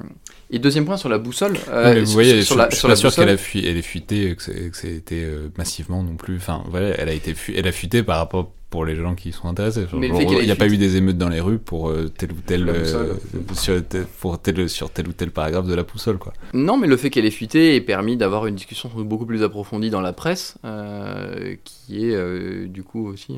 et 0.52 0.60
deuxième 0.60 0.86
point 0.86 0.98
sur 0.98 1.10
la 1.10 1.18
boussole. 1.18 1.58
Euh, 1.68 2.04
vous 2.04 2.12
voyez, 2.12 2.44
sur, 2.44 2.56
la, 2.56 2.70
je 2.70 2.76
suis 2.76 2.88
pas 2.88 2.96
sûr 2.96 3.14
qu'elle 3.14 3.28
elle 3.30 3.78
est 3.78 3.82
fuitée, 3.82 4.36
que 4.36 4.72
c'était 4.74 5.24
euh, 5.24 5.50
massivement 5.58 6.04
non 6.04 6.16
plus. 6.16 6.38
Enfin, 6.38 6.64
voilà, 6.70 6.90
elle 6.90 7.10
a 7.10 7.14
été, 7.14 7.34
elle 7.56 7.68
a 7.68 7.72
fuité 7.72 8.04
par 8.04 8.18
rapport 8.18 8.54
pour 8.72 8.86
les 8.86 8.96
gens 8.96 9.16
qui 9.16 9.34
sont 9.34 9.50
intéressés. 9.50 9.86
il 9.94 10.00
n'y 10.00 10.50
a 10.50 10.56
pas 10.56 10.68
eu 10.68 10.78
des 10.78 10.96
émeutes 10.96 11.18
dans 11.18 11.28
les 11.28 11.42
rues 11.42 11.60
pour 11.60 11.90
euh, 11.90 12.08
tel 12.08 12.32
ou 12.32 12.38
tel, 12.44 12.70
euh, 12.70 13.16
sur, 13.54 13.86
tel, 13.86 14.06
pour 14.06 14.42
tel, 14.42 14.70
sur 14.70 14.90
tel 14.90 15.10
ou 15.10 15.12
tel 15.12 15.30
paragraphe 15.30 15.68
de 15.68 15.76
la 15.76 15.84
boussole. 15.84 16.18
Quoi. 16.18 16.32
Non, 16.54 16.78
mais 16.78 16.88
le 16.88 16.96
fait 16.96 17.10
qu'elle 17.10 17.26
ait 17.26 17.32
fuité 17.32 17.76
ait 17.76 17.82
permis 17.82 18.16
d'avoir 18.16 18.48
une 18.48 18.56
discussion 18.56 18.90
beaucoup 18.96 19.26
plus 19.26 19.44
approfondie 19.44 19.90
dans 19.90 20.00
la 20.00 20.14
presse, 20.14 20.56
euh, 20.64 21.56
qui 21.66 22.06
est 22.06 22.68
du 22.68 22.84
coup 22.84 23.08
aussi 23.08 23.38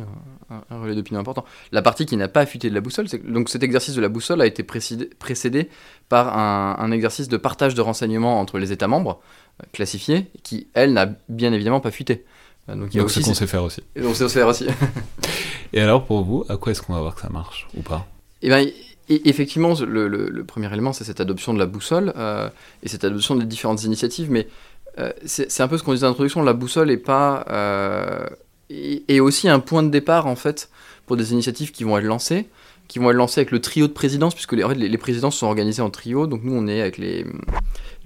un, 0.52 0.80
relais 0.80 0.94
d'opinion 0.94 1.20
important. 1.20 1.46
La 1.72 1.82
partie 1.82 2.06
qui 2.06 2.16
n'a 2.16 2.28
pas 2.28 2.46
fuité 2.46 2.70
de 2.70 2.76
la 2.76 2.82
boussole, 2.82 3.10
c'est 3.10 3.26
donc 3.26 3.50
cet 3.50 3.64
exercice 3.64 3.96
de 3.96 4.02
la 4.02 4.10
boussole 4.10 4.40
a 4.40 4.46
été 4.46 4.62
précédé, 4.62 5.10
précédé 5.18 5.68
par 6.10 6.38
un, 6.38 6.76
un, 6.78 6.92
exercice 6.92 7.28
de 7.28 7.38
partage 7.38 7.74
de 7.74 7.82
renseignements 7.82 8.40
entre 8.40 8.60
les 8.60 8.72
États 8.72 8.88
membres 8.88 9.20
classifiés, 9.72 10.28
qui, 10.44 10.68
elle, 10.76 10.94
n'a 10.94 11.10
bien 11.28 11.54
évidemment 11.54 11.80
pas 11.80 11.92
fuité. 11.92 12.24
Ah, 12.68 12.76
donc, 12.76 12.90
c'est 12.92 13.22
qu'on 13.22 13.34
sait 13.34 13.48
faire 13.48 13.64
aussi. 13.64 13.82
on 13.98 14.14
sait 14.14 14.30
faire 14.30 14.48
aussi. 14.48 14.68
et 15.74 15.82
alors 15.82 16.06
pour 16.06 16.24
vous, 16.24 16.46
à 16.48 16.58
quoi 16.58 16.72
est-ce 16.72 16.82
qu'on 16.82 16.94
va 16.94 17.02
voir 17.02 17.16
que 17.16 17.22
ça 17.22 17.30
marche 17.30 17.68
ou 17.76 17.82
pas? 17.82 18.08
Eh 18.42 18.50
ben, 18.50 18.68
effectivement, 19.10 19.74
le, 19.86 20.44
premier 20.44 20.72
élément, 20.72 20.94
c'est 20.94 21.04
cette 21.04 21.20
adoption 21.20 21.54
de 21.54 21.60
la 21.60 21.66
boussole 21.66 22.14
euh, 22.18 22.50
et 22.84 22.88
cette 22.88 23.04
adoption 23.04 23.36
des 23.36 23.46
différentes 23.46 23.84
initiatives. 23.84 24.32
Mais 24.32 24.48
euh, 25.00 25.12
c'est 25.26 25.62
un 25.62 25.68
peu 25.68 25.78
ce 25.78 25.84
qu'on 25.84 25.94
disait 25.94 26.06
en 26.06 26.12
introduction, 26.12 26.42
la 26.44 26.54
boussole 26.54 26.92
est 26.92 26.98
pas 26.98 27.46
euh, 27.50 28.28
est, 28.70 29.20
aussi 29.20 29.50
un 29.50 29.60
point 29.60 29.84
de 29.84 29.90
départ 29.90 30.28
en 30.28 30.36
fait 30.36 30.70
pour 31.06 31.18
des 31.18 31.34
initiatives 31.34 31.72
qui 31.72 31.84
vont 31.84 31.98
être 31.98 32.06
lancées, 32.06 32.48
qui 32.88 33.00
vont 33.00 33.10
être 33.10 33.18
lancées 33.18 33.42
avec 33.42 33.52
le 33.52 33.60
trio 33.60 33.88
de 33.88 33.94
présidences, 33.94 34.36
puisque 34.36 34.54
les, 34.54 34.64
les, 34.76 34.98
présidences 34.98 35.36
sont 35.36 35.48
organisées 35.48 35.82
en 35.82 35.90
trio. 35.90 36.28
Donc 36.28 36.44
nous, 36.44 36.56
on 36.56 36.68
est 36.68 36.80
avec 36.80 36.98
les, 36.98 37.26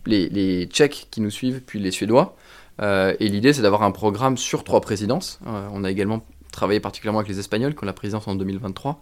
les, 0.06 0.30
les 0.30 0.66
Tchèques 0.66 1.08
qui 1.12 1.22
nous 1.22 1.32
suivent, 1.32 1.62
puis 1.66 1.80
les 1.80 1.92
Suédois. 1.92 2.36
Euh, 2.82 3.16
et 3.20 3.28
l'idée, 3.28 3.54
c'est 3.54 3.62
d'avoir 3.62 3.84
un 3.84 3.92
programme 3.92 4.38
sur 4.38 4.64
trois 4.64 4.82
présidences. 4.82 5.40
Euh, 5.48 5.68
on 5.74 5.84
a 5.84 5.92
également 5.92 6.22
travaillé 6.52 6.80
particulièrement 6.80 7.20
avec 7.20 7.30
les 7.30 7.40
Espagnols 7.40 7.76
qui 7.76 7.84
ont 7.84 7.86
la 7.86 7.94
présidence 7.94 8.28
en 8.28 8.34
2023, 8.34 9.00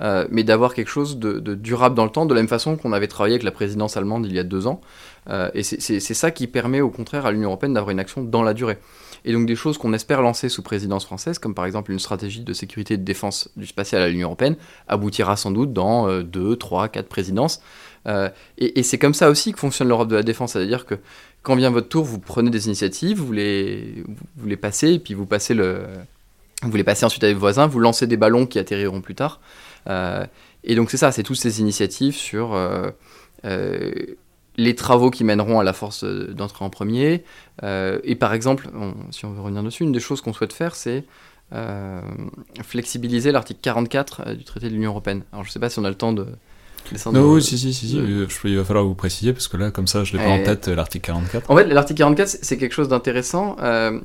euh, 0.00 0.26
mais 0.30 0.44
d'avoir 0.44 0.74
quelque 0.74 0.90
chose 0.90 1.18
de, 1.18 1.38
durable 1.54 1.94
dans 1.94 2.04
le 2.04 2.10
temps, 2.10 2.26
de 2.26 2.34
la 2.34 2.40
même 2.40 2.48
façon 2.48 2.76
qu'on 2.76 2.92
avait 2.92 3.06
travaillé 3.06 3.34
avec 3.34 3.44
la 3.44 3.50
présidence 3.50 3.96
allemande 3.96 4.26
il 4.26 4.34
y 4.34 4.38
a 4.38 4.44
deux 4.44 4.66
ans. 4.66 4.80
et 5.54 5.62
c'est 5.62 6.00
ça 6.00 6.30
qui 6.30 6.46
permet 6.46 6.82
au 6.82 6.90
contraire 6.90 7.24
à 7.24 7.32
l'Union 7.32 7.48
européenne 7.48 7.72
d'avoir 7.72 7.90
une 7.90 8.00
action 8.00 8.22
dans 8.22 8.42
la 8.42 8.52
durée. 8.52 8.78
Et 9.24 9.32
donc 9.32 9.46
des 9.46 9.56
choses 9.56 9.78
qu'on 9.78 9.94
espère 9.94 10.20
lancer 10.20 10.48
sous 10.48 10.62
présidence 10.62 11.06
française, 11.06 11.38
comme 11.38 11.54
par 11.54 11.64
exemple 11.64 11.92
une 11.92 11.98
stratégie 11.98 12.40
de 12.40 12.52
sécurité 12.52 12.94
et 12.94 12.96
de 12.98 13.04
défense 13.04 13.48
du 13.56 13.66
spatial 13.66 14.02
à 14.02 14.08
l'Union 14.08 14.28
européenne, 14.28 14.56
aboutira 14.86 15.36
sans 15.36 15.50
doute 15.50 15.72
dans 15.72 16.20
deux, 16.20 16.56
trois, 16.56 16.88
quatre 16.88 17.08
présidences. 17.08 17.62
et, 18.06 18.78
et 18.78 18.82
c'est 18.82 18.98
comme 18.98 19.14
ça 19.14 19.30
aussi 19.30 19.52
que 19.52 19.58
fonctionne 19.58 19.88
l'Europe 19.88 20.08
de 20.08 20.16
la 20.16 20.22
défense, 20.22 20.52
c'est-à-dire 20.52 20.84
que 20.84 20.98
quand 21.42 21.56
vient 21.56 21.70
votre 21.70 21.88
tour, 21.88 22.04
vous 22.04 22.18
prenez 22.18 22.50
des 22.50 22.66
initiatives, 22.66 23.18
vous 23.18 23.32
les, 23.32 24.04
vous 24.36 24.46
les 24.46 24.56
passez, 24.56 24.94
et 24.94 24.98
puis 24.98 25.14
vous 25.14 25.26
passez 25.26 25.54
le, 25.54 25.86
vous 26.62 26.76
les 26.76 26.84
passez 26.84 27.04
ensuite 27.04 27.22
avec 27.24 27.36
vos 27.36 27.40
voisins, 27.40 27.66
vous 27.66 27.78
lancez 27.78 28.06
des 28.06 28.16
ballons 28.16 28.46
qui 28.46 28.58
atterriront 28.58 29.00
plus 29.00 29.14
tard. 29.14 29.40
Euh, 29.88 30.26
et 30.64 30.74
donc 30.74 30.90
c'est 30.90 30.96
ça, 30.96 31.12
c'est 31.12 31.22
toutes 31.22 31.36
ces 31.36 31.60
initiatives 31.60 32.16
sur 32.16 32.54
euh, 32.54 32.90
euh, 33.44 33.92
les 34.56 34.74
travaux 34.74 35.10
qui 35.10 35.22
mèneront 35.22 35.60
à 35.60 35.64
la 35.64 35.72
force 35.72 36.04
d'entrer 36.04 36.64
en 36.64 36.70
premier. 36.70 37.22
et 37.62 38.14
par 38.16 38.34
exemple, 38.34 38.68
si 39.10 39.24
on 39.24 39.32
veut 39.32 39.40
revenir 39.40 39.62
dessus, 39.62 39.84
une 39.84 39.92
des 39.92 40.00
choses 40.00 40.20
qu'on 40.20 40.32
souhaite 40.32 40.52
faire, 40.52 40.74
c'est 40.74 41.04
flexibiliser 42.62 43.30
l'article 43.30 43.60
44 43.62 44.34
du 44.34 44.44
traité 44.44 44.68
de 44.68 44.74
l'Union 44.74 44.90
européenne. 44.90 45.22
Alors 45.32 45.44
je 45.44 45.50
ne 45.50 45.52
sais 45.52 45.60
pas 45.60 45.70
si 45.70 45.78
on 45.78 45.84
a 45.84 45.88
le 45.88 45.94
temps 45.94 46.12
de, 46.12 46.26
non, 47.12 47.32
oui, 47.32 47.42
si, 47.42 47.58
si, 47.58 47.72
si, 47.72 47.96
il 47.96 48.56
va 48.56 48.64
falloir 48.64 48.84
vous 48.84 48.94
préciser 48.94 49.32
parce 49.32 49.48
que 49.48 49.56
là, 49.56 49.70
comme 49.70 49.86
ça, 49.86 50.04
je 50.04 50.16
l'ai 50.16 50.22
pas 50.22 50.30
en 50.30 50.42
tête, 50.42 50.68
l'article 50.68 51.06
44. 51.06 51.50
En 51.50 51.56
fait, 51.56 51.64
l'article 51.66 51.98
44, 51.98 52.38
c'est 52.42 52.56
quelque 52.56 52.72
chose 52.72 52.88
d'intéressant. 52.88 53.56
Euh, 53.60 54.00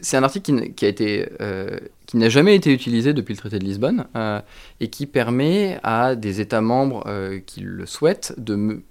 c'est 0.00 0.16
un 0.16 0.22
article 0.22 0.72
qui, 0.74 0.84
a 0.84 0.88
été, 0.88 1.28
euh, 1.40 1.78
qui 2.06 2.18
n'a 2.18 2.28
jamais 2.28 2.54
été 2.54 2.72
utilisé 2.72 3.14
depuis 3.14 3.34
le 3.34 3.38
traité 3.38 3.58
de 3.58 3.64
Lisbonne 3.64 4.06
euh, 4.16 4.40
et 4.80 4.88
qui 4.88 5.06
permet 5.06 5.80
à 5.82 6.14
des 6.14 6.40
États 6.40 6.60
membres 6.60 7.04
qui 7.46 7.60
le 7.60 7.86
souhaitent 7.86 8.34
de 8.36 8.82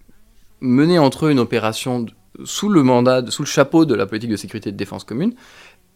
mener 0.60 1.00
entre 1.00 1.28
eux 1.28 1.32
une 1.32 1.40
opération 1.40 2.06
sous 2.44 2.70
le 2.70 2.84
mandat, 2.84 3.24
sous 3.30 3.44
le 3.44 3.48
chapeau 3.48 3.86
de 3.86 3.96
la 3.96 4.06
politique 4.06 4.32
de 4.32 4.36
sécurité 4.36 4.70
et 4.70 4.72
de 4.72 4.78
défense 4.78 5.04
commune, 5.04 5.34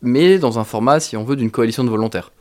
mais 0.02 0.39
dans 0.39 0.60
un 0.60 0.64
format, 0.64 0.99
si 0.99 1.18
on 1.18 1.24
veut, 1.24 1.36
d'une 1.36 1.52
coalition 1.52 1.84
de 1.84 1.89
volontaires. 1.89 2.32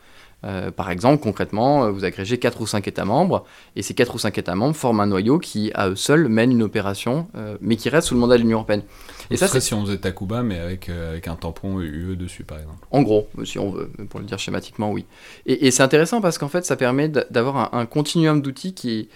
Euh, 0.44 0.70
par 0.70 0.90
exemple, 0.90 1.22
concrètement, 1.22 1.84
euh, 1.84 1.90
vous 1.90 2.04
agrégez 2.04 2.38
4 2.38 2.60
ou 2.60 2.66
5 2.66 2.88
États 2.88 3.04
membres, 3.04 3.44
et 3.76 3.82
ces 3.82 3.94
4 3.94 4.14
ou 4.14 4.18
5 4.18 4.38
États 4.38 4.54
membres 4.54 4.74
forment 4.74 5.00
un 5.00 5.06
noyau 5.06 5.38
qui, 5.38 5.70
à 5.74 5.88
eux 5.88 5.96
seuls, 5.96 6.28
mène 6.28 6.52
une 6.52 6.62
opération, 6.62 7.28
euh, 7.36 7.56
mais 7.60 7.76
qui 7.76 7.88
reste 7.88 8.08
sous 8.08 8.14
le 8.14 8.20
mandat 8.20 8.36
de 8.36 8.42
l'Union 8.42 8.58
Européenne. 8.58 8.82
Et 9.30 9.36
ça, 9.36 9.48
c'est 9.48 9.60
si 9.60 9.74
on 9.74 9.84
faisait 9.84 9.98
Takuba, 9.98 10.42
mais 10.42 10.58
avec, 10.58 10.88
avec 10.88 11.28
un 11.28 11.36
tampon 11.36 11.80
UE 11.80 12.16
dessus, 12.16 12.44
par 12.44 12.58
exemple. 12.58 12.86
En 12.90 13.02
gros, 13.02 13.28
si 13.44 13.58
on 13.58 13.70
veut, 13.70 13.90
pour 14.08 14.20
le 14.20 14.26
dire 14.26 14.38
schématiquement, 14.38 14.90
oui. 14.90 15.04
Et, 15.46 15.70
c'est 15.70 15.82
intéressant 15.82 16.20
parce 16.20 16.36
qu'en 16.38 16.48
fait, 16.48 16.64
ça 16.64 16.76
permet 16.76 17.08
d'avoir 17.08 17.74
un, 17.74 17.80
un, 17.80 17.86
continuum 17.86 18.42
d'outils 18.42 18.74
qui 18.74 19.08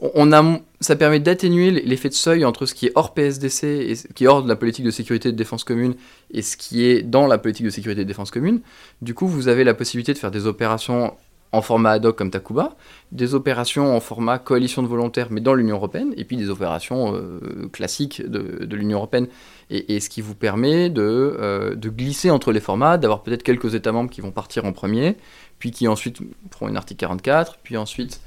on 0.00 0.32
a, 0.32 0.60
ça 0.80 0.96
permet 0.96 1.20
d'atténuer 1.20 1.70
l'effet 1.70 2.08
de 2.08 2.14
seuil 2.14 2.44
entre 2.44 2.64
ce 2.64 2.74
qui 2.74 2.86
est 2.86 2.92
hors 2.94 3.12
PSDC 3.12 3.64
et 3.64 3.94
ce 3.94 4.08
qui 4.08 4.24
est 4.24 4.26
hors 4.26 4.42
de 4.42 4.48
la 4.48 4.56
politique 4.56 4.84
de 4.84 4.90
sécurité 4.90 5.28
et 5.28 5.32
de 5.32 5.36
défense 5.36 5.62
commune 5.62 5.94
et 6.32 6.42
ce 6.42 6.56
qui 6.56 6.84
est 6.84 7.02
dans 7.02 7.26
la 7.26 7.38
politique 7.38 7.64
de 7.64 7.70
sécurité 7.70 8.02
et 8.02 8.04
de 8.04 8.08
défense 8.08 8.30
commune. 8.30 8.60
Du 9.02 9.14
coup, 9.14 9.26
vous 9.26 9.48
avez 9.48 9.64
la 9.64 9.74
possibilité 9.74 10.12
de 10.12 10.18
faire 10.18 10.30
des 10.30 10.46
opérations 10.46 11.14
en 11.52 11.62
format 11.62 11.92
ad 11.92 12.06
hoc 12.06 12.16
comme 12.16 12.30
Takuba, 12.30 12.76
des 13.12 13.34
opérations 13.34 13.96
en 13.96 14.00
format 14.00 14.38
coalition 14.38 14.82
de 14.82 14.86
volontaires 14.86 15.28
mais 15.30 15.40
dans 15.40 15.54
l'Union 15.54 15.76
européenne, 15.76 16.14
et 16.16 16.24
puis 16.24 16.36
des 16.36 16.48
opérations 16.48 17.14
euh, 17.14 17.68
classiques 17.72 18.22
de, 18.24 18.76
l'Union 18.76 18.98
européenne. 18.98 19.26
Et, 19.72 20.00
ce 20.00 20.08
qui 20.08 20.20
vous 20.20 20.34
permet 20.34 20.90
de, 20.90 21.02
euh, 21.02 21.76
de 21.76 21.88
glisser 21.90 22.30
entre 22.30 22.50
les 22.50 22.58
formats, 22.58 22.98
d'avoir 22.98 23.22
peut-être 23.22 23.44
quelques 23.44 23.74
États 23.74 23.92
membres 23.92 24.10
qui 24.10 24.20
vont 24.20 24.32
partir 24.32 24.64
en 24.64 24.72
premier, 24.72 25.16
puis 25.60 25.70
qui 25.70 25.86
ensuite 25.86 26.18
feront 26.50 26.68
une 26.68 26.76
article 26.76 26.98
44, 27.00 27.58
puis 27.62 27.76
ensuite... 27.76 28.20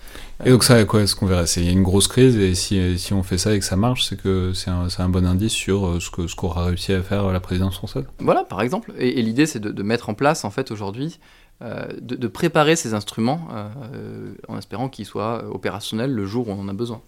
Et 0.46 0.52
donc 0.52 0.64
ça, 0.64 0.86
quoi 0.86 1.02
est-ce 1.02 1.16
qu'on 1.16 1.26
verra 1.26 1.44
Il 1.58 1.66
y 1.66 1.68
a 1.68 1.72
une 1.72 1.84
grosse 1.84 2.08
crise, 2.08 2.38
et 2.38 2.54
si, 2.56 2.98
si, 2.98 3.12
on 3.12 3.24
fait 3.24 3.40
ça 3.40 3.54
et 3.54 3.60
que 3.60 3.66
ça 3.66 3.76
marche, 3.76 4.06
c'est 4.06 4.22
que 4.22 4.54
c'est 4.54 4.70
un, 4.70 4.88
un, 4.98 5.10
bon 5.10 5.26
indice 5.26 5.52
sur 5.52 5.88
euh, 5.88 6.00
ce 6.00 6.36
qu'aura 6.36 6.64
ce 6.64 6.68
réussi 6.70 6.94
à 6.94 7.02
faire 7.02 7.32
la 7.32 7.40
présidence 7.40 7.76
française? 7.76 8.06
Voilà, 8.20 8.44
par 8.44 8.62
exemple. 8.62 8.94
Et, 9.00 9.22
l'idée, 9.22 9.48
c'est 9.48 9.60
de, 9.60 9.72
de, 9.72 9.84
mettre 9.84 10.10
en 10.10 10.14
place, 10.14 10.46
en 10.46 10.52
fait, 10.52 10.70
aujourd'hui, 10.70 11.18
euh, 11.18 11.43
de, 11.62 12.16
de, 12.16 12.28
préparer 12.28 12.76
ces 12.76 12.94
instruments 12.94 13.48
euh, 13.52 14.34
en 14.50 14.58
espérant 14.58 14.90
qu'ils 14.90 15.06
soient 15.06 15.46
opérationnels 15.46 16.12
le 16.12 16.26
jour 16.26 16.50
où 16.50 16.52
on 16.52 16.60
en 16.60 16.68
a 16.68 16.74
besoin. 16.74 17.02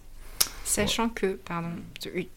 Sachant 0.66 1.08
que, 1.08 1.38
pardon, 1.44 1.68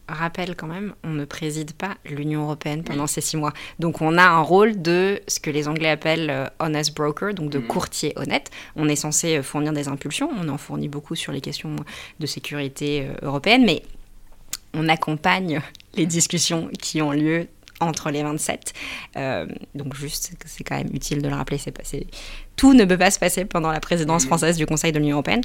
rappelle 0.07 0.55
quand 0.55 0.67
même, 0.67 0.93
on 1.03 1.09
ne 1.09 1.25
préside 1.25 1.73
pas 1.73 1.97
l'Union 2.05 2.43
européenne 2.43 2.83
pendant 2.83 3.07
ces 3.07 3.21
six 3.21 3.37
mois. 3.37 3.53
Donc 3.79 4.01
on 4.01 4.19
a 4.19 4.23
un 4.23 4.41
rôle 4.41 4.79
de 4.83 5.19
ce 5.27 5.39
que 5.39 5.49
les 5.49 5.67
Anglais 5.67 5.89
appellent 5.89 6.29
euh, 6.29 6.45
honest 6.59 6.95
broker, 6.95 7.33
donc 7.33 7.49
de 7.49 7.57
mm. 7.57 7.67
courtier 7.67 8.13
honnête. 8.17 8.51
On 8.75 8.87
est 8.87 8.95
censé 8.95 9.37
euh, 9.37 9.41
fournir 9.41 9.73
des 9.73 9.87
impulsions, 9.87 10.29
on 10.39 10.47
en 10.47 10.59
fournit 10.59 10.87
beaucoup 10.87 11.15
sur 11.15 11.31
les 11.31 11.41
questions 11.41 11.75
de 12.19 12.25
sécurité 12.27 13.07
euh, 13.07 13.25
européenne, 13.25 13.65
mais 13.65 13.81
on 14.75 14.87
accompagne 14.89 15.59
les 15.95 16.05
discussions 16.05 16.69
qui 16.79 17.01
ont 17.01 17.11
lieu 17.11 17.47
entre 17.79 18.09
les 18.11 18.23
27. 18.23 18.73
donc 19.75 19.95
juste, 19.95 20.33
c'est 20.45 20.63
quand 20.63 20.77
même 20.77 20.89
utile 20.93 21.21
de 21.21 21.29
le 21.29 21.35
rappeler, 21.35 21.57
c'est 21.57 21.71
passé. 21.71 22.07
Tout 22.55 22.73
ne 22.73 22.83
peut 22.85 22.97
pas 22.97 23.11
se 23.11 23.19
passer 23.19 23.45
pendant 23.45 23.71
la 23.71 23.79
présidence 23.79 24.25
mm. 24.25 24.27
française 24.27 24.57
du 24.57 24.65
Conseil 24.65 24.91
de 24.91 24.99
l'Union 24.99 25.13
européenne. 25.13 25.41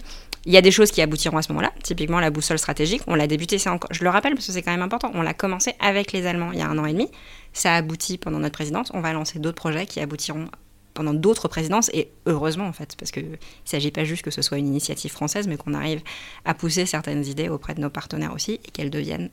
Il 0.47 0.53
y 0.53 0.57
a 0.57 0.61
des 0.61 0.73
choses 0.73 0.91
qui 0.91 1.01
aboutiront 1.01 1.37
à 1.37 1.43
ce 1.43 1.53
moment-là, 1.53 1.73
typiquement 1.83 2.21
la 2.21 2.31
boussole 2.31 2.59
stratégique. 2.59 3.03
On 3.07 3.15
l'a 3.15 3.27
débuté, 3.27 3.57
encore, 3.69 3.91
je 3.93 4.03
le 4.03 4.11
rappelle 4.11 4.35
parce 4.35 4.47
que 4.47 4.53
c'est 4.53 4.63
quand 4.63 4.73
même 4.73 4.83
important, 4.83 5.11
on 5.15 5.23
l'a 5.23 5.35
commencé 5.35 5.75
avec 5.81 6.13
les 6.13 6.27
Allemands 6.27 6.51
il 6.53 6.59
y 6.59 6.63
a 6.63 6.69
un 6.69 6.79
an 6.79 6.87
et 6.87 6.93
demi. 6.93 7.09
Ça 7.53 7.75
a 7.75 7.77
abouti 7.77 8.19
pendant 8.19 8.41
notre 8.41 8.55
présidence. 8.55 8.91
On 8.95 9.01
va 9.01 9.13
lancer 9.13 9.39
d'autres 9.39 9.57
projets 9.57 9.87
qui 9.87 10.01
aboutiront 10.01 10.49
pendant 10.95 11.13
d'autres 11.13 11.49
présidences, 11.49 11.91
et 11.93 12.11
heureusement 12.27 12.67
en 12.67 12.73
fait, 12.73 12.97
parce 12.97 13.11
qu'il 13.11 13.31
ne 13.33 13.37
s'agit 13.65 13.91
pas 13.91 14.05
juste 14.05 14.23
que 14.23 14.31
ce 14.31 14.43
soit 14.43 14.59
une 14.59 14.69
initiative 14.69 15.11
française, 15.11 15.49
mais 15.49 15.57
qu'on 15.57 15.75
arrive 15.75 16.01
à 16.45 16.55
pousser 16.55 16.87
certaines 16.87 17.27
idées 17.27 17.49
auprès 17.49 17.75
de 17.75 17.81
nos 17.81 17.91
partenaires 17.91 18.33
aussi, 18.33 18.61
et 18.65 18.71
qu'elles 18.71 18.91
deviennent 18.91 19.31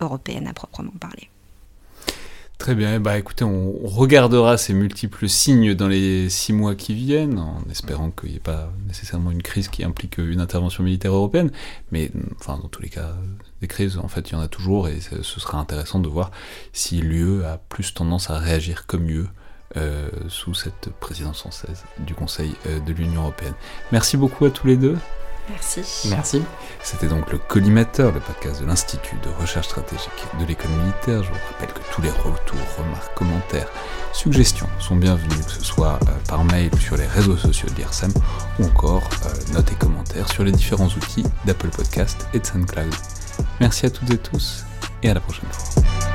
européennes 0.00 0.48
à 0.48 0.52
proprement 0.52 0.92
parler. 1.00 1.30
Très 2.60 2.74
bien, 2.74 3.00
bah 3.00 3.16
écoutez, 3.16 3.42
on 3.42 3.72
regardera 3.86 4.58
ces 4.58 4.74
multiples 4.74 5.30
signes 5.30 5.74
dans 5.74 5.88
les 5.88 6.28
six 6.28 6.52
mois 6.52 6.74
qui 6.74 6.92
viennent, 6.92 7.38
en 7.38 7.62
espérant 7.70 8.10
qu'il 8.10 8.28
n'y 8.28 8.36
ait 8.36 8.38
pas 8.38 8.70
nécessairement 8.86 9.30
une 9.30 9.40
crise 9.40 9.68
qui 9.68 9.82
implique 9.82 10.18
une 10.18 10.42
intervention 10.42 10.84
militaire 10.84 11.14
européenne, 11.14 11.50
mais 11.90 12.10
enfin 12.38 12.58
dans 12.58 12.68
tous 12.68 12.82
les 12.82 12.90
cas, 12.90 13.14
des 13.62 13.66
crises, 13.66 13.96
en 13.96 14.08
fait, 14.08 14.28
il 14.28 14.32
y 14.34 14.36
en 14.36 14.40
a 14.40 14.48
toujours, 14.48 14.88
et 14.88 15.00
ce 15.00 15.40
sera 15.40 15.58
intéressant 15.58 16.00
de 16.00 16.08
voir 16.08 16.32
si 16.74 17.00
l'UE 17.00 17.44
a 17.44 17.56
plus 17.70 17.94
tendance 17.94 18.28
à 18.28 18.38
réagir 18.38 18.84
comme 18.86 19.08
UE 19.08 19.24
euh, 19.78 20.10
sous 20.28 20.52
cette 20.52 20.90
présidence 21.00 21.40
française 21.40 21.84
du 22.00 22.12
Conseil 22.14 22.52
euh, 22.66 22.78
de 22.80 22.92
l'Union 22.92 23.22
européenne. 23.22 23.54
Merci 23.90 24.18
beaucoup 24.18 24.44
à 24.44 24.50
tous 24.50 24.66
les 24.66 24.76
deux. 24.76 24.98
Merci. 25.50 26.08
Merci. 26.08 26.42
C'était 26.82 27.08
donc 27.08 27.30
le 27.32 27.38
Collimateur, 27.38 28.12
le 28.12 28.20
podcast 28.20 28.60
de 28.60 28.66
l'Institut 28.66 29.16
de 29.22 29.28
recherche 29.40 29.66
stratégique 29.66 30.10
de 30.38 30.44
l'école 30.44 30.70
militaire. 30.70 31.22
Je 31.22 31.30
vous 31.30 31.38
rappelle 31.50 31.72
que 31.72 31.80
tous 31.92 32.02
les 32.02 32.10
retours, 32.10 32.58
remarques, 32.78 33.14
commentaires, 33.14 33.68
suggestions 34.12 34.68
sont 34.78 34.96
bienvenus, 34.96 35.44
que 35.44 35.52
ce 35.52 35.64
soit 35.64 35.98
euh, 36.08 36.12
par 36.28 36.44
mail 36.44 36.70
sur 36.78 36.96
les 36.96 37.06
réseaux 37.06 37.36
sociaux 37.36 37.68
de 37.70 37.74
l'IRSEM 37.76 38.12
ou 38.58 38.64
encore 38.64 39.08
euh, 39.26 39.54
notes 39.54 39.70
et 39.72 39.76
commentaires 39.76 40.30
sur 40.32 40.44
les 40.44 40.52
différents 40.52 40.88
outils 40.88 41.24
d'Apple 41.44 41.68
Podcast 41.68 42.26
et 42.32 42.38
de 42.38 42.46
SoundCloud. 42.46 42.94
Merci 43.60 43.86
à 43.86 43.90
toutes 43.90 44.10
et 44.10 44.18
tous 44.18 44.64
et 45.02 45.10
à 45.10 45.14
la 45.14 45.20
prochaine 45.20 45.48
fois. 45.50 46.09